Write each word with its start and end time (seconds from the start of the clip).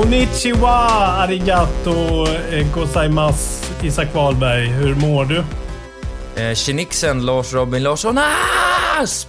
Konnichiwa, 0.00 0.86
arigato, 1.22 2.26
gozaimasu, 2.74 3.86
Isak 3.86 4.14
Wahlberg. 4.14 4.66
Hur 4.66 4.94
mår 4.94 5.24
du? 5.24 5.44
Eh, 7.06 7.16
Lars 7.24 7.52
Robin 7.52 7.82
Larsson 7.82 8.18
Asp! 9.00 9.28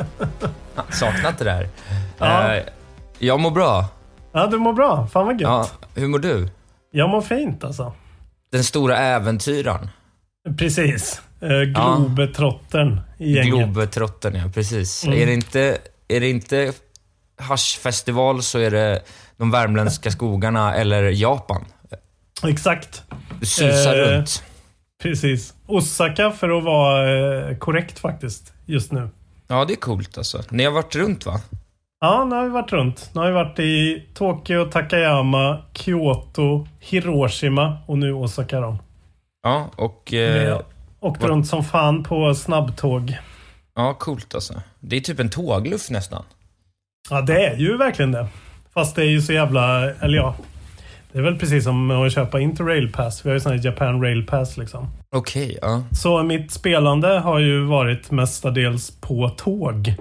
Saknat 0.90 1.38
det 1.38 1.44
där. 1.44 1.68
Ja. 2.18 2.54
Eh, 2.54 2.62
jag 3.18 3.40
mår 3.40 3.50
bra. 3.50 3.84
Ja, 4.32 4.46
du 4.46 4.58
mår 4.58 4.72
bra. 4.72 5.06
Fan 5.06 5.26
vad 5.26 5.40
gött. 5.40 5.50
Ja, 5.50 5.68
hur 5.94 6.08
mår 6.08 6.18
du? 6.18 6.48
Jag 6.90 7.08
mår 7.08 7.20
fint 7.20 7.64
alltså. 7.64 7.92
Den 8.52 8.64
stora 8.64 8.96
äventyraren. 8.96 9.88
Precis. 10.58 11.20
Eh, 11.40 11.48
Globetrottern 11.48 13.00
i 13.18 13.32
gänget. 13.32 13.46
Globetrottern, 13.46 14.34
ja. 14.34 14.50
Precis. 14.54 15.04
Mm. 15.04 15.18
Är, 15.18 15.26
det 15.26 15.34
inte, 15.34 15.78
är 16.08 16.20
det 16.20 16.30
inte 16.30 16.72
haschfestival 17.36 18.42
så 18.42 18.58
är 18.58 18.70
det 18.70 19.02
de 19.42 19.50
värmländska 19.50 20.10
skogarna 20.10 20.74
eller 20.74 21.02
Japan. 21.02 21.64
Exakt. 22.48 23.02
Susar 23.42 23.98
Eh, 23.98 24.08
runt. 24.08 24.42
Precis. 25.02 25.54
Osaka 25.66 26.30
för 26.30 26.58
att 26.58 26.64
vara 26.64 27.48
eh, 27.50 27.56
korrekt 27.56 27.98
faktiskt, 27.98 28.52
just 28.66 28.92
nu. 28.92 29.08
Ja, 29.48 29.64
det 29.64 29.72
är 29.74 29.76
coolt 29.76 30.18
alltså. 30.18 30.42
Ni 30.50 30.64
har 30.64 30.72
varit 30.72 30.94
runt 30.96 31.26
va? 31.26 31.40
Ja, 32.00 32.24
nu 32.24 32.34
har 32.36 32.44
vi 32.44 32.50
varit 32.50 32.72
runt. 32.72 33.10
Nu 33.14 33.20
har 33.20 33.26
vi 33.28 33.34
varit 33.34 33.58
i 33.58 34.06
Tokyo, 34.14 34.64
Takayama, 34.64 35.62
Kyoto, 35.72 36.66
Hiroshima 36.80 37.78
och 37.86 37.98
nu 37.98 38.12
Osaka 38.12 38.60
då. 38.60 38.78
Ja, 39.42 39.70
och... 39.76 40.12
Eh, 40.14 40.60
åkt 41.00 41.24
runt 41.24 41.46
som 41.46 41.64
fan 41.64 42.02
på 42.04 42.34
snabbtåg. 42.34 43.16
ja, 43.74 43.94
coolt 43.94 44.34
alltså. 44.34 44.62
Det 44.80 44.96
är 44.96 45.00
typ 45.00 45.20
en 45.20 45.30
tågluff 45.30 45.90
nästan. 45.90 46.24
Ja, 47.10 47.20
det 47.20 47.46
är 47.46 47.56
ju 47.56 47.76
verkligen 47.76 48.12
det. 48.12 48.26
Fast 48.74 48.96
det 48.96 49.02
är 49.02 49.10
ju 49.10 49.20
så 49.22 49.32
jävla... 49.32 49.90
Eller 49.90 50.16
ja. 50.18 50.34
Det 51.12 51.18
är 51.18 51.22
väl 51.22 51.38
precis 51.38 51.64
som 51.64 51.90
att 51.90 52.12
köpa 52.12 52.40
Interrail 52.40 52.92
Pass. 52.92 53.24
Vi 53.26 53.30
har 53.30 53.34
ju 53.34 53.40
sån 53.40 53.52
här 53.52 53.64
Japan 53.66 54.02
Rail 54.02 54.26
Pass 54.26 54.56
liksom. 54.56 54.88
Okej, 55.16 55.58
ja. 55.62 55.82
Så 55.92 56.22
mitt 56.22 56.50
spelande 56.52 57.08
har 57.08 57.38
ju 57.38 57.64
varit 57.64 58.10
mestadels 58.10 58.90
på 59.00 59.28
tåg. 59.28 59.94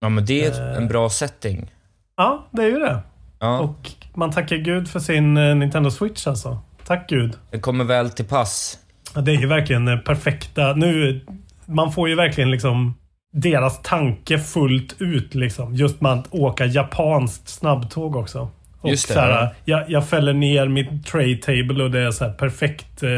Ja, 0.00 0.08
men 0.08 0.24
det 0.26 0.44
är 0.44 0.70
Eh. 0.70 0.76
en 0.76 0.88
bra 0.88 1.08
setting. 1.10 1.70
Ja, 2.16 2.46
det 2.50 2.62
är 2.62 2.66
ju 2.66 2.78
det. 2.78 2.98
Ja, 3.40 3.58
Och 3.60 3.90
man 4.14 4.30
tackar 4.32 4.56
gud 4.56 4.88
för 4.88 5.00
sin 5.00 5.36
eh, 5.36 5.54
Nintendo 5.56 5.90
Switch 5.90 6.26
alltså. 6.26 6.58
Tack 6.86 7.08
gud. 7.08 7.32
det 7.50 7.58
kommer 7.58 7.84
väl 7.84 8.10
till 8.10 8.24
pass. 8.24 8.78
Ja, 9.14 9.20
det 9.20 9.32
är 9.32 9.36
ju 9.36 9.46
verkligen 9.46 9.88
eh, 9.88 9.96
perfekta. 9.98 10.72
Nu, 10.72 11.20
man 11.66 11.92
får 11.92 12.08
ju 12.08 12.14
verkligen 12.14 12.50
liksom 12.50 12.94
deras 13.34 13.82
tanke 13.82 14.38
fullt 14.38 14.94
ut 14.98 15.34
liksom. 15.34 15.74
Just 15.74 16.00
med 16.00 16.12
att 16.12 16.26
åka 16.30 16.66
japanskt 16.66 17.48
snabbtåg 17.48 18.16
också. 18.16 18.50
Och 18.80 18.90
Just 18.90 19.08
det, 19.08 19.14
så 19.14 19.20
här, 19.20 19.30
ja. 19.30 19.50
jag, 19.64 19.90
jag 19.90 20.08
fäller 20.08 20.32
ner 20.32 20.68
mitt 20.68 21.06
tray 21.06 21.36
table 21.36 21.84
och 21.84 21.90
det 21.90 22.00
är 22.00 22.10
så 22.10 22.24
här 22.24 22.32
perfekt 22.32 23.02
eh, 23.02 23.10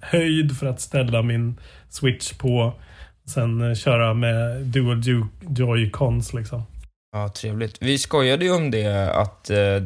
höjd 0.00 0.58
för 0.58 0.66
att 0.66 0.80
ställa 0.80 1.22
min 1.22 1.60
switch 1.88 2.32
på. 2.32 2.72
Sen 3.26 3.70
eh, 3.70 3.74
köra 3.74 4.14
med 4.14 4.60
dual 4.60 5.02
joy-cons 5.40 6.36
liksom. 6.36 6.62
Ja, 7.12 7.28
trevligt. 7.28 7.76
Vi 7.80 7.98
skojade 7.98 8.44
ju 8.44 8.52
om 8.52 8.70
det, 8.70 9.10
att 9.14 9.50
eh, 9.50 9.82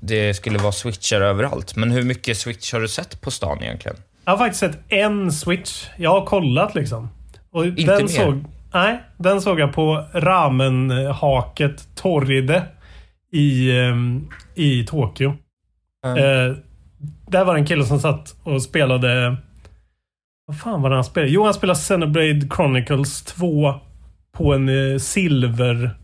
det 0.00 0.34
skulle 0.34 0.58
vara 0.58 0.72
switchar 0.72 1.20
överallt. 1.20 1.76
Men 1.76 1.90
hur 1.90 2.02
mycket 2.02 2.36
switch 2.36 2.72
har 2.72 2.80
du 2.80 2.88
sett 2.88 3.20
på 3.20 3.30
stan 3.30 3.62
egentligen? 3.62 3.96
Jag 4.24 4.32
har 4.32 4.38
faktiskt 4.38 4.60
sett 4.60 4.78
en 4.88 5.32
switch. 5.32 5.86
Jag 5.96 6.10
har 6.10 6.26
kollat 6.26 6.74
liksom. 6.74 7.08
Och 7.50 7.66
Inte 7.66 7.82
den 7.82 8.02
mer? 8.02 8.08
Såg, 8.08 8.44
nej, 8.74 9.02
den 9.16 9.40
såg 9.40 9.60
jag 9.60 9.72
på 9.72 10.04
ramenhaket 10.14 11.88
Torride 11.94 12.66
i, 13.32 13.78
ehm, 13.80 14.28
i 14.54 14.84
Tokyo. 14.86 15.34
Mm. 16.06 16.18
Eh, 16.18 16.56
där 17.28 17.44
var 17.44 17.54
det 17.54 17.60
en 17.60 17.66
kille 17.66 17.84
som 17.84 18.00
satt 18.00 18.36
och 18.42 18.62
spelade... 18.62 19.36
Vad 20.46 20.60
fan 20.60 20.82
var 20.82 20.90
det 20.90 20.96
han 20.96 21.04
spelade? 21.04 21.32
Jo, 21.32 21.44
han 21.44 21.54
spelade 21.54 21.78
Xenoblade 21.78 22.48
Chronicles 22.56 23.22
2 23.22 23.74
på 24.36 24.54
en 24.54 24.68
eh, 24.68 24.98
silver 24.98 25.96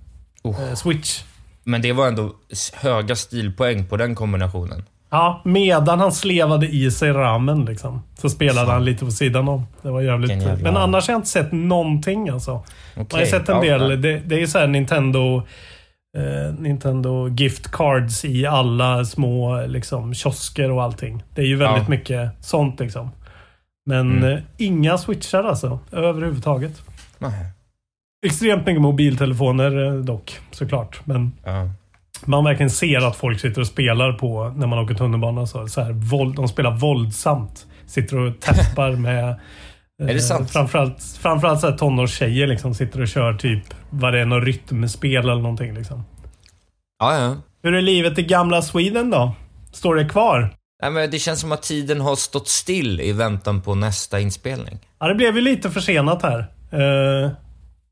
Oh. 0.43 0.63
eh, 0.69 0.75
switch. 0.75 1.25
Men 1.65 1.83
det 1.83 1.93
var 1.93 2.09
ändå 2.09 2.33
höga 2.75 3.17
stilpoäng 3.17 3.87
på 3.87 3.97
den 3.97 4.15
kombinationen. 4.15 4.85
Ja, 5.11 5.41
medan 5.45 6.01
han 6.01 6.13
slevade 6.13 6.67
i 6.69 6.91
sig 6.91 7.13
ramen 7.13 7.65
liksom. 7.65 8.03
Så 8.19 8.31
spelade 8.31 8.73
han 8.73 8.85
lite 8.85 9.05
på 9.05 9.11
sidan 9.11 9.49
om. 9.49 9.67
Det 9.83 9.91
var 9.91 10.01
jävligt... 10.01 10.31
Vilken 10.31 10.49
jävla- 10.49 10.63
Men 10.73 10.77
annars 10.83 11.09
har 11.09 11.13
jag 11.15 11.19
inte 11.19 11.29
sett 11.29 11.53
någonting 11.53 12.29
alltså. 12.29 12.51
Man 12.53 12.63
har 12.97 13.03
Okej, 13.05 13.21
ju 13.21 13.27
sett 13.27 13.49
en 13.49 13.61
del. 13.61 13.81
ja. 13.91 13.97
Det, 13.97 14.19
det 14.19 14.35
är 14.35 14.39
ju 14.39 14.47
så 14.47 14.67
Nintendo... 14.67 15.43
Eh, 16.17 16.55
Nintendo 16.59 17.29
gift 17.29 17.71
cards 17.71 18.25
i 18.25 18.47
alla 18.47 19.05
små 19.05 19.67
liksom, 19.67 20.15
kiosker 20.15 20.71
och 20.71 20.83
allting. 20.83 21.23
Det 21.35 21.43
är 21.43 21.47
ju 21.47 21.57
väldigt 21.57 21.83
Ja. 21.83 21.91
mycket 21.91 22.31
sånt 22.45 22.81
liksom. 22.81 23.11
Men 23.87 24.11
Mm. 24.19 24.33
eh, 24.33 24.39
inga 24.57 24.99
switchar 24.99 25.45
alltså. 25.45 25.79
Överhuvudtaget. 25.93 26.83
Nej. 27.19 27.47
Extremt 28.27 28.67
mycket 28.67 28.83
mobiltelefoner 28.83 29.87
eh, 29.87 29.93
dock, 29.95 30.39
såklart. 30.51 31.01
Men 31.05 31.33
Ja. 31.45 31.69
Man 32.27 32.45
verkligen 32.45 32.71
ser 32.71 33.07
att 33.09 33.17
folk 33.17 33.41
sitter 33.41 33.61
och 33.61 33.67
spelar 33.67 34.13
på 34.13 34.53
när 34.57 34.67
man 34.67 34.79
åker 34.79 34.95
tunnelbana. 34.95 35.47
Så, 35.47 35.69
så 35.69 35.81
här, 35.81 35.93
våld, 35.93 36.37
de 36.37 36.49
spelar 36.49 36.71
våldsamt. 36.71 37.67
Sitter 37.87 38.19
och 38.19 38.41
tappar 38.41 38.93
med... 38.93 39.25
Är 40.03 40.07
det 40.07 40.13
eh, 40.13 40.19
sant? 40.19 40.51
Framförallt, 40.51 41.03
framförallt 41.21 41.61
så 41.61 41.71
här 41.71 41.79
tonårstjejer 41.79 42.47
liksom 42.47 42.75
sitter 42.75 43.01
och 43.01 43.09
kör 43.09 43.35
typ 43.35 43.65
vad 43.91 44.13
det 44.13 44.21
är, 44.21 44.25
något 44.25 44.45
rytmspel 44.45 45.17
eller 45.17 45.43
någonting 45.43 45.75
liksom. 45.75 46.05
ja, 46.99 47.19
ja. 47.19 47.37
Hur 47.63 47.75
är 47.75 47.83
livet 47.83 48.19
i 48.19 48.23
gamla 48.23 48.63
Sweden 48.63 49.11
då? 49.11 49.35
Står 49.73 49.95
det 49.95 50.05
kvar? 50.05 50.55
Nej, 50.83 50.91
men 50.91 51.11
det 51.11 51.19
känns 51.19 51.41
som 51.41 51.53
att 51.53 51.63
tiden 51.63 52.01
har 52.01 52.17
stått 52.17 52.49
still 52.49 53.01
i 53.01 53.13
väntan 53.13 53.61
på 53.61 53.75
nästa 53.75 54.21
inspelning. 54.21 54.79
Ja, 54.99 55.09
det 55.09 55.15
blev 55.15 55.37
ju 55.37 55.41
lite 55.41 55.71
försenat 55.71 56.23
här. 56.23 56.39
Eh, 56.73 57.31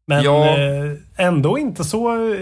men 0.08 0.22
Ja. 0.24 0.46
eh, 0.58 0.92
ändå 1.26 1.58
inte 1.58 1.84
så 1.84 2.34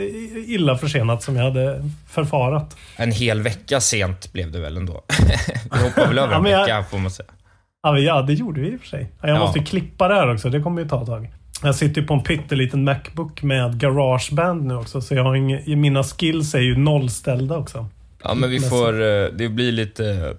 illa 0.46 0.78
försenat 0.78 1.22
som 1.22 1.36
jag 1.36 1.44
hade 1.44 1.90
förfarat. 2.10 2.76
En 2.96 3.12
hel 3.12 3.42
vecka 3.42 3.80
sent 3.80 4.32
blev 4.32 4.52
det 4.52 4.58
väl 4.60 4.76
ändå. 4.76 5.04
Vi 5.72 5.78
hoppar 5.82 6.06
väl 6.06 6.18
över 6.18 6.32
Ja, 6.32 6.38
en 6.38 6.46
jag- 6.46 6.60
vecka, 6.60 6.84
får 6.90 6.98
man 6.98 7.10
säga. 7.10 7.28
Ja, 7.82 7.98
ja, 7.98 8.22
det 8.22 8.32
gjorde 8.34 8.60
vi 8.60 8.68
i 8.72 8.76
och 8.76 8.80
för 8.80 8.86
sig. 8.88 9.12
Ja, 9.20 9.28
Jag 9.28 9.36
Ja. 9.36 9.40
måste 9.40 9.58
klippa 9.60 10.08
det 10.08 10.14
här 10.14 10.32
också. 10.34 10.50
Det 10.50 10.60
kommer 10.60 10.82
ju 10.82 10.88
ta 10.88 11.00
ett 11.00 11.06
tag. 11.06 11.28
Jag 11.62 11.74
sitter 11.74 12.00
ju 12.00 12.06
på 12.06 12.14
en 12.14 12.22
pytteliten 12.22 12.84
Macbook 12.84 13.42
med 13.42 13.80
Garageband 13.80 14.64
nu 14.66 14.74
också. 14.76 15.00
Så 15.00 15.14
jag 15.14 15.24
har 15.24 15.36
ing- 15.36 15.76
mina 15.76 16.02
skills 16.04 16.54
är 16.54 16.60
ju 16.60 16.76
nollställda 16.76 17.56
också. 17.56 17.86
Ja, 18.24 18.34
men 18.34 18.50
vi 18.50 18.60
får... 18.60 18.92
eh, 19.02 19.28
Det 19.32 19.48
blir 19.48 19.72
lite... 19.72 20.36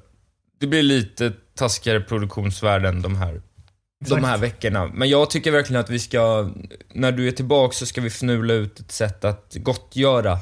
Det 0.59 0.67
blir 0.67 0.83
lite 0.83 1.31
taskigare 1.57 1.99
produktionsvärden 1.99 3.01
de 3.01 3.15
här, 3.15 3.41
de 4.05 4.23
här 4.23 4.37
veckorna. 4.37 4.89
Men 4.93 5.09
jag 5.09 5.29
tycker 5.29 5.51
verkligen 5.51 5.79
att 5.79 5.89
vi 5.89 5.99
ska, 5.99 6.49
när 6.93 7.11
du 7.11 7.27
är 7.27 7.31
tillbaka 7.31 7.73
så 7.73 7.85
ska 7.85 8.01
vi 8.01 8.07
fnula 8.07 8.53
ut 8.53 8.79
ett 8.79 8.91
sätt 8.91 9.25
att 9.25 9.55
gottgöra 9.59 10.37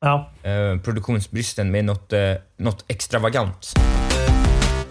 Ja. 0.00 0.30
eh, 0.42 0.80
produktionsbristen 0.80 1.70
med 1.70 1.84
något, 1.84 2.12
eh, 2.12 2.20
något 2.56 2.84
extravagant. 2.88 3.72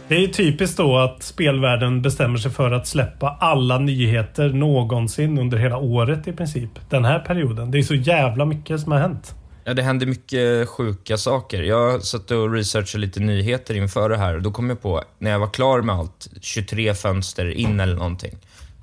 Det 0.07 0.15
är 0.23 0.27
typiskt 0.27 0.77
då 0.77 0.97
att 0.97 1.23
spelvärlden 1.23 2.01
bestämmer 2.01 2.37
sig 2.37 2.51
för 2.51 2.71
att 2.71 2.87
släppa 2.87 3.37
alla 3.39 3.79
nyheter 3.79 4.49
någonsin 4.49 5.37
under 5.37 5.57
hela 5.57 5.77
året 5.77 6.27
i 6.27 6.33
princip. 6.33 6.69
Den 6.89 7.05
här 7.05 7.19
perioden. 7.19 7.71
Det 7.71 7.77
är 7.79 7.83
så 7.83 7.95
jävla 7.95 8.45
mycket 8.45 8.79
som 8.79 8.91
har 8.91 8.99
hänt. 8.99 9.35
Ja, 9.71 9.75
det 9.75 9.83
händer 9.83 10.05
mycket 10.05 10.69
sjuka 10.69 11.17
saker. 11.17 11.63
Jag 11.63 12.03
satt 12.03 12.31
och 12.31 12.53
researchade 12.53 13.01
lite 13.01 13.19
nyheter 13.19 13.75
inför 13.75 14.09
det 14.09 14.17
här 14.17 14.35
och 14.35 14.41
då 14.41 14.51
kom 14.51 14.69
jag 14.69 14.81
på, 14.81 15.03
när 15.19 15.31
jag 15.31 15.39
var 15.39 15.49
klar 15.49 15.81
med 15.81 15.95
allt, 15.95 16.27
23 16.41 16.93
fönster 16.93 17.51
in 17.51 17.79
eller 17.79 17.95
någonting, 17.95 18.37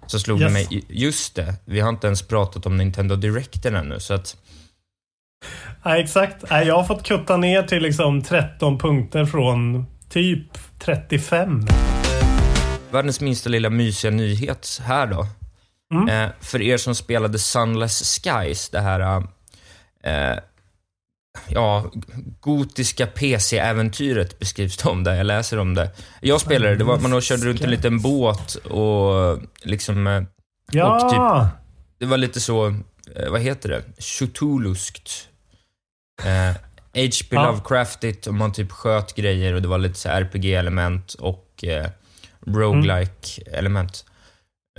så 0.07 0.19
slog 0.19 0.39
det 0.39 0.45
Yes. 0.45 0.53
mig, 0.53 0.85
just 0.89 1.35
det, 1.35 1.55
vi 1.65 1.81
har 1.81 1.89
inte 1.89 2.07
ens 2.07 2.23
pratat 2.23 2.67
om 2.67 2.77
Nintendo 2.77 3.17
Directen 3.17 3.75
ännu, 3.77 4.01
så 4.01 4.15
att 4.15 4.37
Nej, 5.85 6.03
exakt. 6.03 6.45
Jag 6.51 6.75
har 6.75 6.85
fått 6.85 7.03
kutta 7.03 7.37
ner 7.37 7.63
till 7.63 7.83
liksom 7.83 8.23
13 8.23 8.79
punkter 8.79 9.25
från 9.25 9.87
typ 10.09 10.59
35. 10.79 11.67
Världens 12.91 13.21
minsta 13.21 13.51
lilla 13.51 13.71
mysiga 13.71 14.11
nyhet 14.11 14.81
här 14.85 15.07
då. 15.07 15.27
Eh, 16.11 16.29
för 16.41 16.63
er 16.63 16.77
som 16.77 16.95
spelade 16.95 17.39
Sunless 17.39 18.21
Skies, 18.25 18.69
det 18.69 18.81
här 18.81 19.23
eh, 20.05 20.39
ja, 21.49 21.91
gotiska 22.41 23.07
PC-äventyret 23.07 24.39
beskrivs 24.39 24.77
det 24.77 24.89
om 24.89 25.05
det. 25.05 25.17
Jag 25.17 25.27
läser 25.27 25.59
om 25.59 25.75
det. 25.75 25.91
Jag 26.21 26.41
spelade 26.41 26.77
det. 26.77 26.85
var, 26.85 26.99
man 26.99 27.21
körde 27.21 27.43
runt 27.47 27.61
en 27.61 27.71
liten 27.71 27.99
båt 28.03 28.55
och 28.55 29.39
liksom... 29.63 30.07
eh, 30.07 30.23
Ja! 30.73 30.95
Och 31.05 31.11
typ, 31.11 31.59
det 31.99 32.07
var 32.07 32.17
lite 32.17 32.41
så, 32.41 32.67
eh, 33.17 33.31
vad 33.31 33.41
heter 33.41 33.69
det? 33.69 33.83
Cthulhuskt. 34.03 35.29
Eh, 36.25 36.53
H.P. 36.95 37.27
Ja. 37.31 37.47
Lovecraftigt 37.47 38.27
och 38.27 38.35
man 38.35 38.53
typ 38.53 38.73
sköt 38.73 39.15
grejer 39.15 39.55
och 39.55 39.63
det 39.63 39.69
var 39.69 39.79
lite 39.79 39.99
så 39.99 40.09
RPG-element 40.09 41.15
och 41.15 41.65
eh, 41.65 41.87
roguelike 42.47 43.43
element. 43.53 44.05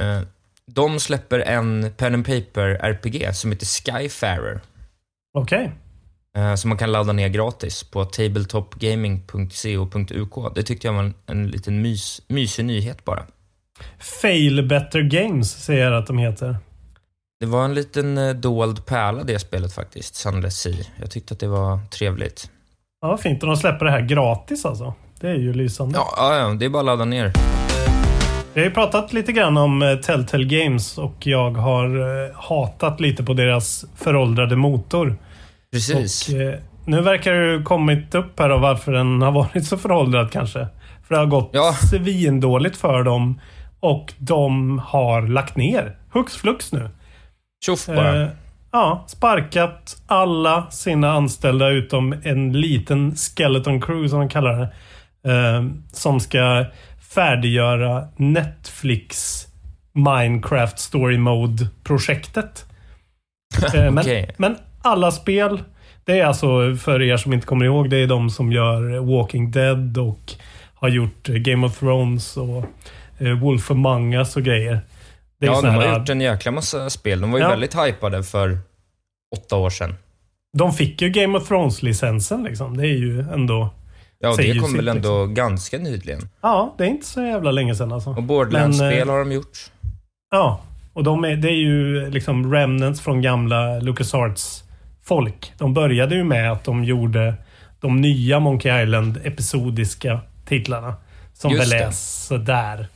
Eh, 0.01 0.19
de 0.65 0.99
släpper 0.99 1.39
en 1.39 1.91
pen 1.97 2.13
and 2.13 2.25
paper 2.25 2.69
RPG 2.81 3.35
som 3.35 3.51
heter 3.51 3.65
Skyfarer. 3.65 4.61
Okej. 5.37 5.63
Eh, 5.65 5.71
som 6.55 6.69
man 6.69 6.77
kan 6.77 6.91
ladda 6.91 7.13
ner 7.13 7.29
gratis 7.29 7.83
på 7.83 8.05
tabletopgaming.co.uk. 8.05 10.55
Det 10.55 10.63
tyckte 10.63 10.87
jag 10.87 10.93
var 10.93 11.03
en, 11.03 11.13
en 11.25 11.47
liten 11.47 11.81
mys, 11.81 12.21
mysig 12.27 12.65
nyhet 12.65 13.05
bara. 13.05 13.23
Fail 14.21 14.67
Better 14.67 15.01
Games 15.01 15.51
säger 15.51 15.91
jag 15.91 15.93
att 15.93 16.07
de 16.07 16.17
heter. 16.17 16.57
Det 17.39 17.45
var 17.45 17.65
en 17.65 17.73
liten 17.73 18.17
eh, 18.17 18.33
dold 18.33 18.85
pärla 18.85 19.23
det 19.23 19.39
spelet 19.39 19.73
faktiskt, 19.73 20.15
Sunless 20.15 20.59
Sea. 20.59 20.85
Jag 20.99 21.11
tyckte 21.11 21.33
att 21.33 21.39
det 21.39 21.47
var 21.47 21.79
trevligt. 21.91 22.49
Ja, 23.01 23.07
vad 23.07 23.19
fint. 23.19 23.43
Och 23.43 23.49
de 23.49 23.57
släpper 23.57 23.85
det 23.85 23.91
här 23.91 24.01
gratis 24.01 24.65
alltså. 24.65 24.93
Det 25.19 25.27
är 25.27 25.35
ju 25.35 25.53
lysande. 25.53 25.97
Ja, 25.97 26.37
ja, 26.37 26.49
det 26.49 26.65
är 26.65 26.69
bara 26.69 26.79
att 26.79 26.85
ladda 26.85 27.05
ner. 27.05 27.33
Vi 28.53 28.61
har 28.61 28.67
ju 28.67 28.73
pratat 28.73 29.13
lite 29.13 29.31
grann 29.31 29.57
om 29.57 29.81
eh, 29.81 29.95
Telltale 29.95 30.45
Games 30.45 30.97
och 30.97 31.27
jag 31.27 31.51
har 31.51 31.85
eh, 31.85 32.35
hatat 32.35 32.99
lite 32.99 33.23
på 33.23 33.33
deras 33.33 33.85
föråldrade 33.95 34.55
motor. 34.55 35.17
Precis. 35.73 36.29
Och, 36.29 36.35
eh, 36.41 36.59
nu 36.85 37.01
verkar 37.01 37.33
det 37.33 37.51
ju 37.53 37.63
kommit 37.63 38.15
upp 38.15 38.39
här 38.39 38.49
av 38.49 38.61
varför 38.61 38.91
den 38.91 39.21
har 39.21 39.31
varit 39.31 39.65
så 39.65 39.77
föråldrad 39.77 40.31
kanske. 40.31 40.67
För 41.07 41.15
det 41.15 41.21
har 41.21 41.25
gått 41.27 41.49
Ja. 41.53 41.73
svindåligt 41.73 42.77
för 42.77 43.03
dem 43.03 43.39
och 43.79 44.13
de 44.17 44.79
har 44.79 45.21
lagt 45.21 45.55
ner. 45.55 45.97
Hux 46.11 46.35
flux 46.35 46.71
nu. 46.73 46.89
Tjoff 47.65 47.85
bara. 47.87 48.21
Eh, 48.23 48.29
ja, 48.71 49.05
sparkat 49.07 50.01
alla 50.07 50.71
sina 50.71 51.11
anställda 51.11 51.69
utom 51.69 52.15
en 52.23 52.53
liten 52.61 53.15
skeleton 53.15 53.81
crew 53.81 54.09
som 54.09 54.19
de 54.19 54.29
kallar 54.29 54.57
det. 54.59 54.69
Eh, 55.33 55.63
som 55.93 56.19
ska 56.19 56.65
färdiggöra 57.15 58.07
Netflix 58.17 59.45
Minecraft 59.93 60.79
Story 60.79 61.17
Mode-projektet. 61.17 62.65
Eh, 63.75 63.83
men, 63.83 63.97
Okej. 63.97 64.35
men 64.37 64.55
alla 64.81 65.11
spel, 65.11 65.63
det 66.03 66.19
är 66.19 66.25
alltså 66.25 66.75
för 66.75 67.01
er 67.01 67.17
som 67.17 67.33
inte 67.33 67.47
kommer 67.47 67.65
ihåg, 67.65 67.89
det 67.89 67.97
är 67.97 68.07
de 68.07 68.29
som 68.29 68.51
gör 68.51 68.99
Walking 69.17 69.51
Dead 69.51 69.97
och 69.97 70.33
har 70.73 70.89
gjort 70.89 71.29
eh, 71.29 71.35
Game 71.35 71.67
of 71.67 71.79
Thrones 71.79 72.37
och 72.37 72.65
eh, 73.17 73.39
Wolf 73.41 73.71
Among 73.71 74.13
Us 74.13 74.35
och 74.35 74.43
grejer. 74.43 74.81
Ja, 75.39 75.61
de 75.61 75.67
har 75.75 75.81
här- 75.81 75.99
gjort 75.99 76.09
en 76.09 76.21
jäkla 76.21 76.51
massa 76.51 76.89
spel. 76.89 77.21
De 77.21 77.31
var 77.31 77.39
ju 77.39 77.43
Ja. 77.45 77.49
väldigt 77.49 77.75
hypade 77.75 78.23
för 78.23 78.57
åtta 79.35 79.55
år 79.55 79.69
sedan. 79.69 79.95
De 80.57 80.73
fick 80.73 81.01
ju 81.01 81.09
Game 81.09 81.37
of 81.37 81.47
Thrones-licensen 81.47 82.43
liksom. 82.43 82.77
Det 82.77 82.83
är 82.87 82.97
ju 82.97 83.19
ändå... 83.19 83.69
Ja, 84.19 84.35
det 84.37 84.59
kom 84.59 84.69
sitt, 84.69 84.77
väl 84.77 84.87
ändå 84.87 85.19
liksom. 85.25 85.33
ganska 85.33 85.77
nyligen. 85.77 86.29
Ja, 86.41 86.75
det 86.77 86.83
är 86.83 86.87
inte 86.87 87.05
så 87.07 87.21
jävla 87.21 87.51
länge 87.51 87.75
sedan 87.75 87.91
alltså. 87.91 88.09
Och 88.09 88.23
Borderlands-spel 88.23 89.07
eh, 89.07 89.13
har 89.13 89.19
de 89.19 89.31
gjort. 89.31 89.57
Ja, 90.31 90.61
och 90.93 91.03
de 91.03 91.23
är, 91.23 91.35
det 91.35 91.49
är 91.49 91.55
ju 91.57 92.09
liksom 92.09 92.53
remnants 92.53 93.01
från 93.01 93.21
gamla 93.21 93.79
LucasArts 93.79 94.63
folk. 95.09 95.53
De 95.57 95.73
började 95.73 96.15
ju 96.15 96.23
med 96.23 96.51
att 96.51 96.63
de 96.63 96.83
gjorde 96.83 97.33
de 97.79 98.01
nya 98.01 98.39
Monkey 98.39 98.83
Island 98.83 99.19
episodiska 99.23 100.19
titlarna. 100.45 100.93
Som 101.33 101.51
Just 101.51 101.73
väl 101.73 101.81
är 101.81 101.85
det. 101.85 101.91
sådär. 101.93 102.87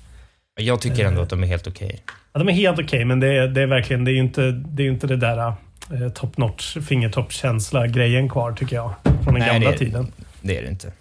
Jag 0.60 0.82
tycker 0.82 1.02
eh, 1.04 1.08
ändå 1.08 1.22
att 1.22 1.30
de 1.30 1.44
är 1.44 1.48
helt 1.48 1.68
okej. 1.68 2.04
Ja, 2.34 2.40
de 2.40 2.50
är 2.50 2.54
helt 2.54 2.80
okej, 2.80 3.06
men 3.06 3.20
det 3.20 3.28
är, 3.38 3.48
det 3.48 3.62
är 3.62 3.68
verkligen, 3.68 4.04
det 4.06 4.12
är 4.12 4.14
ju 4.14 4.20
inte 4.20 4.52
det, 4.52 4.84
är 4.84 4.88
inte 4.88 5.08
det 5.08 5.16
där 5.18 5.38
eh, 5.38 6.10
top 6.14 6.38
notch, 6.38 6.78
fingertoppskänsla 6.88 7.88
grejen 7.88 8.30
kvar 8.30 8.52
tycker 8.52 8.76
jag. 8.76 8.94
Från 9.04 9.34
den 9.34 9.34
Nej, 9.34 9.54
gamla 9.54 9.72
det- 9.72 9.78
tiden. 9.78 10.08
Det 10.42 10.58
är 10.58 10.62
det 10.62 10.68
inte. 10.70 10.92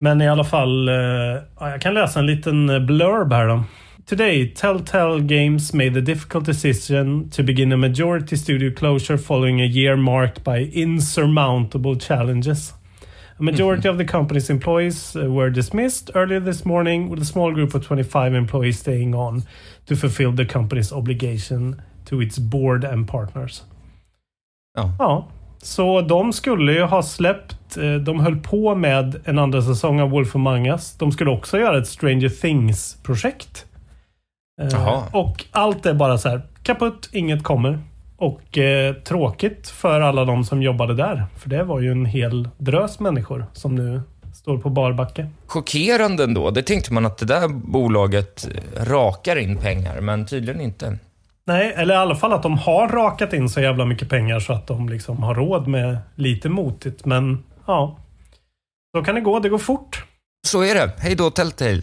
Men 0.00 0.20
i 0.22 0.28
alla 0.28 0.44
fall, 0.44 0.88
eh, 0.88 0.94
ja, 0.94 1.70
jag 1.70 1.80
kan 1.80 1.94
läsa 1.94 2.18
en 2.18 2.26
liten 2.26 2.70
eh, 2.70 2.78
blurb 2.80 3.32
här 3.32 3.46
då. 3.48 3.64
Today, 4.06 4.46
Telltale 4.48 5.20
Games 5.20 5.72
made 5.72 5.94
the 5.94 6.02
difficult 6.02 6.44
decision 6.44 7.30
to 7.30 7.42
begin 7.42 7.72
a 7.72 7.76
majority 7.76 8.36
studio 8.36 8.70
closure 8.70 9.16
following 9.16 9.60
a 9.60 9.64
year 9.66 9.96
marked 9.96 10.42
by 10.44 10.58
insurmountable 10.72 11.96
challenges. 11.96 12.74
A 13.38 13.42
majority 13.42 13.88
of 13.88 13.98
the 13.98 14.04
company's 14.04 14.50
employees 14.50 15.16
uh, 15.16 15.30
were 15.30 15.50
dismissed 15.50 16.10
earlier 16.14 16.40
this 16.40 16.64
morning, 16.64 17.10
with 17.10 17.22
a 17.22 17.24
small 17.24 17.52
group 17.52 17.74
of 17.74 17.86
25 17.86 18.34
employees 18.34 18.78
staying 18.80 19.14
on 19.14 19.42
to 19.86 19.96
fulfill 19.96 20.32
the 20.32 20.44
company's 20.44 20.92
obligation 20.92 21.80
to 22.04 22.20
its 22.20 22.38
board 22.38 22.84
and 22.84 23.08
partners. 23.08 23.62
Ja. 24.76 24.92
Ja, 24.98 25.28
så 25.62 26.00
de 26.00 26.32
skulle 26.32 26.72
ju 26.72 26.82
ha 26.82 27.02
släppt... 27.02 27.76
eh, 27.76 27.94
De 27.94 28.20
höll 28.20 28.36
på 28.36 28.74
med 28.74 29.20
en 29.24 29.38
andra 29.38 29.62
säsong 29.62 30.00
av 30.00 30.10
Wolf 30.10 30.34
Among 30.36 30.66
Us. 30.66 30.96
De 30.98 31.12
skulle 31.12 31.30
också 31.30 31.58
göra 31.58 31.78
ett 31.78 31.86
Stranger 31.86 32.28
Things-projekt. 32.28 33.66
Eh, 34.60 34.68
Jaha. 34.72 35.02
Och 35.12 35.44
allt 35.50 35.86
är 35.86 35.94
bara 35.94 36.18
så 36.18 36.28
här 36.28 36.42
kaputt, 36.62 37.08
inget 37.12 37.42
kommer. 37.42 37.78
Och 38.16 38.58
eh, 38.58 38.94
tråkigt 38.94 39.68
för 39.68 40.00
alla 40.00 40.24
de 40.24 40.44
som 40.44 40.62
jobbade 40.62 40.94
där. 40.94 41.26
För 41.36 41.48
det 41.48 41.64
var 41.64 41.80
ju 41.80 41.92
en 41.92 42.06
hel 42.06 42.48
drös 42.58 43.00
människor 43.00 43.46
som 43.52 43.74
nu 43.74 44.02
står 44.34 44.58
på 44.58 44.70
barbacke. 44.70 45.28
Chockerande 45.46 46.24
ändå. 46.24 46.50
Det 46.50 46.62
tänkte 46.62 46.92
man 46.92 47.06
att 47.06 47.18
det 47.18 47.26
där 47.26 47.48
bolaget 47.48 48.48
eh, 48.54 48.84
rakar 48.84 49.36
in 49.36 49.56
pengar, 49.56 50.00
men 50.00 50.26
tydligen 50.26 50.60
inte. 50.60 50.98
Nej, 51.44 51.72
eller 51.76 51.94
i 51.94 51.96
alla 51.96 52.14
fall 52.16 52.32
att 52.32 52.42
de 52.42 52.58
har 52.58 52.88
rakat 52.88 53.32
in 53.32 53.48
så 53.48 53.60
jävla 53.60 53.84
mycket 53.84 54.08
pengar 54.08 54.40
så 54.40 54.52
att 54.52 54.66
de 54.66 54.88
liksom 54.88 55.22
har 55.22 55.34
råd 55.34 55.66
med 55.66 55.98
lite 56.14 56.48
motigt. 56.48 57.04
Men 57.04 57.44
ja, 57.66 57.98
så 58.96 59.04
kan 59.04 59.14
det 59.14 59.20
gå. 59.20 59.38
Det 59.40 59.48
går 59.48 59.58
fort. 59.58 60.04
Så 60.46 60.62
är 60.62 60.74
det. 60.74 60.92
Hej 60.98 61.14
då 61.14 61.30
Telltale. 61.30 61.82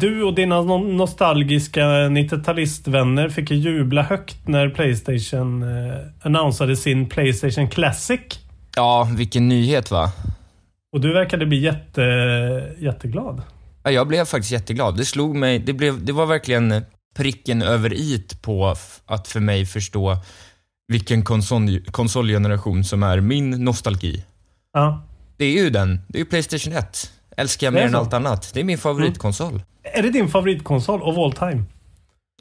Du 0.00 0.22
och 0.22 0.34
dina 0.34 0.56
no- 0.60 0.92
nostalgiska 0.92 1.80
90-talistvänner 2.08 3.28
fick 3.28 3.50
ju 3.50 3.56
jubla 3.56 4.02
högt 4.02 4.48
när 4.48 4.68
Playstation 4.68 5.62
eh, 5.62 5.96
annonsade 6.22 6.76
sin 6.76 7.08
Playstation 7.08 7.68
Classic. 7.68 8.20
Ja, 8.76 9.08
vilken 9.16 9.48
nyhet 9.48 9.90
va? 9.90 10.12
Och 10.92 11.00
du 11.00 11.12
verkade 11.12 11.46
bli 11.46 11.58
jätte, 11.58 12.02
jätteglad. 12.78 13.42
Ja, 13.82 13.90
jag 13.90 14.08
blev 14.08 14.24
faktiskt 14.24 14.52
jätteglad. 14.52 14.96
Det 14.96 15.04
slog 15.04 15.36
mig, 15.36 15.58
det, 15.58 15.72
blev, 15.72 16.04
det 16.04 16.12
var 16.12 16.26
verkligen 16.26 16.82
pricken 17.16 17.62
över 17.62 17.92
it 17.94 18.42
på 18.42 18.74
att 19.06 19.28
för 19.28 19.40
mig 19.40 19.66
förstå 19.66 20.16
vilken 20.88 21.24
konsol, 21.24 21.80
konsolgeneration 21.90 22.84
som 22.84 23.02
är 23.02 23.20
min 23.20 23.50
nostalgi. 23.50 24.24
Ja. 24.72 25.02
Det 25.36 25.44
är 25.44 25.64
ju 25.64 25.70
den. 25.70 26.00
Det 26.08 26.18
är 26.18 26.20
ju 26.20 26.26
Playstation 26.26 26.72
1. 26.72 27.12
Älskar 27.36 27.66
jag 27.66 27.74
mer 27.74 27.82
än 27.82 27.94
allt 27.94 28.12
annat. 28.12 28.50
Det 28.54 28.60
är 28.60 28.64
min 28.64 28.78
favoritkonsol. 28.78 29.62
Är 29.94 30.02
det 30.02 30.10
din 30.10 30.28
favoritkonsol 30.28 31.02
of 31.02 31.18
all 31.18 31.32
time? 31.32 31.64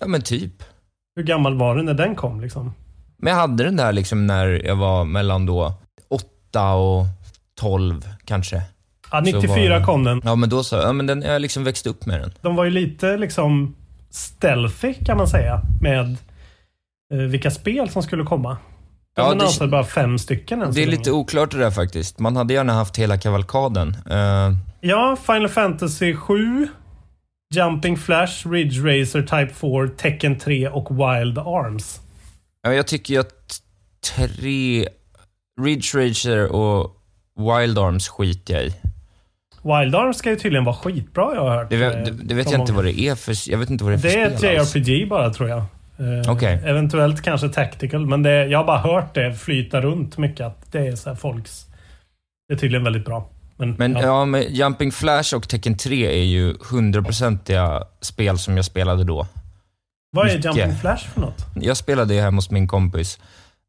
Ja, 0.01 0.07
men 0.07 0.21
typ. 0.21 0.63
Hur 1.15 1.23
gammal 1.23 1.57
var 1.57 1.75
du 1.75 1.83
när 1.83 1.93
den 1.93 2.15
kom 2.15 2.41
liksom? 2.41 2.73
Men 3.17 3.33
jag 3.33 3.39
hade 3.39 3.63
den 3.63 3.75
där 3.75 3.93
liksom 3.93 4.27
när 4.27 4.47
jag 4.65 4.75
var 4.75 5.05
mellan 5.05 5.45
då 5.45 5.73
8 6.51 6.73
och 6.73 7.05
12 7.59 8.09
kanske. 8.25 8.61
Ja, 9.11 9.17
så 9.25 9.37
94 9.37 9.79
var- 9.79 9.85
kom 9.85 10.03
den. 10.03 10.21
Ja, 10.25 10.35
men 10.35 10.49
då 10.49 10.63
så. 10.63 10.75
Ja, 10.75 10.93
men 10.93 11.05
den, 11.07 11.21
jag 11.21 11.41
liksom 11.41 11.63
växt 11.63 11.87
upp 11.87 12.05
med 12.05 12.19
den. 12.21 12.31
De 12.41 12.55
var 12.55 12.63
ju 12.63 12.69
lite 12.71 13.17
liksom 13.17 13.75
stealthy 14.09 14.93
kan 14.93 15.17
man 15.17 15.27
säga 15.27 15.61
med 15.81 16.17
eh, 17.13 17.17
vilka 17.17 17.51
spel 17.51 17.89
som 17.89 18.03
skulle 18.03 18.23
komma. 18.23 18.49
De 19.15 19.21
Ja, 19.21 19.31
annonserade 19.31 19.71
bara 19.71 19.83
fem 19.83 20.19
stycken 20.19 20.61
än 20.61 20.71
Det 20.73 20.81
är 20.81 20.85
länge. 20.85 20.97
lite 20.97 21.11
oklart 21.11 21.51
det 21.51 21.57
där 21.57 21.71
faktiskt. 21.71 22.19
Man 22.19 22.35
hade 22.35 22.53
gärna 22.53 22.73
haft 22.73 22.97
hela 22.97 23.17
kavalkaden. 23.17 23.97
Eh, 24.09 24.51
Ja, 24.81 25.17
Final 25.25 25.49
Fantasy 25.49 26.15
7, 26.15 26.67
Jumping 27.55 27.97
Flash, 27.97 28.47
Ridge 28.47 28.79
Racer 28.79 29.21
Type 29.21 29.53
4, 29.53 29.87
Tekken 29.97 30.37
3 30.39 30.67
och 30.67 30.91
Wild 30.91 31.37
Arms. 31.37 32.01
ja, 32.63 32.73
jag 32.73 32.87
tycker 32.87 33.19
att 33.19 33.61
tre... 34.15 34.87
Ridge 35.61 35.87
Racer 35.93 36.51
och 36.51 36.91
Wild 37.37 37.79
Arms 37.79 38.07
skiter 38.09 38.53
jag 38.53 38.63
i. 38.63 38.73
Wild 39.63 39.95
Arms 39.95 40.17
ska 40.17 40.29
ju 40.29 40.35
tydligen 40.35 40.65
vara 40.65 40.75
skitbra 40.75 41.35
jag 41.35 41.41
har 41.41 41.57
hört. 41.57 41.69
Det, 41.69 41.83
eh, 41.85 41.91
det, 41.91 42.11
det 42.11 42.35
vet 42.35 42.51
jag 42.51 42.61
inte 42.61 42.73
vad 42.73 42.85
det 42.85 42.99
är 42.99 43.15
för... 43.15 43.51
Jag 43.51 43.57
vet 43.57 43.69
inte 43.69 43.83
vad 43.83 43.93
det 43.93 43.95
är 43.95 43.99
för 43.99 44.09
Det 44.09 44.21
är 44.21 44.57
ett 44.57 44.67
spel. 44.67 44.81
JRPG 44.83 45.09
bara 45.09 45.29
tror 45.29 45.49
jag. 45.49 45.57
Eh, 45.59 46.31
Okej. 46.31 46.61
Eventuellt 46.65 47.21
kanske 47.21 47.49
Tactical, 47.49 48.05
men 48.05 48.23
det, 48.23 48.45
jag 48.45 48.59
har 48.59 48.65
bara 48.65 48.77
hört 48.77 49.13
det 49.13 49.33
flyta 49.33 49.81
runt 49.81 50.17
mycket. 50.17 50.45
Att 50.45 50.71
det 50.71 50.87
är 50.87 50.95
så 50.95 51.15
folks... 51.15 51.65
Det 52.47 52.53
är 52.53 52.57
tydligen 52.57 52.83
väldigt 52.83 53.05
bra. 53.05 53.29
Men, 53.57 53.71
Men 53.77 53.93
ja. 53.93 54.01
ja, 54.01 54.25
men 54.25 54.53
Jumping 54.53 54.91
Flash 54.91 55.35
och 55.35 55.49
Tekken 55.49 55.77
3 55.77 56.05
är 56.19 56.23
ju 56.23 56.55
hundraprocentiga 56.69 57.83
spel 58.01 58.39
som 58.39 58.55
jag 58.55 58.65
spelade 58.65 59.03
då. 59.03 59.27
vad 60.11 60.29
är 60.29 60.35
mycket. 60.35 60.55
Jumping 60.57 60.75
Flash 60.75 61.07
för 61.09 61.21
något? 61.21 61.45
Jag 61.55 61.77
spelade 61.77 62.13
det 62.13 62.21
hemma 62.21 62.37
hos 62.37 62.51
min 62.51 62.67
kompis 62.67 63.19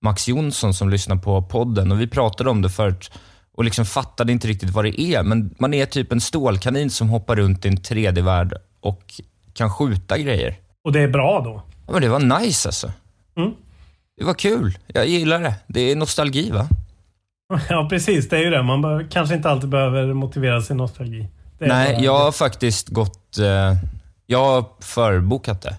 Max 0.02 0.28
Jonsson 0.28 0.75
som 0.75 0.90
lyssnar 0.90 1.16
på 1.16 1.43
podden 1.43 1.93
och 1.93 2.00
vi 2.00 2.07
pratade 2.07 2.50
om 2.50 2.62
det 2.62 2.71
förut 2.71 3.11
och 3.57 3.64
liksom 3.64 3.87
fattade 3.87 4.33
inte 4.33 4.49
riktigt 4.49 4.71
vad 4.71 4.85
det 4.85 5.00
är. 5.00 5.23
Men 5.23 5.55
man 5.59 5.75
är 5.75 5.87
typ 5.87 6.12
en 6.12 6.21
stålkanin 6.21 6.90
som 6.90 7.09
hoppar 7.09 7.37
runt 7.37 7.64
i 7.64 7.69
en 7.69 7.76
3D-värld 7.76 8.55
och 8.81 9.02
kan 9.52 9.71
skjuta 9.71 10.19
grejer. 10.19 10.57
Och 10.85 10.93
det 10.93 11.00
är 11.00 11.09
bra 11.09 11.40
då? 11.45 11.62
Ja, 11.87 11.93
men 11.93 12.02
det 12.02 12.09
var 12.09 12.40
nice 12.40 12.69
alltså. 12.69 12.93
Mm. 13.37 13.52
Det 14.19 14.25
var 14.25 14.35
kul. 14.35 14.78
Jag 14.87 15.07
gillar 15.07 15.40
det. 15.40 15.55
Det 15.66 15.81
är 15.81 15.97
nostalgi 15.97 16.50
va? 16.50 16.69
Ja, 17.69 17.87
precis. 17.91 18.29
Det 18.29 18.37
är 18.37 18.41
ju 18.43 18.50
det. 18.50 18.62
Man 18.62 18.83
bör, 18.83 19.07
kanske 19.11 19.35
inte 19.35 19.50
alltid 19.50 19.69
behöver 19.69 20.12
motivera 20.15 20.61
sin 20.62 20.76
nostalgi. 20.76 21.29
Nej, 21.59 21.93
bara- 21.95 22.03
jag 22.05 22.19
har 22.19 22.33
faktiskt 22.33 22.88
gått... 22.88 23.38
Eh, 23.38 23.75
jag 24.26 24.45
har 24.45 24.65
förbokat 24.81 25.62
det. 25.62 25.76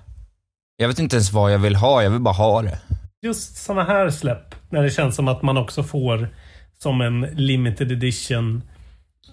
Jag 0.77 0.87
vet 0.87 0.99
inte 0.99 1.15
ens 1.15 1.31
vad 1.31 1.53
jag 1.53 1.59
vill 1.59 1.75
ha, 1.75 2.03
jag 2.03 2.09
vill 2.09 2.19
bara 2.21 2.33
ha 2.33 2.61
det. 2.61 2.79
Just 3.21 3.57
såna 3.57 3.83
här 3.83 4.09
släpp, 4.09 4.55
när 4.69 4.83
det 4.83 4.89
känns 4.89 5.15
som 5.15 5.27
att 5.27 5.41
man 5.41 5.57
också 5.57 5.83
får 5.83 6.29
som 6.79 7.01
en 7.01 7.21
limited 7.21 7.91
edition, 7.91 8.61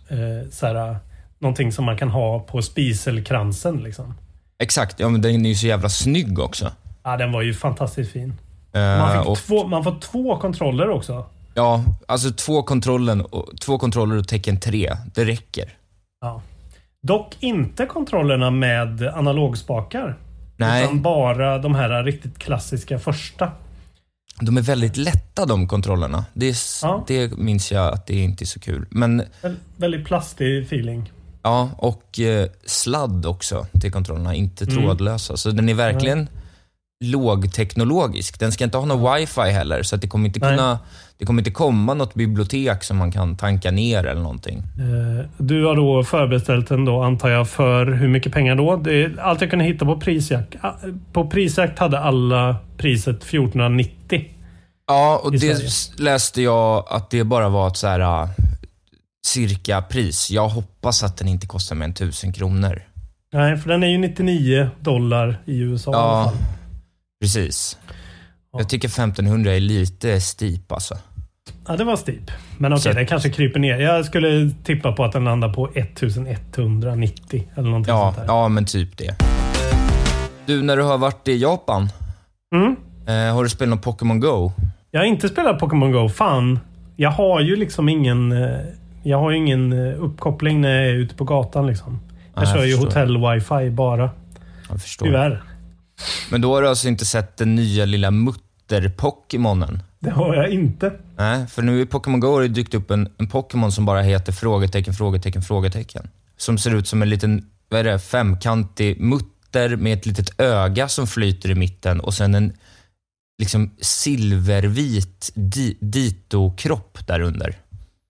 eh, 0.08 0.50
så 0.50 0.66
här, 0.66 0.96
någonting 1.38 1.72
som 1.72 1.84
man 1.84 1.96
kan 1.98 2.08
ha 2.10 2.40
på 2.40 2.62
spiselkransen. 2.62 3.76
Liksom. 3.76 4.14
Exakt, 4.58 5.00
ja 5.00 5.08
men 5.08 5.22
den 5.22 5.44
är 5.44 5.48
ju 5.48 5.54
så 5.54 5.66
jävla 5.66 5.88
snygg 5.88 6.38
också. 6.38 6.70
Ja, 7.02 7.16
den 7.16 7.32
var 7.32 7.42
ju 7.42 7.54
fantastiskt 7.54 8.12
fin. 8.12 8.34
Eh, 8.72 8.80
Man, 8.80 9.18
fick 9.18 9.28
och, 9.28 9.38
två, 9.38 9.66
man 9.66 9.84
får 9.84 10.00
två 10.00 10.36
kontroller 10.38 10.90
också. 10.90 11.26
Ja, 11.54 11.84
alltså 12.08 12.30
två, 12.30 12.62
kontrollen, 12.62 13.20
och, 13.20 13.50
två 13.60 13.78
kontroller 13.78 14.16
och 14.16 14.28
tecken 14.28 14.60
3, 14.60 14.96
det 15.14 15.24
räcker. 15.24 15.76
Ja. 16.20 16.42
Dock 17.02 17.36
inte 17.40 17.86
kontrollerna 17.86 18.50
med 18.50 19.02
analogspakar. 19.02 20.18
Nej. 20.56 20.84
Utan 20.84 21.02
bara 21.02 21.58
de 21.58 21.74
här 21.74 22.02
riktigt 22.04 22.38
klassiska 22.38 22.98
första. 22.98 23.50
De 24.40 24.56
är 24.56 24.60
väldigt 24.62 24.96
lätta 24.96 25.46
de 25.46 25.68
kontrollerna. 25.68 26.24
Det, 26.34 26.48
är, 26.48 26.56
Ja. 26.82 27.04
det 27.06 27.36
minns 27.38 27.72
jag 27.72 27.92
att 27.94 28.06
det 28.06 28.16
inte 28.20 28.44
är 28.44 28.46
så 28.46 28.60
kul. 28.60 28.86
Men 28.90 29.22
Vä- 29.42 29.56
Väldigt 29.76 30.06
plastig 30.06 30.62
feeling. 30.62 31.12
ja, 31.42 31.70
och 31.78 32.20
eh, 32.20 32.48
sladd 32.66 33.26
också 33.26 33.66
till 33.80 33.92
kontrollerna, 33.92 34.34
inte 34.34 34.64
Mm. 34.64 34.76
trådlösa. 34.76 35.36
Så 35.36 35.50
den 35.50 35.68
är 35.68 35.74
verkligen 35.74 36.28
lågteknologisk. 37.04 38.38
Den 38.40 38.52
ska 38.52 38.64
inte 38.64 38.78
ha 38.78 38.84
någon 38.84 39.14
wifi 39.14 39.40
heller, 39.50 39.82
så 39.82 39.94
att 39.94 40.00
det 40.00 40.08
kommer 40.08 40.26
inte 40.26 40.40
Nej. 40.40 40.50
kunna... 40.56 40.78
Det 41.18 41.24
kommer 41.26 41.40
inte 41.40 41.50
komma 41.50 41.94
något 41.94 42.14
bibliotek 42.14 42.84
som 42.84 42.96
man 42.96 43.12
kan 43.12 43.36
tanka 43.36 43.70
ner 43.70 44.04
eller 44.06 44.20
någonting. 44.20 44.58
Eh, 44.58 45.26
Du 45.38 45.64
har 45.64 45.76
då 45.76 46.04
förbeställt 46.04 46.68
den 46.68 46.84
då 46.84 47.02
antar 47.02 47.28
jag 47.28 47.48
för 47.48 47.86
hur 47.86 48.08
mycket 48.08 48.32
pengar 48.32 48.56
då? 48.56 48.76
Det 48.76 49.18
allt 49.18 49.40
jag 49.40 49.50
kunde 49.50 49.64
hitta 49.64 49.84
på 49.84 50.00
prisjakt. 50.00 50.54
Ah, 50.60 50.72
På 51.12 51.30
prisjakt 51.30 51.78
hade 51.78 51.98
alla 51.98 52.56
priset 52.76 53.16
1490. 53.22 54.24
Ja, 54.86 55.20
och 55.24 55.32
det 55.32 55.62
läste 55.98 56.42
jag 56.42 56.84
att 56.90 57.10
det 57.10 57.24
bara 57.24 57.48
var 57.48 57.68
ett 57.68 57.76
så 57.76 57.86
här 57.86 58.00
äh, 58.22 58.28
cirka 59.26 59.82
pris. 59.82 60.30
Jag 60.30 60.48
hoppas 60.48 61.02
att 61.02 61.16
den 61.16 61.28
inte 61.28 61.46
kostar 61.46 61.76
mer 61.76 61.84
än 61.84 61.90
1000 61.90 62.32
kronor. 62.32 62.82
Nej, 63.32 63.56
för 63.56 63.68
den 63.68 63.82
är 63.82 63.88
ju 63.88 63.98
99 63.98 64.68
dollar 64.80 65.42
i 65.46 65.58
USA 65.58 65.90
i 65.90 65.94
alla 65.94 66.04
Ja, 66.04 66.24
fall. 66.24 66.34
Precis. 67.20 67.78
Jag 68.58 68.68
tycker 68.68 68.88
1500 68.88 69.52
är 69.54 69.60
lite 69.60 70.20
steep 70.20 70.72
alltså. 70.72 70.98
Ja, 71.68 71.76
det 71.76 71.84
var 71.84 71.96
steep. 71.96 72.30
Men 72.58 72.72
okej, 72.72 72.82
Så- 72.82 72.92
det 72.98 73.04
kanske 73.04 73.30
kryper 73.30 73.60
ner. 73.60 73.78
Jag 73.78 74.04
skulle 74.04 74.50
tippa 74.64 74.92
på 74.92 75.04
att 75.04 75.12
den 75.12 75.24
landar 75.24 75.48
på 75.52 75.70
1190 75.74 77.48
eller 77.54 77.68
någonting 77.68 77.94
Ja, 77.94 78.02
sånt 78.14 78.16
där. 78.16 78.34
ja, 78.34 78.48
men 78.48 78.64
typ 78.64 78.96
det. 78.96 79.14
Du, 80.46 80.62
när 80.62 80.76
du 80.76 80.82
har 80.82 80.98
varit 80.98 81.28
i 81.28 81.36
Japan, 81.36 81.88
Mm. 82.54 82.76
eh, 83.06 83.34
har 83.34 83.42
du 83.42 83.48
spelat 83.50 83.68
någon 83.70 83.78
Pokémon 83.78 84.20
Go? 84.20 84.52
Jag 84.90 85.00
har 85.00 85.04
inte 85.06 85.28
spelat 85.28 85.58
Pokémon 85.60 85.92
Go. 85.92 86.08
Fan. 86.08 86.58
Jag 86.96 87.10
har 87.10 87.40
ju 87.40 87.56
liksom 87.56 87.88
ingen... 87.88 88.32
eh, 88.32 88.60
Jag 89.06 89.18
har 89.20 89.30
ju 89.30 89.36
ingen 89.36 89.72
eh, 89.72 90.02
uppkoppling 90.04 90.60
när 90.60 90.68
jag 90.82 90.86
är 90.86 90.94
ute 90.94 91.14
på 91.14 91.24
gatan 91.24 91.66
liksom. 91.66 92.00
Jag 92.34 92.42
Nej, 92.44 92.50
jag 92.50 92.58
kör 92.58 92.64
ju 92.64 92.76
hotell-wifi 92.76 93.70
bara. 93.70 94.10
Jag 94.70 94.82
förstår. 94.82 95.06
Tyvärr. 95.06 95.42
Men 96.30 96.40
då 96.40 96.54
har 96.54 96.62
du 96.62 96.68
alltså 96.68 96.88
inte 96.88 97.04
sett 97.04 97.36
den 97.36 97.54
nya 97.54 97.84
lilla 97.84 98.10
mutter-Pokémonen? 98.10 99.78
Det 100.00 100.10
har 100.10 100.34
jag 100.34 100.50
inte. 100.50 100.92
Nej, 101.16 101.46
för 101.46 101.62
nu 101.62 101.80
i 101.80 101.86
Pokémon 101.86 102.20
Go 102.20 102.26
har 102.26 102.42
det 102.42 102.48
dykt 102.48 102.74
upp 102.74 102.90
en, 102.90 103.08
en 103.18 103.28
Pokémon 103.28 103.72
som 103.72 103.84
bara 103.84 104.02
heter 104.02 104.32
frågetecken, 104.32 104.94
frågetecken, 104.94 105.42
frågetecken. 105.42 106.08
Som 106.36 106.58
ser 106.58 106.74
ut 106.74 106.88
som 106.88 107.02
en 107.02 107.10
liten, 107.10 107.46
vad 107.68 107.80
är 107.80 107.84
det, 107.84 107.98
femkantig 107.98 109.00
mutter 109.00 109.76
med 109.76 109.98
ett 109.98 110.06
litet 110.06 110.40
öga 110.40 110.88
som 110.88 111.06
flyter 111.06 111.50
i 111.50 111.54
mitten 111.54 112.00
och 112.00 112.14
sen 112.14 112.34
en 112.34 112.52
liksom 113.38 113.70
silvervit 113.80 115.32
di, 115.34 115.76
dito-kropp 115.80 117.06
där 117.06 117.20
under. 117.20 117.58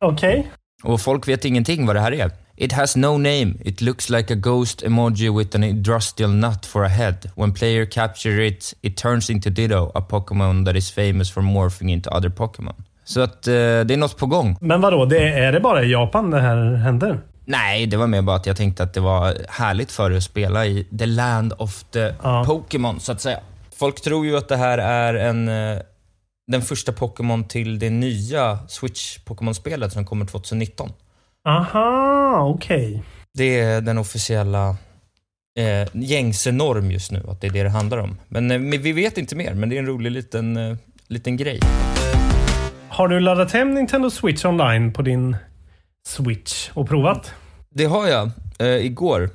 Okej. 0.04 0.50
Och 0.82 1.00
folk 1.00 1.28
vet 1.28 1.44
ingenting 1.44 1.86
vad 1.86 1.96
det 1.96 2.00
här 2.00 2.12
är. 2.12 2.30
It 2.56 2.72
has 2.72 2.96
no 2.96 3.18
name. 3.18 3.58
It 3.64 3.80
looks 3.80 4.10
like 4.10 4.32
a 4.32 4.36
ghost 4.36 4.82
emoji 4.82 5.38
with 5.38 5.56
an 5.56 5.64
industrial 5.64 6.30
nut 6.32 6.66
for 6.66 6.84
a 6.84 6.88
head. 6.88 7.30
When 7.36 7.52
player 7.52 7.86
capture 7.86 8.46
it, 8.46 8.74
it 8.82 8.96
turns 8.96 9.30
into 9.30 9.50
Ditto, 9.50 9.90
a 9.94 10.00
Pokémon 10.00 10.64
that 10.64 10.76
is 10.76 10.90
famous 10.90 11.30
for 11.30 11.42
morphing 11.42 11.90
into 11.90 12.10
other 12.10 12.28
Pokémon. 12.30 12.74
Så 13.04 13.20
att 13.20 13.46
eh, 13.46 13.52
det 13.52 13.94
är 13.94 13.96
något 13.96 14.16
på 14.16 14.26
gång. 14.26 14.56
Men 14.60 14.80
vadå? 14.80 15.04
Det, 15.04 15.28
är 15.28 15.52
det 15.52 15.60
bara 15.60 15.84
i 15.84 15.90
Japan 15.92 16.30
det 16.30 16.40
här 16.40 16.74
händer? 16.74 17.20
Nej, 17.44 17.86
det 17.86 17.96
var 17.96 18.06
mer 18.06 18.22
bara 18.22 18.36
att 18.36 18.46
jag 18.46 18.56
tänkte 18.56 18.82
att 18.82 18.94
det 18.94 19.00
var 19.00 19.34
härligt 19.48 19.92
för 19.92 20.08
dig 20.08 20.16
att 20.18 20.24
spela 20.24 20.66
i 20.66 20.84
the 20.98 21.06
land 21.06 21.52
of 21.58 21.84
the 21.84 22.12
Ja. 22.22 22.44
Pokémon, 22.46 22.98
så 23.00 23.12
att 23.12 23.20
säga. 23.20 23.38
Folk 23.76 24.00
tror 24.00 24.26
ju 24.26 24.36
att 24.36 24.48
det 24.48 24.56
här 24.56 24.78
är 24.78 25.14
en, 25.14 25.48
eh, 25.48 25.78
den 26.46 26.62
första 26.62 26.92
Pokémon 26.92 27.44
till 27.48 27.78
det 27.78 27.90
nya 27.90 28.58
Switch-Pokémon-spelet 28.68 29.92
som 29.92 30.04
kommer 30.04 30.26
2019. 30.26 30.92
Aha, 31.48 32.23
okej. 32.42 33.02
Det 33.34 33.60
är 33.60 33.80
den 33.80 33.98
officiella 33.98 34.76
eh, 35.58 35.88
gängse 35.92 36.52
norm 36.52 36.90
just 36.90 37.12
nu, 37.12 37.22
att 37.28 37.40
det 37.40 37.46
är 37.46 37.50
det 37.50 37.62
det 37.62 37.68
handlar 37.68 37.98
om. 37.98 38.18
Men 38.28 38.50
eh, 38.50 38.58
vi 38.80 38.92
vet 38.92 39.18
inte 39.18 39.36
mer, 39.36 39.54
men 39.54 39.68
det 39.68 39.76
är 39.76 39.78
en 39.78 39.86
rolig 39.86 40.10
liten, 40.10 40.56
eh, 40.56 40.76
liten 41.08 41.36
grej. 41.36 41.60
Har 42.88 43.08
du 43.08 43.20
laddat 43.20 43.52
hem 43.52 43.74
Nintendo 43.74 44.10
Switch 44.10 44.44
online 44.44 44.92
på 44.92 45.02
din 45.02 45.36
Switch 46.08 46.70
och 46.74 46.88
provat? 46.88 47.34
Det 47.70 47.84
har 47.84 48.08
jag. 48.08 48.30
Eh, 48.58 48.86
igår 48.86 49.30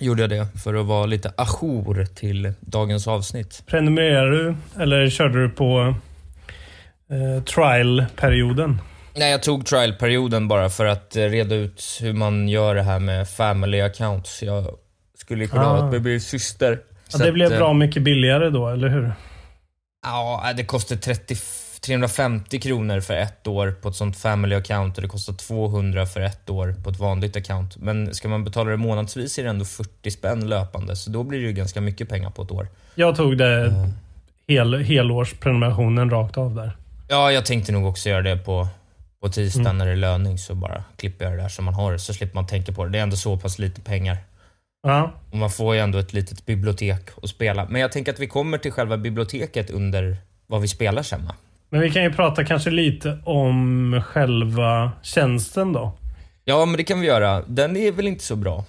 gjorde 0.00 0.22
jag 0.22 0.30
det 0.30 0.46
för 0.64 0.74
att 0.74 0.86
vara 0.86 1.06
lite 1.06 1.32
ajour 1.36 2.04
till 2.04 2.52
dagens 2.60 3.08
avsnitt. 3.08 3.62
Prenumererar 3.66 4.30
du 4.30 4.54
eller 4.82 5.10
körde 5.10 5.42
du 5.42 5.48
på 5.48 5.94
eh, 7.10 7.42
trial-perioden? 7.44 8.78
Nej, 9.16 9.30
jag 9.30 9.42
tog 9.42 9.66
trial-perioden 9.66 10.48
bara 10.48 10.70
för 10.70 10.86
att 10.86 11.16
eh, 11.16 11.22
reda 11.22 11.54
ut 11.54 11.98
hur 12.02 12.12
man 12.12 12.48
gör 12.48 12.74
det 12.74 12.82
här 12.82 12.98
med 12.98 13.28
family 13.28 13.80
accounts. 13.80 14.42
Jag 14.42 14.66
skulle 15.18 15.46
kunna 15.46 15.62
Ah. 15.66 15.76
ha 15.80 15.90
med 15.90 16.04
min 16.04 16.20
syster. 16.20 16.80
Ja, 17.12 17.18
det 17.18 17.28
att, 17.28 17.34
blev 17.34 17.52
eh, 17.52 17.58
bra 17.58 17.72
mycket 17.72 18.02
billigare 18.02 18.50
då, 18.50 18.68
eller 18.68 18.88
hur? 18.88 19.12
Ja, 20.06 20.52
det 20.56 20.64
kostar 20.64 20.96
30, 20.96 21.36
350 21.80 22.60
kronor 22.60 23.00
för 23.00 23.14
ett 23.14 23.46
år 23.46 23.70
på 23.82 23.88
ett 23.88 23.94
sånt 23.96 24.16
family 24.18 24.54
account 24.56 24.96
och 24.98 25.02
det 25.02 25.08
kostar 25.08 25.32
200 25.32 26.06
för 26.06 26.20
ett 26.20 26.50
år 26.50 26.74
på 26.84 26.90
ett 26.90 26.98
vanligt 26.98 27.36
account. 27.36 27.76
Men 27.76 28.14
ska 28.14 28.28
man 28.28 28.44
betala 28.44 28.70
det 28.70 28.76
månadsvis 28.76 29.38
är 29.38 29.42
det 29.42 29.48
ändå 29.48 29.64
40 29.64 30.10
spänn 30.10 30.48
löpande, 30.48 30.96
så 30.96 31.10
då 31.10 31.22
blir 31.22 31.40
det 31.40 31.46
ju 31.46 31.52
ganska 31.52 31.80
mycket 31.80 32.08
pengar 32.08 32.30
på 32.30 32.42
ett 32.42 32.50
år. 32.50 32.68
Jag 32.94 33.16
tog 33.16 33.38
det 33.38 33.74
hel, 34.48 34.74
helårsprenumerationen 34.82 36.10
rakt 36.10 36.38
av 36.38 36.54
där. 36.54 36.76
Ja, 37.08 37.32
jag 37.32 37.46
tänkte 37.46 37.72
nog 37.72 37.86
också 37.86 38.08
göra 38.08 38.22
det 38.22 38.36
på, 38.36 38.68
På 39.24 39.30
tisdag 39.30 39.72
när 39.72 39.86
det 39.86 39.92
är 39.92 39.96
löning 39.96 40.38
så 40.38 40.54
bara 40.54 40.84
klipper 40.96 41.24
jag 41.24 41.34
det 41.34 41.42
där 41.42 41.48
som 41.48 41.64
man 41.64 41.74
har 41.74 41.92
det, 41.92 41.98
så 41.98 42.14
slipper 42.14 42.34
man 42.34 42.46
tänka 42.46 42.72
på 42.72 42.84
det. 42.84 42.90
Det 42.90 42.98
är 42.98 43.02
ändå 43.02 43.16
så 43.16 43.36
pass 43.36 43.58
lite 43.58 43.80
pengar. 43.80 44.16
Ja. 44.82 45.12
Och 45.30 45.36
man 45.36 45.50
får 45.50 45.74
ju 45.74 45.80
ändå 45.80 45.98
ett 45.98 46.12
litet 46.12 46.46
bibliotek 46.46 47.00
att 47.22 47.28
spela. 47.28 47.66
Men 47.70 47.80
jag 47.80 47.92
tänker 47.92 48.12
att 48.12 48.18
vi 48.18 48.26
kommer 48.26 48.58
till 48.58 48.72
själva 48.72 48.96
biblioteket 48.96 49.70
under 49.70 50.16
vad 50.46 50.60
vi 50.60 50.68
spelar 50.68 51.02
sen 51.02 51.26
va? 51.26 51.34
Men 51.70 51.80
vi 51.80 51.90
kan 51.90 52.02
ju 52.02 52.12
prata 52.12 52.44
kanske 52.44 52.70
lite 52.70 53.18
om 53.24 54.02
själva 54.06 54.92
tjänsten 55.02 55.72
då. 55.72 55.92
Ja, 56.44 56.66
men 56.66 56.76
det 56.76 56.84
kan 56.84 57.00
vi 57.00 57.06
göra. 57.06 57.42
Den 57.46 57.76
är 57.76 57.92
väl 57.92 58.06
inte 58.06 58.24
så 58.24 58.36
bra? 58.36 58.64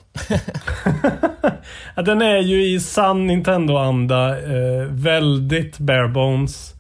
Den 2.06 2.22
är 2.22 2.40
ju 2.40 2.66
i 2.66 2.80
sann 2.80 3.28
Nintendo-anda 3.28 4.40
eh, 4.40 4.86
väldigt 4.90 5.78
bare 5.78 6.08
bones. 6.08 6.74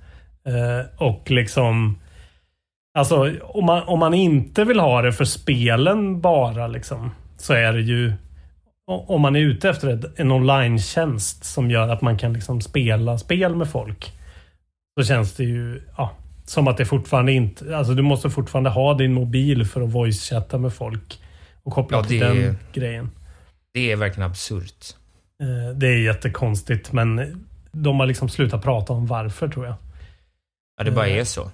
Eh, 0.45 1.01
och 1.07 1.31
liksom... 1.31 1.97
Alltså, 2.95 3.31
om 3.43 3.65
man, 3.65 3.83
om 3.83 3.99
man 3.99 4.13
inte 4.13 4.63
vill 4.63 4.79
ha 4.79 5.01
det 5.01 5.13
för 5.13 5.25
spelen 5.25 6.21
bara 6.21 6.67
liksom. 6.67 7.11
Så 7.37 7.53
är 7.53 7.73
det 7.73 7.81
ju... 7.81 8.13
Om 8.87 9.21
man 9.21 9.35
är 9.35 9.39
ute 9.39 9.69
efter 9.69 10.11
en 10.15 10.31
online-tjänst 10.31 11.43
som 11.43 11.71
gör 11.71 11.89
att 11.89 12.01
man 12.01 12.17
kan 12.17 12.33
liksom 12.33 12.61
spela 12.61 13.17
spel 13.17 13.55
med 13.55 13.69
folk. 13.69 14.11
Så 14.99 15.05
känns 15.07 15.33
det 15.35 15.43
ju 15.43 15.81
ja, 15.97 16.11
som 16.45 16.67
att 16.67 16.77
det 16.77 16.85
fortfarande 16.85 17.31
inte... 17.31 17.77
Alltså 17.77 17.93
du 17.93 18.01
måste 18.01 18.29
fortfarande 18.29 18.69
ha 18.69 18.93
din 18.93 19.13
mobil 19.13 19.65
för 19.65 19.81
att 19.81 19.89
voice-chatta 19.89 20.57
med 20.57 20.73
folk. 20.73 21.19
Och 21.63 21.73
koppla 21.73 21.97
Ja, 21.97 22.03
till 22.03 22.19
den 22.19 22.57
grejen. 22.73 23.11
Det 23.73 23.91
är 23.91 23.95
verkligen 23.95 24.29
absurt. 24.29 24.85
Eh, 25.41 25.77
Det 25.77 25.87
är 25.87 25.97
jättekonstigt 25.97 26.91
men 26.91 27.41
de 27.71 27.99
har 27.99 28.07
liksom 28.07 28.29
slutat 28.29 28.63
prata 28.63 28.93
om 28.93 29.05
varför 29.07 29.47
tror 29.47 29.65
jag. 29.65 29.75
Ja, 30.77 30.83
det 30.83 30.91
bara 30.91 31.07
Eh. 31.07 31.17
är 31.17 31.23
så. 31.23 31.51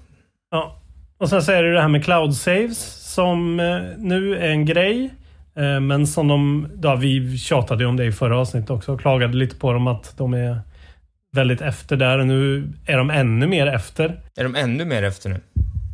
Ja. 0.52 0.78
Och 1.22 1.30
sen 1.30 1.42
så 1.42 1.52
är 1.52 1.64
det 1.64 1.74
det 1.74 1.82
här 1.82 1.88
med 1.88 2.04
cloud 2.04 2.34
saves 2.36 2.78
som 3.14 3.60
eh, 3.60 3.80
nu 3.98 4.36
är 4.38 4.50
en 4.50 4.66
grej. 4.66 5.10
Eh, 5.56 5.80
Men 5.80 6.08
som 6.08 6.28
de, 6.28 6.68
ja, 6.84 6.96
vi 6.96 7.38
tjatade 7.38 7.84
ju 7.84 7.90
om 7.90 7.98
det 7.98 8.06
i 8.06 8.12
förra 8.12 8.38
avsnittet 8.40 8.70
också 8.70 8.94
och 8.94 9.02
klagade 9.02 9.38
lite 9.38 9.56
på 9.56 9.74
dem 9.74 9.88
att 9.88 10.14
de 10.18 10.34
är 10.34 10.60
väldigt 11.36 11.62
efter 11.62 11.96
där. 11.98 12.20
Och 12.20 12.28
nu 12.28 12.70
är 12.86 12.98
de 12.98 13.10
ännu 13.10 13.48
mer 13.48 13.68
efter. 13.68 14.20
Är 14.38 14.44
de 14.44 14.56
ännu 14.56 14.86
mer 14.86 15.04
efter 15.04 15.30
nu? 15.30 15.40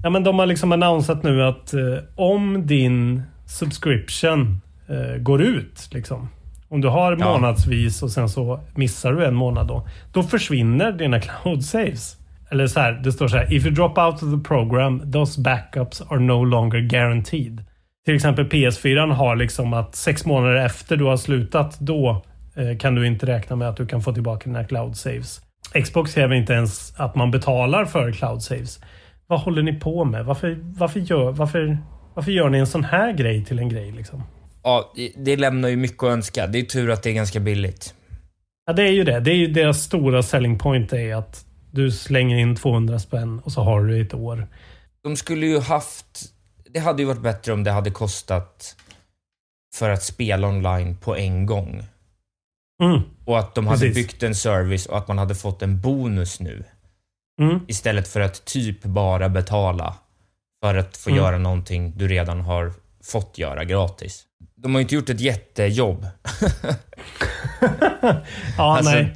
Ja 0.03 0.10
men 0.10 0.24
de 0.24 0.39
har 0.39 0.46
liksom 0.46 0.72
annonsat 0.72 1.24
nu 1.24 1.43
att 1.43 1.74
eh, 1.74 1.81
om 2.15 2.67
din 2.67 3.22
subscription 3.46 4.62
eh, 4.89 5.17
går 5.22 5.41
ut 5.41 5.89
liksom. 5.93 6.29
Om 6.69 6.81
du 6.81 6.88
har 6.88 7.17
Ja. 7.19 7.31
månadsvis 7.34 8.03
och 8.03 8.12
sen 8.12 8.29
så 8.29 8.60
missar 8.75 9.13
du 9.13 9.25
en 9.25 9.36
månad 9.36 9.67
då. 9.67 9.88
Då 10.13 10.24
försvinner 10.24 10.91
dina 10.91 11.19
cloud 11.22 11.63
saves. 11.63 12.17
Eller 12.50 12.68
så 12.68 12.80
här, 12.80 12.92
det 12.92 13.12
står 13.12 13.27
så 13.27 13.38
här. 13.38 13.54
If 13.54 13.66
you 13.66 13.75
drop 13.75 13.98
out 13.98 14.13
of 14.24 14.32
the 14.32 14.48
program, 14.48 15.12
those 15.12 15.42
backups 15.42 16.01
are 16.01 16.20
no 16.20 16.44
longer 16.46 16.80
guaranteed. 16.80 17.63
Till 18.06 18.16
exempel 18.16 18.46
PS4 18.50 19.13
har 19.13 19.36
liksom 19.36 19.74
att 19.74 19.96
sex 19.96 20.25
månader 20.25 20.56
efter 20.66 20.98
du 20.98 21.06
har 21.06 21.18
slutat, 21.18 21.80
då 21.80 22.25
eh, 22.56 22.77
kan 22.77 22.96
du 22.96 23.08
inte 23.08 23.25
räkna 23.25 23.56
med 23.56 23.70
att 23.70 23.77
du 23.77 23.86
kan 23.86 24.01
få 24.01 24.13
tillbaka 24.13 24.50
dina 24.50 24.63
cloud 24.63 24.98
saves. 24.98 25.42
Xbox 25.84 26.13
kräver 26.13 26.36
inte 26.36 26.54
ens 26.54 27.00
att 27.00 27.16
man 27.16 27.32
betalar 27.32 27.86
för 27.86 28.12
cloud 28.12 28.42
saves. 28.42 28.80
Vad 29.27 29.39
håller 29.39 29.62
ni 29.63 29.74
på 29.74 30.06
med? 30.06 30.25
Varför, 30.25 30.58
varför, 30.62 31.00
gör, 31.00 31.32
varför, 31.32 31.77
varför 32.13 32.32
gör 32.32 32.50
ni 32.50 32.58
en 32.58 32.68
sån 32.68 32.84
här 32.84 33.13
grej 33.13 33.46
till 33.46 33.60
en 33.60 33.70
grej 33.70 33.92
liksom? 33.92 34.24
Ja, 34.63 34.94
det- 35.18 35.36
lämnar 35.38 35.70
ju 35.70 35.75
mycket 35.75 36.04
att 36.04 36.10
önska. 36.10 36.48
Det 36.48 36.60
är 36.60 36.63
tur 36.63 36.92
att 36.92 37.04
det 37.04 37.10
är 37.10 37.13
ganska 37.13 37.39
billigt. 37.39 37.94
Ja, 38.68 38.74
det 38.74 38.84
är 38.84 38.92
ju 38.92 39.04
det. 39.04 39.20
Det 39.20 39.32
är 39.32 39.36
ju 39.36 39.48
deras 39.48 39.82
stora 39.82 40.24
selling 40.24 40.58
point 40.58 40.94
är 40.94 41.16
att 41.16 41.46
du 41.71 41.91
slänger 41.91 42.38
in 42.38 42.55
200 42.55 43.00
spänn 43.00 43.39
och 43.39 43.51
så 43.51 43.62
har 43.62 43.83
du 43.83 44.01
ett 44.01 44.13
år. 44.13 44.47
De 45.01 45.15
skulle 45.15 45.45
ju 45.45 45.59
haft... 45.59 46.33
Det 46.69 46.79
hade 46.79 47.01
ju 47.01 47.07
varit 47.07 47.21
bättre 47.21 47.53
om 47.53 47.63
det 47.63 47.71
hade 47.71 47.91
kostat 47.91 48.75
för 49.75 49.89
att 49.89 50.03
spela 50.03 50.47
online 50.47 50.97
på 50.97 51.15
en 51.15 51.45
gång. 51.45 51.83
Mm. 52.83 53.01
Och 53.25 53.39
att 53.39 53.55
de 53.55 53.67
hade 53.67 53.79
Precis. 53.79 53.95
byggt 53.95 54.24
en 54.24 54.36
service 54.36 54.86
och 54.86 54.97
att 54.97 55.07
man 55.07 55.17
hade 55.17 55.36
fått 55.36 55.62
en 55.62 55.81
bonus 55.81 56.39
nu. 56.39 56.63
Mm. 57.42 57.59
Istället 57.68 58.07
för 58.07 58.20
att 58.20 58.46
typ 58.46 58.83
bara 58.83 59.29
betala 59.29 59.96
för 60.63 60.75
att 60.75 60.98
få 60.98 61.09
Mm. 61.09 61.24
göra 61.24 61.37
någonting 61.37 61.94
du 61.98 62.07
redan 62.07 62.42
har 62.42 62.74
fått 63.03 63.37
göra 63.37 63.63
gratis. 63.63 64.24
De 64.55 64.74
har 64.75 64.79
ju 64.79 64.83
inte 64.83 64.96
gjort 64.96 65.09
ett 65.09 65.20
jättejobb. 65.22 66.07
Ja, 68.57 68.77
Alltså, 68.77 68.92
nej. 68.92 69.15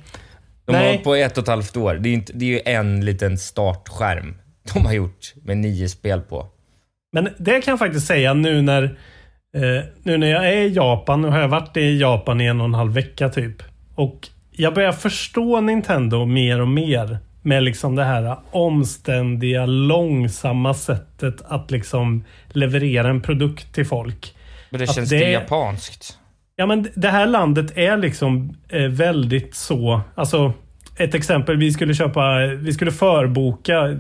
De 0.66 0.74
har 0.76 0.82
Nej. 0.82 0.92
hållit 0.92 1.04
på 1.04 1.16
ett 1.16 1.38
och 1.38 1.42
ett 1.44 1.48
halvt 1.48 1.78
år. 1.78 1.94
Det 1.96 2.10
är, 2.10 2.14
inte, 2.14 2.34
det 2.34 2.46
är 2.46 2.50
ju 2.50 2.62
en 2.66 3.06
liten 3.06 3.38
startskärm 3.38 4.36
de 4.74 4.86
har 4.86 4.94
gjort 4.94 5.34
med 5.44 5.58
nio 5.58 5.90
spel 5.90 6.22
på. 6.22 6.46
Men 7.14 7.30
det 7.38 7.62
kan 7.62 7.72
jag 7.72 7.80
faktiskt 7.80 8.08
säga 8.08 8.34
nu 8.34 8.62
när, 8.62 8.84
eh, 9.56 9.84
nu 10.04 10.18
när 10.18 10.28
jag 10.28 10.48
är 10.48 10.58
i 10.62 10.74
Japan. 10.74 11.22
Nu 11.22 11.28
har 11.28 11.40
jag 11.40 11.48
varit 11.48 11.78
i 11.78 11.98
Japan 12.00 12.42
i 12.42 12.46
en 12.46 12.60
och 12.62 12.66
en 12.66 12.74
halv 12.74 12.94
vecka 12.94 13.30
typ. 13.30 13.64
Och 13.96 14.28
jag 14.52 14.74
börjar 14.74 14.92
förstå 14.92 15.62
Nintendo 15.62 16.26
mer 16.26 16.62
och 16.62 16.68
mer. 16.68 17.18
Med 17.44 17.64
liksom 17.64 17.96
det 17.96 18.04
här 18.04 18.38
omständiga, 18.52 19.66
långsamma 19.66 20.74
sättet 20.74 21.36
att 21.48 21.72
liksom 21.72 22.24
leverera 22.50 23.10
en 23.10 23.22
produkt 23.22 23.74
till 23.76 23.86
folk. 23.86 24.36
Men 24.70 24.80
det 24.80 24.84
Att 24.84 24.96
känns 24.96 25.10
det- 25.10 25.20
det 25.20 25.32
japanskt. 25.32 26.18
Ja, 26.62 26.66
men 26.68 26.88
det 26.96 27.08
här 27.08 27.28
landet 27.28 27.78
är 27.78 27.98
liksom 27.98 28.58
eh, 28.70 28.88
väldigt 28.88 29.56
så. 29.56 30.02
Alltså, 30.16 30.54
ett 30.98 31.16
exempel. 31.16 31.58
Vi 31.58 31.72
skulle 31.72 31.94
köpa, 31.94 32.38
vi 32.48 32.74
skulle 32.74 32.92
förboka 32.92 33.98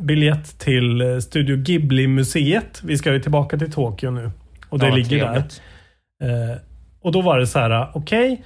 biljett 0.00 0.58
till 0.58 1.00
eh, 1.00 1.18
Studio 1.18 1.56
Ghibli-museet. 1.56 2.82
Vi 2.84 2.98
ska 2.98 3.12
ju 3.12 3.20
tillbaka 3.20 3.58
till 3.58 3.72
Tokyo 3.72 4.10
nu. 4.10 4.30
Och 4.68 4.78
det 4.78 4.86
Ja, 4.86 4.94
ligger 4.94 5.08
trevligt. 5.18 5.62
där. 6.20 6.50
Eh, 6.52 6.56
och 7.02 7.12
då 7.12 7.20
var 7.20 7.38
det 7.38 7.46
så 7.46 7.58
här, 7.58 7.88
okej. 7.94 8.44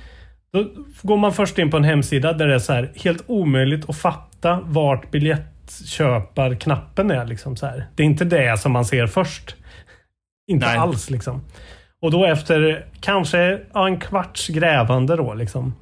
då 0.53 0.65
går 1.03 1.17
man 1.17 1.33
först 1.33 1.59
in 1.59 1.71
på 1.71 1.77
en 1.77 1.85
hemsida 1.85 2.33
där 2.33 2.49
det 2.49 2.55
är 2.55 2.59
så 2.59 2.73
här 2.73 2.93
helt 2.97 3.25
omöjligt 3.27 3.91
att 3.91 3.97
fatta 3.97 4.61
vart 4.65 5.11
biljettköparknappen 5.11 7.11
är. 7.11 7.27
Liksom 7.27 7.57
så 7.57 7.67
här. 7.67 7.87
Det 7.95 8.03
är 8.03 8.07
inte 8.07 8.25
det 8.25 8.61
som 8.61 8.73
man 8.73 8.85
ser 8.85 9.07
först. 9.07 9.57
Inte 10.51 10.67
Nej. 10.67 10.77
alls 10.77 11.11
liksom. 11.11 11.41
Och 12.03 12.11
då 12.11 12.25
efter 12.25 12.87
kanske 13.01 13.59
ja, 13.75 13.87
en 13.87 14.01
kvarts 14.01 14.49
grävande 14.49 15.17
då 15.17 15.35
liksom. 15.35 15.75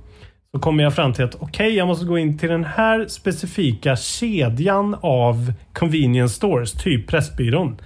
Så 0.52 0.59
kommer 0.61 0.83
jag 0.85 0.94
fram 0.94 1.12
till 1.12 1.24
att 1.24 1.35
okej, 1.35 1.74
jag 1.76 1.87
måste 1.87 2.05
gå 2.07 2.18
in 2.18 2.38
till 2.38 2.48
den 2.48 2.64
här 2.64 3.07
specifika 3.09 3.96
kedjan 3.96 4.96
av 5.00 5.52
convenience 5.72 6.35
stores, 6.35 6.72
typ 6.72 7.09
Pressbyrån. 7.09 7.76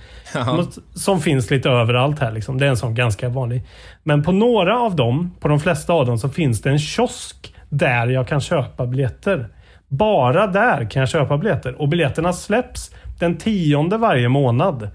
Måste- 0.56 0.80
Som 0.94 1.20
finns 1.20 1.50
lite 1.50 1.70
överallt 1.70 2.18
här 2.20 2.32
liksom. 2.32 2.58
Det 2.58 2.66
är 2.66 2.70
en 2.70 2.76
sån 2.76 2.94
ganska 2.94 3.28
vanlig. 3.28 3.62
Men 4.02 4.22
på 4.22 4.32
några 4.32 4.78
av 4.80 4.96
dem, 4.96 5.34
på 5.40 5.48
de 5.48 5.60
flesta 5.60 5.92
av 5.92 6.06
dem, 6.06 6.18
så 6.18 6.28
finns 6.28 6.62
det 6.62 6.70
en 6.70 6.78
kiosk 6.78 7.54
där 7.68 8.06
jag 8.06 8.28
kan 8.28 8.40
köpa 8.40 8.86
biljetter. 8.86 9.48
Bara 9.88 10.46
där 10.46 10.90
kan 10.90 11.00
jag 11.00 11.08
köpa 11.08 11.36
biljetter. 11.38 11.80
Och 11.80 11.88
biljetterna 11.88 12.32
släpps 12.32 12.90
den 13.18 13.36
tionde 13.36 13.96
varje 13.96 14.28
månad. 14.28 14.88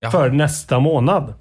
Jaha. 0.00 0.10
För 0.10 0.30
nästa 0.30 0.78
månad. 0.78 1.34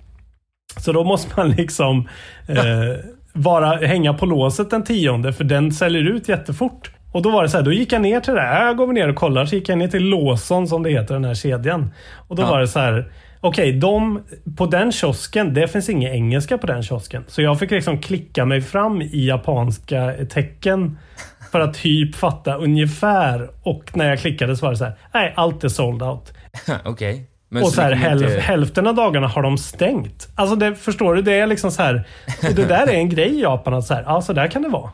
Så 0.77 0.91
då 0.91 1.03
måste 1.03 1.33
man 1.37 1.51
liksom 1.51 2.07
eh, 2.47 2.95
vara, 3.33 3.75
hänga 3.75 4.13
på 4.13 4.25
låset 4.25 4.69
den 4.69 4.83
tionde 4.83 5.33
för 5.33 5.43
den 5.43 5.71
säljer 5.71 6.01
ut 6.01 6.29
jättefort. 6.29 6.91
Och 7.11 7.21
då 7.21 7.31
var 7.31 7.43
det 7.43 7.49
så 7.49 7.57
här, 7.57 7.63
då 7.65 7.73
gick 7.73 7.91
jag 7.93 8.01
ner 8.01 8.19
till 8.19 8.33
det 8.33 8.41
här. 8.41 8.65
Jag 8.65 8.77
går 8.77 8.93
ner 8.93 9.09
och 9.09 9.15
kollar. 9.15 9.45
Så 9.45 9.55
gick 9.55 9.69
jag 9.69 9.77
ner 9.77 9.87
till 9.87 10.09
Lawson 10.09 10.67
som 10.67 10.83
det 10.83 10.89
heter, 10.89 11.13
den 11.13 11.25
här 11.25 11.33
kedjan. 11.33 11.93
Och 12.27 12.35
då 12.35 12.41
Ja. 12.41 12.49
var 12.49 12.59
det 12.59 12.67
så 12.67 12.79
här. 12.79 13.11
Okej, 13.39 13.71
de 13.73 14.23
på 14.57 14.65
den 14.65 14.91
kiosken, 14.91 15.53
det 15.53 15.67
finns 15.67 15.89
ingen 15.89 16.13
engelska 16.13 16.57
på 16.57 16.67
den 16.67 16.83
kiosken. 16.83 17.23
Så 17.27 17.41
jag 17.41 17.59
fick 17.59 17.71
liksom 17.71 18.01
klicka 18.01 18.45
mig 18.45 18.61
fram 18.61 19.01
i 19.01 19.25
japanska 19.27 20.13
tecken 20.29 20.97
för 21.51 21.59
att 21.59 21.73
typ 21.73 22.15
fatta 22.15 22.55
ungefär. 22.55 23.49
Och 23.63 23.91
när 23.97 24.09
jag 24.09 24.19
klickade 24.19 24.55
så 24.57 24.65
var 24.65 24.71
det 24.71 24.77
så 24.77 24.83
här. 24.83 24.93
Nej, 25.13 25.33
allt 25.35 25.63
är 25.63 25.69
sold 25.69 26.03
out. 26.03 26.33
Okej. 26.85 27.25
Men 27.53 27.63
och 27.63 27.69
så 27.69 27.81
här, 27.81 27.89
det 27.89 27.95
kommer 27.95 28.09
hälf, 28.09 28.21
inte- 28.23 28.41
hälften 28.41 28.87
av 28.87 28.95
dagarna 28.95 29.27
har 29.27 29.41
de 29.43 29.57
stängt. 29.57 30.29
Alltså 30.35 30.55
det, 30.55 30.75
förstår 30.75 31.15
du? 31.15 31.21
Det 31.21 31.33
är 31.33 31.47
liksom 31.47 31.71
så 31.71 31.81
här. 31.83 32.07
Och 32.49 32.55
det 32.55 32.65
där 32.65 32.87
är 32.87 32.93
en 32.93 33.09
grej 33.09 33.29
i 33.29 33.41
Japan. 33.41 33.73
Att 33.73 33.85
så 33.85 33.93
här, 33.93 34.03
ja, 34.07 34.21
så 34.21 34.33
där 34.33 34.47
kan 34.47 34.61
det 34.61 34.69
vara. 34.69 34.91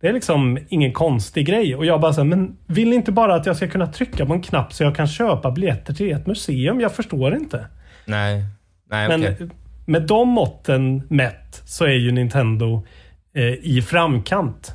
Det 0.00 0.08
är 0.08 0.12
liksom 0.12 0.58
ingen 0.68 0.92
konstig 0.92 1.46
grej. 1.46 1.76
Och 1.76 1.86
jag 1.86 2.00
bara 2.00 2.12
så 2.12 2.20
här, 2.20 2.28
men 2.28 2.56
vill 2.66 2.88
ni 2.90 2.96
inte 2.96 3.12
bara 3.12 3.34
att 3.34 3.46
jag 3.46 3.56
ska 3.56 3.68
kunna 3.68 3.86
trycka 3.86 4.26
på 4.26 4.32
en 4.32 4.42
knapp 4.42 4.72
så 4.72 4.82
jag 4.82 4.96
kan 4.96 5.06
köpa 5.08 5.50
biljetter 5.50 5.94
till 5.94 6.12
ett 6.12 6.26
museum? 6.26 6.80
Jag 6.80 6.92
förstår 6.94 7.34
inte. 7.34 7.66
Nej. 8.04 8.44
Nej, 8.90 9.08
Men 9.08 9.20
okej. 9.20 9.48
med 9.86 10.02
de 10.02 10.28
måtten 10.28 11.02
mätt 11.08 11.62
så 11.64 11.84
är 11.84 11.88
ju 11.98 12.12
Nintendo 12.12 12.86
eh, 13.36 13.42
i 13.44 13.82
framkant. 13.86 14.72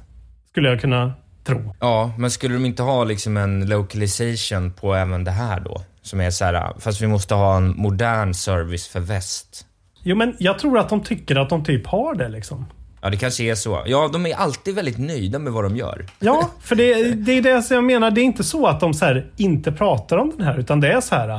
Skulle 0.52 0.70
jag 0.70 0.82
kunna 0.82 1.14
tro. 1.44 1.76
Ja, 1.80 2.12
men 2.18 2.32
skulle 2.32 2.54
de 2.54 2.66
inte 2.66 2.84
ha 2.84 3.04
liksom 3.04 3.38
en 3.38 3.66
localization 3.70 4.74
på 4.74 4.94
även 4.96 5.24
det 5.24 5.32
här 5.32 5.60
då? 5.60 5.82
Som 6.08 6.20
är 6.22 6.30
så 6.30 6.46
här, 6.46 6.74
fast 6.80 7.02
vi 7.02 7.08
måste 7.08 7.36
ha 7.36 7.58
en 7.58 7.78
modern 7.78 8.34
service 8.34 8.88
för 8.88 9.00
väst. 9.00 9.66
Jo, 10.04 10.16
men 10.16 10.36
jag 10.40 10.60
tror 10.60 10.80
att 10.80 10.90
de 10.90 11.04
tycker 11.04 11.36
att 11.36 11.50
de 11.50 11.64
typ 11.64 11.88
har 11.88 12.16
det 12.16 12.30
liksom. 12.30 12.66
Ja, 13.02 13.10
det 13.10 13.18
kanske 13.18 13.44
är 13.44 13.56
så. 13.56 13.84
Ja, 13.86 14.10
de 14.14 14.26
är 14.26 14.36
alltid 14.36 14.76
väldigt 14.76 14.98
nöjda 14.98 15.40
med 15.40 15.54
vad 15.54 15.64
de 15.64 15.76
gör. 15.78 16.06
Ja, 16.20 16.50
för 16.62 16.76
det, 16.76 16.94
det 17.14 17.32
är 17.32 17.42
det 17.42 17.72
jag 17.76 17.84
menar. 17.84 18.12
Det 18.12 18.22
är 18.22 18.24
inte 18.24 18.44
så 18.44 18.68
att 18.68 18.80
de 18.80 18.94
så 18.94 19.06
här 19.06 19.32
inte 19.38 19.72
pratar 19.72 20.18
om 20.18 20.34
den 20.38 20.48
här, 20.48 20.58
utan 20.60 20.80
det 20.80 20.92
är 20.92 21.02
så 21.02 21.16
här. 21.16 21.30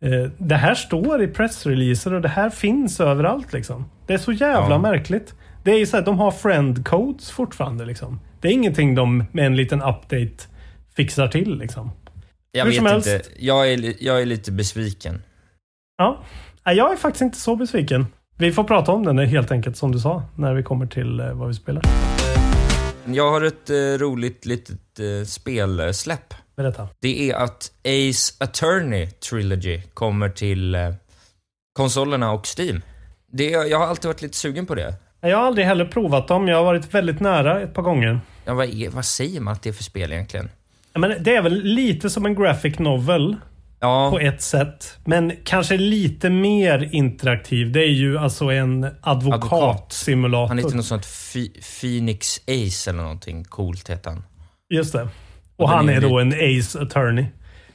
Eh, 0.00 0.30
det 0.38 0.54
här 0.56 0.74
står 0.74 1.22
i 1.22 1.28
pressreleaser 1.28 2.14
och 2.14 2.20
det 2.20 2.28
här 2.28 2.50
finns 2.50 3.00
överallt 3.00 3.52
liksom. 3.52 3.84
Det 4.06 4.14
är 4.14 4.18
så 4.18 4.32
jävla 4.32 4.74
Ja. 4.74 4.78
märkligt. 4.78 5.34
Det 5.64 5.70
är 5.70 5.78
ju 5.78 5.86
så 5.86 5.96
att 5.96 6.04
de 6.04 6.18
har 6.18 6.30
friend 6.30 6.86
codes 6.86 7.30
fortfarande 7.30 7.84
liksom. 7.84 8.20
Det 8.40 8.48
är 8.48 8.52
ingenting 8.52 8.94
de 8.94 9.24
med 9.32 9.46
en 9.46 9.56
liten 9.56 9.82
update 9.82 10.44
fixar 10.96 11.28
till 11.28 11.58
liksom. 11.58 11.90
Jag 12.52 12.64
Hur 12.64 12.70
vet 12.70 12.78
som 12.78 12.86
inte. 12.96 13.10
helst. 13.10 13.30
Jag 13.38 13.72
är, 13.72 13.94
jag 14.04 14.22
är 14.22 14.26
lite 14.26 14.52
besviken. 14.52 15.22
Ja. 15.98 16.24
Jag 16.64 16.92
är 16.92 16.96
faktiskt 16.96 17.22
inte 17.22 17.38
så 17.38 17.56
besviken. 17.56 18.06
Vi 18.36 18.52
får 18.52 18.64
prata 18.64 18.92
om 18.92 19.04
den 19.04 19.18
helt 19.18 19.50
enkelt 19.50 19.76
som 19.76 19.92
du 19.92 19.98
sa 19.98 20.22
när 20.36 20.54
vi 20.54 20.62
kommer 20.62 20.86
till 20.86 21.20
eh, 21.20 21.32
vad 21.32 21.48
vi 21.48 21.54
spelar. 21.54 21.82
Jag 23.04 23.30
har 23.30 23.42
ett 23.42 23.70
eh, 23.70 23.74
roligt 23.76 24.46
litet 24.46 25.00
eh, 25.00 25.26
spelsläpp. 25.26 26.34
Berätta. 26.56 26.88
Det 27.00 27.30
är 27.30 27.34
att 27.34 27.72
Ace 27.84 28.34
Attorney 28.44 29.06
Trilogy 29.06 29.82
kommer 29.94 30.28
till 30.28 30.74
eh, 30.74 30.94
konsolerna 31.72 32.32
och 32.32 32.46
Steam. 32.58 32.82
Det, 33.32 33.50
jag 33.50 33.78
har 33.78 33.86
alltid 33.86 34.08
varit 34.08 34.22
lite 34.22 34.36
sugen 34.36 34.66
på 34.66 34.74
det. 34.74 34.94
Jag 35.20 35.36
har 35.36 35.46
aldrig 35.46 35.66
heller 35.66 35.84
provat 35.84 36.28
dem. 36.28 36.48
Jag 36.48 36.56
har 36.56 36.64
varit 36.64 36.94
väldigt 36.94 37.20
nära 37.20 37.60
ett 37.60 37.74
par 37.74 37.82
gånger. 37.82 38.20
Ja, 38.44 38.54
vad, 38.54 38.68
är, 38.68 38.90
vad 38.90 39.04
säger 39.04 39.40
man 39.40 39.52
att 39.52 39.62
det 39.62 39.68
är 39.68 39.72
för 39.72 39.84
spel 39.84 40.12
egentligen? 40.12 40.50
Men 40.98 41.22
det 41.22 41.36
är 41.36 41.42
väl 41.42 41.62
lite 41.62 42.10
som 42.10 42.26
en 42.26 42.34
graphic 42.34 42.78
novel 42.78 43.36
Ja, 43.80 44.10
på 44.10 44.18
ett 44.18 44.42
sätt. 44.42 44.98
Men 45.04 45.32
kanske 45.44 45.76
lite 45.76 46.30
mer 46.30 46.88
interaktiv. 46.92 47.72
Det 47.72 47.80
är 47.80 47.92
ju 47.92 48.18
alltså 48.18 48.44
en 48.44 48.86
advokatsimulator. 49.00 50.48
han 50.48 50.58
heter 50.58 50.76
något 50.76 50.86
sånt 50.86 51.06
Phoenix 51.80 52.38
Ace 52.38 52.90
eller 52.90 53.02
någonting 53.02 53.44
coolt 53.44 53.90
heter 53.90 54.10
han. 54.10 54.22
Just 54.74 54.92
det. 54.92 55.02
Och 55.02 55.10
Och 55.56 55.68
han 55.68 55.88
är 55.88 55.96
är 55.96 56.00
då 56.00 56.18
en 56.18 56.32
Ace 56.32 56.82
Attorney. 56.82 57.24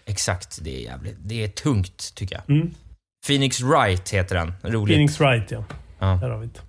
Exakt, 0.05 0.59
det 0.63 0.77
är 0.77 0.81
jävligt. 0.83 1.17
Det 1.23 1.43
är 1.43 1.47
tungt 1.47 2.15
tycker 2.15 2.35
jag. 2.35 2.55
Mm. 2.55 2.71
Phoenix 3.27 3.61
Wright 3.61 4.09
heter 4.09 4.35
han. 4.35 4.53
Roligt. 4.63 4.95
Phoenix 4.95 5.19
Wright, 5.19 5.51
ja. 5.51 5.63
Ja. 5.99 6.19
Där 6.21 6.29
har 6.29 6.37
vi 6.37 6.47
det. 6.47 6.59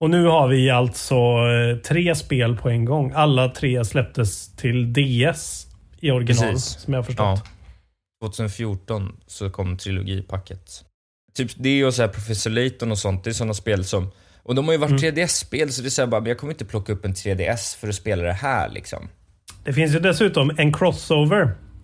Och 0.00 0.10
nu 0.10 0.26
har 0.26 0.48
vi 0.48 0.70
alltså 0.70 1.14
eh, 1.14 1.76
tre 1.76 2.14
spel 2.14 2.56
på 2.56 2.68
en 2.68 2.84
gång. 2.84 3.12
Alla 3.14 3.48
tre 3.48 3.84
släpptes 3.84 4.56
till 4.56 4.92
DS 4.92 5.67
i 6.00 6.10
original, 6.10 6.52
Precis. 6.52 6.80
som 6.80 6.92
jag 6.94 6.98
har 6.98 7.04
förstått. 7.04 7.42
Ja. 7.44 8.26
2014 8.26 9.16
så 9.26 9.50
kom 9.50 9.76
trilogipacket. 9.76 10.70
Typ 11.34 11.50
det 11.56 11.84
och 11.84 11.94
så 11.94 12.02
här 12.02 12.08
Professor 12.08 12.50
Layton 12.50 12.90
och 12.90 12.98
sånt, 12.98 13.24
det 13.24 13.30
är 13.30 13.34
sådana 13.34 13.54
spel 13.54 13.84
som... 13.84 14.10
Och 14.42 14.54
de 14.54 14.64
har 14.66 14.72
ju 14.72 14.78
varit 14.78 14.90
Mm. 14.90 15.14
3DS-spel, 15.14 15.72
så 15.72 15.82
det 15.82 15.88
är 15.88 15.90
så 15.90 16.06
bara, 16.06 16.20
men 16.20 16.28
jag 16.28 16.38
kommer 16.38 16.52
inte 16.52 16.64
plocka 16.64 16.92
upp 16.92 17.04
en 17.04 17.14
3DS 17.14 17.76
för 17.78 17.88
att 17.88 17.94
spela 17.94 18.22
det 18.22 18.32
här 18.32 18.68
liksom. 18.68 19.08
Det 19.64 19.72
finns 19.72 19.94
ju 19.94 19.98
dessutom 20.00 20.50
en 20.58 20.72
crossover. 20.72 21.42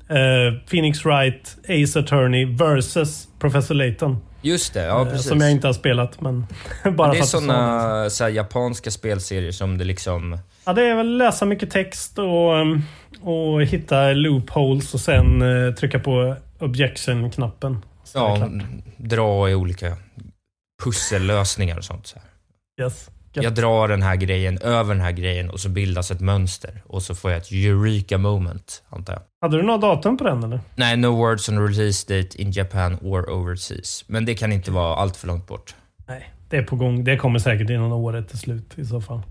Eh, 0.09 0.67
Phoenix 0.71 1.05
Wright, 1.05 1.57
Ace 1.69 2.01
Attorney 2.01 2.45
versus 2.57 3.29
Professor 3.39 3.75
Layton. 3.75 4.19
Just 4.43 4.75
det, 4.75 4.83
ja 4.85 5.01
Eh, 5.03 5.11
precis. 5.11 5.29
Som 5.29 5.41
jag 5.41 5.51
inte 5.51 5.67
har 5.67 5.75
spelat, 5.75 6.21
men 6.21 6.47
bara 6.97 7.13
det 7.13 7.19
är 7.19 7.23
såna 7.23 8.11
så 8.11 8.29
japanska 8.29 8.91
spelserier 8.91 9.53
som 9.53 9.79
det 9.79 9.85
liksom... 9.85 10.39
Ja, 10.67 10.73
det 10.73 10.83
är 10.83 10.95
väl 10.95 11.17
läsa 11.17 11.45
mycket 11.45 11.71
text 11.71 12.19
och, 12.19 12.55
um, 12.55 12.83
och 13.21 13.63
hitta 13.63 14.13
loopholes 14.13 14.95
och 14.95 15.01
sen 15.01 15.43
eh, 15.43 15.75
trycka 15.75 15.99
på 15.99 16.37
objection-knappen. 16.59 17.85
Ja, 18.15 18.49
dra 18.97 19.51
i 19.51 19.55
olika 19.55 19.97
pussellösningar 20.85 21.79
och 21.79 21.85
sånt. 21.85 22.07
Så 22.07 22.19
här. 22.19 22.29
Yes. 22.85 23.11
Gött. 23.35 23.45
Jag 23.45 23.55
drar 23.55 23.89
den 23.89 24.03
här 24.03 24.17
grejen 24.17 24.59
över 24.59 24.95
den 24.95 25.03
här 25.03 25.13
grejen 25.13 25.51
och 25.51 25.61
så 25.61 25.69
bildas 25.69 26.11
ett 26.11 26.21
mönster. 26.21 26.83
Och 26.87 27.03
så 27.03 27.15
får 27.15 27.31
jag 27.31 27.39
ett 27.39 27.53
eureka 27.53 28.19
moment, 28.19 28.83
antar 28.89 29.13
jag. 29.13 29.23
Hade 29.41 29.57
du 29.57 29.63
några 29.63 29.79
datum 29.79 30.17
på 30.17 30.25
den 30.25 30.45
eller? 30.45 30.61
Nej, 30.77 30.97
no 30.97 31.07
words 31.07 31.49
on 31.49 31.69
release 31.69 32.17
date 32.17 32.43
in 32.43 32.51
Japan 32.51 32.99
or 33.03 33.31
overseas. 33.31 34.05
Men 34.07 34.25
det 34.25 34.35
kan 34.35 34.53
inte 34.53 34.71
vara 34.71 34.97
allt 34.97 35.17
för 35.17 35.27
långt 35.27 35.47
bort. 35.47 35.75
Nej, 36.07 36.31
det 36.49 36.57
är 36.57 36.63
på 36.63 36.77
gång. 36.77 37.05
Det 37.05 37.17
kommer 37.17 37.39
säkert 37.39 37.71
innan 37.71 37.93
året 37.93 38.33
är 38.33 38.37
slut 38.37 38.79
i 38.79 38.85
så 38.85 39.01
fall. 39.01 39.23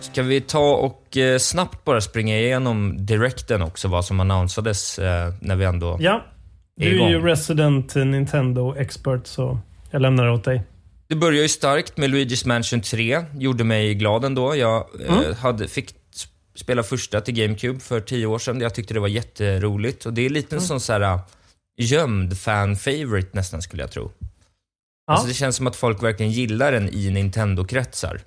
Ska 0.00 0.22
vi 0.22 0.40
ta 0.40 0.74
och 0.74 1.16
eh, 1.16 1.38
snabbt 1.38 1.84
bara 1.84 2.00
springa 2.00 2.38
igenom 2.38 3.06
directen 3.06 3.62
också, 3.62 3.88
vad 3.88 4.04
som 4.04 4.20
annonsades 4.20 4.98
eh, 4.98 5.34
när 5.40 5.56
vi 5.56 5.64
ändå... 5.64 5.96
Ja, 6.00 6.24
är 6.80 6.84
du 6.84 6.90
är 6.90 6.94
igång. 6.94 7.08
ju 7.08 7.20
resident 7.20 7.94
Nintendo 7.94 8.74
expert 8.76 9.26
så 9.26 9.58
jag 9.90 10.02
lämnar 10.02 10.24
det 10.24 10.30
åt 10.32 10.44
dig. 10.44 10.62
Det 11.08 11.14
börjar 11.14 11.42
ju 11.42 11.48
starkt 11.48 11.96
med 11.96 12.10
Luigi's 12.10 12.48
Mansion 12.48 12.80
3. 12.80 13.24
Gjorde 13.38 13.64
mig 13.64 13.94
glad 13.94 14.24
ändå. 14.24 14.56
Jag 14.56 14.86
eh, 15.08 15.36
hade, 15.36 15.68
fick 15.68 15.94
spela 16.56 16.82
första 16.82 17.20
till 17.20 17.34
GameCube 17.34 17.80
för 17.80 18.00
tio 18.00 18.26
år 18.26 18.38
sedan. 18.38 18.60
Jag 18.60 18.74
tyckte 18.74 18.94
det 18.94 19.00
var 19.00 19.08
jätteroligt. 19.08 20.06
Och 20.06 20.12
det 20.12 20.26
är 20.26 20.30
lite 20.30 20.56
en 20.56 20.62
sån 20.62 20.80
så 20.80 20.92
här 20.92 21.00
eh, 21.00 21.20
gömd 21.80 22.38
fan-favorite 22.38 23.28
nästan, 23.32 23.62
skulle 23.62 23.82
jag 23.82 23.90
tro. 23.92 24.10
Ja, 25.06 25.12
Alltså 25.12 25.28
det 25.28 25.34
känns 25.34 25.56
som 25.56 25.66
att 25.66 25.76
folk 25.76 26.02
verkligen 26.02 26.32
gillar 26.32 26.72
den 26.72 26.88
i 26.88 27.10
Nintendo-kretsar. 27.10 28.20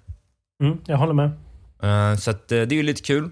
mm, 0.63 0.77
jag 0.85 0.97
håller 0.97 1.13
med. 1.13 1.31
Eh, 1.81 2.15
så 2.15 2.31
att, 2.31 2.51
eh, 2.51 2.61
det 2.61 2.75
är 2.75 2.77
ju 2.77 2.83
lite 2.83 3.01
kul. 3.01 3.29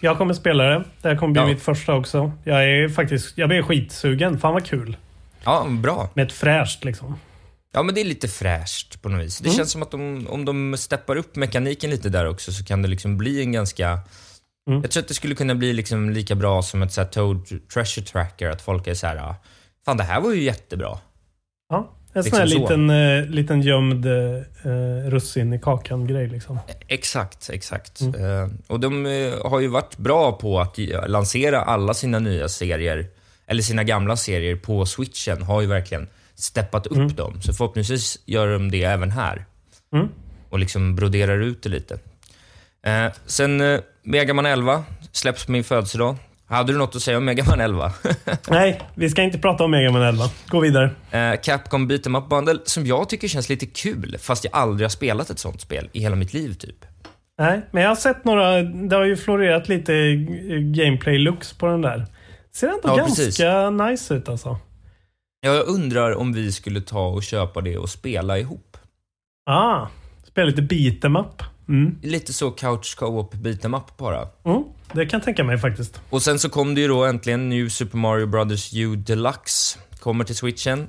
Jag 0.00 0.18
kommer 0.18 0.34
spela 0.34 0.64
det. 0.64 0.84
Det 1.02 1.08
här 1.08 1.16
kommer 1.16 1.32
bli 1.32 1.42
Ja. 1.42 1.48
mitt 1.48 1.62
första 1.62 1.94
också. 1.94 2.32
Jag 2.44 2.64
är 2.64 2.88
faktiskt 2.88 3.38
jag 3.38 3.48
blir 3.48 3.62
skitsugen. 3.62 4.38
Fan 4.38 4.52
vad 4.54 4.66
kul. 4.66 4.96
Ja, 5.44 5.66
bra. 5.70 6.10
Med 6.14 6.26
ett 6.26 6.32
fräscht 6.32 6.84
liksom. 6.84 7.18
Ja, 7.72 7.82
men 7.82 7.94
det 7.94 8.00
är 8.00 8.04
lite 8.04 8.28
fräscht 8.28 9.02
på 9.02 9.08
något 9.08 9.24
vis. 9.26 9.38
Det 9.38 9.48
Mm. 9.48 9.56
känns 9.56 9.70
som 9.70 9.82
att 9.82 9.90
de, 9.90 10.26
om 10.30 10.44
de 10.44 10.76
steppar 10.76 11.16
upp 11.16 11.36
mekaniken 11.36 11.90
lite 11.90 12.08
där 12.08 12.26
också 12.26 12.52
så 12.52 12.64
kan 12.64 12.82
det 12.82 12.88
liksom 12.88 13.18
bli 13.18 13.40
en 13.40 13.52
ganska... 13.52 13.88
Mm. 14.68 14.82
Jag 14.82 14.90
tror 14.90 15.02
att 15.02 15.08
det 15.08 15.14
skulle 15.14 15.34
kunna 15.34 15.54
bli 15.54 15.72
liksom 15.72 16.10
lika 16.10 16.34
bra 16.34 16.62
som 16.62 16.82
ett 16.82 16.92
så 16.92 17.00
här 17.00 17.08
Toad 17.08 17.46
Treasure 17.74 18.06
Tracker, 18.06 18.50
att 18.50 18.62
folk 18.62 18.86
är 18.86 18.94
så 18.94 19.06
här, 19.06 19.16
"Ah, 19.16 19.36
fan 19.84 19.96
det 19.96 20.04
här 20.04 20.20
var 20.20 20.32
ju 20.32 20.42
jättebra. 20.42 20.98
Ja, 21.68 21.90
en 22.16 22.24
sån 22.24 22.38
Liksom 22.38 22.38
här 22.38 22.46
så. 22.46 22.58
liten, 22.58 22.90
eh, 22.90 23.24
liten 23.34 23.62
gömd 23.62 24.06
eh, 24.06 25.10
russin 25.10 25.52
i 25.52 25.58
kakan-grej 25.58 26.28
liksom. 26.28 26.58
Exakt, 26.88 27.50
exakt. 27.52 28.00
Mm. 28.00 28.24
Eh, 28.42 28.48
och 28.66 28.80
de 28.80 29.06
eh, 29.06 29.50
har 29.50 29.60
ju 29.60 29.68
varit 29.68 29.96
bra 29.96 30.32
på 30.32 30.60
att 30.60 30.78
eh, 30.78 31.08
lansera 31.08 31.60
alla 31.62 31.94
sina 31.94 32.18
nya 32.18 32.48
serier, 32.48 33.06
eller 33.46 33.62
sina 33.62 33.84
gamla 33.84 34.16
serier 34.16 34.56
på 34.56 34.86
switchen, 34.86 35.42
har 35.42 35.60
ju 35.60 35.66
verkligen 35.66 36.08
steppat 36.34 36.86
upp 36.86 36.96
Mm. 36.96 37.14
dem. 37.14 37.40
Så 37.42 37.52
förhoppningsvis 37.52 38.18
gör 38.26 38.52
de 38.52 38.70
det 38.70 38.82
även 38.82 39.10
här. 39.10 39.44
Mm. 39.94 40.08
Och 40.50 40.58
liksom 40.58 40.96
broderar 40.96 41.40
ut 41.40 41.62
det 41.62 41.68
lite. 41.68 41.98
Eh, 42.86 43.06
sen 43.26 43.60
eh, 43.60 43.80
Megaman 44.02 44.46
11 44.46 44.84
släpps 45.12 45.44
på 45.46 45.52
min 45.52 45.64
födelsedag. 45.64 46.16
Hade 46.48 46.72
du 46.72 46.78
något 46.78 46.96
att 46.96 47.02
säga 47.02 47.18
om 47.18 47.24
Megaman 47.24 47.60
11? 47.60 47.92
Nej, 48.50 48.80
vi 48.94 49.10
ska 49.10 49.22
inte 49.22 49.38
prata 49.38 49.64
om 49.64 49.70
Mega 49.70 49.90
Man 49.92 50.02
11. 50.02 50.24
Gå 50.48 50.60
vidare. 50.60 50.90
eh, 51.10 51.40
Capcom 51.42 51.88
Beat 51.88 52.06
'em 52.06 52.14
Up 52.14 52.28
Bundle, 52.28 52.58
som 52.64 52.86
jag 52.86 53.08
tycker 53.08 53.28
känns 53.28 53.48
lite 53.48 53.66
kul, 53.66 54.16
fast 54.20 54.44
jag 54.44 54.54
aldrig 54.54 54.84
har 54.84 54.90
spelat 54.90 55.30
ett 55.30 55.38
sånt 55.38 55.60
spel 55.60 55.88
i 55.92 56.00
hela 56.00 56.16
mitt 56.16 56.32
liv 56.32 56.54
typ. 56.54 56.84
Nej, 57.38 57.60
men 57.70 57.82
jag 57.82 57.90
har 57.90 57.96
sett 57.96 58.24
några. 58.24 58.62
Det 58.62 58.96
har 58.96 59.04
ju 59.04 59.16
florerat 59.16 59.68
lite 59.68 59.92
gameplay-looks 60.74 61.58
på 61.58 61.66
den 61.66 61.82
där. 61.82 62.06
Ser 62.54 62.66
ändå 62.68 62.80
Ja, 62.84 62.96
ganska 62.96 63.22
precis. 63.24 63.40
nice 63.90 64.14
ut 64.14 64.28
alltså. 64.28 64.58
Ja, 65.40 65.54
Jag 65.54 65.66
undrar 65.68 66.14
om 66.16 66.32
vi 66.32 66.52
skulle 66.52 66.80
ta 66.80 67.06
och 67.08 67.22
köpa 67.22 67.60
det 67.60 67.78
och 67.78 67.88
spela 67.90 68.38
ihop. 68.38 68.76
Ah, 69.50 69.86
spela 70.26 70.46
lite 70.46 70.62
beat 70.62 71.04
em 71.04 71.16
up. 71.16 71.42
Mm. 71.68 71.98
Lite 72.02 72.32
så 72.32 72.50
couch 72.50 72.96
co-op 72.98 73.34
beat 73.34 73.64
'em 73.64 73.74
up 73.76 73.96
bara. 73.96 74.28
Mm, 74.44 74.64
det 74.92 75.06
kan 75.06 75.18
jag 75.18 75.24
tänka 75.24 75.44
mig 75.44 75.58
faktiskt. 75.58 76.00
Och 76.10 76.22
sen 76.22 76.38
så 76.38 76.48
kom 76.50 76.74
det 76.74 76.80
ju 76.80 76.88
då 76.88 77.04
äntligen 77.04 77.48
New 77.48 77.68
Super 77.68 77.98
Mario 77.98 78.26
Brothers 78.26 78.74
U 78.74 78.96
Deluxe. 78.96 79.78
Kommer 80.00 80.24
till 80.24 80.36
switchen. 80.36 80.86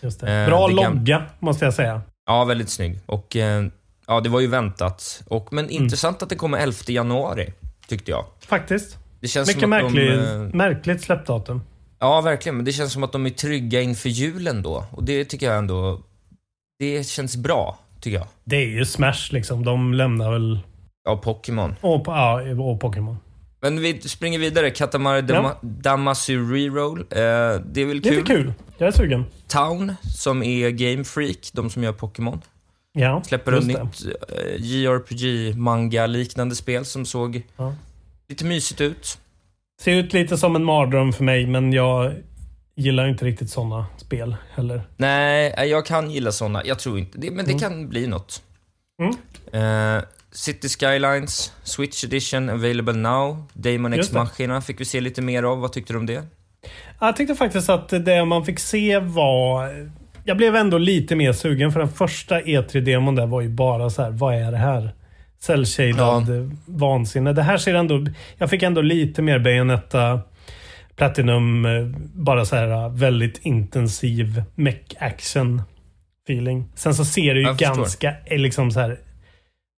Just 0.00 0.20
det. 0.20 0.32
Eh, 0.32 0.46
Bra 0.46 0.68
det 0.68 0.76
kan- 0.82 0.94
logga, 0.94 1.22
måste 1.38 1.64
jag 1.64 1.74
säga. 1.74 2.02
Ja, 2.26 2.44
väldigt 2.44 2.70
snygg. 2.70 2.98
Och 3.06 3.36
eh, 3.36 3.64
ja, 4.06 4.20
det 4.20 4.28
var 4.28 4.40
ju 4.40 4.46
väntat. 4.46 5.22
Och, 5.26 5.52
men 5.52 5.70
intressant 5.70 6.22
att 6.22 6.28
det 6.28 6.36
kommer 6.36 6.58
11 6.58 6.76
januari, 6.86 7.52
tyckte 7.88 8.10
jag. 8.10 8.24
Faktiskt. 8.46 8.96
Det 9.20 9.28
känns 9.28 9.48
Mycket 9.48 9.60
som 9.62 9.72
att 9.72 9.82
märklig, 9.82 10.10
de... 10.10 10.46
eh, 10.46 10.54
märkligt 10.54 11.00
släppdatum. 11.02 11.62
Ja, 11.98 12.20
verkligen. 12.20 12.56
Men 12.56 12.64
det 12.64 12.72
känns 12.72 12.92
som 12.92 13.02
att 13.04 13.12
de 13.12 13.26
är 13.26 13.30
trygga 13.30 13.80
inför 13.80 14.08
julen 14.08 14.62
då. 14.62 14.84
Och 14.90 15.04
det 15.04 15.24
tycker 15.24 15.46
jag 15.46 15.58
ändå... 15.58 16.00
Det 16.78 17.06
känns 17.06 17.36
bra, 17.36 17.78
tycker 18.00 18.18
jag. 18.18 18.26
Det 18.44 18.56
är 18.56 18.66
ju 18.66 18.84
Smash 18.84 19.28
liksom. 19.30 19.64
De 19.64 19.94
lämnar 19.94 20.32
väl... 20.32 20.58
Ja, 21.04 21.16
Pokémon. 21.16 21.74
Och, 21.80 22.02
ja, 22.06 22.42
och 22.58 22.80
Pokémon. 22.80 23.16
Men 23.62 23.80
vi 23.80 24.00
springer 24.00 24.38
vidare. 24.38 24.70
Katamari 24.70 25.20
Dama- 25.22 25.56
Damacy 25.62 26.36
Reroll. 26.36 26.98
Eh, 27.00 27.06
det 27.66 27.80
är 27.80 27.84
väl 27.86 28.00
Det 28.00 28.08
är 28.08 28.12
kul. 28.14 28.26
kul. 28.26 28.52
Jag 28.78 28.86
är 28.88 28.92
sugen. 28.92 29.24
Town, 29.48 29.94
som 30.02 30.42
är 30.42 30.70
Game 30.70 31.04
Freak, 31.04 31.50
de 31.52 31.70
som 31.70 31.82
gör 31.84 31.92
Pokémon. 31.92 32.40
Ja, 32.92 33.22
Släpper 33.26 33.52
ett 33.52 33.66
nytt 33.66 33.76
eh, 33.78 34.56
JRPG-manga-liknande 34.58 36.54
spel 36.54 36.84
som 36.84 37.06
såg 37.06 37.42
Ja. 37.56 37.74
lite 38.28 38.44
mysigt 38.44 38.80
ut. 38.80 39.18
Ser 39.80 39.92
ut 39.92 40.12
lite 40.12 40.36
som 40.38 40.56
en 40.56 40.64
mardröm 40.64 41.12
för 41.12 41.24
mig, 41.24 41.46
men 41.46 41.72
jag 41.72 42.14
gillar 42.76 43.08
inte 43.08 43.24
riktigt 43.24 43.50
sådana 43.50 43.86
spel 43.96 44.36
heller. 44.54 44.82
Nej, 44.96 45.54
eh, 45.58 45.64
jag 45.64 45.86
kan 45.86 46.10
gilla 46.10 46.32
såna. 46.32 46.64
Jag 46.64 46.78
tror 46.78 46.98
inte 46.98 47.18
det, 47.18 47.30
men 47.30 47.46
det 47.46 47.58
kan 47.58 47.88
bli 47.88 48.06
något. 48.06 48.42
Eh, 49.52 49.98
City 50.32 50.68
Skylines, 50.68 51.52
Switch 51.62 52.04
Edition, 52.04 52.48
available 52.48 52.94
now. 52.94 53.44
Damon 53.52 53.92
X. 53.92 54.12
Machina 54.12 54.60
fick 54.60 54.80
vi 54.80 54.84
se 54.84 55.00
lite 55.00 55.22
mer 55.22 55.42
av. 55.42 55.60
Vad 55.60 55.72
tyckte 55.72 55.92
du 55.92 55.98
om 55.98 56.06
det? 56.06 56.24
Jag 57.00 57.16
tyckte 57.16 57.34
faktiskt 57.34 57.68
att 57.68 57.88
det 57.88 58.24
man 58.24 58.44
fick 58.44 58.58
se 58.58 58.98
var... 58.98 59.70
Jag 60.24 60.36
blev 60.36 60.56
ändå 60.56 60.78
lite 60.78 61.16
mer 61.16 61.32
sugen 61.32 61.72
för 61.72 61.80
den 61.80 61.88
första 61.88 62.40
E3-demon 62.40 63.14
där 63.14 63.26
var 63.26 63.40
ju 63.40 63.48
bara 63.48 63.90
så 63.90 64.02
här, 64.02 64.10
vad 64.10 64.34
är 64.34 64.52
det 64.52 64.58
här? 64.58 64.94
Cell-shaded 65.42 65.98
ja. 65.98 66.56
vansinne. 66.66 67.32
Det 67.32 67.42
här 67.42 67.56
ser 67.56 67.74
ändå... 67.74 68.06
Jag 68.36 68.50
fick 68.50 68.62
ändå 68.62 68.80
lite 68.80 69.22
mer 69.22 69.38
Bayonetta 69.38 70.20
Platinum, 70.96 71.64
eh, 71.64 71.86
bara 72.14 72.44
så 72.44 72.56
här 72.56 72.88
väldigt 72.88 73.38
intensiv 73.42 74.42
mech 74.54 74.96
action 74.98 75.62
feeling. 76.28 76.68
Sen 76.74 76.94
så 76.94 77.04
ser 77.04 77.34
det 77.34 77.40
ju 77.40 77.54
ganska 77.54 78.14
eh, 78.26 78.38
liksom 78.38 78.70
så 78.70 78.80
här 78.80 78.98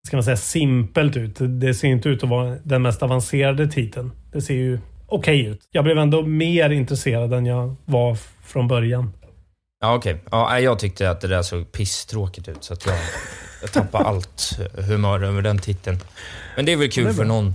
ska 0.07 0.17
man 0.17 0.23
säga 0.23 0.37
simpelt 0.37 1.17
ut. 1.17 1.35
Det 1.39 1.73
ser 1.73 1.87
inte 1.87 2.09
ut 2.09 2.23
att 2.23 2.29
vara 2.29 2.55
den 2.63 2.81
mest 2.81 3.03
avancerade 3.03 3.67
titeln. 3.67 4.11
Det 4.31 4.41
ser 4.41 4.53
ju 4.53 4.79
okej 5.07 5.41
okay 5.41 5.51
ut. 5.51 5.61
Jag 5.71 5.83
blev 5.83 5.97
ändå 5.97 6.21
mer 6.21 6.69
intresserad 6.69 7.33
än 7.33 7.45
jag 7.45 7.75
var 7.85 8.17
från 8.43 8.67
början. 8.67 9.13
Ja, 9.81 9.95
okej. 9.95 10.13
Okay. 10.13 10.25
Ja, 10.31 10.59
jag 10.59 10.79
tyckte 10.79 11.09
att 11.09 11.21
det 11.21 11.27
där 11.27 11.41
såg 11.41 11.71
pisstråkigt 11.71 12.47
ut, 12.47 12.63
så 12.63 12.73
att 12.73 12.85
jag, 12.85 12.95
jag 13.61 13.71
tappade 13.71 14.05
allt 14.05 14.59
humör 14.87 15.23
över 15.23 15.41
den 15.41 15.59
titeln. 15.59 15.99
Men 16.55 16.65
det 16.65 16.71
är 16.71 16.77
väl 16.77 16.91
kul 16.91 17.07
är 17.07 17.13
för 17.13 17.25
någon, 17.25 17.53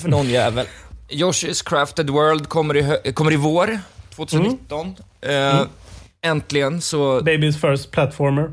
för 0.00 0.08
någon 0.08 0.28
jävel. 0.28 0.66
Yoshi's 1.08 1.68
Crafted 1.68 2.10
World 2.10 2.48
kommer 2.48 2.76
i, 2.76 3.12
kommer 3.12 3.32
i 3.32 3.36
vår, 3.36 3.78
2019. 4.14 4.96
Mm. 5.20 5.36
Uh, 5.36 5.56
mm. 5.56 5.68
Äntligen 6.22 6.80
så... 6.80 7.20
Baby's 7.20 7.70
first 7.70 7.90
platformer. 7.90 8.50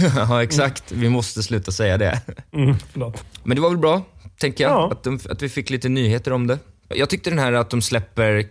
ja, 0.16 0.42
exakt. 0.42 0.92
Vi 0.92 1.08
måste 1.08 1.42
sluta 1.42 1.72
säga 1.72 1.98
det. 1.98 2.20
Mm, 2.52 2.76
förlåt. 2.92 3.24
Men 3.44 3.54
det 3.54 3.60
var 3.60 3.68
väl 3.68 3.78
bra, 3.78 4.02
tänker 4.38 4.64
jag, 4.64 4.72
ja. 4.72 4.90
att, 4.92 5.02
de, 5.02 5.20
att 5.30 5.42
vi 5.42 5.48
fick 5.48 5.70
lite 5.70 5.88
nyheter 5.88 6.32
om 6.32 6.46
det. 6.46 6.58
Jag 6.88 7.10
tyckte 7.10 7.30
den 7.30 7.38
här 7.38 7.52
att 7.52 7.70
de 7.70 7.82
släpper 7.82 8.44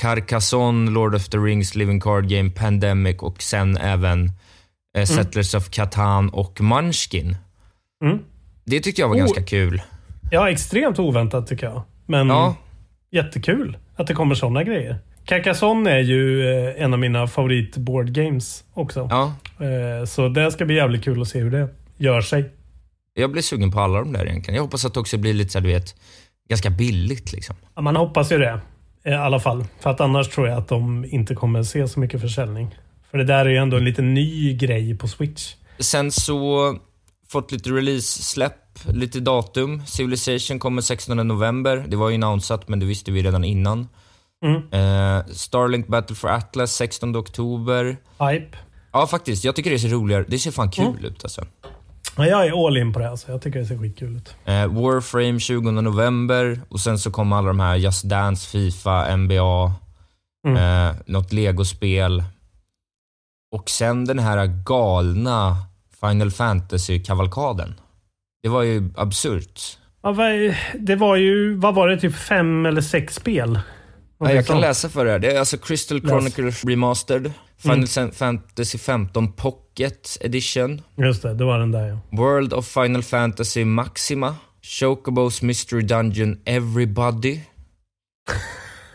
Carcassonne, 0.00 0.90
Lord 0.90 1.14
of 1.14 1.28
the 1.28 1.38
Rings, 1.38 1.74
Living 1.74 2.00
Card 2.00 2.28
Game, 2.28 2.50
Pandemic 2.50 3.16
och 3.18 3.42
sen 3.42 3.76
även 3.76 4.24
eh, 4.24 4.30
mm. 4.94 5.06
Settlers 5.06 5.54
of 5.54 5.70
Catan 5.70 6.28
och 6.28 6.60
Munchkin. 6.60 7.36
Mm. 8.04 8.18
Det 8.64 8.80
tyckte 8.80 9.00
jag 9.00 9.08
var 9.08 9.16
oh. 9.16 9.18
ganska 9.18 9.42
kul. 9.42 9.82
Ja, 10.30 10.50
extremt 10.50 10.98
oväntat 10.98 11.46
tycker 11.46 11.66
jag. 11.66 11.82
Men 12.06 12.28
ja. 12.28 12.56
jättekul 13.10 13.76
att 13.96 14.06
det 14.06 14.14
kommer 14.14 14.34
sådana 14.34 14.64
grejer. 14.64 14.98
Carcassonne 15.24 15.90
är 15.90 16.00
ju 16.00 16.50
eh, 16.50 16.82
en 16.82 16.92
av 16.92 16.98
mina 16.98 17.26
favorit 17.26 17.76
board 17.76 18.12
games 18.12 18.64
också. 18.74 19.08
Ja. 19.10 19.34
Eh, 19.66 20.04
så 20.06 20.28
det 20.28 20.52
ska 20.52 20.64
bli 20.64 20.74
jävligt 20.74 21.04
kul 21.04 21.22
att 21.22 21.28
se 21.28 21.38
hur 21.38 21.50
det 21.50 21.68
gör 21.96 22.20
sig. 22.20 22.50
Jag 23.14 23.32
blir 23.32 23.42
sugen 23.42 23.72
på 23.72 23.80
alla 23.80 23.98
de 23.98 24.12
där 24.12 24.26
egentligen. 24.26 24.56
Jag 24.56 24.62
hoppas 24.62 24.84
att 24.84 24.94
det 24.94 25.00
också 25.00 25.18
blir 25.18 25.34
lite 25.34 25.50
så 25.50 25.60
du 25.60 25.68
vet, 25.68 25.94
ganska 26.48 26.70
billigt 26.70 27.32
liksom. 27.32 27.56
Ja, 27.74 27.82
man 27.82 27.96
hoppas 27.96 28.32
ju 28.32 28.38
det. 28.38 28.60
I 29.04 29.12
alla 29.12 29.40
fall. 29.40 29.64
För 29.80 29.90
att 29.90 30.00
annars 30.00 30.28
tror 30.28 30.48
jag 30.48 30.58
att 30.58 30.68
de 30.68 31.04
inte 31.04 31.34
kommer 31.34 31.62
se 31.62 31.88
så 31.88 32.00
mycket 32.00 32.20
försäljning. 32.20 32.74
För 33.10 33.18
det 33.18 33.24
där 33.24 33.46
är 33.46 33.50
ju 33.50 33.56
ändå 33.56 33.76
en 33.76 33.84
lite 33.84 34.02
ny 34.02 34.56
grej 34.56 34.98
på 34.98 35.08
Switch. 35.08 35.54
Sen 35.78 36.12
så, 36.12 36.76
fått 37.28 37.52
lite 37.52 37.70
release-släpp, 37.70 38.78
lite 38.86 39.20
datum. 39.20 39.86
Civilization 39.86 40.58
kommer 40.58 40.82
16 40.82 41.28
november. 41.28 41.84
Det 41.88 41.96
var 41.96 42.10
ju 42.10 42.14
annonsat, 42.14 42.68
men 42.68 42.80
det 42.80 42.86
visste 42.86 43.12
vi 43.12 43.22
redan 43.22 43.44
innan. 43.44 43.88
Mm. 44.44 44.56
Uh, 44.56 45.24
Starlink 45.26 45.86
Battle 45.86 46.16
for 46.16 46.28
Atlas 46.28 46.72
16 46.72 47.16
oktober. 47.16 47.96
Hype. 48.18 48.56
Ja, 48.92 49.06
faktiskt. 49.06 49.44
Jag 49.44 49.56
tycker 49.56 49.70
det 49.70 49.78
ser 49.78 49.88
roligare 49.88 50.24
Det 50.28 50.38
ser 50.38 50.50
fan 50.50 50.70
kul 50.70 50.84
mm. 50.84 51.04
ut 51.04 51.24
alltså. 51.24 51.44
Ja, 52.16 52.26
jag 52.26 52.46
är 52.46 52.66
all 52.66 52.76
in 52.76 52.92
på 52.92 52.98
det 52.98 53.10
alltså. 53.10 53.32
Jag 53.32 53.42
tycker 53.42 53.58
det 53.58 53.66
ser 53.66 53.78
skitkul 53.78 54.16
ut. 54.16 54.36
Uh, 54.48 54.82
Warframe 54.82 55.40
20 55.40 55.70
november 55.70 56.60
och 56.68 56.80
sen 56.80 56.98
så 56.98 57.10
kommer 57.10 57.36
alla 57.36 57.48
de 57.48 57.60
här 57.60 57.76
Just 57.76 58.04
Dance, 58.04 58.50
Fifa, 58.50 59.16
NBA, 59.16 59.72
mm. 60.46 60.56
uh, 60.56 60.94
något 61.06 61.32
legospel. 61.32 62.24
Och 63.52 63.70
sen 63.70 64.04
den 64.04 64.18
här 64.18 64.46
galna 64.46 65.56
Final 66.00 66.30
Fantasy-kavalkaden. 66.30 67.74
Det 68.42 68.48
var 68.48 68.62
ju 68.62 68.90
absurt. 68.96 69.78
Ja, 70.02 70.16
det 70.78 70.96
var 70.96 71.16
ju, 71.16 71.54
vad 71.54 71.74
var 71.74 71.88
det, 71.88 72.00
typ 72.00 72.14
fem 72.14 72.66
eller 72.66 72.80
sex 72.80 73.14
spel? 73.14 73.60
Ja, 74.24 74.34
jag 74.34 74.46
kan 74.46 74.60
läsa 74.60 74.88
för 74.88 75.06
er. 75.06 75.18
Det 75.18 75.32
är 75.32 75.38
alltså 75.38 75.58
Crystal 75.58 76.00
Chronicles 76.00 76.64
Remastered, 76.64 77.32
Final 77.58 77.86
mm. 77.96 78.12
Fantasy 78.12 78.78
15 78.78 79.32
Pocket 79.32 80.18
Edition. 80.20 80.82
Just 80.96 81.22
det, 81.22 81.34
det 81.34 81.44
var 81.44 81.58
den 81.58 81.72
där 81.72 81.88
ja. 81.88 81.98
World 82.10 82.52
of 82.52 82.66
Final 82.66 83.02
Fantasy 83.02 83.64
Maxima, 83.64 84.36
Chocobos 84.62 85.42
Mystery 85.42 85.82
Dungeon 85.82 86.38
Everybody. 86.44 87.40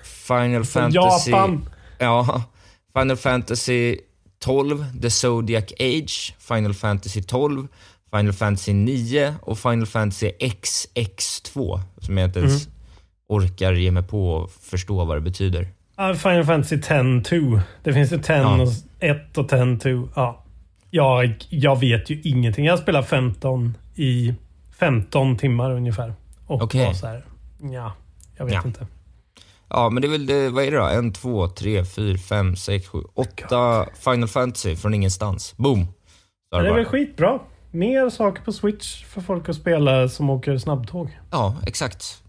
Final 0.04 0.65
Fantasy... 0.65 1.32
Japan! 1.32 1.70
Ja. 1.98 2.44
Final 2.94 3.18
Fantasy 3.18 3.98
12, 4.39 4.86
The 5.02 5.10
Zodiac 5.10 5.74
Age, 5.80 6.36
Final 6.39 6.74
Fantasy 6.74 7.22
12, 7.22 7.68
Final 8.15 8.34
Fantasy 8.34 8.74
9 8.74 9.36
och 9.42 9.60
Final 9.60 9.86
Fantasy 9.86 10.32
XX2, 10.39 11.82
som 12.02 12.18
jag 12.18 12.28
inte 12.28 12.39
ens 12.39 12.65
mm 12.65 12.79
orkar 13.30 13.74
ge 13.74 13.92
mig 13.92 14.04
på 14.04 14.32
och 14.32 14.52
förstå 14.52 15.06
vad 15.06 15.18
det 15.18 15.22
betyder. 15.22 15.68
Final 16.15 16.44
Fantasy 16.44 16.76
10-2. 16.76 17.62
Det 17.84 17.94
finns 17.94 18.13
ju 18.13 18.18
10 18.18 18.38
ja. 18.38 18.62
och 18.62 18.68
1 19.00 19.38
och 19.38 19.52
10-2. 19.52 20.10
Ja. 20.15 20.44
Jag, 20.89 21.46
jag 21.50 21.80
vet 21.80 22.10
ju 22.10 22.22
ingenting. 22.24 22.65
Jag 22.65 22.80
spelar 22.80 23.02
15 23.02 23.78
i 23.96 24.34
15 24.80 25.38
timmar 25.38 25.72
ungefär. 25.72 26.13
Och 26.48 26.62
Okej. 26.62 26.82
Okay. 26.82 26.94
så 26.94 27.08
här, 27.08 27.26
ja, 27.74 27.94
jag 28.38 28.46
vet 28.46 28.54
ja. 28.54 28.62
inte. 28.65 28.88
Ja, 29.70 29.89
men 29.89 30.02
det 30.02 30.08
är 30.08 30.10
väl, 30.10 30.26
det, 30.26 30.50
vad 30.50 30.63
är 30.63 30.72
det 30.72 30.78
då? 30.78 30.84
En, 30.84 31.13
två, 31.13 31.48
tre, 31.48 31.86
fyra, 31.86 32.18
fem, 32.18 32.56
sex, 32.56 32.88
sju, 32.88 33.00
åtta 33.13 33.86
Final 33.94 34.28
Fantasy 34.28 34.76
från 34.76 34.94
ingenstans. 34.94 35.58
Boom! 35.58 35.88
det 36.52 36.58
är 36.58 36.74
väl 36.74 36.86
skitbra. 36.86 37.39
Mer 37.72 38.10
saker 38.10 38.44
på 38.44 38.52
Switch 38.52 39.06
för 39.06 39.22
folk 39.22 39.50
att 39.50 39.56
spela 39.56 40.10
som 40.10 40.30
åker 40.30 40.58
snabbtåg. 40.58 41.20
Ja, 41.32 41.56
exakt. 41.68 42.24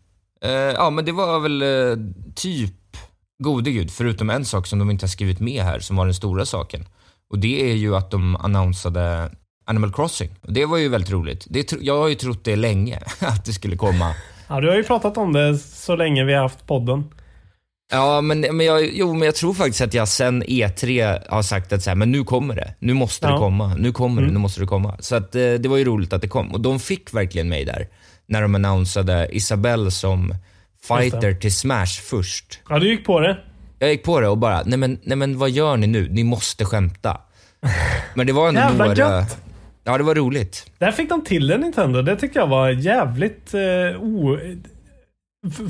Uh, 0.47 0.53
ja, 0.53 0.91
men 0.91 1.05
det 1.05 1.13
var 1.13 1.41
väl 1.41 1.63
uh, 1.63 1.97
typ 2.35 2.97
gode 3.43 3.71
gud, 3.71 3.91
förutom 3.91 4.31
en 4.31 4.45
sak 4.45 4.67
som 4.67 4.79
de 4.79 4.91
inte 4.91 5.05
har 5.05 5.09
skrivit 5.09 5.41
med 5.41 5.63
här, 5.63 5.79
som 5.79 5.97
var 5.97 6.05
den 6.05 6.15
stora 6.15 6.47
saken. 6.47 6.85
Och 7.31 7.39
det 7.39 7.71
är 7.71 7.75
ju 7.75 7.97
att 7.97 8.11
de 8.11 8.37
annonsade 8.37 9.31
Animal 9.65 9.93
Crossing. 9.93 10.31
Och 10.41 10.53
det 10.53 10.67
var 10.67 10.79
ju 10.79 10.89
väldigt 10.89 11.11
roligt. 11.11 11.47
Det, 11.51 11.73
jag 11.81 11.99
har 11.99 12.09
ju 12.09 12.15
trott 12.15 12.45
det 12.45 12.57
länge, 12.57 12.99
att 13.21 13.45
det 13.45 13.53
skulle 13.53 13.77
komma. 13.77 14.15
Ja, 14.49 14.61
du 14.61 14.69
har 14.69 14.77
ju 14.77 14.85
pratat 14.85 15.17
om 15.17 15.33
det 15.33 15.59
så 15.59 15.97
länge 15.97 16.25
vi 16.25 16.35
har 16.35 16.43
haft 16.43 16.67
podden. 16.67 17.05
Ja, 17.93 18.21
men, 18.21 18.41
men, 18.41 18.67
jag, 18.67 18.91
jo, 18.93 19.13
men 19.15 19.23
jag 19.23 19.35
tror 19.35 19.55
faktiskt 19.55 19.81
att 19.81 19.95
jag 19.95 20.09
sen 20.09 20.45
E3 20.45 21.19
har 21.29 21.43
sagt 21.43 21.73
att 21.73 21.83
så 21.83 21.91
här, 21.91 21.95
men 21.95 22.13
nu 22.13 22.25
kommer 22.25 22.55
det. 22.55 22.75
Nu 22.79 22.95
måste 22.95 23.27
ja. 23.27 23.33
det 23.33 23.39
komma. 23.39 23.75
Nu 23.75 23.93
kommer 23.93 24.23
mm. 24.23 24.27
det. 24.27 24.33
Nu 24.33 24.39
måste 24.39 24.61
det 24.61 24.67
komma. 24.67 24.97
Så 25.01 25.17
att, 25.17 25.35
eh, 25.35 25.53
det 25.53 25.67
var 25.69 25.77
ju 25.77 25.85
roligt 25.85 26.13
att 26.13 26.23
det 26.23 26.29
kom. 26.29 26.53
Och 26.53 26.61
de 26.61 26.81
fick 26.81 27.15
verkligen 27.15 27.49
mig 27.49 27.65
där 27.65 27.89
när 28.31 28.43
de 28.43 28.55
annonsade 28.55 29.29
Isabelle 29.33 29.91
som 29.91 30.35
fighter 30.89 31.35
till 31.35 31.55
Smash 31.55 32.01
först. 32.11 32.61
Ja, 32.69 32.79
du 32.79 32.89
gick 32.89 33.05
på 33.05 33.21
det. 33.21 33.39
Jag 33.79 33.91
gick 33.91 34.05
på 34.05 34.21
det 34.21 34.29
och 34.29 34.39
bara, 34.39 34.63
nej 34.63 34.79
men, 34.79 34.99
nej 35.03 35.17
men 35.17 35.39
vad 35.39 35.51
gör 35.51 35.77
ni 35.77 35.87
nu? 35.87 36.09
Ni 36.11 36.25
måste 36.25 36.65
skämta. 36.65 37.21
Men 38.15 38.27
det 38.27 38.33
var 38.33 38.49
ändå 38.49 38.61
Jävla 38.61 38.85
några... 38.85 38.97
Gött. 38.97 39.39
Ja, 39.85 39.99
det 39.99 40.05
var 40.05 40.15
roligt. 40.15 40.73
Där 40.79 40.93
fick 40.93 41.09
de 41.09 41.25
till 41.25 41.51
en 41.51 41.61
Nintendo. 41.61 42.03
Det 42.03 42.17
tyckte 42.17 42.39
jag 42.39 42.47
var 42.47 42.71
jävligt 42.71 43.55
eh, 43.55 44.03
o... 44.03 44.39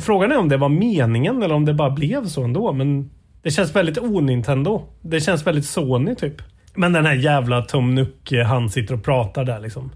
Frågan 0.00 0.32
är 0.32 0.38
om 0.38 0.48
det 0.48 0.56
var 0.56 0.68
meningen 0.68 1.42
eller 1.42 1.54
om 1.54 1.64
det 1.64 1.74
bara 1.74 1.90
blev 1.90 2.26
så 2.26 2.42
ändå. 2.42 2.72
Men 2.72 3.10
det 3.42 3.50
känns 3.50 3.76
väldigt 3.76 3.98
o-Nintendo. 3.98 4.82
Det 5.02 5.20
känns 5.20 5.46
väldigt 5.46 5.66
Sony 5.66 6.14
typ. 6.14 6.42
Men 6.74 6.92
den 6.92 7.06
här 7.06 7.14
jävla 7.14 7.62
Tom 7.62 7.94
Nook, 7.94 8.32
han 8.46 8.70
sitter 8.70 8.94
och 8.94 9.04
pratar 9.04 9.44
där 9.44 9.60
liksom. 9.60 9.90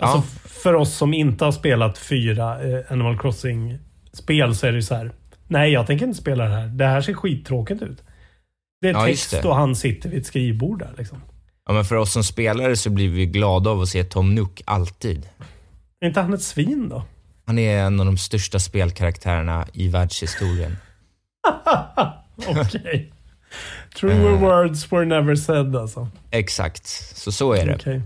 Alltså 0.00 0.18
ja. 0.18 0.48
för 0.48 0.74
oss 0.74 0.94
som 0.94 1.14
inte 1.14 1.44
har 1.44 1.52
spelat 1.52 1.98
fyra 1.98 2.62
eh, 2.62 2.92
Animal 2.92 3.18
Crossing-spel 3.18 4.56
så 4.56 4.66
är 4.66 4.72
det 4.72 4.82
så 4.82 4.94
här. 4.94 5.12
Nej, 5.48 5.72
jag 5.72 5.86
tänker 5.86 6.06
inte 6.06 6.20
spela 6.20 6.44
det 6.44 6.54
här. 6.54 6.66
Det 6.66 6.86
här 6.86 7.00
ser 7.00 7.14
skittråkigt 7.14 7.82
ut. 7.82 8.02
Det 8.80 8.88
är 8.88 8.92
ja, 8.92 9.06
text 9.06 9.44
och 9.44 9.56
han 9.56 9.76
sitter 9.76 10.08
vid 10.08 10.20
ett 10.20 10.26
skrivbord 10.26 10.78
där 10.78 10.94
liksom. 10.98 11.22
Ja, 11.66 11.72
men 11.72 11.84
för 11.84 11.96
oss 11.96 12.12
som 12.12 12.24
spelare 12.24 12.76
så 12.76 12.90
blir 12.90 13.08
vi 13.08 13.26
glada 13.26 13.70
av 13.70 13.80
att 13.80 13.88
se 13.88 14.04
Tom 14.04 14.34
Nook 14.34 14.62
alltid. 14.64 15.28
Är 16.00 16.06
inte 16.06 16.20
han 16.20 16.34
ett 16.34 16.42
svin 16.42 16.88
då? 16.88 17.04
Han 17.46 17.58
är 17.58 17.78
en 17.78 18.00
av 18.00 18.06
de 18.06 18.18
största 18.18 18.58
spelkaraktärerna 18.58 19.66
i 19.72 19.88
världshistorien. 19.88 20.76
Okej. 22.36 22.60
Okay. 22.60 23.10
Truer 23.96 24.32
uh, 24.32 24.40
words 24.40 24.92
were 24.92 25.04
never 25.04 25.34
said 25.34 25.76
alltså. 25.76 26.08
Exakt, 26.30 26.86
så 27.16 27.32
så 27.32 27.52
är 27.52 27.66
det. 27.66 27.74
Okay. 27.74 28.00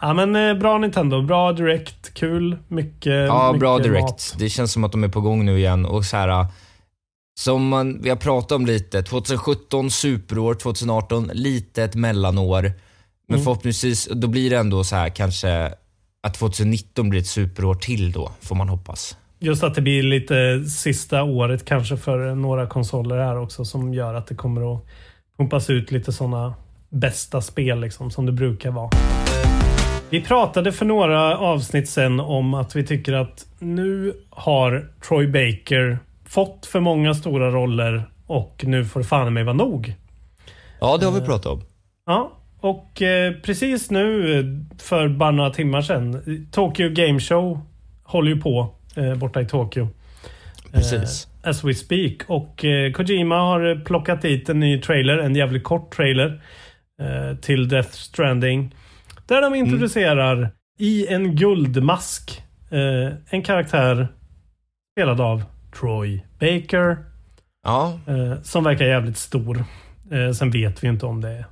Ja. 0.00 0.14
men 0.14 0.36
eh, 0.36 0.54
bra 0.54 0.78
Nintendo. 0.78 1.22
Bra 1.22 1.52
Direct. 1.52 2.14
Kul. 2.14 2.58
Mycket 2.68 3.26
Ja, 3.26 3.52
mycket 3.52 3.60
bra 3.60 3.78
Direct. 3.78 4.02
Mat. 4.02 4.34
Det 4.38 4.48
känns 4.48 4.72
som 4.72 4.84
att 4.84 4.92
de 4.92 5.04
är 5.04 5.08
på 5.08 5.20
gång 5.20 5.44
nu 5.44 5.58
igen. 5.58 5.86
Och 5.86 6.04
så 6.04 6.16
här, 6.16 6.46
som 7.40 7.68
man, 7.68 8.02
vi 8.02 8.08
har 8.08 8.16
pratat 8.16 8.52
om 8.52 8.66
lite. 8.66 9.02
2017 9.02 9.90
superår, 9.90 10.54
2018 10.54 11.30
litet 11.32 11.94
mellanår. 11.94 12.62
Men 13.28 13.34
mm. 13.34 13.44
förhoppningsvis, 13.44 14.08
då 14.12 14.28
blir 14.28 14.50
det 14.50 14.56
ändå 14.56 14.84
så 14.84 14.96
här 14.96 15.08
kanske 15.08 15.74
att 16.22 16.34
2019 16.34 17.08
blir 17.10 17.20
ett 17.20 17.26
superår 17.26 17.74
till 17.74 18.12
då, 18.12 18.30
får 18.40 18.56
man 18.56 18.68
hoppas. 18.68 19.16
just 19.38 19.64
att 19.64 19.74
det 19.74 19.82
blir 19.82 20.02
lite 20.02 20.64
sista 20.64 21.22
året 21.22 21.64
kanske 21.64 21.96
för 21.96 22.34
några 22.34 22.66
konsoler 22.66 23.18
här 23.18 23.38
också 23.38 23.64
som 23.64 23.94
gör 23.94 24.14
att 24.14 24.26
det 24.26 24.34
kommer 24.34 24.74
att 24.74 24.86
pumpas 25.38 25.70
ut 25.70 25.92
lite 25.92 26.12
sådana 26.12 26.54
bästa 26.88 27.40
spel 27.40 27.80
liksom 27.80 28.10
som 28.10 28.26
det 28.26 28.32
brukar 28.32 28.70
vara. 28.70 28.90
Vi 30.14 30.20
pratade 30.20 30.72
för 30.72 30.84
några 30.84 31.38
avsnitt 31.38 31.88
sen 31.88 32.20
om 32.20 32.54
att 32.54 32.76
vi 32.76 32.86
tycker 32.86 33.12
att 33.12 33.46
nu 33.58 34.14
har 34.30 34.88
Troy 35.08 35.26
Baker 35.26 35.98
fått 36.24 36.66
för 36.66 36.80
många 36.80 37.14
stora 37.14 37.50
roller 37.50 38.02
och 38.26 38.64
nu 38.66 38.84
får 38.84 39.00
det 39.00 39.06
fan 39.06 39.34
mig 39.34 39.44
vara 39.44 39.56
nog. 39.56 39.94
Ja, 40.80 40.96
det 40.96 41.06
har 41.06 41.12
vi 41.12 41.20
pratat 41.20 41.46
om. 41.46 41.62
Ja, 42.06 42.32
och 42.60 43.02
eh, 43.02 43.32
precis 43.32 43.90
nu 43.90 44.38
eh, 44.38 44.44
för 44.78 45.08
bara 45.08 45.30
några 45.30 45.50
timmar 45.50 45.82
sedan. 45.82 46.48
Tokyo 46.52 46.88
Game 46.88 47.20
Show 47.20 47.60
håller 48.04 48.30
ju 48.30 48.40
på 48.40 48.74
eh, 48.96 49.14
borta 49.14 49.40
i 49.40 49.46
Tokyo. 49.46 49.88
Precis. 50.72 51.28
Eh, 51.42 51.50
as 51.50 51.64
we 51.64 51.74
speak. 51.74 52.14
Och 52.26 52.64
eh, 52.64 52.92
Kojima 52.92 53.36
har 53.38 53.84
plockat 53.84 54.22
dit 54.22 54.48
en 54.48 54.60
ny 54.60 54.80
trailer, 54.80 55.18
en 55.18 55.34
jävligt 55.34 55.64
kort 55.64 55.96
trailer. 55.96 56.42
Eh, 57.00 57.36
till 57.36 57.68
Death 57.68 57.90
Stranding. 57.90 58.74
Där 59.26 59.42
de 59.42 59.54
introducerar 59.54 60.50
i 60.78 61.06
en 61.06 61.36
guldmask 61.36 62.42
eh, 62.70 63.12
en 63.30 63.42
karaktär 63.42 64.08
spelad 64.92 65.20
av 65.20 65.42
Troy 65.78 66.24
Baker. 66.40 66.96
Ja, 67.64 67.98
Eh, 68.06 68.42
som 68.42 68.64
verkar 68.64 68.84
jävligt 68.84 69.16
stor. 69.18 69.64
Eh, 70.10 70.30
sen 70.32 70.50
vet 70.50 70.84
vi 70.84 70.88
inte 70.88 71.06
om 71.06 71.20
det 71.20 71.28
är, 71.30 71.44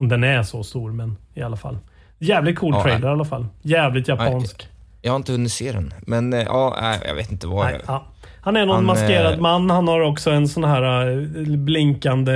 om 0.00 0.08
den 0.08 0.24
är 0.24 0.42
så 0.42 0.64
stor, 0.64 0.92
men 0.92 1.16
i 1.34 1.42
alla 1.42 1.56
fall. 1.56 1.78
Jävligt 2.18 2.58
cool 2.58 2.74
Ja, 2.74 2.82
trailer 2.82 3.08
i 3.08 3.10
alla 3.10 3.24
fall. 3.24 3.46
Jävligt 3.62 4.08
japansk. 4.08 4.68
jag 5.02 5.12
har 5.12 5.16
inte 5.16 5.32
hunnit 5.32 5.52
se 5.52 5.72
den. 5.72 5.94
Men 6.06 6.32
eh, 6.32 6.42
ja, 6.42 6.78
nej, 6.80 7.00
jag 7.06 7.14
vet 7.14 7.32
inte 7.32 7.46
vad 7.46 7.64
Nej, 7.66 7.74
jag... 7.74 7.82
ja. 7.86 8.06
Han 8.46 8.56
är 8.56 8.66
någon 8.66 8.74
Han, 8.76 8.84
maskerad 8.84 9.34
eh, 9.34 9.40
man. 9.40 9.70
Han 9.70 9.88
har 9.88 10.00
också 10.00 10.30
en 10.30 10.48
sån 10.48 10.64
här 10.64 11.10
eh, 11.10 11.56
blinkande 11.56 12.32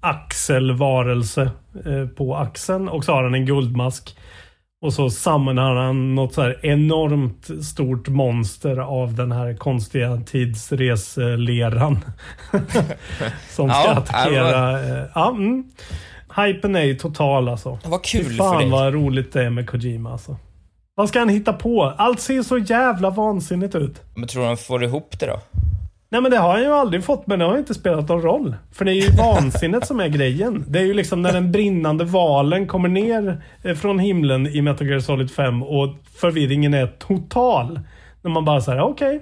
axelvarelse 0.00 1.50
eh, 1.86 2.06
på 2.06 2.36
axeln. 2.36 2.88
Och 2.88 3.04
så 3.04 3.12
har 3.12 3.22
han 3.22 3.34
en 3.34 3.46
guldmask. 3.46 4.16
Och 4.82 4.92
så 4.92 5.10
samlar 5.10 5.74
han 5.76 6.14
något 6.14 6.34
så 6.34 6.42
här 6.42 6.66
enormt 6.66 7.64
stort 7.64 8.08
monster 8.08 8.76
av 8.76 9.14
den 9.14 9.32
här 9.32 9.54
konstiga 9.56 10.16
tidsreseleran. 10.26 11.98
Som 13.50 13.70
ska 13.70 13.82
Ja, 13.84 13.90
attackera. 13.96 14.80
eh, 14.80 15.04
Ja, 15.14 15.30
mm. 15.30 15.64
Hypen 16.36 16.76
är 16.76 16.82
ju 16.82 16.94
total 16.94 17.48
alltså. 17.48 17.78
Vad 17.84 18.00
Fy 18.12 18.18
kul 18.18 18.24
för 18.30 18.36
fan 18.36 18.58
dig. 18.58 18.70
vad 18.70 18.94
roligt 18.94 19.32
det 19.32 19.42
är 19.44 19.50
med 19.50 19.70
Kojima 19.70 20.12
alltså. 20.12 20.36
Vad 21.00 21.08
ska 21.08 21.18
han 21.18 21.28
hitta 21.28 21.52
på? 21.52 21.94
Allt 21.96 22.20
ser 22.20 22.42
så 22.42 22.58
jävla 22.58 23.10
vansinnigt 23.10 23.74
ut. 23.74 24.02
Men 24.14 24.28
tror 24.28 24.42
du 24.42 24.48
han 24.48 24.56
får 24.56 24.84
ihop 24.84 25.20
det 25.20 25.26
då? 25.26 25.40
Nej 26.10 26.20
men 26.20 26.30
det 26.30 26.36
har 26.36 26.52
han 26.52 26.62
ju 26.62 26.72
aldrig 26.72 27.04
fått, 27.04 27.26
men 27.26 27.38
det 27.38 27.44
har 27.44 27.58
inte 27.58 27.74
spelat 27.74 28.08
någon 28.08 28.22
roll. 28.22 28.54
För 28.72 28.84
det 28.84 28.92
är 28.92 28.94
ju 28.94 29.08
vansinnet 29.18 29.86
som 29.86 30.00
är 30.00 30.08
grejen. 30.08 30.64
Det 30.68 30.78
är 30.78 30.82
ju 30.82 30.94
liksom 30.94 31.22
när 31.22 31.32
den 31.32 31.52
brinnande 31.52 32.04
valen 32.04 32.66
kommer 32.66 32.88
ner 32.88 33.42
eh, 33.62 33.74
från 33.74 33.98
himlen 33.98 34.46
i 34.46 34.62
Metal 34.62 34.86
Gear 34.88 35.00
Solid 35.00 35.30
5 35.30 35.62
och 35.62 35.88
förvirringen 36.16 36.74
är 36.74 36.86
total. 36.86 37.80
När 38.22 38.30
man 38.30 38.44
bara 38.44 38.60
säger 38.60 38.80
okej, 38.80 39.20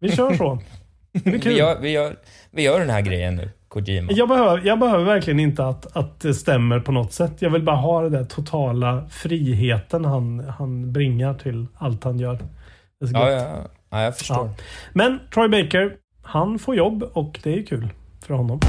vi 0.00 0.16
kör 0.16 0.34
så. 0.34 0.58
Det 1.12 1.20
blir 1.22 1.32
Vi 1.32 1.40
kul. 1.40 1.56
gör, 1.56 1.78
vi, 1.80 1.90
gör, 1.90 2.16
vi 2.50 2.62
gör 2.62 2.80
den 2.80 2.90
här 2.90 3.00
grejen 3.00 3.36
nu, 3.36 3.50
Kojima. 3.74 4.12
Jag 4.12 4.28
behöver, 4.28 4.62
jag 4.64 4.78
behöver 4.78 5.04
verkligen 5.04 5.40
inte 5.40 5.66
att, 5.66 5.96
att 5.96 6.20
det 6.20 6.34
stämmer 6.34 6.80
på 6.80 6.92
något 6.92 7.12
sätt. 7.12 7.32
Jag 7.38 7.50
vill 7.50 7.62
bara 7.62 7.76
ha 7.76 8.02
den 8.02 8.12
där 8.12 8.24
totala 8.24 9.08
friheten 9.10 10.04
han, 10.04 10.40
han 10.58 10.92
bringar 10.92 11.34
till 11.34 11.66
allt 11.74 12.04
han 12.04 12.18
gör. 12.18 12.34
Det 12.34 13.04
är 13.04 13.06
så 13.06 13.14
Ja, 13.14 13.30
ja, 13.30 13.56
ja, 13.90 14.02
jag 14.02 14.18
förstår. 14.18 14.36
Ja. 14.36 14.54
Men 14.92 15.20
Troy 15.34 15.48
Baker, 15.48 15.92
han 16.22 16.58
får 16.58 16.76
jobb 16.76 17.10
och 17.12 17.40
det 17.42 17.58
är 17.58 17.66
kul 17.66 17.88
för 18.26 18.34
honom. 18.34 18.60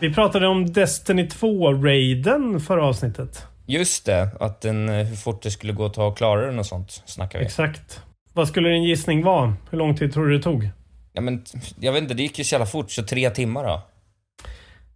Vi 0.00 0.14
pratade 0.14 0.46
om 0.46 0.72
Destiny 0.72 1.26
2-raiden 1.26 2.60
förra 2.60 2.84
avsnittet. 2.84 3.46
Just 3.66 4.06
det, 4.06 4.28
att 4.40 4.60
den, 4.60 4.88
eh, 4.88 5.06
hur 5.06 5.16
fort 5.16 5.42
det 5.42 5.50
skulle 5.50 5.72
gå 5.72 5.86
att 5.86 5.94
ta 5.94 6.06
och 6.06 6.16
klara 6.16 6.46
den 6.46 6.58
och 6.58 6.66
sånt 6.66 7.02
snackar 7.04 7.38
vi. 7.38 7.44
Exakt. 7.44 8.02
Vad 8.32 8.48
skulle 8.48 8.68
din 8.68 8.84
gissning 8.84 9.24
vara? 9.24 9.54
Hur 9.70 9.78
lång 9.78 9.96
tid 9.96 10.12
tror 10.12 10.26
du 10.26 10.36
det 10.36 10.42
tog? 10.42 10.70
Ja, 11.12 11.20
men, 11.20 11.44
jag 11.80 11.92
vet 11.92 12.02
inte, 12.02 12.14
det 12.14 12.22
gick 12.22 12.38
ju 12.38 12.44
så 12.44 12.54
jävla 12.54 12.66
fort, 12.66 12.90
så 12.90 13.02
tre 13.02 13.30
timmar 13.30 13.64
då? 13.64 13.82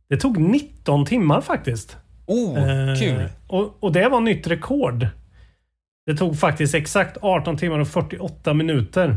Det 0.08 0.16
tog 0.16 0.38
19 0.40 1.06
timmar 1.06 1.40
faktiskt. 1.40 1.96
Oh, 2.26 2.58
Eh, 2.58 2.98
kul! 3.00 3.28
Och, 3.46 3.76
och 3.80 3.92
det 3.92 4.08
var 4.08 4.20
nytt 4.20 4.46
rekord. 4.46 5.08
Det 6.06 6.16
tog 6.16 6.38
faktiskt 6.38 6.74
exakt 6.74 7.16
18 7.20 7.56
timmar 7.56 7.78
och 7.78 7.88
48 7.88 8.54
minuter. 8.54 9.16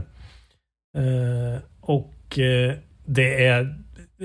Eh, 0.97 1.61
och 1.81 2.39
eh, 2.39 2.73
det 3.05 3.45
är 3.45 3.75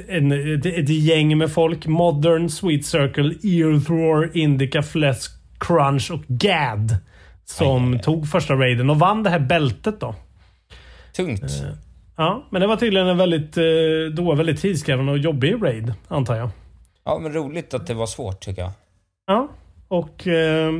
en, 0.08 0.32
är 0.32 0.66
ett 0.78 0.88
gäng 0.88 1.38
med 1.38 1.52
folk. 1.52 1.87
Modern, 1.87 2.48
Sweet 2.48 2.87
Circle, 2.87 3.34
Earthroar, 3.42 4.37
Indica, 4.37 4.82
Flesh, 4.82 5.20
Crunch 5.58 6.10
och 6.10 6.22
GAD. 6.28 6.96
Som 7.44 7.84
Aj, 7.84 7.88
aj, 7.90 7.96
aj. 7.96 8.02
tog 8.02 8.28
första 8.28 8.54
raiden 8.54 8.90
och 8.90 8.98
vann 8.98 9.22
det 9.22 9.30
här 9.30 9.38
bältet 9.38 10.00
då. 10.00 10.14
Tungt. 11.16 11.64
Ja, 12.16 12.44
men 12.50 12.61
det 12.61 12.66
var 12.66 12.77
tydligen 12.77 13.09
en 13.09 13.16
väldigt, 13.18 13.57
eh, 13.57 13.64
då 14.12 14.35
väldigt 14.35 14.61
tidskrävande 14.61 15.12
och 15.12 15.18
jobbig 15.18 15.62
raid, 15.62 15.94
antar 16.09 16.37
jag. 16.37 16.50
Ja, 17.05 17.18
men 17.18 17.33
roligt 17.33 17.74
att 17.74 17.87
det 17.87 17.94
var 17.94 18.07
svårt 18.07 18.40
tycker 18.40 18.62
jag. 18.62 18.70
Ja, 19.27 19.48
och 19.88 20.27
eh, 20.27 20.72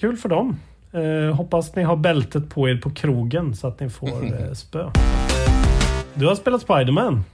kul 0.00 0.16
för 0.16 0.28
dem. 0.28 0.60
Eh, 0.92 1.34
hoppas 1.36 1.76
ni 1.76 1.82
har 1.82 1.96
bältet 1.96 2.50
på 2.50 2.68
er 2.68 2.76
på 2.76 2.90
krogen 2.90 3.54
så 3.56 3.66
att 3.68 3.80
ni 3.80 3.90
får 3.90 4.08
eh, 4.40 4.52
spö. 4.52 4.90
Du 6.14 6.26
har 6.26 6.34
spelat 6.34 6.62
Spiderman. 6.62 7.24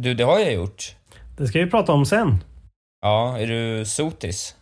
Du, 0.00 0.14
det 0.14 0.24
har 0.24 0.38
jag 0.38 0.52
gjort. 0.54 0.94
Det 1.36 1.46
ska 1.46 1.58
vi 1.64 1.70
prata 1.70 1.92
om 1.92 2.06
sen. 2.06 2.38
Ja, 3.02 3.38
är 3.38 3.46
du 3.46 3.84
sotis? 3.84 4.54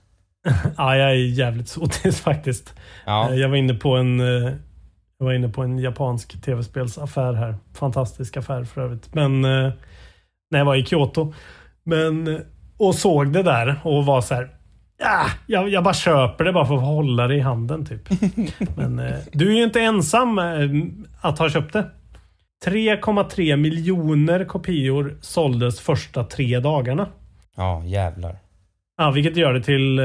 Ja, 0.77 0.97
jag 0.97 1.11
är 1.11 1.15
jävligt 1.15 1.69
sotis 1.69 2.21
faktiskt. 2.25 2.75
Ja. 3.07 3.31
Eh, 3.31 3.37
Jag 3.37 3.49
var 3.49 3.57
inne 3.57 3.75
på 3.75 3.97
en 3.97 4.21
eh, 4.21 4.53
jag 5.19 5.27
var 5.27 5.33
inne 5.33 5.49
på 5.49 5.63
en 5.63 5.79
japansk 5.79 6.43
tv-spelsaffär 6.43 7.33
här. 7.33 7.55
Fantastisk 7.75 8.37
affär 8.37 8.65
för 8.65 8.81
övrigt. 8.81 9.15
Men 9.15 9.45
eh, 9.45 9.73
när 10.51 10.59
jag 10.59 10.65
var 10.65 10.77
i 10.77 10.85
Kyoto. 10.85 11.35
Men, 11.85 12.27
eh, 12.27 12.41
och 12.77 12.95
såg 12.95 13.33
det 13.33 13.43
där 13.43 13.81
och 13.85 14.07
var 14.07 14.21
så 14.21 14.35
här. 14.35 14.51
Ja, 14.99 15.27
jag, 15.47 15.69
jag 15.69 15.85
bara 15.85 15.95
köper 15.95 16.45
det 16.45 16.53
bara 16.53 16.67
för 16.67 16.75
att 16.75 16.83
hålla 16.83 17.27
det 17.27 17.35
i 17.35 17.41
handen 17.41 17.87
typ. 17.87 18.09
Men 18.77 18.99
eh, 18.99 19.15
du 19.33 19.51
är 19.51 19.57
ju 19.57 19.65
inte 19.65 19.81
ensam 19.81 20.39
eh, 20.39 20.71
att 21.21 21.39
ha 21.39 21.51
köpt 21.51 21.73
det. 21.73 21.91
3,3 22.67 23.57
miljoner 23.57 24.45
kopior 24.45 25.17
såldes 25.21 25.81
första 25.81 26.25
tre 26.25 26.61
dagarna. 26.61 27.09
Ja, 27.57 27.85
jävlar. 27.85 28.37
Ja, 28.99 29.11
vilket 29.11 29.37
gör 29.37 29.53
det 29.53 29.63
till 29.63 29.99
eh, 29.99 30.05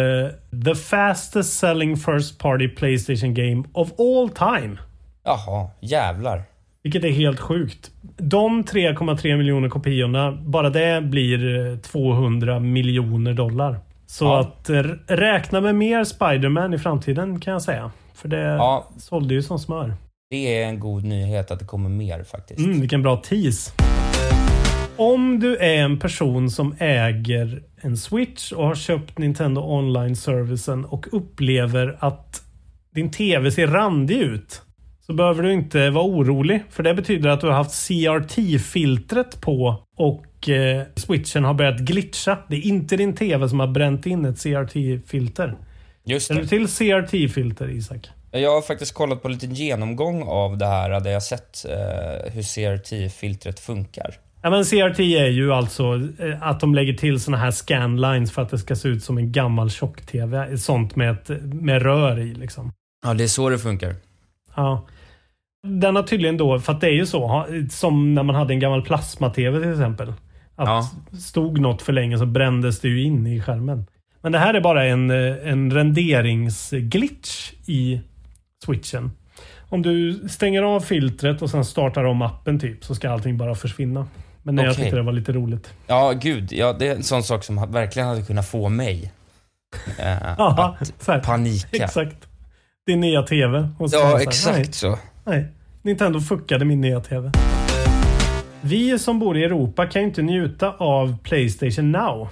the 0.66 0.76
fastest 0.76 1.60
selling 1.60 1.98
first 1.98 2.40
party 2.40 2.68
Playstation 2.68 3.34
game 3.34 3.64
of 3.74 4.00
all 4.00 4.30
time. 4.30 4.78
Jaha, 5.24 5.70
jävlar. 5.80 6.44
Vilket 6.84 7.04
är 7.04 7.10
helt 7.12 7.40
sjukt. 7.40 7.92
De 8.18 8.64
3,3 8.64 9.38
miljoner 9.38 9.70
kopiorna, 9.70 10.32
bara 10.32 10.70
det 10.70 11.02
blir 11.02 11.68
eh, 11.72 11.78
200 11.78 12.60
miljoner 12.60 13.34
dollar. 13.34 13.80
Så 14.08 14.26
Ja. 14.26 14.40
att 14.40 14.70
eh, 14.70 14.84
räkna 15.08 15.62
med 15.62 15.76
mer 15.76 16.04
Spider-Man 16.04 16.74
i 16.74 16.78
framtiden 16.78 17.40
kan 17.40 17.54
jag 17.54 17.62
säga. 17.62 17.92
För 18.14 18.28
det 18.28 18.38
Ja. 18.42 18.88
sålde 18.98 19.34
ju 19.34 19.42
som 19.42 19.60
smör. 19.60 19.94
Det 20.30 20.62
är 20.62 20.68
en 20.68 20.80
god 20.80 21.04
nyhet 21.04 21.52
att 21.52 21.60
det 21.60 21.66
kommer 21.66 21.90
mer 21.90 22.24
faktiskt. 22.24 22.60
Mm, 22.60 22.80
vilken 22.82 23.02
bra 23.02 23.18
tease. 23.18 23.72
Om 24.98 25.40
du 25.40 25.58
är 25.58 25.76
en 25.84 26.00
person 26.00 26.50
som 26.50 26.76
äger 26.80 27.64
en 27.82 27.98
Switch 27.98 28.52
och 28.52 28.66
har 28.66 28.76
köpt 28.76 29.18
Nintendo 29.18 29.62
Online-servicen 29.62 30.86
och 30.86 31.08
upplever 31.12 31.98
att 32.00 32.42
din 32.96 33.12
TV 33.12 33.52
ser 33.52 33.68
randig 33.68 34.18
ut. 34.18 34.62
Så 35.12 35.16
behöver 35.16 35.44
du 35.44 35.54
inte 35.54 35.90
vara 35.90 36.06
orolig. 36.06 36.64
För 36.70 36.84
det 36.84 36.94
betyder 36.94 37.30
att 37.30 37.42
du 37.42 37.48
har 37.48 37.54
haft 37.54 37.88
CRT-filtret 37.88 39.42
på 39.42 39.84
och 39.98 40.50
eh, 40.50 40.84
switchen 40.96 41.44
har 41.44 41.54
börjat 41.54 41.80
glitcha. 41.80 42.38
Det 42.50 42.56
är 42.56 42.62
inte 42.62 42.98
din 42.98 43.16
TV 43.16 43.50
som 43.50 43.60
har 43.60 43.68
bränt 43.68 44.06
in 44.06 44.26
ett 44.26 44.44
CRT-filter. 44.44 45.56
Just 46.06 46.28
Känner 46.28 46.42
du 46.42 46.48
det. 46.48 46.50
till 46.50 46.68
CRT-filter, 46.68 47.70
Isak? 47.70 48.10
Jag 48.32 48.52
har 48.52 48.62
faktiskt 48.62 48.94
kollat 48.94 49.22
på 49.22 49.28
en 49.28 49.34
liten 49.34 49.54
genomgång 49.54 50.24
av 50.24 50.58
det 50.58 50.66
här 50.66 51.00
där 51.00 51.12
jag 51.12 51.24
sett 51.24 51.66
eh, 51.66 52.34
hur 52.34 52.44
CRT-filtret 52.44 53.60
funkar. 53.60 54.16
Ja, 54.42 54.50
men 54.50 54.64
CRT 54.64 55.00
är 55.00 55.28
ju 55.28 55.54
alltså 55.54 55.84
eh, 56.20 56.44
att 56.48 56.60
de 56.60 56.76
lägger 56.76 56.94
till 56.94 57.20
såna 57.20 57.38
här 57.38 57.52
scanlines 57.52 58.32
för 58.32 58.42
att 58.42 58.50
det 58.50 58.58
ska 58.60 58.76
se 58.76 58.88
ut 58.88 59.04
som 59.04 59.18
en 59.18 59.32
gammal 59.32 59.70
tjock-TV. 59.70 60.58
Sånt 60.58 60.96
med, 60.96 61.12
ett, 61.12 61.30
med 61.44 61.82
rör 61.82 62.20
i 62.20 62.34
liksom. 62.34 62.72
Ja, 63.06 63.14
det 63.14 63.24
är 63.24 63.28
så 63.28 63.50
det 63.50 63.60
funkar. 63.60 63.96
Ja. 64.56 64.88
Den 65.68 65.96
har 65.96 66.04
tydligen 66.04 66.38
då, 66.38 66.60
för 66.60 66.74
att 66.74 66.82
det 66.82 66.88
är 66.88 66.92
ju 66.94 67.06
så, 67.06 67.46
som 67.70 68.14
när 68.14 68.24
man 68.24 68.36
hade 68.36 68.54
en 68.54 68.60
gammal 68.60 68.82
plasma-TV 68.82 69.60
till 69.62 69.72
exempel. 69.72 70.10
Att 70.56 70.68
Ja. 70.68 70.90
stod 71.20 71.60
något 71.62 71.82
för 71.82 71.94
länge 71.94 72.18
så 72.18 72.26
brändes 72.26 72.80
det 72.80 72.88
ju 72.88 73.04
in 73.04 73.28
i 73.28 73.42
skärmen. 73.42 73.86
Men 74.22 74.32
det 74.32 74.40
här 74.40 74.54
är 74.54 74.62
bara 74.62 74.86
en, 74.86 75.10
eh, 75.12 75.36
en 75.52 75.72
renderingsglitch 75.72 77.52
i 77.66 78.02
switchen. 78.66 79.12
Om 79.70 79.82
du 79.82 80.14
stänger 80.30 80.64
av 80.64 80.80
filtret 80.80 81.42
och 81.42 81.50
sen 81.50 81.66
startar 81.66 82.04
om 82.04 82.22
appen 82.22 82.60
typ 82.60 82.84
så 82.84 82.96
ska 82.96 83.10
allting 83.12 83.38
bara 83.38 83.56
försvinna. 83.56 84.08
Men 84.44 84.56
nej, 84.56 84.66
jag 84.66 84.72
Okej. 84.72 84.84
tyckte 84.84 84.96
det 84.98 85.04
var 85.04 85.12
lite 85.12 85.32
roligt. 85.34 85.74
Ja, 85.88 86.12
gud. 86.12 86.52
Ja, 86.54 86.74
det 86.74 86.88
är 86.88 86.96
en 86.96 87.04
sån 87.04 87.24
sak 87.24 87.44
som 87.44 87.72
verkligen 87.72 88.08
hade 88.08 88.22
kunnat 88.22 88.48
få 88.48 88.70
mig 88.70 89.12
eh, 90.00 90.06
Ja, 90.38 90.78
att 91.08 91.24
panika. 91.24 91.84
Exakt. 91.84 92.28
Din 92.88 93.00
nya 93.00 93.24
TV. 93.24 93.70
Ja, 93.92 94.22
exakt 94.22 94.74
så. 94.74 94.98
Nej, 95.26 95.46
Nintendo 95.82 96.20
fuckade 96.20 96.66
min 96.66 96.82
nya 96.82 97.00
TV. 97.00 97.32
Vi 98.62 99.00
som 99.00 99.20
bor 99.20 99.38
i 99.38 99.44
Europa 99.44 99.86
kan 99.86 100.02
ju 100.02 100.08
inte 100.08 100.22
njuta 100.22 100.72
av 100.72 101.18
Playstation 101.24 101.92
Now. 101.92 102.30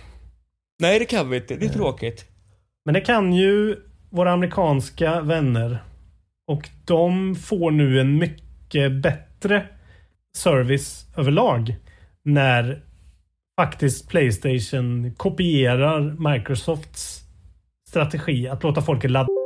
Nej, 0.79 0.99
det 0.99 1.05
kan 1.05 1.29
vi 1.29 1.37
inte. 1.37 1.55
Det 1.55 1.65
är 1.65 1.69
tråkigt. 1.69 2.25
Men 2.85 2.93
det 2.93 3.01
kan 3.01 3.33
ju 3.33 3.75
våra 4.09 4.31
amerikanska 4.31 5.21
vänner. 5.21 5.83
Och 6.47 6.69
de 6.85 7.35
får 7.35 7.71
nu 7.71 7.99
en 7.99 8.17
mycket 8.17 8.91
bättre 8.91 9.65
service 10.37 11.07
överlag. 11.17 11.75
När 12.23 12.83
faktiskt 13.59 14.09
Playstation 14.09 15.13
kopierar 15.17 16.31
Microsofts 16.31 17.21
strategi 17.89 18.47
att 18.47 18.63
låta 18.63 18.81
folk 18.81 19.03
ladda 19.03 19.38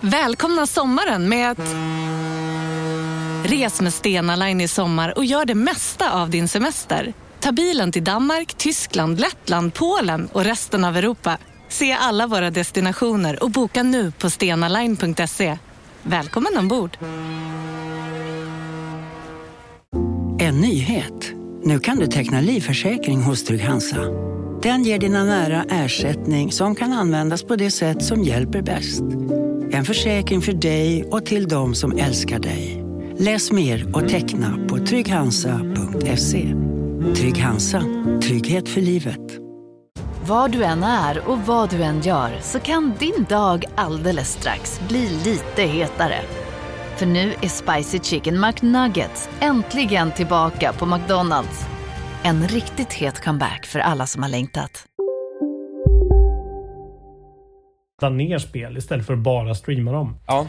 Välkomna 0.00 0.66
sommaren 0.66 1.28
med 1.28 1.50
att... 1.50 1.74
Res 3.44 3.80
med 3.80 3.92
Stena 3.94 4.36
Line 4.36 4.60
i 4.60 4.68
sommar 4.68 5.18
och 5.18 5.24
gör 5.24 5.44
det 5.44 5.54
mesta 5.54 6.12
av 6.12 6.30
din 6.30 6.48
semester. 6.48 7.12
Ta 7.40 7.52
bilen 7.52 7.92
till 7.92 8.04
Danmark, 8.04 8.54
Tyskland, 8.54 9.20
Lettland, 9.20 9.74
Polen 9.74 10.28
och 10.32 10.44
resten 10.44 10.84
av 10.84 10.96
Europa. 10.96 11.38
Se 11.68 11.92
alla 11.92 12.26
våra 12.26 12.50
destinationer 12.50 13.42
och 13.42 13.50
boka 13.50 13.82
nu 13.82 14.10
på 14.10 14.30
stenaline.se. 14.30 15.58
Välkommen 16.02 16.58
ombord! 16.58 16.98
En 20.40 20.60
nyhet. 20.60 21.32
Nu 21.62 21.78
kan 21.78 21.96
du 21.96 22.06
teckna 22.06 22.40
livförsäkring 22.40 23.22
hos 23.22 23.44
Trygg-Hansa. 23.44 24.00
Den 24.62 24.84
ger 24.84 24.98
dina 24.98 25.24
nära 25.24 25.64
ersättning 25.70 26.52
som 26.52 26.74
kan 26.74 26.92
användas 26.92 27.42
på 27.42 27.56
det 27.56 27.70
sätt 27.70 28.04
som 28.04 28.22
hjälper 28.22 28.62
bäst. 28.62 29.02
En 29.70 29.84
försäkring 29.84 30.40
för 30.40 30.52
dig 30.52 31.04
och 31.04 31.26
till 31.26 31.48
de 31.48 31.74
som 31.74 31.98
älskar 31.98 32.38
dig. 32.38 32.84
Läs 33.18 33.52
mer 33.52 33.96
och 33.96 34.08
teckna 34.08 34.58
på 34.68 34.78
trygghansa.se. 34.78 36.54
Trygg 37.16 37.38
Hansa. 37.38 37.82
Trygghet 38.22 38.68
för 38.68 38.80
livet. 38.80 39.20
Var 40.26 40.48
du 40.48 40.64
än 40.64 40.82
är 40.82 41.28
och 41.28 41.38
vad 41.38 41.70
du 41.70 41.82
än 41.82 42.00
gör 42.00 42.38
så 42.42 42.60
kan 42.60 42.92
din 42.98 43.26
dag 43.28 43.64
alldeles 43.74 44.32
strax 44.32 44.80
bli 44.88 45.08
lite 45.24 45.62
hetare. 45.62 46.20
För 46.96 47.06
nu 47.06 47.34
är 47.42 47.48
Spicy 47.48 47.98
Chicken 47.98 48.40
McNuggets 48.40 49.28
äntligen 49.40 50.12
tillbaka 50.12 50.72
på 50.72 50.86
McDonalds. 50.86 51.66
En 52.22 52.48
riktigt 52.48 52.92
het 52.92 53.24
comeback 53.24 53.66
för 53.66 53.78
alla 53.78 54.06
som 54.06 54.22
har 54.22 54.30
längtat 54.30 54.84
ner 58.02 58.38
spel 58.38 58.76
istället 58.76 59.06
för 59.06 59.12
att 59.12 59.18
bara 59.18 59.54
streama 59.54 59.92
dem. 59.92 60.16
Ja. 60.26 60.46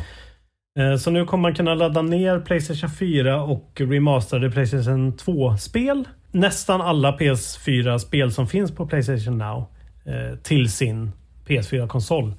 Eh, 0.79 0.95
Så 0.95 1.11
nu 1.11 1.25
kommer 1.25 1.41
man 1.41 1.55
kunna 1.55 1.75
ladda 1.75 2.01
ner 2.01 2.39
Playstation 2.39 2.89
4 2.89 3.43
och 3.43 3.71
remasterade 3.81 4.51
Playstation 4.51 5.13
2-spel. 5.13 6.07
Nästan 6.31 6.81
alla 6.81 7.17
PS4-spel 7.17 8.31
som 8.31 8.47
finns 8.47 8.75
på 8.75 8.87
Playstation 8.87 9.37
Now 9.37 9.65
eh, 10.05 10.37
till 10.43 10.71
sin 10.71 11.11
PS4-konsol. 11.47 12.33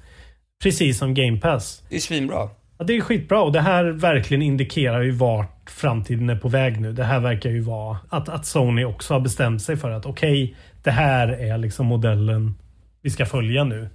Precis 0.63 0.97
som 0.97 1.13
Game 1.13 1.39
Pass. 1.39 1.83
Det 1.89 1.95
är 1.95 1.99
svinbra. 1.99 2.49
Ja, 2.77 2.85
det 2.85 2.97
är 2.97 3.01
skitbra 3.01 3.41
och 3.41 3.51
det 3.51 3.61
här 3.61 3.83
verkligen 3.85 4.41
indikerar 4.41 5.01
ju 5.01 5.11
vart 5.11 5.69
framtiden 5.69 6.29
är 6.29 6.35
på 6.35 6.49
väg 6.49 6.81
nu. 6.81 6.93
Det 6.93 7.03
här 7.03 7.19
verkar 7.19 7.49
ju 7.49 7.59
vara 7.61 7.97
att, 8.09 8.29
att 8.29 8.45
Sony 8.45 8.85
också 8.85 9.13
har 9.13 9.21
bestämt 9.21 9.61
sig 9.61 9.77
för 9.77 9.91
att 9.91 10.05
okej, 10.05 10.55
det 10.83 10.91
här 10.91 11.27
är 11.27 11.57
liksom 11.57 11.85
modellen 11.85 12.55
vi 13.01 13.09
ska 13.09 13.25
följa 13.25 13.63
nu. 13.63 13.89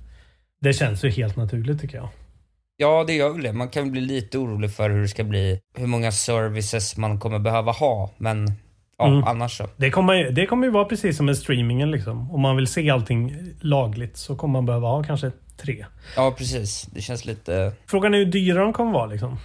Det 0.60 0.72
känns 0.72 1.04
ju 1.04 1.10
helt 1.10 1.36
naturligt 1.36 1.80
tycker 1.80 1.96
jag. 1.96 2.08
Ja, 2.76 3.04
det 3.06 3.12
gör 3.12 3.30
väl 3.30 3.42
det. 3.42 3.52
Man 3.52 3.68
kan 3.68 3.90
bli 3.92 4.00
lite 4.00 4.38
orolig 4.38 4.70
för 4.72 4.90
hur 4.90 5.02
det 5.02 5.08
ska 5.08 5.24
bli, 5.24 5.60
hur 5.78 5.86
många 5.86 6.12
services 6.12 6.96
man 6.96 7.20
kommer 7.20 7.38
behöva 7.38 7.72
ha, 7.72 8.10
men 8.18 8.46
ja, 8.98 9.06
Mm. 9.06 9.24
annars 9.24 9.56
så. 9.56 9.68
Det 9.76 9.90
kommer, 9.90 10.30
det 10.30 10.46
kommer 10.46 10.66
ju 10.66 10.72
vara 10.72 10.84
precis 10.84 11.16
som 11.16 11.26
med 11.26 11.36
streamingen 11.38 11.90
liksom. 11.90 12.30
Om 12.30 12.40
man 12.40 12.56
vill 12.56 12.66
se 12.66 12.90
allting 12.90 13.36
lagligt 13.60 14.16
så 14.16 14.36
kommer 14.36 14.52
man 14.52 14.66
behöva 14.66 14.88
ha 14.88 15.04
kanske 15.04 15.30
tre. 15.56 15.86
Ja, 16.16 16.34
precis. 16.38 16.82
Det 16.82 17.00
känns 17.00 17.24
lite... 17.24 17.72
Frågan 17.86 18.14
är 18.14 18.18
hur 18.18 18.26
dyra 18.26 18.60
de 18.62 18.72
kommer 18.72 18.92
vara 18.92 19.06
liksom. 19.06 19.38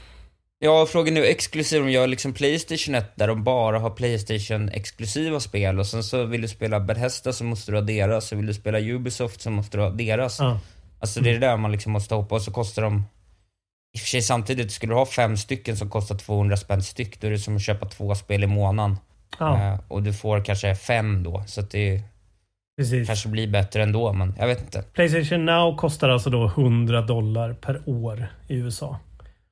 Ja, 0.59 0.85
frågan 0.89 1.17
är 1.17 1.21
exklusiv, 1.21 1.81
de 1.81 1.91
gör 1.91 2.07
liksom 2.07 2.33
Playstation 2.33 2.95
1 2.95 3.15
där 3.15 3.27
de 3.27 3.43
bara 3.43 3.79
har 3.79 3.89
Playstation-exklusiva 3.89 5.39
spel 5.39 5.79
och 5.79 5.87
sen 5.87 6.03
så 6.03 6.23
vill 6.23 6.41
du 6.41 6.47
spela 6.47 6.79
Bethesda 6.79 7.33
så 7.33 7.43
måste 7.43 7.71
du 7.71 7.77
ha 7.77 7.81
deras, 7.81 8.31
och 8.31 8.39
vill 8.39 8.45
du 8.45 8.53
spela 8.53 8.79
Ubisoft 8.79 9.41
så 9.41 9.49
måste 9.49 9.77
du 9.77 9.83
ha 9.83 9.89
deras. 9.89 10.39
Ja. 10.39 10.59
Alltså 11.01 11.21
det 11.21 11.29
är 11.29 11.33
det 11.33 11.39
där 11.39 11.57
man 11.57 11.71
liksom 11.71 11.91
måste 11.91 12.15
hoppa 12.15 12.35
och 12.35 12.41
så 12.41 12.51
kostar 12.51 12.81
de... 12.81 13.03
I 13.93 13.97
och 13.97 13.99
för 13.99 14.07
sig 14.07 14.21
samtidigt, 14.21 14.71
skulle 14.71 14.93
du 14.93 14.97
ha 14.97 15.05
fem 15.05 15.37
stycken 15.37 15.77
som 15.77 15.89
kostar 15.89 16.15
200 16.15 16.57
spänn 16.57 16.83
styck, 16.83 17.21
då 17.21 17.27
är 17.27 17.31
det 17.31 17.39
som 17.39 17.55
att 17.55 17.61
köpa 17.61 17.85
två 17.85 18.15
spel 18.15 18.43
i 18.43 18.47
månaden. 18.47 18.97
Ja. 19.39 19.73
Eh, 19.73 19.79
och 19.87 20.03
du 20.03 20.13
får 20.13 20.45
kanske 20.45 20.75
fem 20.75 21.23
då, 21.23 21.43
så 21.47 21.61
att 21.61 21.71
det 21.71 22.01
Precis. 22.77 23.07
kanske 23.07 23.29
blir 23.29 23.47
bättre 23.47 23.83
ändå, 23.83 24.13
men 24.13 24.35
jag 24.39 24.47
vet 24.47 24.61
inte. 24.61 24.81
Playstation 24.93 25.45
Now 25.45 25.77
kostar 25.77 26.09
alltså 26.09 26.29
då 26.29 26.45
100 26.45 27.01
dollar 27.01 27.53
per 27.53 27.81
år 27.85 28.27
i 28.47 28.55
USA. 28.55 28.99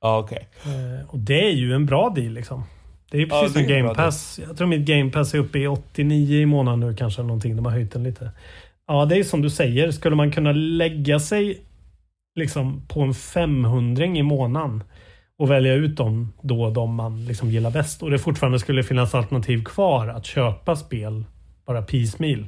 Ja, 0.00 0.18
okej. 0.18 0.48
Eh, 0.64 1.08
och 1.08 1.18
det 1.18 1.44
är 1.46 1.52
ju 1.52 1.74
en 1.74 1.86
bra 1.86 2.10
deal 2.10 2.32
liksom. 2.32 2.64
Det 3.10 3.16
är 3.16 3.20
ju 3.20 3.26
Ja, 3.30 3.40
precis 3.40 3.56
är 3.56 3.60
som 3.60 3.68
Game 3.68 3.94
Pass. 3.94 4.40
Jag 4.48 4.56
tror 4.56 4.66
mitt 4.66 4.86
Game 4.86 5.10
Pass 5.10 5.34
är 5.34 5.38
uppe 5.38 5.58
i 5.58 5.66
89 5.66 6.40
i 6.40 6.46
månaden 6.46 6.80
nu 6.80 6.94
kanske. 6.94 7.22
Någonting. 7.22 7.56
De 7.56 7.64
har 7.64 7.72
höjt 7.72 7.92
den 7.92 8.04
lite. 8.04 8.30
Ja, 8.92 9.04
det 9.04 9.16
är 9.16 9.24
som 9.24 9.42
du 9.42 9.50
säger. 9.50 9.90
Skulle 9.90 10.16
man 10.16 10.30
kunna 10.30 10.52
lägga 10.52 11.18
sig 11.18 11.58
liksom 12.36 12.82
på 12.88 13.00
en 13.00 13.14
500 13.14 14.04
i 14.04 14.22
månaden 14.22 14.82
och 15.38 15.50
välja 15.50 15.74
ut 15.74 15.96
dem 15.96 16.32
då 16.42 16.70
de 16.70 16.94
man 16.94 17.24
liksom 17.24 17.50
gillar 17.50 17.70
bäst 17.70 18.02
och 18.02 18.10
det 18.10 18.18
fortfarande 18.18 18.58
skulle 18.58 18.82
finnas 18.82 19.14
alternativ 19.14 19.64
kvar 19.64 20.08
att 20.08 20.26
köpa 20.26 20.76
spel 20.76 21.24
bara 21.66 21.82
piecemeal. 21.82 22.44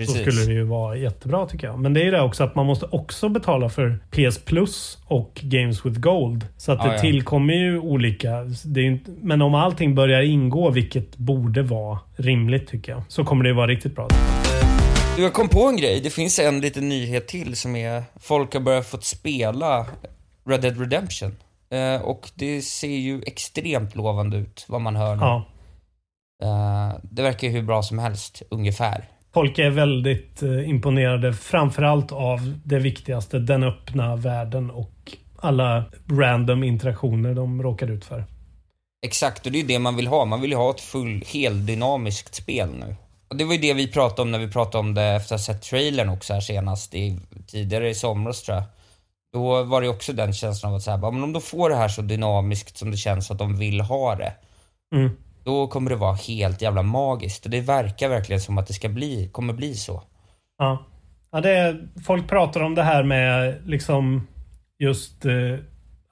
Så 0.00 0.12
Precis. 0.12 0.20
skulle 0.34 0.46
det 0.46 0.52
ju 0.52 0.64
vara 0.64 0.96
jättebra 0.96 1.46
tycker 1.46 1.66
jag. 1.66 1.78
Men 1.78 1.94
det 1.94 2.00
är 2.00 2.04
ju 2.04 2.10
det 2.10 2.20
också 2.20 2.44
att 2.44 2.54
man 2.54 2.66
måste 2.66 2.86
också 2.86 3.28
betala 3.28 3.68
för 3.68 3.98
PS 4.10 4.44
Plus 4.44 4.98
och 5.06 5.40
Games 5.42 5.86
with 5.86 6.00
Gold. 6.00 6.46
Så 6.56 6.72
att 6.72 6.78
Ja, 6.78 6.86
det 6.86 6.94
ja. 6.94 7.00
tillkommer 7.00 7.54
ju 7.54 7.78
olika. 7.78 8.44
Ju 8.64 8.86
inte, 8.86 9.10
men 9.22 9.42
om 9.42 9.54
allting 9.54 9.94
börjar 9.94 10.22
ingå, 10.22 10.70
vilket 10.70 11.16
borde 11.16 11.62
vara 11.62 11.98
rimligt 12.16 12.68
tycker 12.68 12.92
jag, 12.92 13.02
så 13.08 13.24
kommer 13.24 13.44
det 13.44 13.52
vara 13.52 13.66
riktigt 13.66 13.94
bra. 13.94 14.08
Du, 15.18 15.24
jag 15.24 15.32
kom 15.32 15.48
på 15.48 15.68
en 15.68 15.76
grej. 15.76 16.00
Det 16.00 16.10
finns 16.10 16.38
en 16.38 16.60
liten 16.60 16.88
nyhet 16.88 17.28
till 17.28 17.56
som 17.56 17.76
är 17.76 18.02
folk 18.20 18.54
har 18.54 18.60
börjat 18.60 18.86
fått 18.86 19.04
spela 19.04 19.86
Red 20.46 20.60
Dead 20.60 20.80
Redemption. 20.80 21.36
Eh, 21.70 22.02
och 22.02 22.30
det 22.34 22.62
ser 22.62 22.96
ju 22.96 23.22
extremt 23.26 23.96
lovande 23.96 24.36
ut, 24.36 24.64
vad 24.68 24.80
man 24.80 24.96
hör 24.96 25.16
nu. 25.16 25.22
Ja. 25.22 25.44
Eh, 26.42 26.98
det 27.02 27.22
verkar 27.22 27.48
ju 27.48 27.52
hur 27.52 27.62
bra 27.62 27.82
som 27.82 27.98
helst, 27.98 28.42
ungefär. 28.50 29.04
Folk 29.34 29.58
är 29.58 29.70
väldigt 29.70 30.42
eh, 30.42 30.68
imponerade 30.68 31.32
framförallt 31.32 32.12
av 32.12 32.58
det 32.64 32.78
viktigaste, 32.78 33.38
den 33.38 33.62
öppna 33.62 34.16
världen 34.16 34.70
och 34.70 35.16
alla 35.38 35.84
random 36.10 36.64
interaktioner 36.64 37.34
de 37.34 37.62
råkar 37.62 37.90
ut 37.90 38.04
för. 38.04 38.24
Exakt, 39.06 39.46
och 39.46 39.52
det 39.52 39.58
är 39.58 39.62
ju 39.62 39.68
det 39.68 39.78
man 39.78 39.96
vill 39.96 40.06
ha. 40.06 40.24
Man 40.24 40.40
vill 40.40 40.50
ju 40.50 40.56
ha 40.56 40.70
ett 40.70 40.80
full, 40.80 41.24
heldynamiskt 41.26 42.34
spel 42.34 42.68
nu. 42.80 42.96
Och 43.28 43.36
det 43.36 43.44
var 43.44 43.52
ju 43.54 43.60
det 43.60 43.74
vi 43.74 43.92
pratade 43.92 44.22
om 44.22 44.30
när 44.30 44.38
vi 44.38 44.48
pratade 44.48 44.78
om 44.78 44.94
det 44.94 45.02
efter 45.02 45.34
att 45.34 45.40
ha 45.40 45.44
sett 45.54 45.62
trailern 45.62 46.08
också 46.08 46.32
här 46.32 46.40
senast, 46.40 46.94
i, 46.94 47.18
tidigare 47.46 47.88
i 47.88 47.94
somras 47.94 48.42
tror 48.42 48.56
jag. 48.56 48.64
Då 49.32 49.62
var 49.64 49.82
det 49.82 49.88
också 49.88 50.12
den 50.12 50.32
känslan 50.32 50.72
av 50.72 50.76
att 50.76 50.82
säga, 50.82 50.96
men 50.96 51.22
om 51.22 51.32
de 51.32 51.42
får 51.42 51.70
det 51.70 51.76
här 51.76 51.88
så 51.88 52.02
dynamiskt 52.02 52.76
som 52.76 52.90
det 52.90 52.96
känns 52.96 53.30
att 53.30 53.38
de 53.38 53.56
vill 53.56 53.80
ha 53.80 54.14
det, 54.14 54.32
Mm. 54.94 55.10
då 55.44 55.66
kommer 55.66 55.90
det 55.90 55.96
vara 55.96 56.14
helt 56.14 56.62
jävla 56.62 56.82
magiskt. 56.82 57.44
Och 57.44 57.50
det 57.50 57.60
verkar 57.60 58.08
verkligen 58.08 58.40
som 58.40 58.58
att 58.58 58.66
det 58.66 58.74
ska 58.74 58.88
bli, 58.88 59.28
kommer 59.32 59.52
bli 59.52 59.74
så. 59.74 60.02
Ja. 60.58 60.86
ja 61.32 61.40
det 61.40 61.50
är, 61.50 61.88
folk 62.06 62.28
pratar 62.28 62.60
om 62.60 62.74
det 62.74 62.82
här 62.82 63.02
med 63.02 63.56
liksom 63.66 64.26
just 64.78 65.24
eh, 65.24 65.54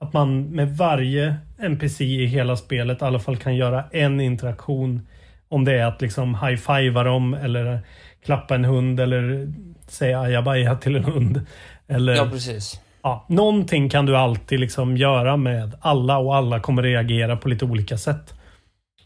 att 0.01 0.13
man 0.13 0.43
med 0.43 0.77
varje 0.77 1.37
NPC 1.59 2.05
i 2.05 2.27
hela 2.27 2.57
spelet 2.57 3.03
i 3.03 3.05
alla 3.05 3.19
fall 3.19 3.37
kan 3.37 3.57
göra 3.57 3.85
en 3.93 4.21
interaktion. 4.21 5.07
Om 5.49 5.65
det 5.65 5.73
är 5.73 5.85
att 5.85 6.03
liksom 6.03 6.35
high-fivea 6.35 7.03
dem 7.03 7.35
eller 7.35 7.81
klappa 8.25 8.55
en 8.55 8.65
hund 8.65 9.01
eller 9.01 9.53
säga 9.89 10.21
ajabaja 10.21 10.75
till 10.75 10.97
en 10.97 11.05
hund. 11.05 11.41
Eller, 11.89 12.17
Ja, 12.17 12.29
precis. 12.31 12.81
Ja, 13.03 13.27
någonting 13.29 13.89
kan 13.89 14.07
du 14.07 14.17
alltid 14.17 14.61
liksom 14.61 14.97
göra 14.97 15.37
med 15.37 15.75
alla 15.81 16.19
och 16.19 16.37
alla 16.37 16.61
kommer 16.61 16.83
reagera 16.83 17.37
på 17.37 17.49
lite 17.49 17.65
olika 17.65 17.99
sätt. 17.99 18.35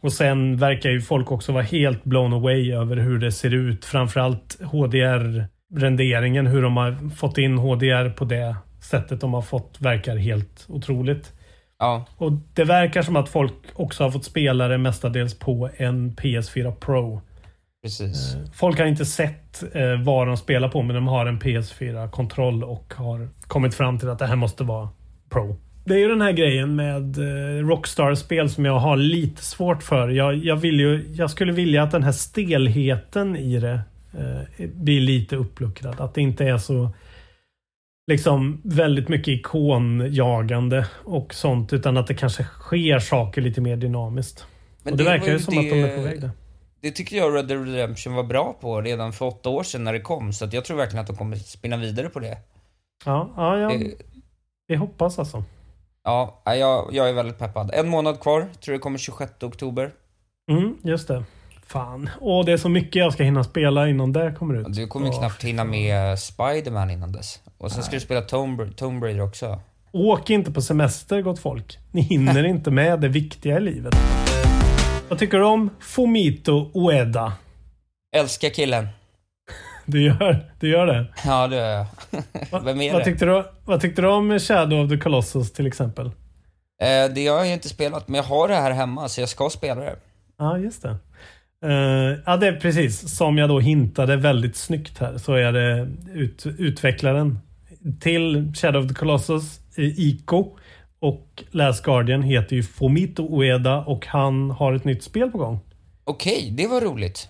Och 0.01 0.13
sen 0.13 0.57
verkar 0.57 0.91
ju 0.91 1.01
folk 1.01 1.33
också 1.33 1.53
vara 1.53 1.63
helt 1.63 2.05
blown 2.05 2.33
away 2.33 2.73
över 2.73 2.97
hur 2.97 3.19
det 3.19 3.33
ser 3.33 3.55
ut. 3.55 3.85
Framförallt 3.85 4.59
HDR-renderingen, 4.61 6.47
hur 6.47 6.63
de 6.63 6.77
har 6.77 7.11
fått 7.17 7.39
in 7.39 7.59
HDR 7.59 8.11
på 8.11 8.25
det 8.25 8.57
sättet 8.81 9.21
de 9.21 9.35
har 9.35 9.43
fått 9.43 9.77
verkar 9.81 10.17
helt 10.17 10.67
otroligt. 10.69 11.33
Ja. 11.81 12.05
Och 12.17 12.33
det 12.55 12.65
verkar 12.65 13.03
som 13.03 13.17
att 13.17 13.29
folk 13.29 13.55
också 13.75 14.05
har 14.05 14.11
fått 14.11 14.25
spela 14.25 14.69
det 14.69 14.79
mestadels 14.79 15.39
på 15.39 15.71
en 15.77 16.17
PS4 16.17 16.73
Pro. 16.73 17.21
Precis. 17.83 18.37
Folk 18.55 18.79
har 18.79 18.87
inte 18.87 19.05
sett 19.05 19.63
eh, 19.75 20.03
vad 20.05 20.27
de 20.27 20.37
spelar 20.37 20.69
på, 20.69 20.83
men 20.83 20.95
de 20.95 21.09
har 21.09 21.27
en 21.27 21.41
PS4-kontroll 21.41 22.65
och 22.65 22.95
har 22.97 23.29
kommit 23.41 23.75
fram 23.75 23.99
till 23.99 24.09
att 24.09 24.19
det 24.19 24.27
här 24.27 24.37
måste 24.37 24.65
vara 24.65 24.89
Pro. 25.31 25.57
Det 25.85 25.95
är 25.95 25.99
ju 25.99 26.09
den 26.09 26.21
här 26.21 26.33
grejen 26.33 26.77
med 26.77 27.19
eh, 27.19 27.67
Rockstar-spel 27.67 28.51
som 28.51 28.65
jag 28.65 28.79
har 28.79 28.97
lite 28.97 29.43
svårt 29.43 29.83
för. 29.83 30.09
Jag, 30.09 30.37
jag, 30.37 30.57
vill 30.57 30.81
ju, 30.81 31.05
jag 31.15 31.31
skulle 31.31 31.53
vilja 31.53 31.83
att 31.83 31.91
den 31.91 32.03
här 32.03 32.13
stelheten 32.13 33.37
i 33.37 33.61
det 33.61 33.81
eh, 34.19 34.69
blir 34.75 35.01
lite 35.01 35.37
uppluckrad. 35.37 36.01
Att 36.01 36.15
det 36.15 36.21
inte 36.21 36.45
är 36.45 36.59
så 36.59 36.91
liksom 38.11 38.61
väldigt 38.65 39.09
mycket 39.09 39.29
ikonjagande 39.29 40.87
och 41.05 41.35
sånt. 41.35 41.73
Utan 41.73 41.97
att 41.97 42.07
det 42.07 42.15
kanske 42.15 42.45
sker 42.45 42.99
saker 42.99 43.41
lite 43.43 43.61
mer 43.61 43.77
dynamiskt. 43.77 44.47
Men 44.83 44.93
och 44.93 44.99
det, 44.99 45.05
det 45.05 45.11
verkar 45.11 45.33
ju 45.33 45.39
som 45.39 45.59
att 45.59 45.65
de 45.65 45.71
det- 45.83 45.93
är 45.93 45.97
på 45.97 46.03
väg 46.03 46.21
där. 46.21 46.31
Det 46.83 46.91
tycker 46.91 47.17
jag 47.17 47.35
Red 47.37 47.47
Dead 47.49 47.67
Redemption 47.67 48.15
var 48.15 48.23
bra 48.23 48.57
på 48.61 48.81
redan 48.81 49.13
för 49.13 49.27
åtta 49.27 49.49
år 49.49 49.63
sedan 49.63 49.85
när 49.85 49.93
det 49.93 50.01
kom. 50.01 50.33
Så 50.33 50.45
att 50.45 50.53
jag 50.53 50.65
tror 50.65 50.77
verkligen 50.77 51.01
att 51.01 51.07
de 51.07 51.17
kommer 51.17 51.37
spinna 51.37 51.77
vidare 51.77 52.09
på 52.09 52.21
det. 52.21 52.39
Ja, 53.05 53.31
ja, 53.37 53.59
ja. 53.59 53.69
Det- 53.69 53.95
Vi 54.67 54.77
hoppas 54.77 55.19
alltså. 55.19 55.45
Ja, 56.05 56.43
jag, 56.45 56.89
jag 56.93 57.09
är 57.09 57.13
väldigt 57.13 57.39
peppad. 57.39 57.71
En 57.75 57.89
månad 57.89 58.21
kvar. 58.21 58.47
Tror 58.61 58.73
det 58.73 58.79
kommer 58.79 58.99
26 58.99 59.43
oktober. 59.43 59.91
Mm, 60.51 60.77
just 60.83 61.09
det. 61.09 61.25
Fan. 61.73 62.11
Åh, 62.21 62.45
det 62.45 62.53
är 62.53 62.57
så 62.57 62.69
mycket 62.69 62.95
jag 62.97 63.13
ska 63.13 63.23
hinna 63.23 63.45
spela 63.45 63.89
innan 63.89 64.13
det 64.13 64.35
kommer 64.39 64.55
ut. 64.55 64.67
Du 64.75 64.87
kommer 64.87 65.07
ju 65.07 65.13
Åh, 65.13 65.19
knappt 65.19 65.45
hinna 65.45 65.65
med 65.65 66.19
Spider-Man 66.19 66.91
innan 66.91 67.13
dess. 67.13 67.41
Och 67.59 67.73
sen 67.73 67.83
ska 67.83 67.97
du 67.97 68.01
spela 68.01 68.21
Tomb, 68.21 68.77
Tomb 68.77 69.03
Raider 69.03 69.21
också. 69.21 69.61
Åk 69.93 70.31
inte 70.31 70.53
på 70.53 70.63
semester 70.63 71.23
gott 71.23 71.39
folk. 71.39 71.79
Ni 71.91 72.01
hinner 72.01 72.45
inte 72.47 72.71
med 72.71 73.01
det 73.01 73.09
viktiga 73.09 73.57
i 73.57 73.61
livet. 73.61 73.95
Vad 75.09 75.19
tycker 75.19 75.39
du 75.39 75.45
om 75.45 75.71
Fumito 75.81 76.71
Ueda? 76.75 77.33
Älskar 78.17 78.49
killen. 78.49 78.89
Du 79.87 80.03
gör, 80.03 80.53
du 80.61 80.69
gör 80.69 80.87
det? 80.87 81.07
Ja, 81.25 81.47
det 81.47 81.57
gör 81.57 81.69
jag. 81.71 81.87
Vem 82.65 82.81
är 82.81 82.93
Vad 82.93 83.01
det? 83.01 83.05
tyckte, 83.05 83.25
du, 83.25 83.45
vad 83.65 83.81
tyckte 83.81 84.03
du 84.03 84.09
om 84.09 84.39
Shadow 84.39 84.85
of 84.85 84.91
the 84.91 84.97
Colossus 84.97 85.53
till 85.53 85.67
exempel? 85.67 86.07
Eh, 86.83 87.15
det 87.15 87.27
har 87.27 87.37
jag 87.37 87.47
ju 87.47 87.53
inte 87.53 87.69
spelat, 87.69 88.09
men 88.09 88.15
jag 88.15 88.25
har 88.25 88.49
det 88.49 88.55
här 88.55 88.71
hemma 88.71 89.09
så 89.09 89.21
jag 89.21 89.29
ska 89.29 89.51
spela 89.51 89.81
det. 89.81 89.97
Ja, 90.39 90.59
just 90.59 90.83
det. 90.83 90.97
Eh, 91.65 92.19
ja, 92.27 92.37
det 92.37 92.47
är 92.47 92.61
precis 92.61 93.17
som 93.17 93.39
jag 93.39 93.49
då 93.49 93.61
hintade 93.61 94.17
väldigt 94.17 94.57
snyggt 94.57 94.99
här 94.99 95.19
så 95.19 95.35
är 95.35 95.53
det 95.53 95.89
ut, 96.15 96.47
utvecklaren 96.59 97.39
till 98.01 98.53
Shadow 98.55 98.85
of 98.85 98.89
the 98.89 98.95
Colossus, 98.95 99.61
eh, 99.77 99.85
Ico 99.85 100.57
och 101.01 101.45
Last 101.51 101.85
Guardian 101.85 102.23
heter 102.23 102.57
ju 102.57 102.63
Fumito 102.63 103.41
Ueda 103.41 103.79
och 103.79 104.07
han 104.07 104.51
har 104.51 104.73
ett 104.73 104.85
nytt 104.85 105.03
spel 105.03 105.31
på 105.31 105.39
gång. 105.39 105.61
Okej, 106.05 106.55
det 106.57 106.67
var 106.67 106.81
roligt. 106.81 107.29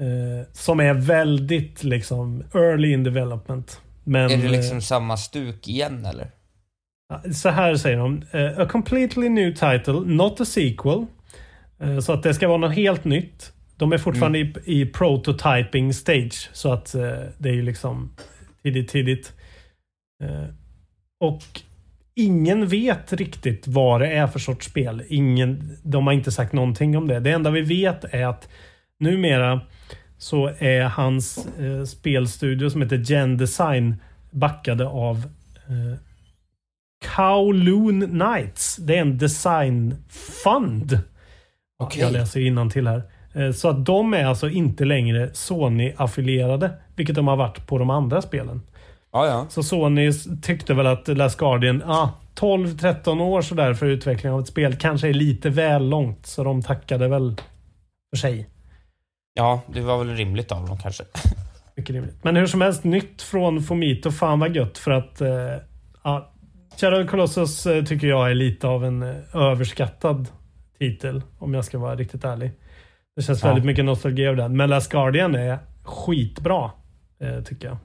Eh, 0.00 0.46
som 0.52 0.80
är 0.80 0.94
väldigt 0.94 1.84
liksom 1.84 2.44
early 2.54 2.92
in 2.92 3.04
development. 3.04 3.80
Men, 4.04 4.30
är 4.30 4.36
det 4.36 4.48
liksom 4.48 4.80
samma 4.80 5.16
stuk 5.16 5.68
igen 5.68 6.04
eller? 6.04 6.30
Så 7.34 7.48
här 7.48 7.76
säger 7.76 7.96
de. 7.96 8.22
A 8.62 8.66
completely 8.70 9.28
new 9.28 9.50
title, 9.54 9.92
not 9.92 10.40
a 10.40 10.44
sequel. 10.44 11.06
Eh, 11.80 11.98
Så 11.98 12.12
att 12.12 12.22
det 12.22 12.34
ska 12.34 12.48
vara 12.48 12.58
något 12.58 12.74
helt 12.74 13.04
nytt. 13.04 13.52
De 13.76 13.92
är 13.92 13.98
fortfarande 13.98 14.38
i, 14.38 14.52
i 14.64 14.86
prototyping 14.86 15.94
stage. 15.94 16.50
Så 16.52 16.72
att 16.72 16.94
eh, 16.94 17.02
det 17.38 17.48
är 17.48 17.54
ju 17.54 17.62
liksom 17.62 18.10
tidigt, 18.62 18.88
tidigt. 18.88 19.32
Eh, 20.24 20.44
Och 21.20 21.42
ingen 22.14 22.66
vet 22.66 23.12
riktigt 23.12 23.66
vad 23.66 24.00
det 24.00 24.06
är 24.08 24.26
för 24.26 24.38
sorts 24.38 24.66
spel. 24.66 25.02
Ingen, 25.08 25.76
de 25.82 26.06
har 26.06 26.14
inte 26.14 26.32
sagt 26.32 26.52
någonting 26.52 26.96
om 26.96 27.08
det. 27.08 27.20
Det 27.20 27.30
enda 27.30 27.50
vi 27.50 27.60
vet 27.62 28.04
är 28.04 28.26
att 28.26 28.48
numera 29.00 29.60
så 30.18 30.46
är 30.58 30.82
hans 30.84 31.46
eh, 31.58 31.84
spelstudio 31.84 32.70
som 32.70 32.82
heter 32.82 32.96
Gen 32.96 33.36
Design 33.36 33.96
backade 34.30 34.86
av 34.86 35.16
eh, 35.68 35.98
Kowloon 37.16 38.06
Knights. 38.08 38.76
Det 38.76 38.96
är 38.96 39.00
en 39.00 39.18
designfund. 39.18 40.98
Okej. 41.78 42.02
Jag 42.02 42.12
läser 42.12 42.68
till 42.70 42.86
här. 42.86 43.02
Eh, 43.34 43.52
Så 43.52 43.68
att 43.68 43.86
de 43.86 44.14
är 44.14 44.24
alltså 44.24 44.48
inte 44.48 44.84
längre 44.84 45.30
Sony-affilierade. 45.32 46.70
Vilket 46.96 47.16
de 47.16 47.28
har 47.28 47.36
varit 47.36 47.66
på 47.66 47.78
de 47.78 47.90
andra 47.90 48.22
spelen. 48.22 48.62
Ja, 49.12 49.26
ja. 49.26 49.46
Så 49.48 49.62
Sony 49.62 50.12
tyckte 50.42 50.74
väl 50.74 50.86
att 50.86 51.08
Last 51.08 51.38
Guardian, 51.38 51.82
ah, 51.86 52.10
12-13 52.34 53.20
år 53.20 53.42
sådär 53.42 53.74
för 53.74 53.86
utveckling 53.86 54.32
av 54.32 54.40
ett 54.40 54.46
spel 54.46 54.76
kanske 54.76 55.08
är 55.08 55.14
lite 55.14 55.50
väl 55.50 55.88
långt. 55.88 56.26
Så 56.26 56.44
de 56.44 56.62
tackade 56.62 57.08
väl 57.08 57.36
för 58.10 58.16
sig. 58.16 58.48
Ja, 59.34 59.60
det 59.72 59.80
var 59.80 60.04
väl 60.04 60.16
rimligt 60.16 60.52
av 60.52 60.66
dem 60.66 60.78
kanske. 60.78 61.04
Mycket 61.76 61.94
rimligt. 61.94 62.24
Men 62.24 62.36
hur 62.36 62.46
som 62.46 62.60
helst, 62.60 62.84
nytt 62.84 63.22
från 63.22 63.62
Fomito. 63.62 64.10
Fan 64.10 64.40
vad 64.40 64.56
gött 64.56 64.78
för 64.78 64.90
att... 64.90 65.20
Eh, 65.20 65.28
ja, 66.04 66.32
Shadow 66.80 67.06
Colossus 67.06 67.66
eh, 67.66 67.84
tycker 67.84 68.06
jag 68.06 68.30
är 68.30 68.34
lite 68.34 68.66
av 68.66 68.84
en 68.84 69.02
eh, 69.02 69.16
överskattad 69.34 70.26
titel. 70.78 71.22
Om 71.38 71.54
jag 71.54 71.64
ska 71.64 71.78
vara 71.78 71.96
riktigt 71.96 72.24
ärlig. 72.24 72.50
Det 73.16 73.22
känns 73.22 73.42
Ja. 73.42 73.48
väldigt 73.48 73.64
mycket 73.64 73.84
nostalgi 73.84 74.26
av 74.26 74.36
den. 74.36 74.56
Men 74.56 74.70
Last 74.70 74.90
Guardian 74.92 75.34
är 75.34 75.58
skitbra. 75.82 76.70
Eh, 77.20 77.42
tycker 77.44 77.68
jag. 77.68 77.76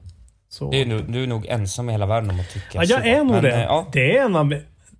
Så. 0.49 0.71
Det 0.71 0.81
är 0.81 0.85
nog, 0.85 1.11
du 1.11 1.23
är 1.23 1.27
nog 1.27 1.45
ensam 1.45 1.89
i 1.89 1.91
hela 1.91 2.05
världen 2.05 2.29
om 2.29 2.39
att 2.39 2.49
tycka 2.49 2.67
Ja, 2.73 2.83
jag 2.83 3.01
så. 3.01 3.07
är 3.07 3.17
nog 3.17 3.31
Men, 3.31 3.43
det. 3.43 3.53
eh, 3.53 3.61
Ja, 3.61 3.87
Det 3.93 4.17
är 4.17 4.25
en 4.25 4.35
av, 4.35 4.53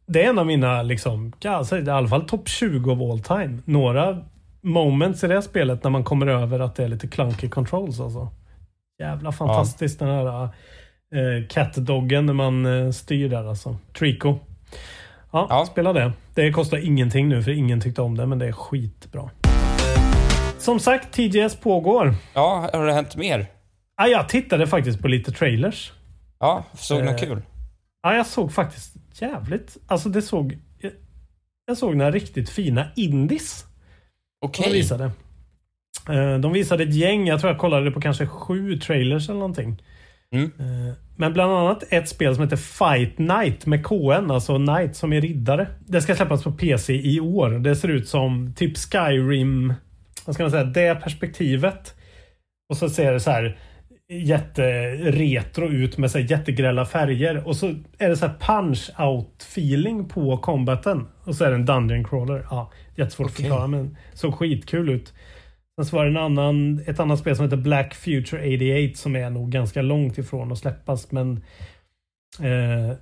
det 0.06 0.24
är 0.26 0.30
en 0.30 0.40
av 0.40 0.46
mina, 0.46 0.82
liksom, 0.82 1.34
alltså, 1.46 1.78
i 1.80 1.90
alla 1.90 2.08
fall 2.08 2.28
topp 2.28 2.48
20 2.50 2.92
of 2.92 3.12
all 3.12 3.20
time. 3.20 3.60
Några 3.66 4.24
moments 4.62 5.24
i 5.24 5.28
det 5.28 5.34
här 5.34 5.42
spelet 5.42 5.84
när 5.84 5.92
man 5.92 6.04
kommer 6.04 6.28
över 6.28 6.60
att 6.60 6.76
det 6.76 6.84
är 6.84 6.88
lite 6.88 7.08
clunky 7.08 7.50
controls 7.50 8.00
alltså. 8.00 8.30
Jävla 9.00 9.32
fantastiskt 9.32 10.00
den 10.00 10.08
här 10.10 10.44
eh, 10.44 11.48
catdoggen 11.50 12.26
när 12.26 12.34
man 12.34 12.66
eh, 12.66 12.92
styr 12.92 13.30
där 13.30 13.50
alltså. 13.50 13.78
Trico. 14.00 14.40
Ja, 15.34 15.66
spela 15.72 15.94
det. 15.94 16.12
Det 16.34 16.52
kostar 16.52 16.78
ingenting 16.78 17.30
nu 17.30 17.44
för 17.44 17.52
ingen 17.52 17.82
tyckte 17.82 18.02
om 18.02 18.18
det, 18.18 18.26
men 18.26 18.40
det 18.40 18.48
är 18.48 18.52
skitbra. 18.52 19.30
Som 20.58 20.80
sagt, 20.80 21.14
TGS 21.14 21.56
pågår. 21.56 22.16
ja, 22.34 22.70
har 22.74 22.86
det 22.86 22.94
hänt 22.94 23.16
mer? 23.16 23.46
Ja, 23.98 24.08
jag 24.08 24.30
tittade 24.30 24.68
faktiskt 24.68 25.02
på 25.02 25.08
lite 25.08 25.32
trailers. 25.32 25.92
Ja, 26.40 26.64
såg 26.74 27.00
du 27.00 27.06
något 27.06 27.22
Eh, 27.22 27.28
kul? 27.28 27.42
Ja, 28.04 28.16
jag 28.16 28.28
såg 28.28 28.54
faktiskt 28.54 28.96
jävligt... 29.22 29.78
Alltså 29.88 30.10
det 30.10 30.22
såg... 30.22 30.58
Jag, 30.80 30.92
jag 31.66 31.78
såg 31.78 31.96
några 31.96 32.12
riktigt 32.12 32.50
fina 32.50 32.86
indies. 32.96 33.66
Okej. 34.46 34.66
De 34.68 34.74
visade. 34.74 35.04
Eh, 36.10 36.40
De 36.40 36.54
visade 36.54 36.84
ett 36.84 36.94
gäng, 36.94 37.28
jag 37.28 37.40
tror 37.40 37.52
jag 37.52 37.60
kollade 37.62 37.92
på 37.92 38.02
kanske 38.02 38.28
sju 38.28 38.78
trailers 38.78 39.30
eller 39.30 39.40
någonting. 39.40 39.82
Mm. 40.32 40.52
Eh, 40.60 40.94
Men 41.16 41.34
bland 41.34 41.52
annat 41.52 41.84
ett 41.90 42.10
spel 42.10 42.36
som 42.36 42.44
heter 42.44 42.58
Fight 42.58 43.18
Night 43.18 43.66
med 43.66 43.86
KN, 43.86 44.32
alltså 44.32 44.58
Knight 44.58 44.96
som 44.96 45.14
är 45.14 45.22
riddare. 45.22 45.68
Det 45.80 46.02
ska 46.02 46.16
släppas 46.16 46.44
på 46.44 46.52
PC 46.52 46.94
i 46.94 47.20
år. 47.20 47.50
Det 47.50 47.76
ser 47.76 47.88
ut 47.88 48.08
som 48.08 48.54
typ 48.56 48.78
Skyrim, 48.78 49.74
vad 50.26 50.36
ska 50.36 50.44
man 50.44 50.52
säga, 50.52 50.64
det 50.64 50.96
perspektivet. 50.96 51.96
Och 52.70 52.78
så 52.78 52.90
ser 52.90 53.14
det 53.14 53.20
så 53.20 53.32
här 53.32 53.58
jätteretro 54.10 55.68
ut 55.68 55.98
med 55.98 56.12
så 56.12 56.18
här 56.18 56.26
jättegrälla 56.32 56.86
färger. 56.86 57.48
Och 57.48 57.56
så 57.56 57.76
är 57.98 58.10
det 58.10 58.18
så 58.18 58.28
här 58.28 58.34
punch-out 58.40 59.42
feeling 59.42 60.10
på 60.10 60.38
combaten. 60.38 61.08
Och 61.24 61.36
så 61.36 61.46
är 61.46 61.50
det 61.50 61.56
en 61.56 61.66
dungeon 61.66 62.04
crawler. 62.04 62.48
Ja, 62.50 62.72
jättesvårt 62.96 63.26
att 63.26 63.34
Okej. 63.34 63.46
förklara 63.46 63.68
men 63.68 63.98
såg 64.14 64.34
skitkul 64.36 64.90
ut. 64.90 65.14
Sen 65.76 65.86
så 65.86 65.96
var 65.96 66.04
det 66.06 66.12
en 66.12 66.18
annan, 66.18 66.84
ett 66.88 67.00
annat 67.00 67.20
spel 67.20 67.36
som 67.36 67.46
heter 67.46 67.58
Black 67.58 67.94
Future 67.94 68.56
88 68.56 68.98
som 68.98 69.16
är 69.16 69.30
nog 69.30 69.52
ganska 69.52 69.82
långt 69.82 70.18
ifrån 70.18 70.52
att 70.52 70.58
släppas 70.58 71.12
men 71.12 71.44
eh, 72.40 72.98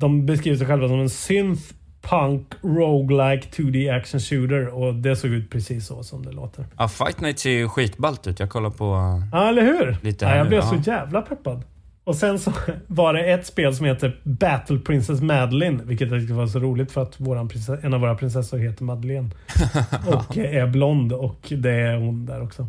de 0.00 0.26
beskriver 0.26 0.56
sig 0.56 0.66
själva 0.66 0.88
som 0.88 1.00
en 1.00 1.10
synth 1.10 1.62
punk 2.02 2.52
roguelike 2.62 3.48
2D 3.48 3.96
action 3.96 4.20
shooter 4.20 4.68
och 4.68 4.94
det 4.94 5.16
såg 5.16 5.30
ut 5.30 5.50
precis 5.50 5.86
så 5.86 6.02
som 6.02 6.26
det 6.26 6.32
låter. 6.32 6.66
Ja, 6.78 6.88
Fight 6.88 7.20
Night 7.20 7.38
ser 7.38 7.50
ju 7.50 7.68
skitballt 7.68 8.26
ut. 8.26 8.40
Jag 8.40 8.50
kollar 8.50 8.70
på... 8.70 8.84
Ja, 9.32 9.48
eller 9.48 9.62
hur? 9.62 9.96
Lite 10.02 10.24
ja, 10.24 10.36
jag 10.36 10.48
blev 10.48 10.60
så 10.60 10.76
jävla 10.90 11.22
peppad. 11.22 11.64
Och 12.06 12.16
sen 12.16 12.38
så 12.38 12.52
var 12.86 13.12
det 13.12 13.32
ett 13.32 13.46
spel 13.46 13.74
som 13.74 13.86
heter 13.86 14.20
Battle 14.22 14.78
Princess 14.78 15.20
Madeline, 15.20 15.82
vilket 15.84 16.10
jag 16.10 16.20
tyckte 16.20 16.34
var 16.34 16.46
så 16.46 16.58
roligt 16.58 16.92
för 16.92 17.02
att 17.02 17.20
våran 17.20 17.48
prinsess, 17.48 17.84
en 17.84 17.94
av 17.94 18.00
våra 18.00 18.14
prinsessor 18.14 18.58
heter 18.58 18.84
Madeleine. 18.84 19.30
och 20.06 20.36
är 20.36 20.66
blond 20.66 21.12
och 21.12 21.38
det 21.48 21.70
är 21.70 21.96
hon 21.96 22.26
där 22.26 22.42
också. 22.42 22.68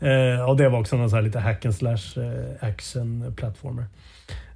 Eh, 0.00 0.48
och 0.48 0.56
det 0.56 0.68
var 0.68 0.80
också 0.80 0.96
någon 0.96 1.10
så 1.10 1.16
här 1.16 1.22
lite 1.22 1.38
hack 1.38 1.64
and 1.64 1.74
slash 1.74 2.22
eh, 2.22 2.68
action 2.68 3.34
platformer. 3.36 3.86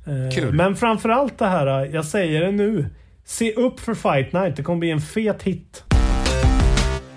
Eh, 0.07 0.35
Kul. 0.35 0.55
Men 0.55 0.77
framförallt 0.77 1.39
det 1.39 1.47
här, 1.47 1.67
jag 1.95 2.05
säger 2.05 2.41
det 2.41 2.51
nu. 2.51 2.87
Se 3.25 3.53
upp 3.53 3.81
för 3.81 3.95
Fight 3.95 4.33
Night, 4.33 4.57
det 4.57 4.63
kommer 4.63 4.79
bli 4.79 4.91
en 4.91 5.01
fet 5.01 5.43
hit. 5.43 5.85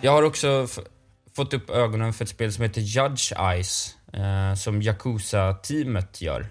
Jag 0.02 0.12
har 0.12 0.24
också 0.24 0.68
fått 1.36 1.54
upp 1.54 1.70
ögonen 1.70 2.14
för 2.14 2.24
ett 2.24 2.30
spel 2.30 2.54
som 2.54 2.64
heter 2.64 2.82
Judge 2.82 3.34
Eyes. 3.40 3.96
Eh, 4.14 4.56
som 4.56 4.82
Yakuza-teamet 4.82 6.22
gör. 6.22 6.46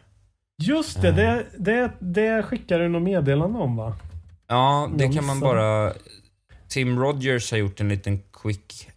Just 0.61 1.03
det, 1.03 1.13
det, 1.13 1.47
det, 1.59 1.93
det 1.99 2.43
skickar 2.43 2.79
du 2.79 2.89
något 2.89 3.03
meddelande 3.03 3.59
om 3.59 3.77
va? 3.77 3.97
Ja, 4.49 4.91
det 4.95 5.13
kan 5.13 5.27
man 5.27 5.41
bara... 5.41 5.93
Tim 6.69 6.99
Rogers 6.99 7.51
har 7.51 7.59
gjort 7.59 7.81
en 7.81 7.89
liten 7.89 8.23
quick 8.33 8.89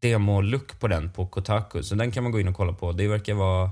demo-look 0.00 0.80
på 0.80 0.88
den 0.88 1.10
på 1.10 1.26
Kotaku, 1.26 1.82
så 1.82 1.94
den 1.94 2.10
kan 2.10 2.22
man 2.22 2.32
gå 2.32 2.40
in 2.40 2.48
och 2.48 2.56
kolla 2.56 2.72
på. 2.72 2.92
Det 2.92 3.08
verkar 3.08 3.34
vara... 3.34 3.70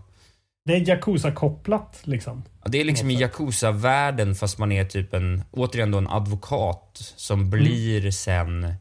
Det 0.65 0.73
är 0.73 0.81
Yakuza-kopplat 0.81 2.01
liksom. 2.03 2.43
Ja, 2.63 2.71
det 2.71 2.81
är 2.81 2.85
liksom 2.85 3.11
i 3.11 3.15
Yakuza-världen 3.15 4.35
fast 4.35 4.59
man 4.59 4.73
är 4.73 4.85
typ 4.85 5.15
en, 5.15 5.43
återigen 5.51 5.91
då 5.91 5.99
en 5.99 6.09
advokat 6.09 6.91
som 7.17 7.51
blir 7.51 8.11
sen 8.11 8.75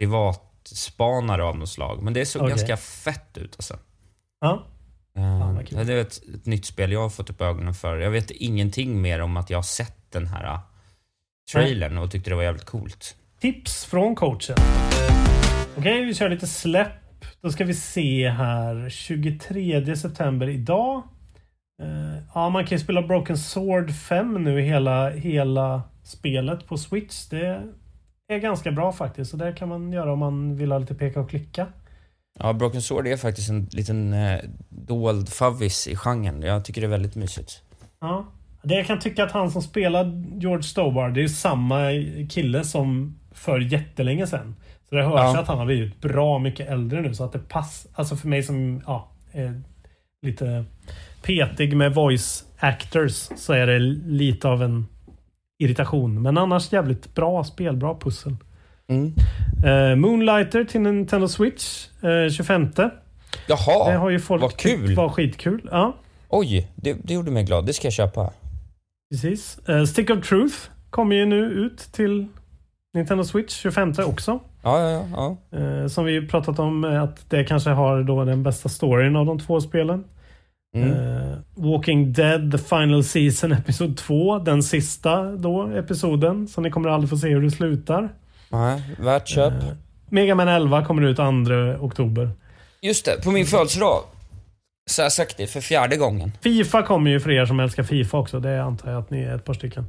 privatspanare 0.00 1.44
av 1.44 1.58
något 1.58 1.68
slag. 1.68 2.02
Men 2.02 2.12
det 2.12 2.26
såg 2.26 2.42
Okej. 2.42 2.50
ganska 2.50 2.76
fett 2.76 3.38
ut 3.38 3.54
alltså. 3.58 3.78
Ja. 4.40 4.66
Uh, 5.20 5.84
det 5.86 5.92
är 5.92 6.00
ett, 6.00 6.20
ett 6.34 6.46
nytt 6.46 6.64
spel 6.64 6.92
jag 6.92 7.00
har 7.00 7.08
fått 7.08 7.30
upp 7.30 7.40
ögonen 7.40 7.74
för. 7.74 7.96
Jag 7.96 8.10
vet 8.10 8.30
ingenting 8.30 9.02
mer 9.02 9.20
om 9.20 9.36
att 9.36 9.50
jag 9.50 9.58
har 9.58 9.62
sett 9.62 10.12
den 10.12 10.26
här 10.26 10.44
uh, 10.44 10.60
trailern 11.52 11.98
och 11.98 12.10
tyckte 12.10 12.30
det 12.30 12.36
var 12.36 12.42
jävligt 12.42 12.64
coolt. 12.64 13.16
Tips 13.40 13.84
från 13.84 14.14
coachen. 14.14 14.56
Okej, 15.76 16.04
vi 16.04 16.14
kör 16.14 16.28
lite 16.28 16.46
släpp. 16.46 16.92
Då 17.40 17.50
ska 17.50 17.64
vi 17.64 17.74
se 17.74 18.28
här. 18.28 18.88
23 18.90 19.96
september 19.96 20.48
idag. 20.48 21.02
Eh, 21.82 22.22
ja, 22.34 22.48
man 22.48 22.66
kan 22.66 22.78
ju 22.78 22.84
spela 22.84 23.02
Broken 23.02 23.38
Sword 23.38 23.90
5 23.90 24.44
nu 24.44 24.60
hela, 24.60 25.10
hela 25.10 25.82
spelet 26.02 26.66
på 26.66 26.78
Switch. 26.78 27.26
Det 27.28 27.62
är 28.28 28.38
ganska 28.38 28.72
bra 28.72 28.92
faktiskt. 28.92 29.30
Så 29.30 29.36
det 29.36 29.52
kan 29.52 29.68
man 29.68 29.92
göra 29.92 30.12
om 30.12 30.18
man 30.18 30.56
vill 30.56 30.72
ha 30.72 30.78
lite 30.78 30.94
peka 30.94 31.20
och 31.20 31.30
klicka. 31.30 31.66
Ja, 32.42 32.52
Broken 32.52 32.82
Sword 32.82 33.06
är 33.06 33.16
faktiskt 33.16 33.50
en 33.50 33.68
liten 33.72 34.12
eh, 34.12 34.38
dold 34.68 35.28
favvis 35.28 35.88
i 35.88 35.96
genren. 35.96 36.42
Jag 36.42 36.64
tycker 36.64 36.80
det 36.80 36.86
är 36.86 36.88
väldigt 36.88 37.14
mysigt. 37.14 37.62
Ja. 38.00 38.26
Det 38.62 38.74
jag 38.74 38.86
kan 38.86 38.98
tycka 38.98 39.24
att 39.24 39.32
han 39.32 39.50
som 39.50 39.62
spelar 39.62 40.22
George 40.40 40.62
Stobar, 40.62 41.08
det 41.10 41.22
är 41.22 41.28
samma 41.28 41.78
kille 42.30 42.64
som 42.64 43.18
för 43.32 43.58
jättelänge 43.60 44.26
sedan. 44.26 44.56
Så 44.88 44.94
det 44.94 45.02
hörs 45.02 45.14
Ja. 45.14 45.40
att 45.40 45.48
han 45.48 45.58
har 45.58 45.66
blivit 45.66 46.00
bra 46.00 46.38
mycket 46.38 46.68
äldre 46.68 47.00
nu 47.00 47.14
så 47.14 47.24
att 47.24 47.32
det 47.32 47.48
passar. 47.48 47.90
Alltså 47.94 48.16
för 48.16 48.28
mig 48.28 48.42
som 48.42 48.82
ja, 48.86 49.08
är 49.32 49.62
lite 50.22 50.64
petig 51.22 51.76
med 51.76 51.94
voice 51.94 52.44
actors 52.58 53.28
så 53.36 53.52
är 53.52 53.66
det 53.66 53.78
lite 53.78 54.48
av 54.48 54.62
en 54.62 54.86
irritation. 55.58 56.22
Men 56.22 56.38
annars 56.38 56.72
jävligt 56.72 57.14
bra 57.14 57.44
spel, 57.44 57.76
bra 57.76 57.98
pussel. 57.98 58.36
Mm. 58.90 59.14
Eh, 59.64 59.96
Moonlighter 59.96 60.64
till 60.64 60.80
Nintendo 60.80 61.28
Switch 61.28 61.86
eh, 62.02 62.30
25. 62.32 62.70
Jaha, 63.48 63.90
det 63.90 63.96
har 63.96 64.10
ju 64.10 64.20
folk 64.20 64.42
vad 64.42 64.56
kul. 64.56 64.94
var 64.94 65.08
skitkul. 65.08 65.68
Ja. 65.72 65.96
Oj, 66.28 66.70
det, 66.74 66.96
det 67.04 67.14
gjorde 67.14 67.30
mig 67.30 67.44
glad. 67.44 67.66
Det 67.66 67.72
ska 67.72 67.86
jag 67.86 67.92
köpa. 67.92 68.30
Precis. 69.10 69.58
Eh, 69.68 69.84
Stick 69.84 70.10
of 70.10 70.28
Truth 70.28 70.54
kommer 70.90 71.16
ju 71.16 71.26
nu 71.26 71.44
ut 71.44 71.78
till 71.78 72.26
Nintendo 72.94 73.24
Switch 73.24 73.56
25 73.56 73.94
också. 74.06 74.40
Ja, 74.62 74.90
ja, 74.90 75.04
ja. 75.16 75.36
ja. 75.50 75.88
Som 75.88 76.04
vi 76.04 76.26
pratat 76.26 76.58
om 76.58 76.84
att 76.84 77.30
det 77.30 77.44
kanske 77.44 77.70
har 77.70 78.02
då 78.02 78.24
den 78.24 78.42
bästa 78.42 78.68
storyn 78.68 79.16
av 79.16 79.26
de 79.26 79.38
två 79.38 79.60
spelen. 79.60 80.04
Mm. 80.76 80.90
Eh, 80.90 81.38
Walking 81.54 82.12
Dead 82.12 82.52
The 82.52 82.58
Final 82.58 83.04
Season 83.04 83.52
Episod 83.52 83.96
2. 83.96 84.38
Den 84.38 84.62
sista 84.62 85.22
då 85.22 85.66
episoden. 85.66 86.48
Så 86.48 86.60
ni 86.60 86.70
kommer 86.70 86.88
aldrig 86.88 87.10
få 87.10 87.16
se 87.16 87.28
hur 87.28 87.42
det 87.42 87.50
slutar. 87.50 88.08
Nej, 88.52 88.82
värt 88.98 89.28
köp. 89.28 89.52
Eh, 89.52 89.68
Mega 90.10 90.34
Man 90.34 90.48
11 90.48 90.84
kommer 90.84 91.02
ut 91.02 91.16
2 91.16 91.24
oktober. 91.86 92.30
Just 92.82 93.04
det, 93.04 93.24
på 93.24 93.30
min 93.30 93.46
födelsedag 93.46 94.02
så 94.90 95.02
har 95.02 95.04
jag 95.04 95.12
sagt 95.12 95.36
det 95.36 95.46
för 95.46 95.60
fjärde 95.60 95.96
gången. 95.96 96.32
Fifa 96.40 96.82
kommer 96.82 97.10
ju 97.10 97.20
för 97.20 97.30
er 97.30 97.46
som 97.46 97.60
älskar 97.60 97.82
Fifa 97.82 98.18
också. 98.18 98.40
Det 98.40 98.62
antar 98.62 98.90
jag 98.90 99.00
att 99.00 99.10
ni 99.10 99.22
är 99.22 99.36
ett 99.36 99.44
par 99.44 99.54
stycken. 99.54 99.86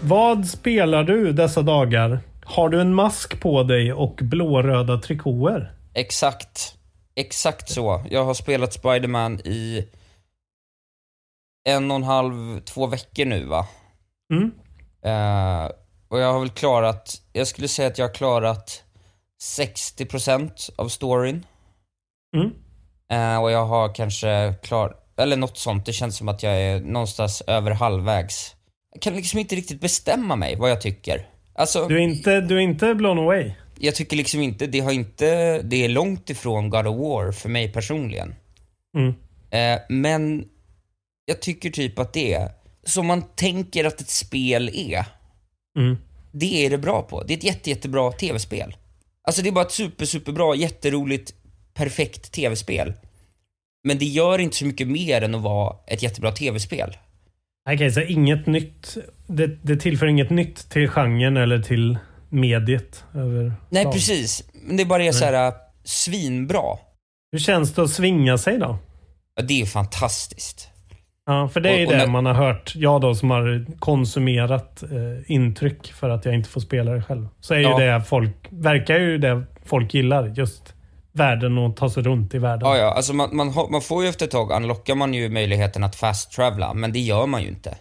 Vad 0.00 0.46
spelar 0.46 1.04
du 1.04 1.32
dessa 1.32 1.62
dagar? 1.62 2.20
Har 2.44 2.68
du 2.68 2.80
en 2.80 2.94
mask 2.94 3.40
på 3.40 3.62
dig 3.62 3.92
och 3.92 4.18
blåröda 4.22 5.00
trikåer? 5.00 5.72
Exakt. 5.94 6.74
Exakt 7.14 7.70
så. 7.70 8.04
Jag 8.10 8.24
har 8.24 8.34
spelat 8.34 8.72
Spider-Man 8.72 9.40
i 9.40 9.88
en 11.68 11.90
och 11.90 11.96
en 11.96 12.02
halv, 12.02 12.60
två 12.60 12.86
veckor 12.86 13.24
nu 13.24 13.44
va? 13.44 13.66
Mm. 14.32 14.50
Eh, 15.04 15.70
och 16.08 16.18
jag 16.18 16.32
har 16.32 16.40
väl 16.40 16.50
klarat, 16.50 17.22
jag 17.32 17.46
skulle 17.46 17.68
säga 17.68 17.88
att 17.88 17.98
jag 17.98 18.08
har 18.08 18.14
klarat 18.14 18.82
60% 19.58 20.70
av 20.76 20.88
storyn. 20.88 21.46
Mm. 22.36 22.50
Eh, 23.10 23.42
och 23.42 23.50
jag 23.50 23.66
har 23.66 23.94
kanske 23.94 24.54
klar, 24.62 24.96
eller 25.16 25.36
något 25.36 25.58
sånt. 25.58 25.86
Det 25.86 25.92
känns 25.92 26.16
som 26.16 26.28
att 26.28 26.42
jag 26.42 26.62
är 26.62 26.80
någonstans 26.80 27.42
över 27.46 27.70
halvvägs. 27.70 28.54
Jag 28.92 29.02
kan 29.02 29.14
liksom 29.14 29.38
inte 29.38 29.56
riktigt 29.56 29.80
bestämma 29.80 30.36
mig 30.36 30.56
vad 30.56 30.70
jag 30.70 30.80
tycker. 30.80 31.26
Alltså, 31.54 31.88
Du 31.88 31.96
är 31.96 32.00
inte, 32.00 32.40
du 32.40 32.56
är 32.56 32.60
inte 32.60 32.94
blown 32.94 33.18
away? 33.18 33.52
jag 33.80 33.94
tycker 33.94 34.16
liksom 34.16 34.40
inte, 34.40 34.66
det 34.66 34.80
har 34.80 34.92
inte, 34.92 35.62
det 35.62 35.84
är 35.84 35.88
långt 35.88 36.30
ifrån 36.30 36.70
God 36.70 36.86
of 36.86 36.96
War 36.96 37.32
för 37.32 37.48
mig 37.48 37.72
personligen. 37.72 38.34
Mm. 38.96 39.14
Eh, 39.50 39.80
men 39.88 40.44
jag 41.24 41.42
tycker 41.42 41.70
typ 41.70 41.98
att 41.98 42.12
det 42.12 42.34
är, 42.34 42.50
som 42.84 43.06
man 43.06 43.22
tänker 43.34 43.84
att 43.84 44.00
ett 44.00 44.10
spel 44.10 44.70
är, 44.74 45.04
Mm. 45.78 45.98
det 46.32 46.66
är 46.66 46.70
det 46.70 46.78
bra 46.78 47.02
på. 47.02 47.22
Det 47.22 47.32
är 47.34 47.38
ett 47.38 47.44
jätte, 47.44 47.70
jättebra 47.70 48.12
tv-spel. 48.12 48.76
Alltså 49.26 49.42
det 49.42 49.48
är 49.48 49.52
bara 49.52 49.64
ett 49.64 49.72
super, 49.72 50.04
superbra, 50.04 50.54
jätteroligt, 50.54 51.34
perfekt 51.74 52.32
tv-spel. 52.32 52.92
Men 53.84 53.98
det 53.98 54.04
gör 54.04 54.38
inte 54.38 54.56
så 54.56 54.64
mycket 54.64 54.88
mer 54.88 55.22
än 55.22 55.34
att 55.34 55.42
vara 55.42 55.76
ett 55.86 56.02
jättebra 56.02 56.32
tv-spel. 56.32 56.96
Okej, 57.70 57.92
så 57.92 58.00
inget 58.00 58.46
nytt. 58.46 58.96
Det, 59.26 59.46
det 59.46 59.76
tillför 59.76 60.06
inget 60.06 60.30
nytt 60.30 60.70
till 60.70 60.88
genren 60.88 61.36
eller 61.36 61.62
till 61.62 61.98
mediet? 62.28 63.04
Över 63.14 63.52
Nej, 63.70 63.84
lag. 63.84 63.92
precis. 63.92 64.44
Men 64.52 64.76
det 64.76 64.84
bara 64.84 65.04
är 65.04 65.12
så 65.12 65.24
här 65.24 65.52
svinbra. 65.84 66.78
Hur 67.32 67.38
känns 67.38 67.74
det 67.74 67.82
att 67.82 67.90
svinga 67.90 68.38
sig 68.38 68.58
då? 68.58 68.78
Ja, 69.34 69.42
det 69.42 69.60
är 69.60 69.66
fantastiskt. 69.66 70.68
Ja, 71.30 71.48
för 71.48 71.60
det 71.60 71.68
är 71.70 71.86
Och- 71.86 71.92
och 71.92 71.98
det 71.98 71.98
när- 71.98 72.06
man 72.12 72.26
har 72.26 72.34
hört. 72.34 72.72
Jag 72.76 73.00
då 73.00 73.14
som 73.14 73.30
har 73.30 73.66
konsumerat 73.78 74.82
eh, 74.82 75.32
intryck 75.32 75.92
för 75.92 76.10
att 76.10 76.24
jag 76.24 76.34
inte 76.34 76.48
får 76.48 76.60
spela 76.60 76.90
det 76.92 77.02
själv. 77.02 77.28
Så 77.40 77.54
är 77.54 77.58
Ja. 77.58 77.80
ju 77.80 77.86
det 77.86 78.02
folk, 78.02 78.36
verkar 78.50 78.98
ju 78.98 79.18
det 79.18 79.42
folk 79.64 79.94
gillar. 79.94 80.26
Just 80.36 80.74
världen 81.12 81.58
och 81.58 81.76
ta 81.76 81.90
sig 81.90 82.02
runt 82.02 82.34
i 82.34 82.38
världen. 82.38 82.68
Ja, 82.68 82.76
ja, 82.76 82.94
alltså 82.94 83.12
man, 83.12 83.36
man, 83.36 83.52
man 83.70 83.80
får 83.80 84.02
ju 84.02 84.08
efter 84.08 84.24
ett 84.26 84.30
tag, 84.32 84.50
unlockar 84.52 84.94
man 84.94 85.14
ju 85.14 85.28
möjligheten 85.28 85.84
att 85.84 85.96
fast 85.96 86.32
travela 86.32 86.74
men 86.74 86.92
det 86.92 86.98
gör 86.98 87.26
man 87.26 87.42
ju 87.42 87.48
inte. 87.48 87.76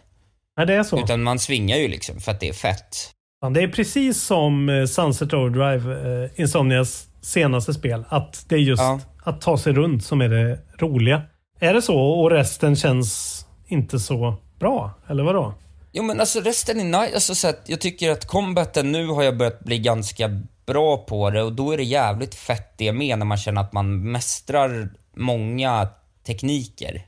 Nej, 0.57 0.65
det 0.67 0.73
är 0.73 0.83
så. 0.83 0.99
Utan 0.99 1.23
man 1.23 1.39
svingar 1.39 1.77
ju 1.77 1.87
liksom 1.87 2.19
för 2.19 2.31
att 2.31 2.39
det 2.39 2.49
är 2.49 2.53
fett. 2.53 3.11
Ja, 3.41 3.49
det 3.49 3.61
är 3.63 3.67
precis 3.67 4.21
som 4.23 4.69
eh, 4.69 4.85
Sunset 4.85 5.33
Overdrive, 5.33 5.93
eh, 6.23 6.29
Insomnias 6.41 7.07
senaste 7.21 7.73
spel. 7.73 8.03
Att 8.09 8.45
det 8.49 8.55
är 8.55 8.59
just 8.59 8.81
Ja. 8.81 8.99
att 9.23 9.41
ta 9.41 9.57
sig 9.57 9.73
runt 9.73 10.03
som 10.03 10.21
är 10.21 10.29
det 10.29 10.59
roliga. 10.79 11.21
Är 11.59 11.73
det 11.73 11.81
så 11.81 11.97
och 11.99 12.31
resten 12.31 12.75
känns 12.75 13.36
inte 13.68 13.99
så 13.99 14.36
bra? 14.59 14.91
Eller 15.07 15.24
vadå? 15.24 15.53
Jo 15.91 16.03
men 16.03 16.20
alltså 16.20 16.39
resten 16.41 16.80
är 16.80 16.84
nice, 17.01 17.13
alltså, 17.13 17.36
så 17.36 17.47
att 17.47 17.61
jag 17.65 17.82
tycker 17.82 18.11
att 18.11 18.26
combaten 18.26 18.91
nu 18.91 19.07
har 19.07 19.24
jag 19.24 19.38
börjat 19.38 19.59
bli 19.59 19.80
ganska 19.80 20.41
bra 20.65 20.97
på 20.97 21.30
det 21.30 21.43
och 21.43 21.53
då 21.53 21.72
är 21.72 21.78
det 21.78 21.84
jävligt 21.84 22.36
fett 22.36 22.74
det 22.78 22.91
med 22.91 23.20
när 23.20 23.26
man 23.26 23.38
känner 23.38 23.61
att 23.61 23.74
man 23.74 24.11
mästrar 24.11 24.89
många 25.15 25.88
tekniker. 26.28 27.05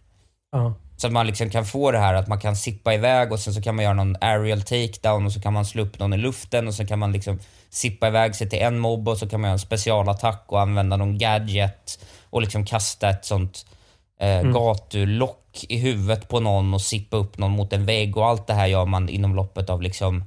Ja. 0.51 0.73
Så 0.97 1.07
att 1.07 1.13
man 1.13 1.27
liksom 1.27 1.49
kan 1.49 1.65
få 1.65 1.91
det 1.91 1.99
här 1.99 2.13
att 2.13 2.27
man 2.27 2.39
kan 2.39 2.55
sippa 2.55 2.93
iväg 2.93 3.31
och 3.31 3.39
sen 3.39 3.53
så 3.53 3.61
kan 3.61 3.75
man 3.75 3.83
göra 3.85 3.93
någon 3.93 4.15
aerial 4.21 4.61
takedown 4.61 5.25
och 5.25 5.31
så 5.31 5.41
kan 5.41 5.53
man 5.53 5.65
slå 5.65 5.83
upp 5.83 5.99
någon 5.99 6.13
i 6.13 6.17
luften 6.17 6.67
och 6.67 6.73
så 6.73 6.85
kan 6.85 6.99
man 6.99 7.11
liksom 7.11 7.39
sippa 7.69 8.07
iväg 8.07 8.35
sig 8.35 8.49
till 8.49 8.59
en 8.59 8.79
mobb 8.79 9.07
och 9.09 9.17
så 9.17 9.29
kan 9.29 9.41
man 9.41 9.47
göra 9.47 9.53
en 9.53 9.59
specialattack 9.59 10.43
och 10.47 10.61
använda 10.61 10.97
någon 10.97 11.17
gadget 11.17 12.05
och 12.29 12.41
liksom 12.41 12.65
kasta 12.65 13.09
ett 13.09 13.25
sånt 13.25 13.65
eh, 14.19 14.39
Mm. 14.39 14.53
gatulock 14.53 15.38
i 15.69 15.77
huvudet 15.77 16.29
på 16.29 16.39
någon 16.39 16.73
och 16.73 16.81
sippa 16.81 17.17
upp 17.17 17.37
någon 17.37 17.51
mot 17.51 17.73
en 17.73 17.85
vägg 17.85 18.17
och 18.17 18.25
allt 18.25 18.47
det 18.47 18.53
här 18.53 18.67
gör 18.67 18.85
man 18.85 19.09
inom 19.09 19.35
loppet 19.35 19.69
av 19.69 19.81
liksom 19.81 20.23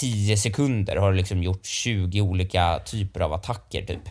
10 0.00 0.36
sekunder 0.36 0.96
har 0.96 1.10
du 1.10 1.16
liksom 1.16 1.42
gjort 1.42 1.66
20 1.66 2.20
olika 2.20 2.78
typer 2.78 3.20
av 3.20 3.32
attacker 3.32 3.86
typ. 3.86 4.08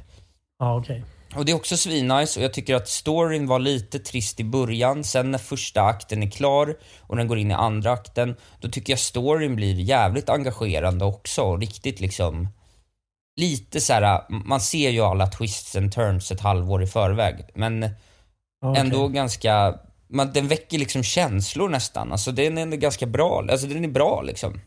Ja, 0.59 0.77
okej. 0.77 1.03
Och 1.35 1.45
det 1.45 1.51
är 1.51 1.55
också 1.55 1.77
svinnice 1.77 2.39
och 2.39 2.43
jag 2.43 2.53
tycker 2.53 2.75
att 2.75 2.89
storyn 2.89 3.47
var 3.47 3.59
lite 3.59 3.99
trist 3.99 4.39
i 4.39 4.43
början. 4.43 5.03
Sen 5.03 5.31
när 5.31 5.37
första 5.37 5.81
akten 5.81 6.23
är 6.23 6.29
klar 6.29 6.77
och 6.99 7.15
den 7.15 7.27
går 7.27 7.37
in 7.37 7.51
i 7.51 7.53
andra 7.53 7.91
akten, 7.91 8.35
då 8.59 8.67
tycker 8.67 8.93
jag 8.93 8.99
storyn 8.99 9.55
blir 9.55 9.79
jävligt 9.79 10.29
engagerande 10.29 11.05
också. 11.05 11.41
Och 11.41 11.59
riktigt 11.59 11.99
liksom... 11.99 12.47
Lite 13.35 13.81
så 13.81 13.93
här, 13.93 14.21
man 14.29 14.61
ser 14.61 14.89
ju 14.89 15.01
alla 15.01 15.27
twists 15.27 15.75
and 15.75 15.91
turns 15.91 16.31
ett 16.31 16.41
halvår 16.41 16.83
i 16.83 16.87
förväg. 16.87 17.35
Men 17.53 17.89
Okej. 18.61 18.81
ändå 18.81 19.07
ganska... 19.07 19.75
Man, 20.09 20.31
den 20.33 20.47
väcker 20.47 20.79
liksom 20.79 21.03
känslor 21.03 21.69
nästan. 21.69 22.11
Alltså 22.11 22.31
den 22.31 22.57
är 22.57 22.61
ändå 22.61 22.77
ganska 22.77 23.05
bra. 23.05 23.45
Alltså 23.51 23.67
den 23.67 23.83
är 23.83 23.89
bra 23.89 24.21
liksom. 24.21 24.61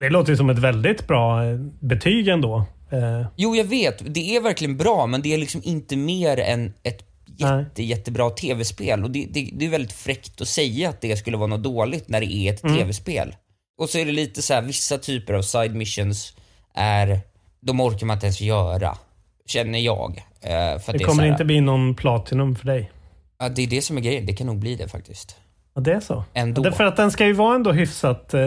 Det 0.00 0.10
låter 0.10 0.30
ju 0.32 0.36
som 0.36 0.50
ett 0.50 0.58
väldigt 0.58 1.06
bra 1.06 1.44
eh, 1.44 1.56
betyg 1.80 2.28
ändå. 2.28 2.64
Eh, 2.92 3.26
Jo, 3.36 3.56
jag 3.56 3.64
vet. 3.64 4.14
Det 4.14 4.36
är 4.36 4.40
verkligen 4.40 4.76
bra, 4.76 5.06
men 5.06 5.22
det 5.22 5.34
är 5.34 5.38
liksom 5.38 5.60
inte 5.64 5.96
mer 5.96 6.40
än 6.40 6.72
ett 6.82 7.04
jätte, 7.36 7.82
jättebra 7.82 8.30
tv-spel. 8.30 9.04
Och 9.04 9.10
det, 9.10 9.26
det, 9.30 9.50
det 9.52 9.66
är 9.66 9.70
väldigt 9.70 9.92
fräckt 9.92 10.40
att 10.40 10.48
säga 10.48 10.88
att 10.88 11.00
det 11.00 11.16
skulle 11.16 11.36
vara 11.36 11.46
något 11.46 11.62
dåligt 11.62 12.08
när 12.08 12.20
det 12.20 12.32
är 12.32 12.52
ett 12.54 12.64
Mm. 12.64 12.76
tv-spel. 12.76 13.36
Och 13.80 13.88
så 13.88 13.98
är 13.98 14.06
det 14.06 14.12
lite 14.12 14.42
så 14.42 14.54
här, 14.54 14.62
vissa 14.62 14.98
typer 14.98 15.34
av 15.34 15.42
side 15.42 15.74
missions 15.74 16.36
är, 16.74 17.20
de 17.60 17.80
orkar 17.80 18.06
man 18.06 18.14
inte 18.16 18.26
ens 18.26 18.40
göra. 18.40 18.98
Känner 19.46 19.78
jag. 19.78 20.22
Eh, 20.40 20.50
Det 20.50 20.82
det 20.92 20.98
kommer 21.04 21.22
här, 21.22 21.30
inte 21.30 21.44
bli 21.44 21.60
någon 21.60 21.94
Platinum 21.94 22.56
för 22.56 22.66
dig. 22.66 22.90
Ja, 23.38 23.48
det 23.48 23.62
är 23.62 23.66
det 23.66 23.82
som 23.82 23.96
är 23.96 24.00
grejen. 24.00 24.26
Det 24.26 24.32
kan 24.32 24.46
nog 24.46 24.58
bli 24.58 24.76
det 24.76 24.88
faktiskt. 24.88 25.36
Ja, 25.74 25.80
det 25.80 25.92
är 25.92 26.00
så. 26.00 26.24
Ändå. 26.34 26.60
Ja, 26.60 26.62
det 26.62 26.68
är 26.68 26.72
för 26.72 26.84
att 26.84 26.96
den 26.96 27.10
ska 27.10 27.26
ju 27.26 27.32
vara 27.32 27.54
ändå 27.54 27.72
hyfsat 27.72 28.34
eh, 28.34 28.40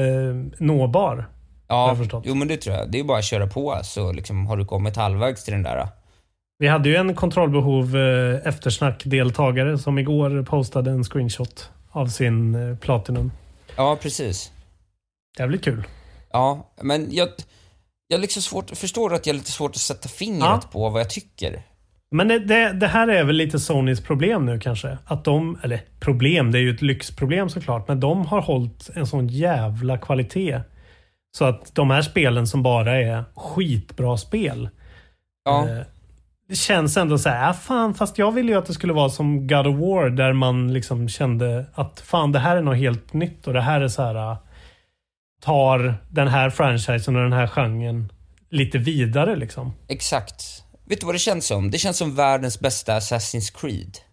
nåbar. 0.59 1.29
Ja, 1.67 1.97
jo 2.23 2.35
men 2.35 2.47
det 2.47 2.57
tror 2.57 2.75
jag. 2.75 2.91
Det 2.91 2.99
är 2.99 3.03
bara 3.03 3.17
att 3.17 3.25
köra 3.25 3.47
på 3.47 3.79
så 3.83 4.11
liksom 4.11 4.47
har 4.47 4.57
du 4.57 4.65
kommit 4.65 4.95
halvvägs 4.95 5.43
till 5.43 5.53
den 5.53 5.63
där. 5.63 5.87
Vi 6.57 6.67
hade 6.67 6.89
ju 6.89 6.95
en 6.95 7.15
kontrollbehov 7.15 7.97
eh, 7.97 8.47
eftersnack-deltagare 8.47 9.77
som 9.77 9.99
igår 9.99 10.43
postade 10.43 10.91
en 10.91 11.03
screenshot 11.03 11.69
av 11.91 12.07
sin 12.07 12.55
eh, 12.55 12.77
Platinum. 12.77 13.31
Ja, 13.75 13.97
precis. 14.01 14.51
Jävligt 15.39 15.63
kul. 15.63 15.83
Ja, 16.31 16.73
men 16.81 17.07
jag, 17.11 17.29
jag 18.07 18.17
har 18.17 18.21
liksom 18.21 18.41
svårt, 18.41 18.69
förstår 18.77 19.13
att 19.13 19.25
jag 19.25 19.33
har 19.33 19.37
lite 19.37 19.51
svårt 19.51 19.71
att 19.71 19.77
sätta 19.77 20.09
fingret 20.09 20.41
Ja. 20.41 20.69
på 20.71 20.89
vad 20.89 20.99
jag 21.01 21.09
tycker. 21.09 21.61
Men 22.11 22.27
det, 22.27 22.39
det, 22.39 22.73
det 22.73 22.87
här 22.87 23.07
är 23.07 23.23
väl 23.23 23.35
lite 23.35 23.59
Sonys 23.59 24.01
problem 24.01 24.45
nu 24.45 24.59
kanske. 24.59 24.97
Att 25.05 25.23
de, 25.23 25.59
eller 25.63 25.81
problem, 25.99 26.51
det 26.51 26.57
är 26.57 26.61
ju 26.61 26.75
ett 26.75 26.81
lyxproblem 26.81 27.49
såklart. 27.49 27.87
Men 27.87 27.99
de 27.99 28.25
har 28.25 28.41
hållit 28.41 28.89
en 28.93 29.07
sån 29.07 29.27
jävla 29.27 29.97
kvalitet. 29.97 30.61
Så 31.37 31.45
att 31.45 31.75
de 31.75 31.89
här 31.89 32.01
spelen 32.01 32.47
som 32.47 32.63
bara 32.63 33.01
är 33.01 33.23
skitbra 33.35 34.17
spel. 34.17 34.69
Ja. 35.45 35.69
Eh, 35.69 35.83
känns 36.53 36.97
ändå 36.97 37.17
så 37.17 37.29
här, 37.29 37.49
ah, 37.49 37.53
fan, 37.53 37.93
fast 37.93 38.17
jag 38.17 38.31
ville 38.31 38.51
ju 38.51 38.57
att 38.57 38.65
det 38.65 38.73
skulle 38.73 38.93
vara 38.93 39.09
som 39.09 39.47
God 39.47 39.67
of 39.67 39.75
War 39.75 40.09
där 40.09 40.33
man 40.33 40.73
liksom 40.73 41.09
kände 41.09 41.65
att 41.73 41.99
fan, 41.99 42.31
det 42.31 42.39
här 42.39 42.57
är 42.57 42.61
något 42.61 42.77
helt 42.77 43.13
nytt 43.13 43.47
och 43.47 43.53
det 43.53 43.61
här 43.61 43.81
är 43.81 43.87
så 43.87 44.03
här 44.03 44.15
ah, 44.15 44.37
tar 45.41 45.95
den 46.09 46.27
här 46.27 46.49
franchisen 46.49 47.15
och 47.15 47.21
den 47.21 47.33
här 47.33 47.47
genren 47.47 48.11
lite 48.49 48.77
vidare 48.77 49.35
liksom. 49.35 49.73
Exakt. 49.87 50.63
Vet 50.85 50.99
du 50.99 51.05
vad 51.05 51.15
det 51.15 51.19
känns 51.19 51.45
som? 51.45 51.71
Det 51.71 51.77
känns 51.77 51.97
som 51.97 52.15
världens 52.15 52.59
bästa 52.59 52.99
Assassin's 52.99 53.59
Creed. 53.61 53.97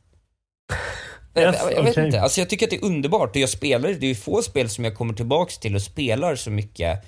Yes, 1.37 1.57
jag, 1.63 1.73
jag 1.73 1.83
vet 1.83 1.97
inte. 1.97 2.21
Alltså 2.21 2.41
jag 2.41 2.51
tycker 2.51 2.67
att 2.67 2.71
det 2.71 2.77
är 2.77 2.85
underbart 2.85 3.31
och 3.31 3.37
jag 3.37 3.49
spelar, 3.49 3.89
det 3.89 4.07
är 4.07 4.09
ju 4.09 4.15
få 4.15 4.43
spel 4.43 4.69
som 4.69 4.85
jag 4.85 4.95
kommer 4.95 5.15
tillbaks 5.15 5.59
till 5.59 5.75
och 5.75 5.83
spelar 5.83 6.35
så 6.37 6.51
mycket. 6.51 7.05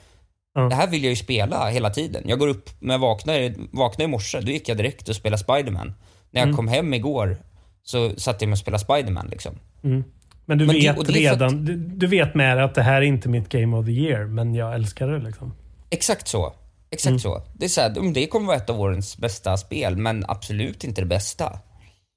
Det 0.54 0.74
här 0.74 0.86
vill 0.90 1.04
jag 1.04 1.10
ju 1.10 1.16
spela 1.16 1.68
hela 1.68 1.90
tiden. 1.90 2.22
Jag 2.26 2.38
går 2.38 2.48
upp, 2.48 2.70
när 2.80 2.94
jag 2.94 2.98
vaknar, 2.98 3.54
vaknar 3.76 4.04
i 4.04 4.08
morse, 4.08 4.40
då 4.40 4.52
gick 4.52 4.68
jag 4.68 4.76
direkt 4.76 5.08
och 5.08 5.16
spelade 5.16 5.42
Spiderman. 5.42 5.86
När 6.30 6.40
jag 6.40 6.42
Mm. 6.46 6.56
kom 6.56 6.68
hem 6.68 6.94
igår 6.94 7.36
så 7.82 8.10
satt 8.16 8.40
jag 8.42 8.48
med 8.48 8.54
och 8.54 8.58
spelade 8.58 8.84
Spiderman 8.84 9.26
liksom. 9.30 9.58
Mm. 9.84 10.04
Men 10.44 10.58
du 10.58 10.66
Men 10.66 10.74
vet 10.74 10.82
det 10.84 10.94
för 10.94 11.02
att- 11.02 11.16
redan, 11.16 11.64
du, 11.64 11.76
du 11.76 12.06
vet 12.06 12.34
med 12.34 12.64
att 12.64 12.74
det 12.74 12.82
här 12.82 12.96
är 12.96 13.02
inte 13.06 13.28
mitt 13.28 13.48
Game 13.48 13.76
of 13.76 13.86
the 13.86 13.92
Year, 13.92 14.24
men 14.24 14.54
jag 14.54 14.74
älskar 14.74 15.08
det 15.08 15.18
liksom. 15.18 15.54
Exakt 15.90 16.28
så. 16.28 16.54
Exakt 16.92 17.08
Mm. 17.08 17.18
så. 17.18 17.42
Det 17.54 17.64
är 17.64 17.68
så 17.68 17.80
här, 17.80 18.12
det 18.14 18.26
kommer 18.26 18.46
vara 18.46 18.56
ett 18.56 18.70
av 18.70 18.80
årens 18.80 19.18
bästa 19.18 19.56
spel, 19.56 19.96
men 19.96 20.24
absolut 20.28 20.84
inte 20.84 21.00
det 21.02 21.06
bästa. 21.06 21.58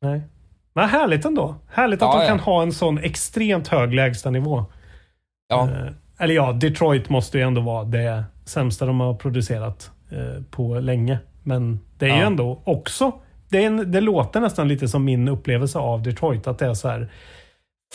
Nej. 0.02 0.22
Men 0.76 0.90
härligt 0.90 1.26
ändå. 1.26 1.56
Härligt 1.72 2.02
att 2.02 2.08
Ja, 2.14 2.18
de 2.18 2.22
ja. 2.24 2.28
kan 2.30 2.40
ha 2.40 2.62
en 2.62 2.72
sån 2.72 2.98
extremt 2.98 3.68
hög 3.68 3.94
lägstanivå. 3.94 4.66
Ja. 5.48 5.70
Eh, 5.70 5.88
eller 6.20 6.36
ja, 6.36 6.52
Detroit 6.54 7.10
måste 7.10 7.38
ju 7.38 7.44
ändå 7.44 7.62
vara 7.62 7.84
det 7.84 8.24
sämsta 8.46 8.86
de 8.86 9.00
har 9.00 9.14
producerat 9.14 9.92
eh, 10.12 10.44
på 10.52 10.80
länge. 10.80 11.20
Men 11.44 11.80
det 11.98 12.06
är 12.06 12.10
ju 12.16 12.20
Ja. 12.22 12.26
ändå 12.28 12.62
också, 12.66 13.12
det, 13.50 13.64
en, 13.64 13.92
det 13.92 14.02
låter 14.02 14.40
nästan 14.40 14.68
lite 14.68 14.88
som 14.88 15.06
min 15.06 15.28
upplevelse 15.28 15.80
av 15.80 16.04
Detroit. 16.04 16.48
Att 16.48 16.60
det 16.60 16.66
är 16.66 16.74
så 16.74 16.88
här, 16.88 17.12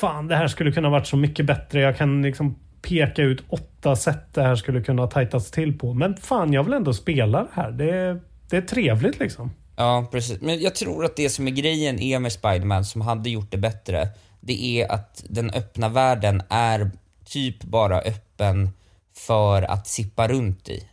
fan 0.01 0.29
det 0.29 0.37
här 0.37 0.49
skulle 0.49 0.73
kunna 0.73 0.89
varit 0.91 1.07
så 1.07 1.17
mycket 1.17 1.47
bättre. 1.47 1.81
Jag 1.81 1.97
kan 1.97 2.23
liksom 2.23 2.57
peka 2.83 3.23
ut 3.23 3.45
åtta 3.49 3.97
sätt 3.97 4.35
det 4.35 4.43
här 4.43 4.57
skulle 4.57 4.83
kunna 4.83 5.03
ha 5.03 5.11
tajtats 5.11 5.51
till 5.51 5.79
på. 5.79 5.95
Men 5.95 6.17
fan, 6.17 6.53
jag 6.53 6.65
vill 6.65 6.73
ändå 6.73 6.95
spela 6.95 7.43
det 7.43 7.49
här. 7.53 7.71
Det 7.71 7.91
är, 7.91 8.21
det 8.51 8.57
är 8.57 8.63
trevligt 8.63 9.19
liksom. 9.19 9.51
Ja, 9.77 10.09
precis. 10.13 10.41
Men 10.41 10.61
jag 10.61 10.75
tror 10.75 11.05
att 11.05 11.17
det 11.17 11.31
som 11.31 11.47
är 11.49 11.51
grejen 11.53 11.99
är 11.99 12.19
med 12.19 12.33
Spiderman 12.33 12.85
som 12.85 13.01
hade 13.01 13.31
gjort 13.31 13.51
det 13.51 13.59
bättre, 13.59 14.09
det 14.41 14.63
är 14.83 14.93
att 14.93 15.25
den 15.29 15.51
öppna 15.51 15.89
världen 15.89 16.43
är 16.49 16.91
typ 17.25 17.63
bara 17.65 18.01
öppen 18.01 18.71
för 19.17 19.63
att 19.63 19.87
sippa 19.89 20.29
runt 20.29 20.69
i. 20.69 20.89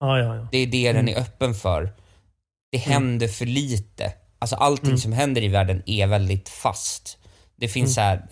Ja, 0.00 0.18
ja, 0.18 0.36
ja. 0.36 0.48
Det 0.52 0.58
är 0.58 0.66
det 0.66 0.92
den 0.92 1.00
Mm. 1.08 1.14
är 1.16 1.20
öppen 1.20 1.54
för. 1.54 1.82
Det 2.72 2.78
Mm. 2.78 2.92
händer 2.92 3.28
för 3.28 3.46
lite. 3.46 4.12
Alltså 4.38 4.56
allting 4.56 4.86
Mm. 4.86 4.98
som 4.98 5.12
händer 5.12 5.42
i 5.42 5.48
världen 5.48 5.82
är 5.86 6.06
väldigt 6.06 6.48
fast. 6.48 7.18
Det 7.56 7.68
finns 7.68 7.86
Mm. 7.86 7.94
så 7.94 8.00
här, 8.00 8.26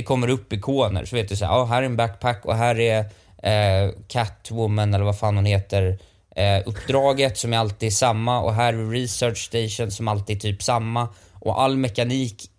det 0.00 0.04
kommer 0.04 0.30
upp 0.30 0.52
ikoner, 0.52 1.04
så 1.04 1.16
vet 1.16 1.28
du 1.28 1.36
så 1.36 1.44
här, 1.44 1.52
ja, 1.52 1.64
här 1.64 1.82
är 1.82 1.86
en 1.86 1.96
backpack 1.96 2.44
och 2.44 2.54
här 2.54 2.80
är 2.80 2.98
eh, 3.42 3.92
Catwoman 4.08 4.94
eller 4.94 5.04
vad 5.04 5.18
fan 5.18 5.36
hon 5.36 5.44
heter. 5.44 5.98
Eh, 6.36 6.62
uppdraget 6.66 7.38
som 7.38 7.52
är 7.52 7.58
alltid 7.58 7.92
samma 7.92 8.40
och 8.40 8.54
här 8.54 8.72
är 8.72 8.90
research 8.90 9.38
station 9.38 9.90
som 9.90 10.08
alltid 10.08 10.36
är 10.36 10.40
typ 10.40 10.62
samma. 10.62 11.08
Och 11.32 11.62
all 11.62 11.76
mekanik 11.76 12.50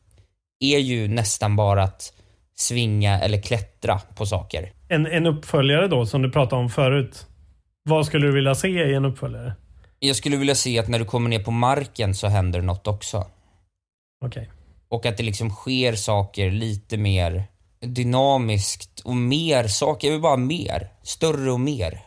är 0.59 0.79
ju 0.79 1.07
nästan 1.07 1.55
bara 1.55 1.83
att 1.83 2.13
svinga 2.55 3.19
eller 3.19 3.41
klättra 3.41 3.99
på 4.15 4.25
saker. 4.25 4.71
En, 4.87 5.05
en 5.05 5.25
uppföljare 5.27 5.87
då, 5.87 6.05
som 6.05 6.21
du 6.21 6.31
pratade 6.31 6.61
om 6.61 6.69
förut. 6.69 7.27
Vad 7.83 8.05
skulle 8.05 8.27
du 8.27 8.33
vilja 8.33 8.55
se 8.55 8.67
i 8.67 8.93
en 8.93 9.05
uppföljare? 9.05 9.53
Jag 9.99 10.15
skulle 10.15 10.37
vilja 10.37 10.55
se 10.55 10.79
att 10.79 10.87
när 10.87 10.99
du 10.99 11.05
kommer 11.05 11.29
ner 11.29 11.43
på 11.43 11.51
marken 11.51 12.15
så 12.15 12.27
händer 12.27 12.61
något 12.61 12.87
också. 12.87 13.25
Okej. 14.25 14.49
Och 14.91 15.05
att 15.05 15.17
det 15.17 15.23
liksom 15.23 15.49
sker 15.49 15.93
saker 15.95 16.51
lite 16.51 16.97
mer 16.97 17.43
dynamiskt 17.81 18.99
och 18.99 19.15
mer 19.15 19.67
saker. 19.67 20.07
Jag 20.07 20.11
vill 20.11 20.21
bara 20.21 20.37
mer. 20.37 20.87
Större 21.03 21.51
och 21.51 21.59
mer. 21.59 21.99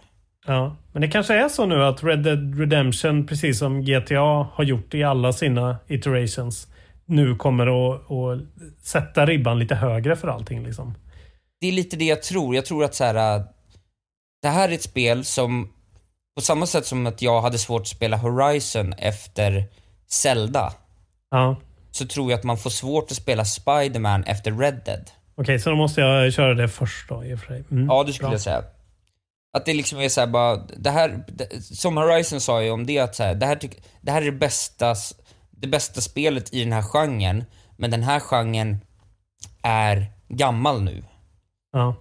Ja, 0.47 0.77
men 0.93 1.03
det 1.03 1.09
kanske 1.09 1.35
är 1.35 1.49
så 1.49 1.67
nu 1.67 1.85
att 1.85 2.05
Red 2.05 2.23
Dead 2.23 2.59
Redemption, 2.59 3.27
precis 3.27 3.59
som 3.59 3.83
GTA 3.85 4.49
har 4.53 4.65
gjort 4.65 4.95
i 4.95 5.05
alla 5.05 5.33
sina 5.33 5.77
iterations, 5.89 6.69
nu 7.07 7.37
kommer 7.37 7.67
att, 7.67 8.11
att 8.11 8.41
sätta 8.87 9.27
ribban 9.27 9.59
lite 9.59 9.75
högre 9.75 10.17
för 10.17 10.29
allting 10.29 10.65
liksom. 10.65 10.95
Det 11.61 11.67
är 11.69 11.73
lite 11.73 11.97
det 11.97 12.05
jag 12.05 12.23
tror. 12.23 12.55
Jag 12.55 12.65
tror 12.67 12.85
att 12.85 12.95
så 12.95 13.05
här. 13.05 13.37
äh, 13.39 13.45
Det 14.43 14.49
här 14.49 14.69
är 14.69 14.73
ett 14.73 14.83
spel 14.83 15.25
som, 15.25 15.73
på 16.37 16.43
samma 16.43 16.67
sätt 16.67 16.87
som 16.87 17.07
att 17.07 17.23
jag 17.23 17.41
hade 17.41 17.59
svårt 17.59 17.83
att 17.83 17.89
spela 17.89 18.17
Horizon 18.17 18.93
efter 18.93 19.65
Zelda, 20.11 20.73
Ja. 21.31 21.57
Så 21.95 22.07
tror 22.07 22.31
jag 22.31 22.39
att 22.39 22.45
man 22.45 22.59
får 22.59 22.71
svårt 22.71 23.11
att 23.11 23.17
spela 23.17 23.45
Spider-Man 23.45 24.25
efter 24.25 24.53
Red 24.53 24.81
Dead. 24.85 25.11
Okej, 25.37 25.59
så 25.59 25.71
då 25.71 25.77
måste 25.77 26.01
jag 26.01 26.33
köra 26.33 26.55
det 26.55 26.69
först 26.69 27.09
då 27.09 27.25
i 27.25 27.35
och 27.35 27.39
för 27.41 27.47
sig. 27.47 27.65
Mm, 27.71 27.87
Ja, 27.87 28.05
det 28.05 28.13
skulle 28.13 28.27
bra. 28.29 28.35
jag 28.35 28.41
säga. 28.41 28.63
Att 29.57 29.67
det 29.67 29.75
liksom 29.75 30.01
är 30.01 30.09
såhär 30.09 30.27
bara, 30.29 30.57
det 30.77 30.91
här, 30.91 31.25
det, 31.29 31.63
som 31.63 31.97
Horizon 31.97 32.41
sa 32.41 32.63
ju 32.63 32.71
om 32.71 32.87
det 32.87 32.99
att 32.99 33.15
så 33.15 33.23
här, 33.23 33.35
det, 33.35 33.47
här 33.47 33.57
tyck, 33.57 33.83
det 34.01 34.11
här 34.13 34.23
är 34.23 34.27
det 34.27 34.33
bästa, 34.39 34.95
det 35.51 35.67
bästa 35.67 36.01
spelet 36.01 36.55
i 36.55 36.61
den 36.65 36.73
här 36.73 36.83
genren, 36.83 37.45
men 37.77 37.91
den 37.91 38.03
här 38.03 38.21
genren 38.21 38.79
är 39.63 40.07
gammal 40.29 40.83
nu. 40.83 41.05
Ja. 41.73 41.95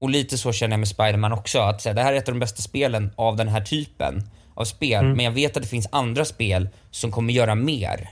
Och 0.00 0.10
lite 0.10 0.38
så 0.38 0.52
känner 0.52 0.72
jag 0.72 0.78
med 0.80 0.88
Spider-Man 0.88 1.32
också, 1.32 1.58
att 1.58 1.82
så 1.82 1.88
här, 1.88 1.96
det 1.96 2.02
här 2.02 2.12
är 2.12 2.16
ett 2.16 2.28
av 2.28 2.34
de 2.34 2.40
bästa 2.40 2.62
spelen 2.62 3.12
av 3.16 3.36
den 3.36 3.48
här 3.48 3.60
typen 3.60 4.22
av 4.54 4.64
spel, 4.64 5.04
Mm. 5.04 5.16
men 5.16 5.24
jag 5.24 5.32
vet 5.32 5.56
att 5.56 5.62
det 5.62 5.68
finns 5.68 5.88
andra 5.92 6.24
spel 6.24 6.68
som 6.90 7.10
kommer 7.10 7.32
göra 7.32 7.54
mer. 7.54 8.10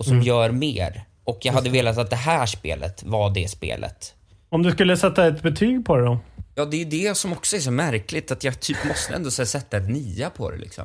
Och 0.00 0.06
som 0.06 0.14
Mm. 0.14 0.26
gör 0.26 0.50
mer. 0.50 1.04
Och 1.24 1.38
jag 1.42 1.52
hade 1.52 1.70
velat 1.70 1.98
att 1.98 2.10
det 2.10 2.16
här 2.16 2.46
spelet 2.46 3.02
var 3.02 3.30
det 3.30 3.48
spelet. 3.50 4.14
Om 4.48 4.62
du 4.62 4.70
skulle 4.70 4.96
sätta 4.96 5.26
ett 5.26 5.42
betyg 5.42 5.84
på 5.86 5.96
det 5.96 6.04
då? 6.04 6.18
Ja, 6.54 6.64
det 6.64 6.82
är 6.82 6.84
det 6.84 7.16
som 7.16 7.32
också 7.32 7.56
är 7.56 7.60
så 7.60 7.70
märkligt, 7.70 8.30
att 8.30 8.44
jag 8.44 8.60
typ 8.60 8.76
måste 8.88 9.14
ändå 9.14 9.30
så 9.30 9.42
här 9.42 9.46
sätta 9.46 9.76
ett 9.76 9.88
nia 9.90 10.30
på 10.30 10.50
det 10.50 10.56
liksom. 10.56 10.84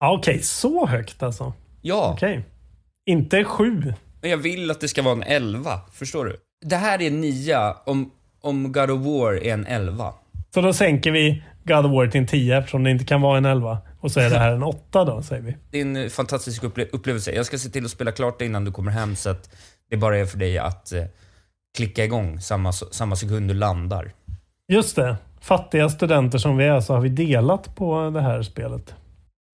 Ja, 0.00 0.12
Okej, 0.18 0.42
så 0.42 0.86
högt 0.86 1.22
alltså? 1.22 1.52
Ja. 1.82 2.10
Okej. 2.14 2.44
Inte 3.06 3.44
sju? 3.44 3.94
Men 4.20 4.30
jag 4.30 4.36
vill 4.38 4.70
att 4.70 4.80
det 4.80 4.88
ska 4.88 5.02
vara 5.02 5.14
en 5.14 5.22
11, 5.22 5.80
förstår 5.92 6.24
du? 6.24 6.36
Det 6.66 6.76
här 6.76 7.02
är 7.02 7.06
en 7.06 7.20
nia 7.20 7.76
om, 7.86 8.10
om 8.40 8.72
God 8.72 8.90
of 8.90 9.00
War 9.06 9.32
är 9.34 9.52
en 9.54 9.66
11. 9.66 10.14
Så 10.54 10.60
då 10.60 10.72
sänker 10.72 11.10
vi 11.10 11.42
God 11.64 11.86
of 11.86 11.92
War 11.92 12.06
till 12.06 12.20
en 12.20 12.26
10 12.26 12.58
eftersom 12.58 12.84
det 12.84 12.90
inte 12.90 13.04
kan 13.04 13.20
vara 13.20 13.38
en 13.38 13.44
11. 13.44 13.78
Och 14.04 14.12
så 14.12 14.20
är 14.20 14.30
det 14.30 14.38
här 14.38 14.52
en 14.52 14.62
8 14.62 15.04
då, 15.04 15.22
säger 15.22 15.42
vi. 15.42 15.56
Det 15.70 15.80
är 15.80 15.82
en 16.04 16.10
fantastisk 16.10 16.62
upple- 16.62 16.88
upplevelse. 16.92 17.32
Jag 17.32 17.46
ska 17.46 17.58
se 17.58 17.68
till 17.68 17.84
att 17.84 17.90
spela 17.90 18.12
klart 18.12 18.38
det 18.38 18.44
innan 18.44 18.64
du 18.64 18.72
kommer 18.72 18.92
hem 18.92 19.16
så 19.16 19.30
att 19.30 19.50
det 19.90 19.96
bara 19.96 20.18
är 20.18 20.26
för 20.26 20.38
dig 20.38 20.58
att 20.58 20.92
eh, 20.92 21.04
klicka 21.76 22.04
igång 22.04 22.40
samma, 22.40 22.72
samma 22.72 23.16
sekund 23.16 23.48
du 23.50 23.54
landar. 23.54 24.12
Just 24.68 24.96
det. 24.96 25.16
Fattiga 25.40 25.88
studenter 25.88 26.38
som 26.38 26.56
vi 26.56 26.64
är 26.64 26.80
så 26.80 26.94
har 26.94 27.00
vi 27.00 27.08
delat 27.08 27.76
på 27.76 28.10
det 28.10 28.20
här 28.20 28.42
spelet. 28.42 28.94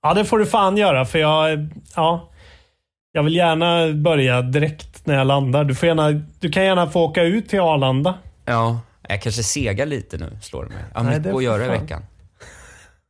Ja, 0.03 0.15
det 0.15 0.25
får 0.25 0.39
du 0.39 0.47
fan 0.47 0.77
göra 0.77 1.05
för 1.05 1.19
jag... 1.19 1.69
Ja. 1.97 2.29
Jag 3.13 3.23
vill 3.23 3.35
gärna 3.37 3.93
börja 3.93 4.43
direkt 4.43 5.07
när 5.07 5.15
jag 5.15 5.27
landar. 5.27 5.65
Du, 5.65 5.75
får 5.75 5.87
gärna, 5.87 6.11
du 6.41 6.51
kan 6.53 6.65
gärna 6.65 6.87
få 6.91 7.01
åka 7.05 7.23
ut 7.23 7.49
till 7.49 7.61
Arlanda. 7.61 8.15
Ja, 8.45 8.81
jag 9.09 9.23
kanske 9.23 9.43
segar 9.43 9.87
lite 9.87 10.17
nu, 10.19 10.39
slår 10.43 10.65
det 10.65 10.69
mig. 10.71 10.85
Jag 10.95 11.01
har 11.01 11.11
mycket 11.19 11.35
att 11.35 11.43
göra 11.45 11.65
i 11.65 11.69
veckan. 11.69 12.03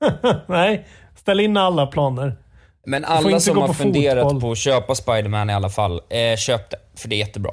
Nej, 0.46 0.86
ställ 1.30 1.40
in 1.40 1.56
alla 1.56 1.86
planer. 1.86 2.36
Men 2.86 3.04
alla 3.04 3.40
som 3.40 3.58
har 3.58 3.66
på 3.68 3.74
funderat 3.74 4.22
fotboll. 4.22 4.40
på 4.40 4.52
att 4.52 4.58
köpa 4.58 4.94
Spider-Man 4.94 5.50
i 5.50 5.52
alla 5.52 5.68
fall, 5.68 6.00
eh, 6.08 6.36
köp 6.36 6.70
det. 6.70 6.76
För 6.96 7.08
det 7.08 7.16
är 7.16 7.18
jättebra. 7.18 7.52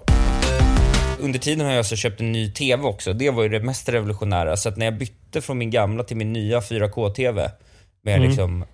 Under 1.22 1.40
tiden 1.40 1.66
har 1.66 1.72
jag 1.72 1.78
alltså 1.78 1.96
köpt 1.96 2.22
en 2.22 2.32
ny 2.32 2.52
TV 2.52 2.84
också. 2.84 3.14
Det 3.14 3.30
var 3.30 3.44
ju 3.44 3.50
det 3.50 3.60
mest 3.60 3.90
revolutionära. 3.90 4.58
Så 4.58 4.70
att 4.70 4.78
när 4.78 4.86
jag 4.86 4.98
bytte 4.98 5.42
från 5.42 5.58
min 5.58 5.70
gamla 5.70 6.04
till 6.04 6.18
min 6.18 6.34
nya 6.34 6.60
4K-TV 6.60 7.52
med 8.04 8.16
Mm. 8.16 8.28
liksom 8.28 8.66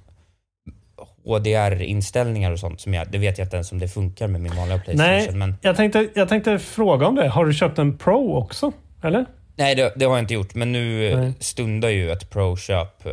HDR-inställningar 1.26 2.52
och 2.52 2.60
sånt. 2.60 2.82
Som 2.82 2.94
jag, 2.94 3.12
det 3.12 3.18
vet 3.18 3.38
jag 3.38 3.46
inte 3.46 3.56
ens 3.56 3.72
om 3.72 3.80
det 3.80 3.88
funkar 3.88 4.28
med 4.28 4.42
min 4.42 4.56
vanliga 4.56 4.78
Playstation. 4.80 5.16
Nej, 5.18 5.32
Men, 5.32 5.56
jag, 5.62 5.76
tänkte, 5.76 6.08
jag 6.14 6.30
tänkte 6.30 6.60
fråga 6.60 7.08
om 7.08 7.16
det. 7.16 7.28
Har 7.28 7.46
du 7.46 7.54
köpt 7.54 7.80
en 7.80 7.98
Pro 7.98 8.38
också? 8.38 8.72
Eller? 9.04 9.26
Nej, 9.56 9.76
det, 9.76 9.94
det 9.96 10.06
har 10.06 10.12
jag 10.16 10.24
inte 10.24 10.34
gjort. 10.34 10.56
Men 10.56 10.72
nu 10.72 11.08
eh, 11.12 11.20
Nej. 11.20 11.34
stundar 11.40 11.90
ju 11.90 12.12
ett 12.12 12.30
Pro-köp. 12.30 13.06
eh, 13.06 13.12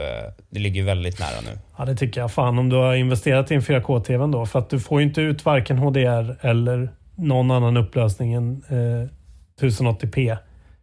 Det 0.50 0.60
ligger 0.60 0.80
ju 0.80 0.86
väldigt 0.86 1.20
nära 1.20 1.40
nu. 1.44 1.58
Ja, 1.78 1.84
det 1.84 1.96
tycker 1.96 2.20
jag. 2.20 2.32
Fan 2.32 2.58
om 2.58 2.68
du 2.68 2.76
har 2.76 2.94
investerat 2.94 3.50
i 3.50 3.54
en 3.54 3.60
4K-TV 3.62 4.26
då. 4.26 4.46
För 4.46 4.58
att 4.58 4.70
du 4.70 4.80
får 4.80 5.00
ju 5.00 5.06
inte 5.06 5.20
ut 5.20 5.44
varken 5.44 5.78
HDR 5.78 6.36
eller 6.46 6.90
någon 7.14 7.50
annan 7.50 7.76
upplösning 7.76 8.32
än 8.32 8.62
eh, 8.68 9.66
1080p 9.66 10.36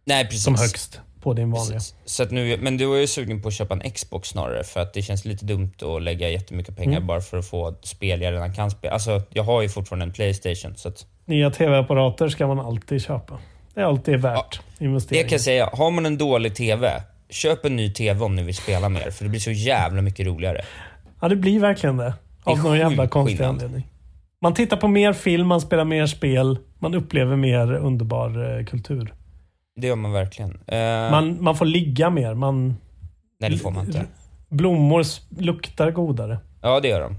Nej, 0.04 0.24
precis. 0.24 0.44
som 0.44 0.54
högst 0.54 1.00
på 1.20 1.32
din 1.34 1.50
vanliga. 1.50 1.76
Precis. 1.78 1.94
Så 2.04 2.22
att 2.22 2.30
nu, 2.30 2.56
men 2.60 2.76
du 2.76 2.94
är 2.96 3.00
ju 3.00 3.06
sugen 3.06 3.42
på 3.42 3.48
att 3.48 3.54
köpa 3.54 3.74
en 3.74 3.90
Xbox 3.90 4.28
snarare 4.28 4.64
för 4.64 4.80
att 4.80 4.92
det 4.94 5.02
känns 5.02 5.24
lite 5.24 5.44
dumt 5.44 5.72
att 5.82 6.02
lägga 6.02 6.28
jättemycket 6.28 6.76
pengar 6.76 6.96
Mm. 6.96 7.06
bara 7.06 7.20
för 7.20 7.38
att 7.38 7.46
få 7.46 7.74
spel 7.82 8.20
jag 8.22 8.32
redan 8.32 8.54
kan 8.54 8.70
spela. 8.70 8.94
Alltså, 8.94 9.22
jag 9.30 9.42
har 9.42 9.62
ju 9.62 9.68
fortfarande 9.68 10.04
en 10.04 10.12
Playstation 10.12 10.76
så 10.76 10.88
att 10.88 11.06
Nya 11.24 11.50
TV-apparater 11.50 12.28
ska 12.28 12.46
man 12.46 12.60
alltid 12.60 13.02
köpa. 13.02 13.38
Det 13.78 13.82
är 13.82 13.86
alltid 13.86 14.20
värt 14.20 14.60
det 14.78 14.84
investeringen. 14.84 15.28
kan 15.28 15.34
jag 15.34 15.40
säga. 15.40 15.70
Har 15.72 15.90
man 15.90 16.06
en 16.06 16.18
dålig 16.18 16.54
TV, 16.54 17.02
köp 17.30 17.64
en 17.64 17.76
ny 17.76 17.92
TV 17.92 18.24
om 18.24 18.36
ni 18.36 18.42
vill 18.42 18.54
spela 18.54 18.88
mer 18.88 19.10
för 19.10 19.24
det 19.24 19.30
blir 19.30 19.40
så 19.40 19.50
jävla 19.50 20.02
mycket 20.02 20.26
roligare. 20.26 20.64
Ja, 21.20 21.28
det 21.28 21.36
blir 21.36 21.60
verkligen 21.60 21.96
det. 21.96 22.14
Av 22.44 22.56
Det 22.56 22.62
någon 22.62 22.78
jävla 22.78 23.08
konstig 23.08 23.36
skillnad. 23.38 23.54
anledning. 23.54 23.86
Man 24.42 24.54
tittar 24.54 24.76
på 24.76 24.88
mer 24.88 25.12
film, 25.12 25.46
man 25.46 25.60
spelar 25.60 25.84
mer 25.84 26.06
spel, 26.06 26.58
man 26.78 26.94
upplever 26.94 27.36
mer 27.36 27.72
underbar 27.72 28.58
eh, 28.58 28.64
kultur. 28.64 29.14
Det 29.80 29.86
gör 29.86 29.96
man 29.96 30.12
verkligen. 30.12 30.50
Eh, 30.66 30.78
Man, 31.10 31.42
man 31.42 31.56
får 31.56 31.64
ligga 31.66 32.10
mer. 32.10 32.34
Man, 32.34 32.76
nej, 33.40 33.50
det 33.50 33.56
får 33.58 33.70
man 33.70 33.86
inte. 33.86 34.04
blommor 34.48 35.04
luktar 35.38 35.90
godare. 35.90 36.38
Ja, 36.62 36.80
det 36.80 36.88
gör 36.88 37.00
de. 37.00 37.16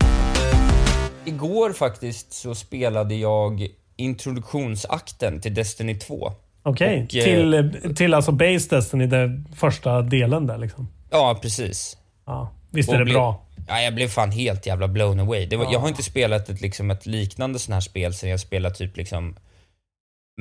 Igår 1.26 1.74
faktiskt 1.74 2.34
så 2.34 2.56
spelade 2.56 3.16
jag 3.16 3.68
introduktionsakten 3.96 5.42
till 5.42 5.54
Destiny 5.54 5.96
2. 6.00 6.32
Okej, 6.64 7.04
Och, 7.10 7.16
eh, 7.16 7.24
till, 7.24 7.96
till 7.96 8.14
alltså 8.14 8.32
Base 8.32 8.76
Destiny, 8.76 9.06
den 9.08 9.48
första 9.56 10.02
delen 10.02 10.48
där 10.48 10.58
liksom. 10.58 10.88
Ja, 11.10 11.40
precis. 11.42 11.98
Ja, 12.26 12.52
visst 12.72 12.90
är 12.92 12.98
det 12.98 13.04
blev- 13.06 13.16
bra? 13.16 13.46
Ja, 13.68 13.82
jag 13.82 13.96
blev 13.96 14.08
fan 14.08 14.32
helt 14.32 14.66
jävla 14.66 14.88
blown 14.88 15.20
away. 15.20 15.48
Var, 15.58 15.64
Ja. 15.66 15.72
Jag 15.72 15.80
har 15.80 15.88
inte 15.88 16.04
spelat 16.04 16.50
ett, 16.50 16.62
liksom, 16.62 16.92
ett 16.92 17.06
liknande 17.06 17.60
sån 17.60 17.74
här 17.74 17.82
spel 17.82 18.14
sen 18.14 18.30
jag 18.30 18.40
spelade 18.40 18.76
typ 18.76 18.98
liksom 18.98 19.36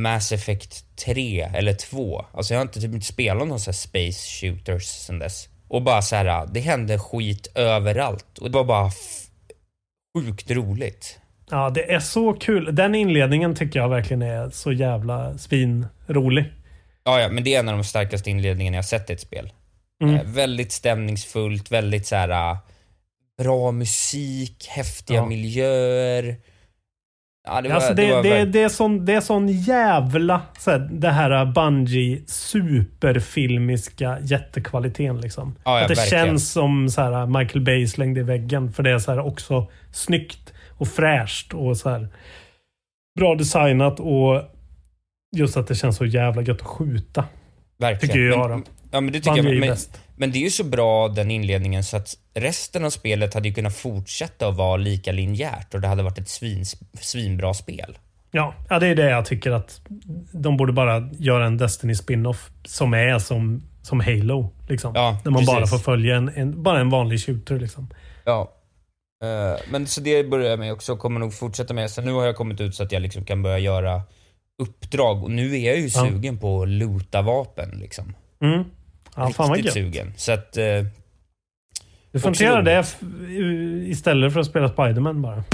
Mass 0.01 0.33
Effect 0.33 0.97
3 0.97 1.41
eller 1.55 1.75
2. 1.75 2.25
Alltså 2.33 2.55
jag 2.55 2.59
har 2.59 2.63
inte 2.65 2.81
typ 2.81 2.95
inte 2.95 3.07
spelat 3.07 3.49
någon 3.49 3.61
sån 3.61 3.71
här 3.71 3.77
space 3.77 4.29
shooters 4.41 4.85
sen 4.85 5.19
dess. 5.19 5.49
Och 5.69 5.83
bara 5.83 6.03
så 6.03 6.17
här, 6.17 6.47
det 6.53 6.61
hände 6.61 6.99
skit 6.99 7.49
överallt. 7.55 8.39
Och 8.39 8.51
det 8.51 8.59
var 8.59 8.65
bara 8.65 8.91
sjukt 10.19 10.51
roligt. 10.51 11.19
Ja, 11.51 11.71
det 11.71 11.93
är 11.93 12.01
så 12.01 12.33
kul. 12.33 12.75
Den 12.75 12.95
inledningen 12.95 13.55
tycker 13.55 13.81
jag 13.81 13.89
verkligen 13.89 14.23
är 14.23 14.51
så 14.51 14.73
jävla 14.73 15.39
svinrolig. 16.09 16.53
Ja, 17.05 17.21
ja, 17.21 17.29
men 17.29 17.45
det 17.45 17.55
är 17.55 17.61
en 17.61 17.69
av 17.69 17.75
de 17.75 17.85
starkaste 17.85 18.31
inledningarna 18.31 18.77
jag 18.77 18.85
sett 18.85 19.11
i 19.11 19.13
ett 19.13 19.21
spel. 19.21 19.53
Mm. 20.03 20.15
Eh, 20.15 20.23
väldigt 20.25 20.73
stämningsfullt, 20.73 21.71
väldigt 21.73 22.07
så 22.07 22.17
här 22.17 22.51
äh, 22.53 22.59
bra 23.39 23.73
musik, 23.73 24.67
häftiga 24.69 25.17
Ja. 25.17 25.27
miljöer. 25.27 26.37
Ja, 27.49 27.61
det 27.61 27.69
var, 27.69 27.77
alltså 27.77 27.95
det, 27.95 28.07
det, 28.07 28.15
var 28.15 28.23
det, 28.23 28.45
det, 28.45 28.63
är 28.63 28.69
sån, 28.69 29.05
det 29.05 29.13
är 29.13 29.21
sån 29.21 29.49
jävla... 29.49 30.41
Så 30.59 30.71
här, 30.71 30.79
det 30.79 31.11
här 31.11 31.45
Bungie 31.45 32.23
superfilmiska 32.27 34.19
jättekvaliteten 34.23 35.21
liksom. 35.21 35.57
Ja, 35.65 35.77
ja, 35.77 35.83
att 35.83 35.89
det 35.89 35.95
verkligen. 35.95 36.27
känns 36.27 36.53
som 36.53 36.89
så 36.89 37.03
här 37.03 37.27
Michael 37.27 37.65
Bay 37.65 37.87
slängde 37.87 38.21
i 38.21 38.23
väggen. 38.23 38.73
För 38.73 38.83
det 38.83 38.91
är 38.91 38.99
så 38.99 39.11
här 39.11 39.21
också 39.21 39.71
snyggt 39.93 40.53
och 40.79 40.89
fräscht 40.89 41.55
och 41.55 41.77
så 41.77 41.91
här 41.91 42.09
bra 43.19 43.35
designat 43.35 44.01
och 44.01 44.43
just 45.37 45.57
att 45.57 45.67
det 45.67 45.75
känns 45.75 45.97
så 45.97 46.05
jävla 46.05 46.43
gött 46.43 46.61
att 46.61 46.67
skjuta. 46.67 47.25
Verkligen. 47.79 48.15
Tycker 48.15 48.27
jag 48.27 48.51
men, 48.51 48.61
då. 48.61 48.67
Ja, 48.91 49.01
men 49.01 49.13
det 49.13 49.21
tycker 49.21 49.37
jag. 49.37 49.47
är 49.47 49.61
Men, 49.61 49.77
men 50.17 50.33
det 50.33 50.39
är 50.39 50.43
ju 50.43 50.51
så 50.51 50.65
bra 50.65 51.09
den 51.09 51.31
inledningen 51.31 51.85
så 51.85 51.97
att 51.97 52.15
resten 52.35 52.85
av 52.85 52.91
spelet 52.91 53.35
hade 53.35 53.49
ju 53.49 53.55
kunnat 53.55 53.77
fortsätta 53.77 54.49
att 54.49 54.57
vara 54.57 54.77
lika 54.77 55.13
linjärt 55.13 55.75
och 55.75 55.81
det 55.81 55.89
hade 55.89 56.03
varit 56.03 56.19
ett 56.19 56.29
svin, 56.29 56.65
svinbra 57.01 57.55
spel. 57.55 57.99
Ja, 58.31 58.55
ja, 58.71 58.79
det 58.79 58.87
är 58.87 58.95
det 58.95 59.11
jag 59.11 59.27
tycker 59.27 59.51
att 59.51 59.81
de 60.33 60.57
borde 60.57 60.73
bara 60.73 61.11
göra 61.19 61.47
en 61.47 61.57
Destiny 61.57 61.95
spin-off 61.95 62.51
som 62.65 62.95
är 62.95 63.19
som, 63.19 63.63
som 63.83 64.01
Halo. 64.01 64.53
Liksom. 64.69 64.93
Ja, 64.95 65.21
Där 65.25 65.31
man 65.31 65.45
bara 65.45 65.61
precis. 65.61 65.71
får 65.71 65.93
följa 65.93 66.17
en, 66.17 66.29
en, 66.29 66.63
bara 66.63 66.81
en 66.81 66.91
vanlig 66.91 67.27
shooter. 67.27 67.59
Liksom. 67.61 67.89
Ja. 68.25 68.55
Eh, 69.23 69.61
men 69.71 69.87
så 69.87 70.01
det 70.01 70.31
börjar 70.31 70.51
jag 70.51 70.59
med 70.59 70.73
också 70.73 70.93
och 70.93 70.99
kommer 70.99 71.21
nog 71.21 71.35
fortsätta 71.35 71.75
med. 71.75 71.91
Så 71.91 72.03
nu 72.03 72.13
har 72.13 72.27
jag 72.27 72.37
kommit 72.37 72.61
ut 72.61 72.75
så 72.75 72.83
att 72.83 72.93
jag 72.93 73.03
liksom 73.03 73.25
kan 73.25 73.43
börja 73.43 73.59
göra 73.59 74.03
uppdrag 74.59 75.25
och 75.25 75.31
nu 75.31 75.55
är 75.55 75.67
jag 75.67 75.77
ju 75.77 75.83
Ja. 75.87 76.07
sugen 76.09 76.39
på 76.39 76.63
att 76.63 76.69
loota 76.69 77.23
vapen 77.23 77.71
liksom. 77.71 78.15
Mm. 78.43 78.65
Ja, 79.17 79.31
fan 79.31 79.49
vad 79.49 79.57
Riktigt 79.57 79.65
gött. 79.65 79.85
sugen. 79.95 80.13
Så 80.17 80.33
att... 80.33 80.57
eh, 80.57 80.65
Du 82.13 82.21
får 82.21 82.29
roligt. 82.29 82.65
det 82.65 83.89
istället 83.91 84.33
för 84.33 84.41
att 84.41 84.47
spela 84.47 84.69
Spiderman 84.69 85.23
bara. 85.23 85.45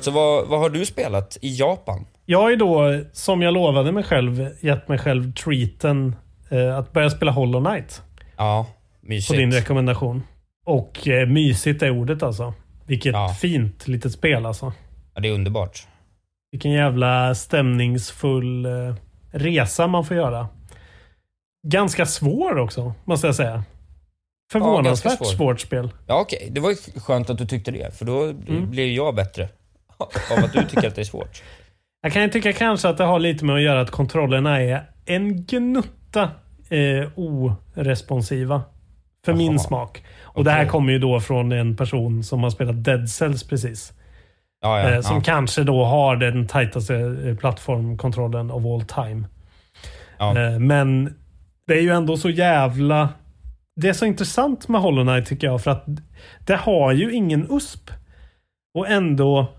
Så 0.00 0.10
vad, 0.10 0.48
vad 0.48 0.60
har 0.60 0.70
du 0.70 0.86
spelat 0.86 1.38
i 1.42 1.56
Japan? 1.56 2.06
Jag 2.26 2.38
har 2.42 2.50
ju 2.50 2.56
då, 2.56 3.00
som 3.12 3.42
jag 3.42 3.54
lovade 3.54 3.92
mig 3.92 4.04
själv, 4.04 4.48
gett 4.60 4.88
mig 4.88 4.98
själv 4.98 5.32
treaten 5.34 6.16
eh, 6.50 6.76
att 6.78 6.92
börja 6.92 7.10
spela 7.10 7.32
Hollow 7.32 7.64
Knight. 7.64 8.02
Ja, 8.36 8.66
På 9.00 9.06
mysigt. 9.08 9.38
din 9.38 9.52
rekommendation. 9.52 10.22
Och 10.66 11.08
eh, 11.08 11.26
mysigt 11.28 11.82
är 11.82 11.90
ordet 11.90 12.22
alltså. 12.22 12.54
Vilket 12.86 13.12
Ja. 13.12 13.36
fint 13.40 13.88
litet 13.88 14.12
spel 14.12 14.46
alltså. 14.46 14.72
Ja, 15.14 15.20
det 15.20 15.28
är 15.28 15.32
underbart. 15.32 15.86
Vilken 16.54 16.70
jävla 16.72 17.34
stämningsfull 17.34 18.64
eh, 18.66 18.94
resa 19.30 19.86
man 19.86 20.04
får 20.04 20.16
göra. 20.16 20.48
Ganska 21.66 22.06
svår 22.06 22.58
också, 22.58 22.92
måste 23.04 23.26
jag 23.26 23.34
säga. 23.36 23.64
Förvånansvärt 24.52 25.18
svår. 25.18 25.24
svårt 25.26 25.60
spel. 25.60 25.90
Ja, 26.06 26.20
okej. 26.20 26.48
Det 26.50 26.60
var 26.60 26.70
ju 26.70 26.76
skönt 27.00 27.30
att 27.30 27.38
du 27.38 27.46
tyckte 27.46 27.70
det, 27.70 27.98
för 27.98 28.04
då 28.04 28.22
Mm. 28.22 28.70
blir 28.70 28.92
jag 28.96 29.14
bättre 29.14 29.48
av 29.96 30.44
att 30.44 30.52
du 30.52 30.64
tycker 30.64 30.88
att 30.88 30.94
det 30.94 31.00
är 31.02 31.04
svårt. 31.04 31.42
Jag 32.02 32.12
kan 32.12 32.22
ju 32.22 32.28
tycka 32.28 32.52
kanske 32.52 32.88
att 32.88 32.98
det 32.98 33.04
har 33.04 33.18
lite 33.18 33.44
med 33.44 33.56
att 33.56 33.62
göra 33.62 33.80
att 33.80 33.90
kontrollerna 33.90 34.60
är 34.62 34.90
en 35.06 35.44
gnutta 35.46 36.22
eh, 36.68 37.08
oresponsiva. 37.16 38.62
För 39.24 39.32
min 39.34 39.52
Jaha. 39.52 39.58
smak. 39.58 40.04
Och 40.22 40.44
det 40.44 40.50
här 40.50 40.66
kommer 40.66 40.92
ju 40.92 40.98
då 40.98 41.20
från 41.20 41.52
en 41.52 41.76
person 41.76 42.24
som 42.24 42.42
har 42.42 42.50
spelat 42.50 42.84
Dead 42.84 43.10
Cells 43.10 43.44
precis. 43.48 43.92
Ja, 44.64 44.80
ja, 44.80 44.90
eh, 44.90 45.00
som 45.00 45.16
ja. 45.16 45.22
kanske 45.22 45.64
då 45.64 45.84
har 45.84 46.16
den 46.16 46.46
tajtaste 46.46 46.96
eh, 46.96 47.36
plattformkontrollen 47.36 48.50
of 48.50 48.64
all 48.64 48.82
time. 48.82 49.26
Eh, 50.18 50.58
men 50.58 51.14
det 51.66 51.74
är 51.74 51.82
ju 51.82 51.90
ändå 51.90 52.16
så 52.16 52.30
jävla... 52.30 53.08
Det 53.76 53.88
är 53.88 53.92
så 53.92 54.06
intressant 54.06 54.68
med 54.68 54.80
Hollow 54.80 55.04
Knight 55.04 55.26
tycker 55.26 55.46
jag. 55.46 55.62
För 55.62 55.70
att 55.70 55.84
det 56.46 56.56
har 56.56 56.92
ju 56.92 57.12
ingen 57.12 57.46
USP. 57.50 57.90
Och 58.74 58.88
ändå 58.88 59.52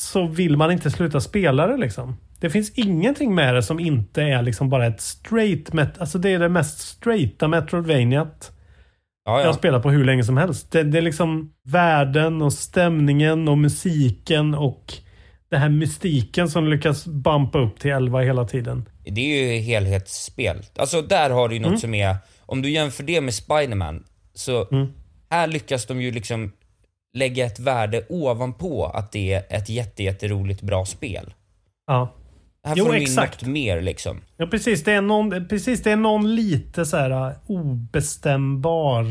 så 0.00 0.26
vill 0.26 0.56
man 0.56 0.72
inte 0.72 0.90
sluta 0.90 1.20
spela 1.20 1.66
det 1.66 1.76
liksom. 1.76 2.16
Det 2.40 2.50
finns 2.50 2.70
ingenting 2.70 3.34
med 3.34 3.54
det 3.54 3.62
som 3.62 3.80
inte 3.80 4.22
är 4.22 4.42
liksom 4.42 4.68
bara 4.68 4.86
ett 4.86 5.00
straight... 5.00 5.72
Met 5.72 5.98
alltså 5.98 6.18
det 6.18 6.30
är 6.30 6.38
det 6.38 6.48
mest 6.48 6.78
straighta 6.78 7.48
Metroidvaniat 7.48 8.52
ja, 9.28 9.38
jag 9.40 9.48
ja. 9.48 9.52
spelat 9.52 9.82
på 9.82 9.90
hur 9.90 10.04
länge 10.04 10.24
som 10.24 10.36
helst. 10.36 10.70
Det, 10.70 10.82
det 10.82 10.98
är 10.98 11.02
liksom 11.02 11.52
världen 11.64 12.42
och 12.42 12.52
stämningen 12.52 13.48
och 13.48 13.58
musiken 13.58 14.54
och 14.54 14.92
det 15.50 15.56
här 15.56 15.68
mystiken 15.68 16.48
som 16.48 16.68
lyckas 16.68 17.06
bumpa 17.06 17.58
upp 17.58 17.80
till 17.80 17.90
11 17.90 18.20
hela 18.20 18.44
tiden. 18.44 18.88
Det 19.04 19.20
är 19.20 19.52
ju 19.52 19.60
helhetsspel. 19.60 20.62
Alltså 20.78 21.02
där 21.02 21.30
har 21.30 21.48
du 21.48 21.54
ju 21.54 21.60
något 21.60 21.68
Mm. 21.68 21.78
som 21.80 21.94
är... 21.94 22.16
Om 22.46 22.62
du 22.62 22.70
jämför 22.70 23.02
det 23.02 23.20
med 23.20 23.34
Spiderman 23.34 24.04
så 24.34 24.68
Mm. 24.72 24.86
här 25.30 25.46
lyckas 25.46 25.86
de 25.86 26.00
ju 26.02 26.10
liksom 26.10 26.52
lägga 27.14 27.46
ett 27.46 27.58
värde 27.60 28.02
ovanpå 28.08 28.86
att 28.86 29.12
det 29.12 29.32
är 29.32 29.42
ett 29.56 29.68
jätte, 29.68 30.02
jätteroligt 30.02 30.62
bra 30.62 30.84
spel. 30.84 31.34
Ja. 31.86 32.14
Här 32.68 32.76
Jo, 32.76 32.84
får 32.84 32.92
de 32.92 32.96
in 32.96 33.02
exakt. 33.02 33.42
något 33.42 33.50
mer 33.50 33.80
liksom. 33.80 34.20
Ja, 34.36 34.46
precis. 34.46 34.84
Det 34.84 34.92
är 34.92 35.00
någon, 35.00 35.48
precis, 35.48 35.82
det 35.82 35.90
är 35.90 35.96
någon 35.96 36.34
lite 36.34 36.86
så 36.86 36.96
här 36.96 37.10
uh, 37.10 37.32
obestämbar 37.46 39.04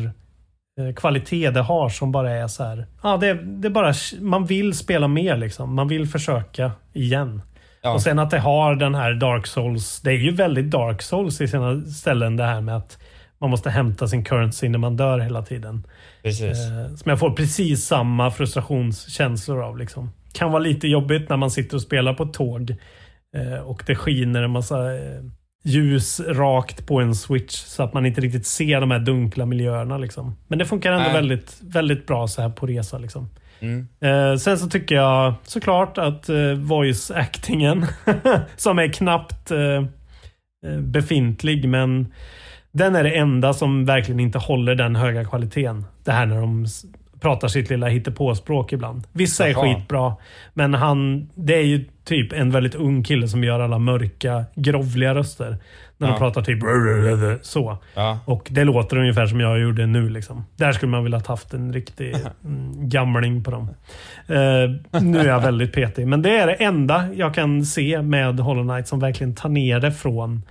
eh, 0.80 0.94
kvalitet 0.96 1.50
det 1.50 1.62
har 1.62 1.90
som 1.90 2.12
bara 2.12 2.32
är 2.32 2.48
så 2.48 2.64
här. 2.64 2.88
Ja, 3.04 3.18
det, 3.18 3.34
det 3.34 3.68
är 3.68 3.70
bara, 3.70 3.94
man 4.22 4.46
vill 4.46 4.74
spela 4.74 5.08
mer 5.08 5.38
liksom. 5.38 5.76
Man 5.76 5.88
vill 5.88 6.08
försöka 6.08 6.72
igen. 6.94 7.42
Ja. 7.82 7.94
Och 7.94 8.02
sen 8.02 8.20
att 8.20 8.30
det 8.30 8.40
har 8.40 8.76
den 8.76 8.96
här 8.96 9.14
Dark 9.14 9.48
Souls. 9.48 10.02
Det 10.02 10.12
är 10.12 10.18
ju 10.18 10.32
väldigt 10.32 10.72
Dark 10.72 11.02
Souls 11.02 11.42
i 11.42 11.48
sina 11.48 11.82
ställen 11.82 12.38
det 12.38 12.44
här 12.44 12.62
med 12.62 12.78
att 12.78 12.98
man 13.40 13.50
måste 13.50 13.70
hämta 13.70 14.08
sin 14.08 14.24
currency 14.24 14.70
när 14.70 14.80
man 14.80 14.98
dör 14.98 15.20
hela 15.20 15.42
tiden. 15.42 15.88
Precis. 16.24 16.58
Eh, 16.58 16.96
som 16.96 17.10
jag 17.10 17.20
får 17.20 17.32
precis 17.32 17.86
samma 17.86 18.32
frustrationskänslor 18.32 19.64
av. 19.64 19.78
Liksom. 19.78 20.12
Kan 20.34 20.52
vara 20.52 20.64
lite 20.64 20.88
jobbigt 20.88 21.30
när 21.30 21.38
man 21.38 21.52
sitter 21.52 21.76
och 21.76 21.82
spelar 21.82 22.14
på 22.14 22.26
tåg 22.26 22.76
och 23.66 23.84
det 23.86 23.96
skiner 23.96 24.44
en 24.44 24.52
massa 24.52 24.96
eh, 24.96 25.22
ljus 25.64 26.20
rakt 26.20 26.88
på 26.88 27.00
en 27.00 27.16
switch 27.16 27.56
så 27.56 27.84
att 27.84 27.94
man 27.94 28.06
inte 28.06 28.22
riktigt 28.22 28.46
ser 28.46 28.82
de 28.82 28.92
här 28.92 29.00
dunkla 29.00 29.46
miljöerna. 29.46 29.98
Liksom. 29.98 30.36
Men 30.48 30.60
det 30.60 30.66
funkar 30.66 30.92
ändå 30.92 31.04
Nej. 31.04 31.14
väldigt, 31.14 31.58
väldigt 31.62 32.08
bra 32.08 32.28
så 32.28 32.42
här 32.42 32.50
på 32.50 32.68
resa. 32.68 32.98
Liksom. 32.98 33.30
Mm. 33.60 33.88
Eh, 34.00 34.38
sen 34.38 34.58
så 34.58 34.70
tycker 34.70 34.96
jag 34.96 35.34
såklart 35.44 35.98
att 35.98 36.30
eh, 36.30 36.54
voice 36.54 37.12
actingen, 37.12 37.86
som 38.56 38.80
är 38.80 38.94
knappt 38.94 39.52
eh, 39.52 39.84
eh, 40.66 40.80
befintlig, 40.80 41.70
men 41.70 42.14
den 42.72 42.96
är 42.96 43.04
det 43.04 43.18
enda 43.18 43.54
som 43.54 43.86
verkligen 43.86 44.20
inte 44.20 44.38
håller 44.38 44.76
den 44.76 44.96
höga 44.96 45.26
kvaliteten. 45.26 45.86
Det 46.04 46.12
här 46.12 46.26
när 46.26 46.42
de 46.42 46.66
pratar 47.20 47.48
sitt 47.48 47.70
lilla 47.70 47.88
hittepåspråk 47.88 48.74
ibland. 48.74 49.08
Vissa 49.12 49.48
är 49.48 49.52
Jaha. 49.52 49.76
skitbra, 49.76 50.16
men 50.54 50.74
han, 50.74 51.30
det 51.36 51.56
är 51.56 51.64
ju 51.64 51.86
typ 52.08 52.34
en 52.34 52.52
väldigt 52.52 52.76
ung 52.76 53.04
kille 53.04 53.28
som 53.28 53.44
gör 53.44 53.60
alla 53.60 53.80
mörka, 53.80 54.46
grovliga 54.56 55.16
röster. 55.16 55.58
När 55.98 56.08
de 56.08 56.14
Ja. 56.14 56.18
pratar 56.20 56.42
typ 56.42 56.60
så. 57.46 57.78
Ja. 57.96 58.20
Och 58.26 58.48
det 58.52 58.64
låter 58.64 58.98
ungefär 58.98 59.26
som 59.26 59.40
jag 59.40 59.60
gjorde 59.60 59.86
nu. 59.86 60.10
Liksom. 60.10 60.46
Där 60.56 60.72
skulle 60.72 60.90
man 60.92 61.04
vilja 61.04 61.22
haft 61.28 61.54
en 61.54 61.74
riktig 61.74 62.16
mm, 62.44 62.90
gamling 62.90 63.44
på 63.44 63.52
dem. 63.52 63.70
Eh, 64.28 65.02
nu 65.02 65.20
är 65.20 65.28
jag 65.28 65.40
väldigt 65.42 65.74
petig. 65.74 66.08
Men 66.08 66.22
det 66.22 66.38
är 66.38 66.48
det 66.48 66.54
enda 66.54 67.14
jag 67.14 67.34
kan 67.34 67.66
se 67.66 68.02
med 68.02 68.40
Hollow 68.40 68.64
Knight 68.68 68.88
som 68.88 69.00
verkligen 69.00 69.36
tar 69.36 69.50
ner 69.50 69.80
det 69.80 69.92
från 69.92 70.42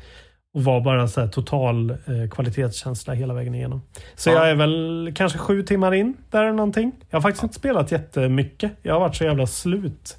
och 0.54 0.64
vara 0.64 0.80
bara 0.80 1.08
så 1.08 1.20
här 1.20 1.28
total 1.28 1.90
eh, 1.90 1.96
kvalitetskänsla 2.30 3.14
hela 3.14 3.34
vägen 3.34 3.54
igenom. 3.54 3.82
Så 4.14 4.30
Ja. 4.30 4.34
jag 4.34 4.50
är 4.50 4.54
väl 4.54 5.12
kanske 5.16 5.38
sju 5.38 5.62
timmar 5.62 5.94
in 5.94 6.14
där 6.30 6.42
eller 6.44 6.52
någonting. 6.52 6.92
Jag 7.10 7.16
har 7.16 7.22
faktiskt 7.22 7.42
inte 7.42 7.54
spelat 7.54 7.92
jättemycket. 7.92 8.72
Jag 8.82 8.92
har 8.92 9.00
varit 9.00 9.14
så 9.16 9.24
jävla 9.24 9.46
slut. 9.46 10.16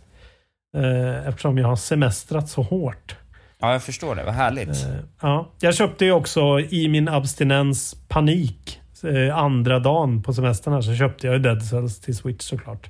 Eh, 0.77 1.27
eftersom 1.27 1.57
jag 1.57 1.67
har 1.67 1.75
semestrat 1.75 2.49
så 2.49 2.61
hårt. 2.61 3.15
Ja, 3.59 3.71
jag 3.71 3.83
förstår 3.83 4.15
det. 4.15 4.23
Vad 4.23 4.33
härligt. 4.33 4.69
Eh, 4.69 4.89
Ja, 5.21 5.51
jag 5.59 5.75
köpte 5.75 6.05
ju 6.05 6.11
också 6.11 6.59
i 6.59 6.87
min 6.89 7.07
abstinens 7.07 7.95
panik 8.07 8.79
eh, 9.03 9.37
andra 9.37 9.79
dagen 9.79 10.23
på 10.23 10.33
semestern 10.33 10.73
här 10.73 10.81
så 10.81 10.95
köpte 10.95 11.27
jag 11.27 11.33
ju 11.33 11.39
Dead 11.39 11.63
Cells 11.63 11.99
till 12.01 12.15
Switch 12.17 12.43
såklart. 12.45 12.89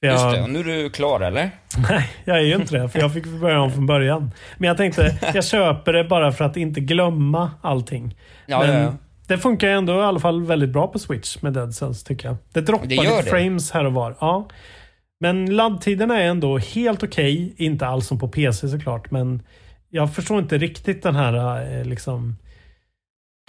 Jag, 0.00 0.12
Just 0.12 0.30
det. 0.36 0.42
Och 0.42 0.50
nu 0.50 0.60
är 0.60 0.64
du 0.64 0.90
klar, 0.90 1.20
eller? 1.20 1.50
Nej, 1.90 2.10
jag 2.24 2.36
är 2.36 2.42
ju 2.42 2.54
inte 2.54 2.78
det. 2.78 2.88
För 2.88 2.98
jag 2.98 3.14
fick 3.14 3.26
börja 3.26 3.60
om 3.60 3.72
från 3.72 3.86
början. 3.86 4.30
Men 4.58 4.68
jag 4.68 4.76
tänkte, 4.76 5.18
jag 5.34 5.44
köper 5.44 5.92
det 5.92 6.04
bara 6.04 6.32
för 6.32 6.44
att 6.44 6.56
inte 6.56 6.80
glömma 6.80 7.50
allting. 7.62 8.16
Ja, 8.46 8.60
Men 8.60 8.82
ja, 8.82 8.94
det 9.26 9.38
funkar 9.38 9.68
ändå 9.68 9.92
i 10.00 10.02
alla 10.02 10.20
fall 10.20 10.42
väldigt 10.42 10.70
bra 10.70 10.86
på 10.86 10.98
Switch 10.98 11.42
med 11.42 11.52
Dead 11.52 11.74
Cells 11.74 12.04
tycker 12.04 12.28
jag. 12.28 12.36
Det 12.52 12.60
droppar 12.60 12.86
Det 12.86 12.96
lite 12.96 13.22
frames 13.22 13.70
här 13.70 13.84
och 13.84 13.92
var. 13.92 14.16
Ja. 14.20 14.48
Men 15.20 15.56
laddtiderna 15.56 16.20
är 16.20 16.26
ändå 16.26 16.58
helt 16.58 17.02
okej. 17.02 17.54
Inte 17.56 17.86
alls 17.86 18.06
som 18.06 18.18
på 18.18 18.28
PC 18.28 18.68
såklart, 18.68 19.10
men 19.10 19.42
jag 19.90 20.14
förstår 20.14 20.38
inte 20.38 20.58
riktigt 20.58 21.02
den 21.02 21.14
här 21.14 21.62
eh, 21.78 21.84
liksom 21.84 22.36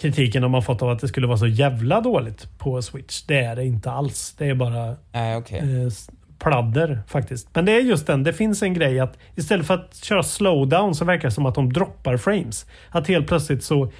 kritiken 0.02 0.42
de 0.42 0.54
har 0.54 0.60
fått 0.60 0.82
av 0.82 0.90
att 0.90 0.98
det 0.98 1.08
skulle 1.08 1.26
vara 1.26 1.38
så 1.38 1.46
jävla 1.46 2.00
dåligt 2.00 2.58
på 2.58 2.82
Switch. 2.82 3.22
Det 3.22 3.38
är 3.38 3.56
det 3.56 3.64
inte 3.64 3.90
alls. 3.90 4.34
Det 4.38 4.46
är 4.46 4.54
bara 4.54 4.96
Nej, 5.12 5.36
okej. 5.36 5.58
eh, 5.58 5.92
pladder 6.38 7.02
faktiskt. 7.06 7.48
Men 7.54 7.64
det 7.64 7.72
är 7.72 7.80
just 7.80 8.06
den, 8.06 8.22
det 8.22 8.32
finns 8.32 8.62
en 8.62 8.74
grej 8.74 9.00
att 9.00 9.18
istället 9.36 9.66
för 9.66 9.74
att 9.74 9.96
köra 9.96 10.22
slowdown 10.22 10.94
så 10.94 11.04
verkar 11.04 11.28
det 11.28 11.34
som 11.34 11.46
att 11.46 11.54
de 11.54 11.72
droppar 11.72 12.16
frames. 12.16 12.66
Att 12.90 13.08
helt 13.08 13.26
plötsligt 13.26 13.64
så 13.64 13.92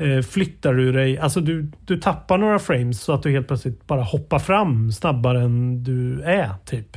eh, 0.00 0.22
flyttar 0.22 0.74
du 0.74 0.92
dig, 0.92 1.18
alltså 1.18 1.40
du, 1.40 1.70
du 1.86 2.00
tappar 2.00 2.38
några 2.38 2.58
frames 2.58 3.00
så 3.00 3.12
att 3.12 3.22
du 3.22 3.30
helt 3.30 3.46
plötsligt 3.46 3.86
bara 3.86 4.02
hoppar 4.02 4.38
fram 4.38 4.92
snabbare 4.92 5.40
än 5.42 5.84
du 5.84 6.22
är 6.22 6.50
typ. 6.64 6.96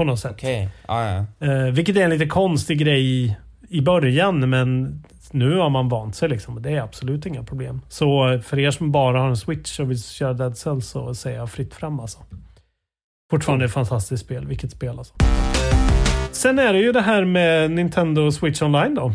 På 0.00 0.04
något 0.04 0.18
sätt. 0.18 0.32
Okej. 0.32 0.68
Ja, 0.88 1.26
ja. 1.40 1.46
Eh, 1.46 1.64
vilket 1.64 1.96
är 1.96 2.00
en 2.00 2.10
lite 2.10 2.26
konstig 2.26 2.78
grej 2.78 3.04
i, 3.04 3.36
i 3.68 3.80
början 3.80 4.50
men 4.50 5.02
nu 5.30 5.56
har 5.56 5.70
man 5.70 5.88
vant 5.88 6.14
sig 6.14 6.28
liksom. 6.28 6.62
Det 6.62 6.70
är 6.70 6.80
absolut 6.80 7.26
inga 7.26 7.42
problem. 7.42 7.80
Så 7.88 8.28
eh, 8.28 8.40
för 8.40 8.58
er 8.58 8.70
som 8.70 8.92
bara 8.92 9.20
har 9.20 9.28
en 9.28 9.36
switch 9.36 9.80
och 9.80 9.90
vill 9.90 10.02
köra 10.02 10.32
Dead 10.32 10.58
Cells 10.58 10.88
så 10.88 11.14
säger 11.14 11.38
jag 11.38 11.50
fritt 11.50 11.74
fram 11.74 12.00
alltså. 12.00 12.18
Fortfarande 13.30 13.64
ett 13.64 13.72
fantastiskt 13.72 14.24
spel. 14.24 14.46
Vilket 14.46 14.70
spel 14.70 14.98
alltså. 14.98 15.14
Sen 16.32 16.58
är 16.58 16.72
det 16.72 16.78
ju 16.78 16.92
det 16.92 17.00
här 17.00 17.24
med 17.24 17.70
Nintendo 17.70 18.32
Switch 18.32 18.62
Online 18.62 18.94
då. 18.94 19.12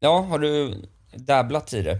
Ja, 0.00 0.26
har 0.30 0.38
du 0.38 0.74
dabblat 1.14 1.72
i 1.72 1.82
det? 1.82 1.98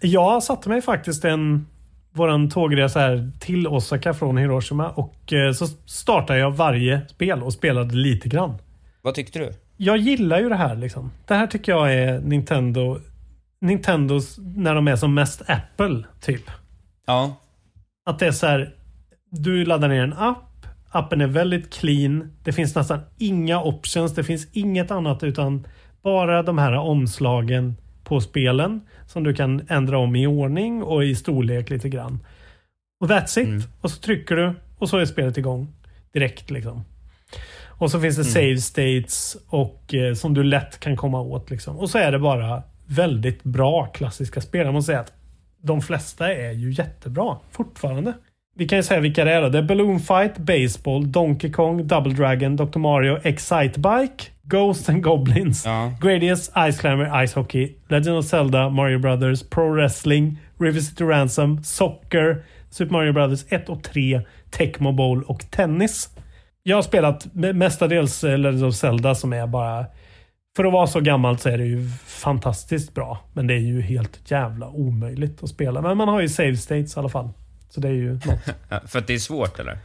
Jag 0.00 0.42
satte 0.42 0.68
mig 0.68 0.82
faktiskt 0.82 1.24
en 1.24 1.66
våran 2.12 2.50
tågresa 2.50 3.00
här 3.00 3.30
till 3.40 3.66
Osaka 3.66 4.14
från 4.14 4.36
Hiroshima 4.36 4.90
och 4.90 5.32
eh, 5.32 5.52
så 5.52 5.66
startade 5.66 6.38
jag 6.38 6.50
varje 6.50 7.08
spel 7.08 7.42
och 7.42 7.52
spelade 7.52 7.94
lite 7.94 8.28
grann. 8.28 8.58
Vad 9.02 9.14
tyckte 9.14 9.38
du? 9.38 9.52
jag 9.80 9.96
gillar 9.96 10.40
ju 10.40 10.48
det 10.48 10.56
här 10.56 10.76
liksom. 10.76 11.10
Det 11.26 11.34
här 11.34 11.46
tycker 11.46 11.72
jag 11.72 11.94
är 11.94 12.20
Nintendo 12.20 12.98
Nintendos 13.60 14.38
när 14.38 14.74
de 14.74 14.88
är 14.88 14.96
som 14.96 15.14
mest 15.14 15.42
Apple, 15.46 16.04
typ. 16.20 16.50
Ja. 17.06 17.34
Att 18.06 18.18
det 18.18 18.26
är 18.26 18.32
så 18.32 18.46
här. 18.46 18.74
Du 19.30 19.64
laddar 19.64 19.88
ner 19.88 20.02
en 20.02 20.12
app. 20.12 20.66
Appen 20.90 21.20
är 21.20 21.26
väldigt 21.26 21.74
clean. 21.74 22.32
Det 22.44 22.52
finns 22.52 22.74
nästan 22.74 23.00
inga 23.18 23.62
options. 23.62 24.14
Det 24.14 24.24
finns 24.24 24.48
inget 24.52 24.90
annat 24.90 25.22
utan 25.22 25.66
bara 26.02 26.42
de 26.42 26.58
här 26.58 26.72
omslagen 26.72 27.76
på 28.08 28.20
spelen 28.20 28.80
som 29.06 29.24
du 29.24 29.34
kan 29.34 29.66
ändra 29.68 29.98
om 29.98 30.16
i 30.16 30.26
ordning 30.26 30.82
och 30.82 31.04
i 31.04 31.14
storlek 31.14 31.70
lite 31.70 31.88
grann. 31.88 32.18
Och 33.00 33.08
that's 33.08 33.38
it. 33.38 33.68
Och 33.80 33.90
så 33.90 34.00
trycker 34.00 34.36
du 34.36 34.54
och 34.78 34.88
så 34.88 34.98
är 34.98 35.04
spelet 35.04 35.38
igång 35.38 35.72
direkt 36.12 36.50
liksom. 36.50 36.84
Och 37.66 37.90
så 37.90 38.00
finns 38.00 38.16
det 38.16 38.24
save 38.24 38.56
states 38.56 39.36
och 39.48 39.94
eh, 39.94 40.14
som 40.14 40.34
du 40.34 40.42
lätt 40.42 40.80
kan 40.80 40.96
komma 40.96 41.20
åt. 41.20 41.50
Liksom. 41.50 41.78
Och 41.78 41.90
så 41.90 41.98
är 41.98 42.12
det 42.12 42.18
bara 42.18 42.62
väldigt 42.86 43.44
bra 43.44 43.86
klassiska 43.86 44.40
spel. 44.40 44.66
Jag 44.66 44.74
måste 44.74 44.86
säga 44.86 45.00
att 45.00 45.12
de 45.62 45.82
flesta 45.82 46.34
är 46.34 46.52
ju 46.52 46.72
jättebra 46.72 47.38
fortfarande. 47.50 48.12
Vi 48.58 48.68
kan 48.68 48.78
ju 48.78 48.82
säga 48.82 49.00
vilka 49.00 49.24
det 49.24 49.32
är 49.32 49.42
då. 49.42 49.48
Det 49.48 49.58
är 49.58 49.62
Balloon 49.62 50.00
Fight, 50.00 50.38
Baseball, 50.38 51.12
Donkey 51.12 51.52
Kong, 51.52 51.86
Double 51.86 52.12
Dragon, 52.14 52.56
Dr. 52.56 52.78
Mario, 52.78 53.18
Excite 53.22 53.80
Bike, 53.80 54.24
Ghosts 54.42 54.88
and 54.88 55.02
Goblins, 55.02 55.66
Gradius, 56.00 56.50
Ice 56.70 56.80
Climber, 56.80 57.24
Ice 57.26 57.34
Hockey, 57.34 57.72
Legend 57.88 58.18
of 58.18 58.24
Zelda, 58.24 58.68
Mario 58.70 58.98
Brothers, 58.98 59.42
Pro 59.50 59.74
Wrestling, 59.74 60.38
River 60.60 60.80
City 60.80 61.04
Ransom, 61.04 61.62
Soccer, 61.64 62.44
Super 62.70 62.92
Mario 62.92 63.12
Brothers 63.12 63.44
1 63.48 63.68
och 63.68 63.82
3, 63.82 64.20
Tecmo 64.50 64.92
Bowl 64.92 65.22
och 65.22 65.50
Tennis. 65.50 66.08
Jag 66.62 66.76
har 66.76 66.82
spelat 66.82 67.26
me- 67.32 67.52
mestadels 67.52 68.24
eh, 68.24 68.38
Legend 68.38 68.64
of 68.64 68.74
Zelda 68.74 69.14
som 69.14 69.32
är 69.32 69.46
bara... 69.46 69.86
För 70.56 70.64
att 70.64 70.72
vara 70.72 70.86
så 70.86 71.00
gammalt 71.00 71.40
så 71.40 71.48
är 71.48 71.58
det 71.58 71.64
ju 71.64 71.88
fantastiskt 72.06 72.94
bra. 72.94 73.18
Men 73.32 73.46
det 73.46 73.54
är 73.54 73.58
ju 73.58 73.80
helt 73.80 74.30
jävla 74.30 74.68
omöjligt 74.68 75.42
att 75.42 75.48
spela. 75.48 75.82
Men 75.82 75.96
man 75.96 76.08
har 76.08 76.20
ju 76.20 76.28
save 76.28 76.56
states 76.56 76.96
i 76.96 76.98
alla 77.00 77.08
fall. 77.08 77.28
Så 77.68 77.80
det 77.80 77.88
är 77.88 77.92
ju 77.92 78.12
något. 78.12 78.90
För 78.90 78.98
att 78.98 79.06
det 79.06 79.14
är 79.14 79.18
svårt, 79.18 79.58
eller? 79.58 79.78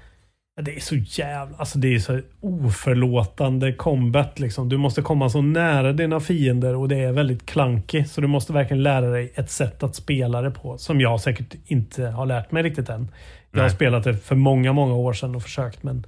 Det 0.61 0.75
är 0.75 0.79
så 0.79 0.95
jävla... 0.95 1.57
Alltså 1.57 1.79
det 1.79 1.95
är 1.95 1.99
så 1.99 2.19
oförlåtande 2.41 3.73
combat 3.73 4.39
liksom. 4.39 4.69
Du 4.69 4.77
måste 4.77 5.01
komma 5.01 5.29
så 5.29 5.41
nära 5.41 5.93
dina 5.93 6.19
fiender 6.19 6.75
och 6.75 6.87
det 6.87 6.99
är 6.99 7.11
väldigt 7.11 7.45
klankig. 7.45 8.09
Så 8.09 8.21
du 8.21 8.27
måste 8.27 8.53
verkligen 8.53 8.83
lära 8.83 9.09
dig 9.09 9.31
ett 9.35 9.51
sätt 9.51 9.83
att 9.83 9.95
spela 9.95 10.41
det 10.41 10.51
på. 10.51 10.77
Som 10.77 11.01
jag 11.01 11.21
säkert 11.21 11.55
inte 11.65 12.05
har 12.05 12.25
lärt 12.25 12.51
mig 12.51 12.63
riktigt 12.63 12.89
än. 12.89 13.07
Jag 13.51 13.59
har 13.59 13.67
Nej. 13.67 13.75
spelat 13.75 14.03
det 14.03 14.17
för 14.17 14.35
många, 14.35 14.73
många 14.73 14.93
år 14.93 15.13
sedan 15.13 15.35
och 15.35 15.43
försökt 15.43 15.83
men... 15.83 16.07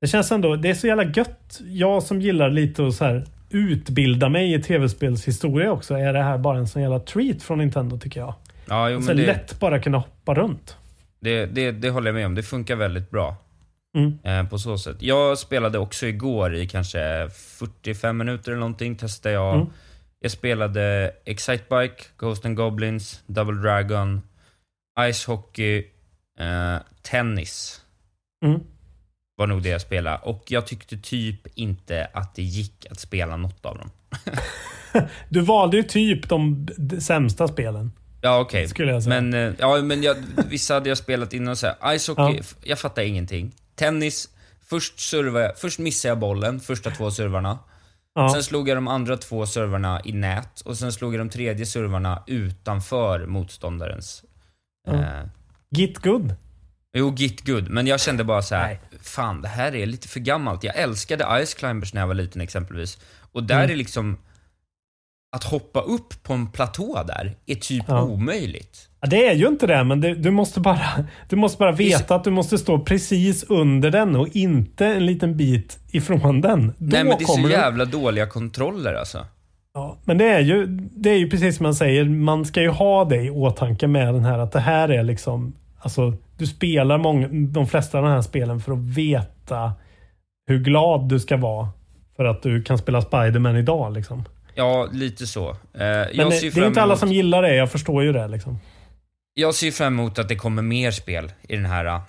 Det 0.00 0.06
känns 0.06 0.32
ändå... 0.32 0.56
Det 0.56 0.70
är 0.70 0.74
så 0.74 0.86
jävla 0.86 1.04
gött. 1.04 1.60
Jag 1.66 2.02
som 2.02 2.20
gillar 2.20 2.50
lite 2.50 2.86
att 2.86 2.94
så 2.94 3.04
här 3.04 3.24
utbilda 3.50 4.28
mig 4.28 4.54
i 4.54 4.62
tv-spelshistoria 4.62 5.72
också. 5.72 5.94
Är 5.94 6.12
det 6.12 6.22
här 6.22 6.38
bara 6.38 6.58
en 6.58 6.68
sån 6.68 6.82
jävla 6.82 7.00
treat 7.00 7.42
från 7.42 7.58
Nintendo 7.58 7.98
tycker 7.98 8.20
jag. 8.20 8.34
Ja, 8.68 8.90
jo, 8.90 9.02
så 9.02 9.12
det, 9.12 9.26
lätt 9.26 9.60
bara 9.60 9.78
kunna 9.78 9.98
hoppa 9.98 10.34
runt. 10.34 10.76
Det, 11.20 11.46
det, 11.46 11.72
det 11.72 11.90
håller 11.90 12.08
jag 12.08 12.14
med 12.14 12.26
om. 12.26 12.34
Det 12.34 12.42
funkar 12.42 12.76
väldigt 12.76 13.10
bra. 13.10 13.36
Mm. 13.96 14.18
Eh, 14.22 14.50
på 14.50 14.58
så 14.58 14.78
sätt. 14.78 14.96
Jag 15.02 15.38
spelade 15.38 15.78
också 15.78 16.06
igår 16.06 16.54
i 16.54 16.68
kanske 16.68 17.28
45 17.30 18.16
minuter 18.16 18.52
eller 18.52 18.60
någonting. 18.60 18.96
Testade 18.96 19.34
jag. 19.34 19.54
Mm. 19.54 19.66
Jag 20.20 20.32
spelade 20.32 21.14
Excitebike, 21.24 22.04
Ghost 22.16 22.44
and 22.44 22.56
Goblins, 22.56 23.22
Double 23.26 23.60
Dragon, 23.60 24.22
Ice 25.12 25.24
Hockey, 25.26 25.78
eh, 26.38 26.76
Tennis. 27.02 27.80
Mm. 28.44 28.60
Var 29.36 29.46
nog 29.46 29.62
det 29.62 29.68
jag 29.68 29.80
spelade. 29.80 30.18
Och 30.18 30.44
jag 30.48 30.66
tyckte 30.66 30.96
typ 30.96 31.46
inte 31.54 32.08
att 32.12 32.34
det 32.34 32.42
gick 32.42 32.86
att 32.90 33.00
spela 33.00 33.36
något 33.36 33.66
av 33.66 33.78
dem. 33.78 33.90
Du 35.28 35.40
valde 35.40 35.76
ju 35.76 35.82
typ 35.82 36.28
de 36.28 36.68
sämsta 37.00 37.48
spelen. 37.48 37.92
Ja, 38.20 38.38
okej. 38.40 38.68
Skulle 38.68 38.92
jag 38.92 39.02
säga. 39.02 39.20
Men, 39.20 39.48
eh, 39.48 39.54
ja, 39.58 39.82
men 39.82 40.02
jag, 40.02 40.16
vissa 40.48 40.74
hade 40.74 40.88
jag 40.88 40.98
spelat 40.98 41.32
innan 41.32 41.56
så 41.56 41.66
här. 41.66 41.98
Ice 41.98 42.08
hockey, 42.08 42.36
Ja. 42.36 42.42
jag 42.62 42.78
fattar 42.78 43.02
ingenting. 43.02 43.54
Tennis, 43.74 44.28
först 44.68 45.00
servade 45.00 45.44
jag, 45.44 45.58
först 45.58 45.78
missade 45.78 46.10
jag 46.10 46.18
bollen, 46.18 46.60
första 46.60 46.90
två 46.90 47.10
servarna. 47.10 47.58
Ja. 48.14 48.28
Sen 48.32 48.44
slog 48.44 48.68
jag 48.68 48.76
de 48.76 48.88
andra 48.88 49.16
två 49.16 49.46
servarna 49.46 50.00
i 50.04 50.12
nät 50.12 50.60
och 50.60 50.76
sen 50.78 50.92
slog 50.92 51.14
jag 51.14 51.20
de 51.20 51.30
tredje 51.30 51.66
servarna 51.66 52.22
utanför 52.26 53.26
motståndarens 53.26 54.24
Ja. 54.86 55.22
Git 55.70 55.98
good. 55.98 56.34
Jo, 56.92 57.14
Git 57.16 57.46
Good. 57.46 57.68
Men 57.68 57.86
jag 57.86 58.00
kände 58.00 58.24
bara 58.24 58.42
så 58.42 58.54
här, 58.54 58.78
fan 59.02 59.42
det 59.42 59.48
här 59.48 59.74
är 59.74 59.86
lite 59.86 60.08
för 60.08 60.20
gammalt. 60.20 60.64
Jag 60.64 60.76
älskade 60.76 61.46
Ice 61.46 61.54
Climbers 61.54 61.94
när 61.94 62.00
jag 62.00 62.06
var 62.08 62.14
liten 62.14 62.40
exempelvis. 62.40 62.98
Och 63.32 63.44
där 63.44 63.54
Mm. 63.58 63.70
är 63.70 63.76
liksom, 63.76 64.18
att 65.36 65.44
hoppa 65.44 65.80
upp 65.80 66.22
på 66.22 66.32
en 66.32 66.46
platå 66.46 67.02
där 67.06 67.34
är 67.46 67.54
typ 67.54 67.84
Ja. 67.88 68.02
omöjligt. 68.02 68.88
Ja, 69.00 69.08
det 69.08 69.26
är 69.26 69.34
ju 69.34 69.46
inte 69.48 69.66
det, 69.66 69.84
men 69.84 70.00
det, 70.00 70.14
du, 70.14 70.30
måste 70.30 70.60
bara, 70.60 70.80
du 71.28 71.36
måste 71.36 71.58
bara 71.58 71.72
veta 71.72 72.14
att 72.14 72.24
du 72.24 72.30
måste 72.30 72.58
stå 72.58 72.78
precis 72.80 73.44
under 73.44 73.90
den 73.90 74.16
och 74.16 74.28
inte 74.36 74.86
en 74.86 75.06
liten 75.06 75.36
bit 75.36 75.78
ifrån 75.90 76.40
den. 76.40 76.66
Då 76.66 76.74
Nej 76.78 77.04
men 77.04 77.18
det 77.18 77.24
är 77.24 77.26
så 77.26 77.46
du- 77.46 77.50
jävla 77.50 77.84
dåliga 77.84 78.26
kontroller 78.26 78.94
alltså. 78.94 79.26
Ja, 79.74 79.96
men 80.04 80.18
det 80.18 80.24
är, 80.24 80.40
ju, 80.40 80.66
det 80.96 81.10
är 81.10 81.16
ju 81.18 81.30
precis 81.30 81.56
som 81.56 81.64
man 81.64 81.74
säger, 81.74 82.04
man 82.04 82.44
ska 82.44 82.62
ju 82.62 82.68
ha 82.68 83.04
det 83.04 83.22
i 83.22 83.30
åtanke 83.30 83.86
med 83.86 84.14
den 84.14 84.24
här 84.24 84.38
att 84.38 84.52
det 84.52 84.60
här 84.60 84.88
är 84.88 85.02
liksom, 85.02 85.52
alltså 85.78 86.12
du 86.38 86.46
spelar 86.46 86.98
många, 86.98 87.28
de 87.28 87.66
flesta 87.66 87.98
av 87.98 88.04
de 88.04 88.10
här 88.10 88.22
spelen 88.22 88.60
för 88.60 88.72
att 88.72 88.78
veta 88.78 89.72
hur 90.46 90.58
glad 90.58 91.08
du 91.08 91.20
ska 91.20 91.36
vara 91.36 91.68
för 92.16 92.24
att 92.24 92.42
du 92.42 92.62
kan 92.62 92.78
spela 92.78 93.00
Spider-Man 93.02 93.56
idag 93.56 93.92
liksom. 93.92 94.24
Ja, 94.54 94.88
lite 94.92 95.26
så. 95.26 95.50
Eh, 95.50 95.56
Men 95.74 96.08
jag, 96.12 96.30
det, 96.30 96.50
det 96.54 96.60
är 96.60 96.66
inte 96.66 96.82
alla 96.82 96.96
som 96.96 97.12
gillar 97.12 97.42
det, 97.42 97.54
jag 97.54 97.72
förstår 97.72 98.02
ju 98.02 98.12
det 98.12 98.28
liksom. 98.28 98.58
jag 99.34 99.54
ser 99.54 99.70
fram 99.70 99.86
emot 100.00 100.18
att 100.18 100.28
det 100.28 100.36
kommer 100.36 100.62
mer 100.62 100.90
spel 100.90 101.32
i 101.48 101.56
den 101.56 101.66
här 101.66 101.84
uh, 101.86 102.00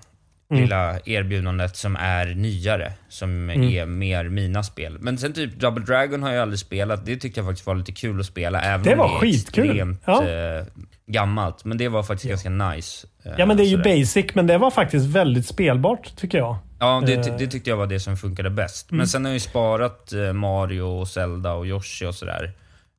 Mm. 0.52 0.64
lilla 0.64 1.00
erbjudandet 1.06 1.76
som 1.78 1.96
är 1.96 2.26
nyare. 2.26 2.94
Som 3.10 3.50
Mm. 3.50 3.64
är 3.70 3.86
mer 3.86 4.30
mina 4.30 4.64
spel. 4.64 4.98
Men 5.00 5.18
sen 5.18 5.34
typ 5.34 5.60
Double 5.60 5.84
Dragon 5.86 6.24
har 6.24 6.32
jag 6.32 6.42
aldrig 6.42 6.60
spelat. 6.60 7.06
Det 7.06 7.18
tyckte 7.18 7.40
jag 7.40 7.48
faktiskt 7.48 7.68
var 7.68 7.76
lite 7.76 7.92
kul 7.92 8.20
att 8.20 8.26
spela. 8.26 8.62
Även 8.62 8.84
Det 8.84 8.92
om 8.92 8.98
var 8.98 9.08
det 9.10 9.16
är 9.16 9.20
skitkul. 9.20 9.66
extremt 9.70 10.02
Ja. 10.06 10.28
eh, 10.30 10.64
gammalt. 11.08 11.66
Men 11.66 11.78
det 11.78 11.88
var 11.90 12.04
faktiskt 12.04 12.30
ganska 12.30 12.50
nice. 12.50 13.08
eh, 13.26 13.32
Ja 13.38 13.46
men 13.46 13.58
det 13.58 13.64
är 13.64 13.66
ju 13.68 13.78
sådär. 13.78 13.98
basic, 14.00 14.26
men 14.36 14.48
det 14.48 14.58
var 14.58 14.72
faktiskt 14.72 15.06
väldigt 15.06 15.46
spelbart 15.46 16.16
tycker 16.18 16.38
jag. 16.38 16.58
Ja, 16.82 17.04
det, 17.06 17.28
Eh, 17.28 17.38
det 17.38 17.48
tyckte 17.48 17.70
jag 17.70 17.78
var 17.78 17.88
det 17.88 18.00
som 18.00 18.18
funkade 18.18 18.50
bäst. 18.50 18.92
Mm. 18.92 18.98
Men 18.98 19.08
sen 19.08 19.26
har 19.26 19.30
jag 19.30 19.36
ju 19.36 19.40
sparat 19.40 20.14
eh, 20.14 20.34
Mario, 20.34 20.82
och 20.82 21.08
Zelda 21.08 21.54
och 21.54 21.66
Yoshi 21.66 22.06
och 22.06 22.16
sådär. 22.16 22.54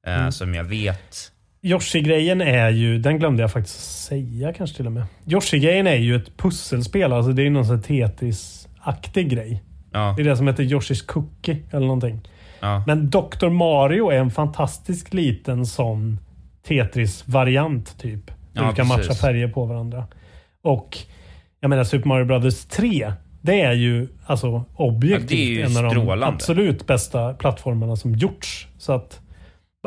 Eh, 0.07 0.19
Mm. 0.19 0.33
Som 0.33 0.55
jag 0.55 0.65
vet. 0.65 1.33
Yoshi-grejen 1.63 2.41
är 2.41 2.71
ju, 2.71 2.99
den 2.99 3.19
glömde 3.19 3.43
jag 3.43 3.53
faktiskt 3.53 4.05
säga 4.05 4.53
kanske 4.53 4.77
till 4.77 4.87
och 4.87 4.93
med. 4.93 5.05
Yoshi-grejen 5.27 5.87
är 5.87 5.95
ju 5.97 6.17
ett 6.17 6.37
pusselspel, 6.37 7.13
alltså 7.13 7.33
det 7.33 7.43
är 7.43 7.45
ju 7.45 7.51
någon 7.51 7.65
sån 7.67 7.83
Tetris-aktig 7.83 9.29
grej. 9.29 9.63
Ja. 9.93 10.15
Det 10.17 10.23
är 10.23 10.27
det 10.27 10.37
som 10.37 10.47
heter 10.49 10.63
Yoshis 10.63 11.03
Cookie 11.03 11.57
eller 11.71 11.87
någonting. 11.87 12.21
Ja. 12.61 12.85
Men 12.87 13.11
Dr. 13.11 13.49
Mario 13.49 14.11
är 14.11 14.17
en 14.19 14.31
fantastisk 14.31 15.15
liten 15.15 15.67
sån 15.67 16.19
Tetris-variant 16.69 17.99
typ. 17.99 18.27
Där 18.27 18.35
Ja, 18.53 18.69
du 18.69 18.75
kan 18.75 18.89
precis. 18.89 19.09
matcha 19.09 19.15
färger 19.21 19.49
på 19.49 19.65
varandra. 19.65 20.07
Och 20.65 20.99
jag 21.61 21.69
menar 21.69 21.85
Super 21.85 22.09
Mario 22.09 22.25
Brothers 22.25 22.65
3. 22.65 23.13
Det 23.43 23.61
är 23.61 23.73
ju 23.73 24.09
alltså 24.27 24.65
objektivt 24.75 25.31
Ja, 25.31 25.37
ju 25.37 25.63
en 25.63 25.77
av 25.87 25.95
de 25.95 26.23
absolut 26.23 26.87
bästa 26.87 27.35
plattformarna 27.35 27.97
som 27.97 28.15
gjorts. 28.15 28.67
Så 28.79 28.93
att, 28.93 29.21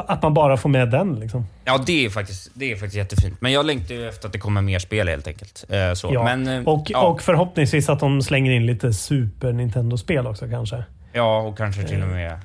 att 0.08 0.24
man 0.24 0.34
bara 0.34 0.58
får 0.58 0.70
med 0.70 0.92
den 0.92 1.20
liksom. 1.20 1.46
Ja, 1.66 1.84
det 1.86 2.06
är, 2.06 2.10
faktiskt, 2.10 2.52
det 2.54 2.72
är 2.72 2.76
faktiskt 2.76 2.96
jättefint. 2.96 3.42
Men 3.42 3.52
jag 3.52 3.66
längtar 3.66 3.96
ju 3.96 4.10
efter 4.10 4.28
att 4.28 4.34
det 4.34 4.40
kommer 4.40 4.62
mer 4.62 4.80
spel 4.80 5.08
helt 5.08 5.28
enkelt. 5.28 5.66
Eh, 5.70 5.94
så. 5.94 6.10
Ja. 6.14 6.24
Men, 6.24 6.48
eh, 6.48 6.64
och, 6.68 6.86
ja. 6.90 7.08
och 7.08 7.22
förhoppningsvis 7.22 7.90
att 7.90 8.00
de 8.00 8.22
slänger 8.22 8.52
in 8.52 8.66
lite 8.66 8.94
Super 8.94 9.54
Nintendo-spel 9.54 10.28
också 10.28 10.48
kanske. 10.50 10.84
ja, 11.14 11.40
och 11.40 11.58
kanske 11.58 11.84
till 11.84 12.02
och 12.02 12.08
med 12.08 12.40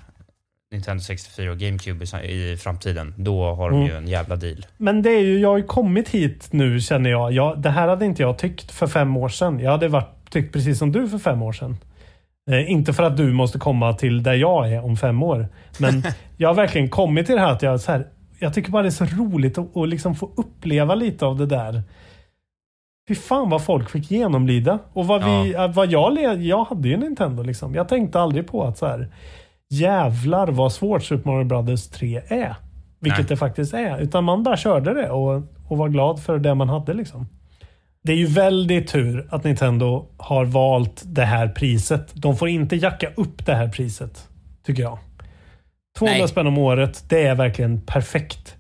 Nintendo 0.73 1.03
64 1.03 1.51
och 1.51 1.59
GameCube 1.59 2.05
i 2.25 2.57
framtiden. 2.57 3.15
Då 3.17 3.55
har 3.55 3.71
de 3.71 3.77
Mm. 3.77 3.89
ju 3.91 3.97
en 3.97 4.09
jävla 4.09 4.37
deal. 4.37 4.67
Men 4.77 5.03
det 5.03 5.11
är 5.11 5.21
ju, 5.21 5.39
jag 5.39 5.49
har 5.49 5.57
ju 5.57 5.63
kommit 5.65 6.09
hit 6.09 6.49
nu 6.51 6.81
känner 6.81 7.11
jag. 7.11 7.33
jag. 7.33 7.59
Det 7.63 7.71
här 7.71 7.89
hade 7.89 8.05
inte 8.05 8.23
jag 8.23 8.39
tyckt 8.39 8.71
för 8.71 8.87
fem 8.87 9.17
år 9.17 9.29
sedan. 9.29 9.59
Jag 9.61 9.71
hade 9.71 9.89
varit, 9.89 10.20
tyckt 10.31 10.53
precis 10.53 10.79
som 10.79 10.93
du 10.93 11.09
för 11.09 11.19
fem 11.19 11.43
år 11.43 11.53
sedan. 11.53 11.77
Eh, 12.51 12.71
inte 12.71 12.93
för 12.93 13.03
att 13.03 13.17
du 13.17 13.33
måste 13.33 13.59
komma 13.59 13.93
till 13.93 14.23
där 14.23 14.35
jag 14.35 14.73
är 14.73 14.85
om 14.85 14.97
fem 14.97 15.23
år. 15.23 15.49
Men 15.79 16.03
jag 16.37 16.49
har 16.49 16.55
verkligen 16.55 16.89
kommit 16.89 17.27
till 17.27 17.35
det 17.35 17.41
här 17.41 17.53
att 17.53 17.63
jag 17.63 17.81
så 17.81 17.93
här, 17.93 18.07
jag 18.39 18.55
tycker 18.55 18.71
bara 18.71 18.83
det 18.83 18.89
är 18.89 18.91
så 18.91 19.05
roligt 19.05 19.59
att, 19.59 19.77
att 19.77 19.89
liksom 19.89 20.15
få 20.15 20.31
uppleva 20.37 20.95
lite 20.95 21.27
av 21.27 21.39
det 21.39 21.47
där. 21.47 21.83
Fy 23.09 23.15
fan 23.15 23.51
vad 23.51 23.65
folk 23.65 23.91
fick 23.91 24.11
genomlida. 24.11 24.79
Och 24.93 25.07
vad, 25.07 25.25
vi, 25.25 25.55
eh, 25.55 25.73
vad 25.73 25.91
jag, 25.91 26.43
jag 26.43 26.65
hade 26.65 26.89
ju 26.89 26.97
Nintendo 26.97 27.43
liksom. 27.43 27.75
Jag 27.75 27.89
tänkte 27.89 28.21
aldrig 28.21 28.47
på 28.47 28.65
att 28.65 28.79
så 28.79 28.87
här, 28.87 29.09
jävlar 29.71 30.47
vad 30.47 30.73
svårt 30.73 31.05
Super 31.05 31.31
Mario 31.31 31.45
Brothers 31.45 31.89
3 31.89 32.23
är. 32.29 32.55
Vilket 33.01 33.19
Nej. 33.19 33.29
det 33.29 33.37
faktiskt 33.37 33.75
är. 33.75 33.99
Utan 33.99 34.25
man 34.25 34.43
bara 34.43 34.57
körde 34.57 34.95
det 34.95 35.11
och, 35.11 35.43
och 35.69 35.79
var 35.79 35.89
glad 35.89 36.23
för 36.23 36.39
det 36.39 36.55
man 36.55 36.69
hade 36.69 36.95
liksom. 36.95 37.27
Det 38.03 38.13
är 38.13 38.17
ju 38.17 38.27
väldigt 38.27 38.89
tur 38.89 39.27
att 39.31 39.45
Nintendo 39.45 40.07
har 40.17 40.45
valt 40.45 41.03
det 41.05 41.25
här 41.25 41.49
priset. 41.49 42.11
De 42.15 42.37
får 42.37 42.49
inte 42.49 42.77
jacka 42.77 43.09
upp 43.17 43.47
det 43.47 43.55
här 43.55 43.69
priset. 43.69 44.29
Tycker 44.67 44.83
jag. 44.83 44.99
200 45.99 46.19
Nej. 46.19 46.29
spänn 46.29 46.47
om 46.47 46.59
året, 46.59 47.05
det 47.09 47.27
är 47.27 47.35
verkligen 47.35 47.81
perfekt. 47.81 48.57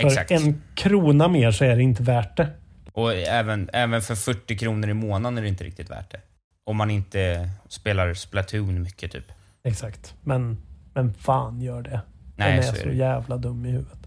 För 0.00 0.08
Exakt. 0.08 0.30
en 0.30 0.62
krona 0.74 1.28
mer 1.28 1.50
så 1.50 1.64
är 1.64 1.76
det 1.76 1.82
inte 1.82 2.02
värt 2.02 2.36
det. 2.36 2.48
Och 2.92 3.14
även, 3.14 3.70
även 3.72 4.02
för 4.02 4.14
40 4.14 4.58
kronor 4.58 4.88
i 4.90 4.94
månaden 4.94 5.38
är 5.38 5.42
det 5.42 5.48
inte 5.48 5.64
riktigt 5.64 5.90
värt 5.90 6.10
det. 6.10 6.20
Om 6.66 6.76
man 6.76 6.90
inte 6.90 7.50
spelar 7.68 8.14
Splatoon 8.14 8.82
mycket 8.82 9.12
typ. 9.12 9.24
Exakt. 9.64 10.14
Men, 10.20 10.58
men 10.94 11.14
fan 11.14 11.60
gör 11.60 11.82
det. 11.82 12.00
Nej, 12.36 12.50
Den 12.50 12.58
är 12.58 12.62
så 12.62 12.74
så, 12.74 12.82
är 12.82 12.86
det. 12.86 12.94
jävla 12.96 13.36
dum 13.36 13.66
i 13.66 13.70
huvudet. 13.70 13.98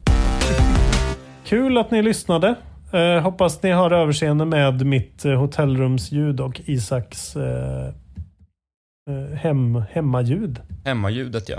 Kul 1.45 1.77
att 1.77 1.91
ni 1.91 2.01
lyssnade. 2.01 2.55
Eh, 2.93 3.21
hoppas 3.21 3.63
ni 3.63 3.71
har 3.71 3.91
överseende 3.91 4.45
med 4.45 4.85
mitt 4.85 5.25
eh, 5.25 5.39
hotellrumsljud 5.39 6.39
och 6.39 6.61
Isaks 6.65 7.35
eh, 7.35 7.87
eh, 9.09 9.35
hem, 9.35 9.83
hemmaljud. 9.91 10.61
Hemmaljudet 10.85 11.49
ja. 11.49 11.57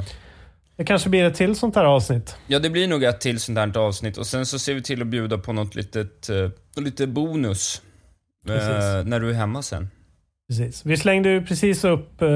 Det 0.77 0.85
kanske 0.85 1.09
blir 1.09 1.25
ett 1.25 1.35
till 1.35 1.57
sånt 1.57 1.77
här 1.77 1.85
avsnitt. 1.85 2.37
Ja, 2.47 2.59
det 2.59 2.71
blir 2.71 2.89
nog 2.89 3.05
ett 3.05 3.21
till 3.21 3.41
sånt 3.41 3.59
här 3.59 3.79
avsnitt 3.79 4.19
och 4.19 4.27
sen 4.27 4.47
så 4.47 4.59
ser 4.59 4.75
vi 4.75 4.83
till 4.83 5.03
att 5.03 5.09
bjuda 5.09 5.39
på 5.39 5.53
något 5.53 5.75
litet, 5.75 6.29
eh, 6.29 6.83
lite 6.83 7.07
bonus. 7.07 7.83
Eh, 8.49 9.05
när 9.05 9.21
du 9.21 9.31
är 9.31 9.35
hemma 9.35 9.63
sen. 9.63 9.89
Precis. 10.49 10.87
Vi 10.87 10.97
slängde 10.97 11.29
ju 11.29 11.47
precis 11.47 11.85
upp 11.85 12.23
eh, 12.23 12.29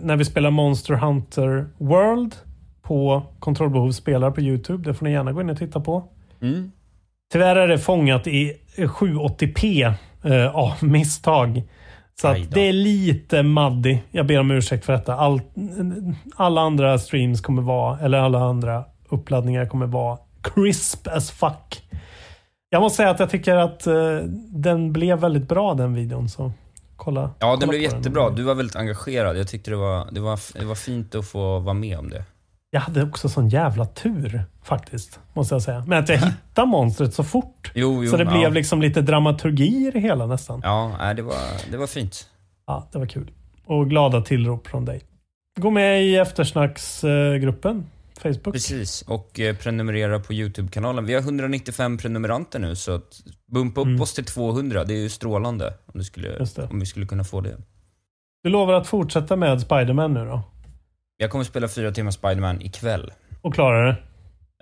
när 0.00 0.16
vi 0.16 0.24
spelar 0.24 0.50
Monster 0.50 0.94
Hunter 0.94 1.66
World 1.78 2.34
på 2.82 3.22
Kontrollbehov 3.38 3.92
spelar 3.92 4.30
på 4.30 4.40
Youtube. 4.40 4.84
Det 4.84 4.94
får 4.94 5.06
ni 5.06 5.12
gärna 5.12 5.32
gå 5.32 5.40
in 5.40 5.50
och 5.50 5.58
titta 5.58 5.80
på. 5.80 6.08
Mm. 6.40 6.72
Tyvärr 7.32 7.56
är 7.56 7.68
det 7.68 7.78
fångat 7.78 8.26
i 8.26 8.56
780p 8.76 9.94
eh, 10.24 10.56
av 10.56 10.84
misstag. 10.84 11.62
Så 12.20 12.28
att 12.28 12.50
det 12.50 12.60
är 12.60 12.72
lite 12.72 13.42
maddy. 13.42 13.98
Jag 14.10 14.26
ber 14.26 14.40
om 14.40 14.50
ursäkt 14.50 14.84
för 14.84 14.92
detta. 14.92 15.14
All, 15.14 15.40
alla 16.36 16.60
andra 16.60 16.98
streams 16.98 17.40
kommer 17.40 17.62
vara, 17.62 17.98
eller 17.98 18.18
alla 18.18 18.38
andra 18.38 18.84
uppladdningar 19.08 19.66
kommer 19.66 19.86
vara 19.86 20.18
crisp 20.42 21.08
as 21.08 21.30
fuck. 21.30 21.82
Jag 22.70 22.80
måste 22.80 22.96
säga 22.96 23.10
att 23.10 23.20
jag 23.20 23.30
tycker 23.30 23.56
att 23.56 23.86
eh, 23.86 24.18
den 24.50 24.92
blev 24.92 25.18
väldigt 25.18 25.48
bra 25.48 25.74
den 25.74 25.94
videon. 25.94 26.28
Så 26.28 26.52
kolla. 26.96 27.20
Ja, 27.20 27.30
kolla 27.38 27.56
den 27.56 27.68
blev 27.68 27.82
jättebra. 27.82 28.30
Du 28.30 28.42
var 28.42 28.54
väldigt 28.54 28.76
engagerad. 28.76 29.38
Jag 29.38 29.48
tyckte 29.48 29.70
det 29.70 29.76
var, 29.76 30.08
det, 30.12 30.20
var, 30.20 30.58
det 30.60 30.66
var 30.66 30.74
fint 30.74 31.14
att 31.14 31.28
få 31.28 31.58
vara 31.58 31.74
med 31.74 31.98
om 31.98 32.10
det. 32.10 32.24
Jag 32.70 32.80
hade 32.80 33.02
också 33.02 33.28
sån 33.28 33.48
jävla 33.48 33.86
tur 33.86 34.44
faktiskt. 34.62 35.20
Måste 35.34 35.54
jag 35.54 35.62
säga. 35.62 35.84
Men 35.86 35.98
att 35.98 36.08
jag 36.08 36.16
hittade 36.18 36.66
monstret 36.68 37.14
så 37.14 37.24
fort. 37.24 37.72
Jo, 37.74 38.04
jo, 38.04 38.10
så 38.10 38.16
det 38.16 38.24
ja. 38.24 38.30
blev 38.30 38.52
liksom 38.52 38.82
lite 38.82 39.00
dramaturgi 39.02 39.86
i 39.88 39.90
det 39.90 40.00
hela 40.00 40.26
nästan. 40.26 40.60
Ja, 40.64 41.12
det, 41.16 41.22
var, 41.22 41.70
det 41.70 41.76
var 41.76 41.86
fint. 41.86 42.28
Ja, 42.66 42.88
det 42.92 42.98
var 42.98 43.06
kul. 43.06 43.30
Och 43.66 43.90
glada 43.90 44.20
tillrop 44.20 44.66
från 44.66 44.84
dig. 44.84 45.00
Gå 45.60 45.70
med 45.70 46.04
i 46.04 46.16
eftersnacksgruppen. 46.16 47.86
Facebook. 48.22 48.52
Precis, 48.54 49.02
och 49.02 49.40
eh, 49.40 49.56
prenumerera 49.56 50.20
på 50.20 50.32
YouTube-kanalen. 50.32 51.04
Vi 51.06 51.14
har 51.14 51.20
195 51.20 51.98
prenumeranter 51.98 52.58
nu, 52.58 52.76
så 52.76 52.94
att 52.94 53.20
bumpa 53.52 53.80
upp 53.80 53.86
Mm. 53.86 54.00
oss 54.00 54.14
till 54.14 54.24
200. 54.24 54.84
Det 54.84 54.94
är 54.94 54.98
ju 54.98 55.08
strålande 55.08 55.66
om, 55.86 55.98
du 55.98 56.04
skulle, 56.04 56.46
om 56.70 56.80
vi 56.80 56.86
skulle 56.86 57.06
kunna 57.06 57.24
få 57.24 57.40
det. 57.40 57.56
Du 58.42 58.50
lovar 58.50 58.74
att 58.74 58.86
fortsätta 58.86 59.36
med 59.36 59.60
Spiderman 59.60 60.14
nu 60.14 60.24
då? 60.24 60.42
Jag 61.16 61.30
kommer 61.30 61.44
spela 61.44 61.68
fyra 61.68 61.90
timmar 61.90 62.10
Spiderman 62.10 62.62
ikväll. 62.62 63.12
Och 63.42 63.54
klara 63.54 63.86
det? 63.86 63.96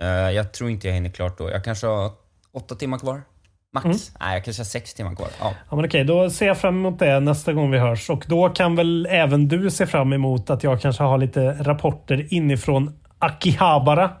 Eh, 0.01 0.07
jag 0.31 0.53
tror 0.53 0.69
inte 0.69 0.87
jag 0.87 0.93
hinner 0.93 1.09
klart 1.09 1.37
då. 1.37 1.49
Jag 1.49 1.63
kanske 1.63 1.87
har 1.87 2.11
åtta 2.53 2.75
timmar 2.75 2.97
kvar. 2.97 3.21
Max. 3.73 3.85
Mm. 3.85 3.97
Nej, 4.19 4.33
jag 4.33 4.43
kanske 4.45 4.59
har 4.59 4.65
sex 4.65 4.93
timmar 4.93 5.15
kvar. 5.15 5.27
Ja. 5.39 5.53
Ja, 5.69 5.75
men 5.75 5.85
okej, 5.85 6.03
då 6.03 6.29
ser 6.29 6.47
jag 6.47 6.57
fram 6.57 6.75
emot 6.75 6.99
det 6.99 7.19
nästa 7.19 7.53
gång 7.53 7.71
vi 7.71 7.77
hörs. 7.79 8.09
Och 8.09 8.25
då 8.27 8.49
kan 8.49 8.75
väl 8.75 9.07
även 9.11 9.47
du 9.47 9.71
se 9.71 9.85
fram 9.87 10.13
emot 10.13 10.49
att 10.49 10.63
jag 10.63 10.81
kanske 10.81 11.03
har 11.03 11.17
lite 11.17 11.51
rapporter 11.63 12.33
inifrån 12.33 12.99
Akihabara 13.19 14.11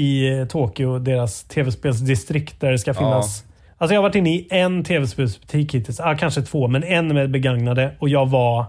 i 0.00 0.28
eh, 0.38 0.46
Tokyo, 0.46 0.98
deras 0.98 1.44
tv-spelsdistrikt 1.44 2.60
där 2.60 2.72
det 2.72 2.78
ska 2.78 2.90
Ja. 2.90 2.94
finnas. 2.94 3.44
Alltså 3.78 3.94
jag 3.94 4.00
har 4.00 4.08
varit 4.08 4.14
inne 4.16 4.30
i 4.34 4.48
en 4.50 4.84
tv-spelsbutik 4.84 5.74
hittills. 5.74 6.00
Ah, 6.00 6.14
kanske 6.14 6.42
två, 6.42 6.68
men 6.68 6.84
en 6.84 7.14
med 7.14 7.30
begagnade. 7.30 7.96
Och 8.00 8.08
jag 8.08 8.26
var 8.30 8.64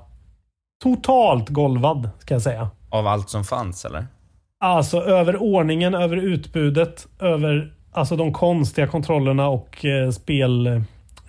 totalt 0.84 1.50
golvad, 1.50 2.10
ska 2.20 2.34
jag 2.36 2.42
säga. 2.42 2.70
Av 2.98 3.08
allt 3.08 3.30
som 3.30 3.44
fanns, 3.44 3.86
eller? 3.86 4.08
Alltså 4.60 5.02
över 5.02 5.42
ordningen, 5.42 5.96
över 5.96 6.18
utbudet, 6.18 7.08
över 7.20 7.74
alltså 7.92 8.16
de 8.16 8.34
konstiga 8.34 8.88
kontrollerna 8.88 9.48
och 9.48 9.86
eh, 9.86 10.12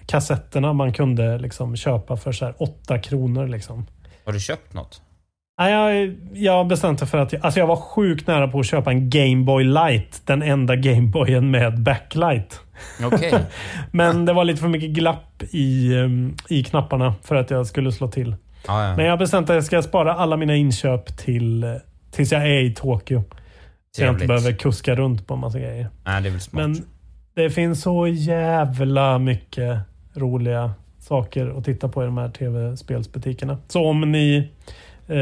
kassetterna 0.07 0.73
man 0.73 0.93
kunde 0.93 1.39
liksom 1.39 1.77
köpa 1.77 2.17
för 2.17 2.33
så 2.33 2.45
här 2.45 2.55
8 2.59 2.99
kronor. 2.99 3.47
Liksom. 3.47 3.87
Har 4.25 4.33
du 4.33 4.41
köpt 4.41 4.75
något? 4.75 5.03
Nej, 5.59 5.73
jag, 5.73 6.17
jag 6.33 6.67
bestämde 6.67 7.07
för 7.07 7.19
att 7.19 7.33
jag, 7.33 7.45
alltså 7.45 7.61
jag 7.61 7.67
var 7.67 7.77
sjukt 7.77 8.27
nära 8.27 8.49
på 8.49 8.61
att 8.61 8.67
köpa 8.67 8.91
en 8.91 9.11
Gameboy 9.11 9.65
Light. 9.65 10.23
Den 10.25 10.43
enda 10.43 10.77
Gameboyen 10.77 11.51
med 11.51 11.83
backlight. 11.83 12.61
Okej. 13.05 13.35
Men 13.91 14.25
det 14.25 14.33
var 14.33 14.45
lite 14.45 14.61
för 14.61 14.69
mycket 14.69 14.91
glapp 14.91 15.43
i, 15.51 15.95
um, 15.95 16.37
i 16.49 16.65
knapparna 16.65 17.15
för 17.23 17.35
att 17.35 17.51
jag 17.51 17.67
skulle 17.67 17.93
slå 17.93 18.09
till. 18.09 18.37
Ja, 18.69 18.89
ja. 18.89 18.97
Men 18.97 19.05
jag 19.05 19.13
har 19.13 19.19
bestämt 19.19 19.51
att 19.51 19.55
jag 19.55 19.65
ska 19.65 19.83
spara 19.83 20.15
alla 20.15 20.37
mina 20.37 20.57
inköp 20.57 21.17
till, 21.17 21.79
tills 22.11 22.33
jag 22.33 22.43
är 22.43 22.61
i 22.61 22.75
Tokyo. 22.75 23.25
Så 23.97 24.03
jag 24.03 24.15
inte 24.15 24.27
behöver 24.27 24.53
kuska 24.53 24.95
runt 24.95 25.27
på 25.27 25.35
en 25.35 25.41
massa 25.41 25.59
grejer. 25.59 25.89
Nej, 26.05 26.23
det 26.23 26.29
är 26.29 26.31
väl 26.31 26.41
smart. 26.41 26.67
Men 26.67 26.87
det 27.35 27.51
finns 27.51 27.83
så 27.83 28.07
jävla 28.07 29.19
mycket 29.19 29.79
roliga 30.15 30.73
saker 31.01 31.59
att 31.59 31.65
titta 31.65 31.89
på 31.89 32.03
i 32.03 32.07
de 32.07 32.19
här 32.19 32.29
tv-spelsbutikerna. 32.29 33.59
Så 33.69 33.85
om 33.85 34.13
ni 34.13 34.51
eh, 35.09 35.17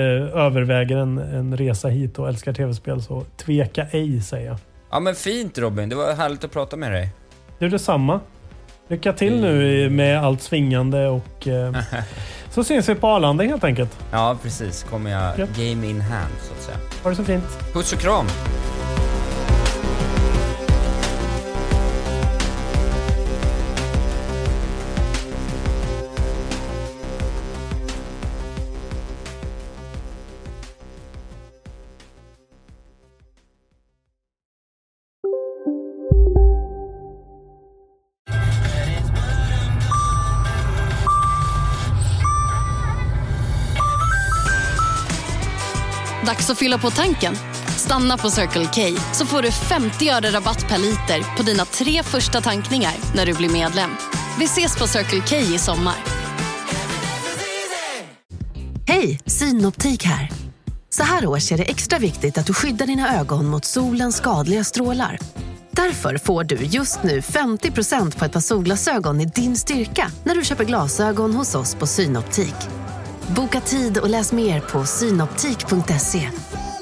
överväger 0.44 0.96
en, 0.96 1.18
en 1.18 1.56
resa 1.56 1.88
hit 1.88 2.18
och 2.18 2.28
älskar 2.28 2.52
tv-spel 2.52 3.02
så 3.02 3.22
tveka 3.36 3.86
ej 3.90 4.20
säger 4.20 4.46
jag. 4.46 4.56
Ja 4.90 5.00
men 5.00 5.14
fint 5.14 5.58
Robin, 5.58 5.88
det 5.88 5.96
var 5.96 6.14
härligt 6.14 6.44
att 6.44 6.52
prata 6.52 6.76
med 6.76 6.92
dig. 6.92 7.10
Du 7.58 7.68
detsamma. 7.68 8.20
Lycka 8.88 9.12
till 9.12 9.40
nu 9.40 9.72
i- 9.72 9.90
med 9.90 10.24
allt 10.24 10.42
svingande 10.42 11.06
och 11.08 11.48
eh, 11.48 11.76
så 12.50 12.64
syns 12.64 12.88
vi 12.88 12.94
på 12.94 13.06
Arlanda 13.08 13.44
helt 13.44 13.64
enkelt. 13.64 13.96
Ja, 14.12 14.36
precis. 14.42 14.82
Kommer 14.82 15.10
jag 15.10 15.22
Ja. 15.38 15.46
game 15.56 15.86
in 15.86 16.00
hand, 16.00 16.32
så 16.42 16.52
att 16.54 16.62
säga. 16.62 16.76
Ha 17.02 17.10
det 17.10 17.16
så 17.16 17.24
fint. 17.24 17.72
Puss 17.72 17.92
och 17.92 17.98
kram! 17.98 18.26
Fylla 46.76 46.78
på 46.78 46.90
tanken. 46.90 47.34
Stanna 47.76 48.16
på 48.16 48.30
Circle 48.30 48.66
K 48.74 49.00
så 49.12 49.26
får 49.26 49.42
du 49.42 49.50
50 49.50 50.10
öre 50.10 50.30
rabatt 50.30 50.68
per 50.68 50.78
liter 50.78 51.36
på 51.36 51.42
dina 51.42 51.64
tre 51.64 52.02
första 52.02 52.40
tankningar 52.40 52.94
när 53.14 53.26
du 53.26 53.34
blir 53.34 53.50
medlem. 53.50 53.90
Vi 54.38 54.44
ses 54.44 54.78
på 54.78 54.86
Circle 54.86 55.22
K 55.28 55.36
i 55.36 55.58
sommar. 55.58 55.94
Hej, 58.88 59.20
Synoptik 59.26 60.04
här. 60.04 60.30
Så 60.90 61.02
här 61.02 61.26
års 61.26 61.52
är 61.52 61.56
det 61.56 61.64
extra 61.64 61.98
viktigt 61.98 62.38
att 62.38 62.46
du 62.46 62.54
skyddar 62.54 62.86
dina 62.86 63.20
ögon 63.20 63.46
mot 63.46 63.64
solens 63.64 64.16
skadliga 64.16 64.64
strålar. 64.64 65.18
Därför 65.70 66.18
får 66.18 66.44
du 66.44 66.56
just 66.56 67.02
nu 67.02 67.20
50% 67.20 68.18
på 68.18 68.24
ett 68.24 68.32
par 68.32 68.40
solglasögon 68.40 69.20
i 69.20 69.26
din 69.26 69.56
styrka 69.56 70.10
när 70.24 70.34
du 70.34 70.44
köper 70.44 70.64
glasögon 70.64 71.34
hos 71.34 71.54
oss 71.54 71.74
på 71.74 71.86
Synoptik. 71.86 72.54
Boka 73.28 73.60
tid 73.60 73.98
och 73.98 74.10
läs 74.10 74.32
mer 74.32 74.60
på 74.60 74.84
synoptik.se. 74.84 76.30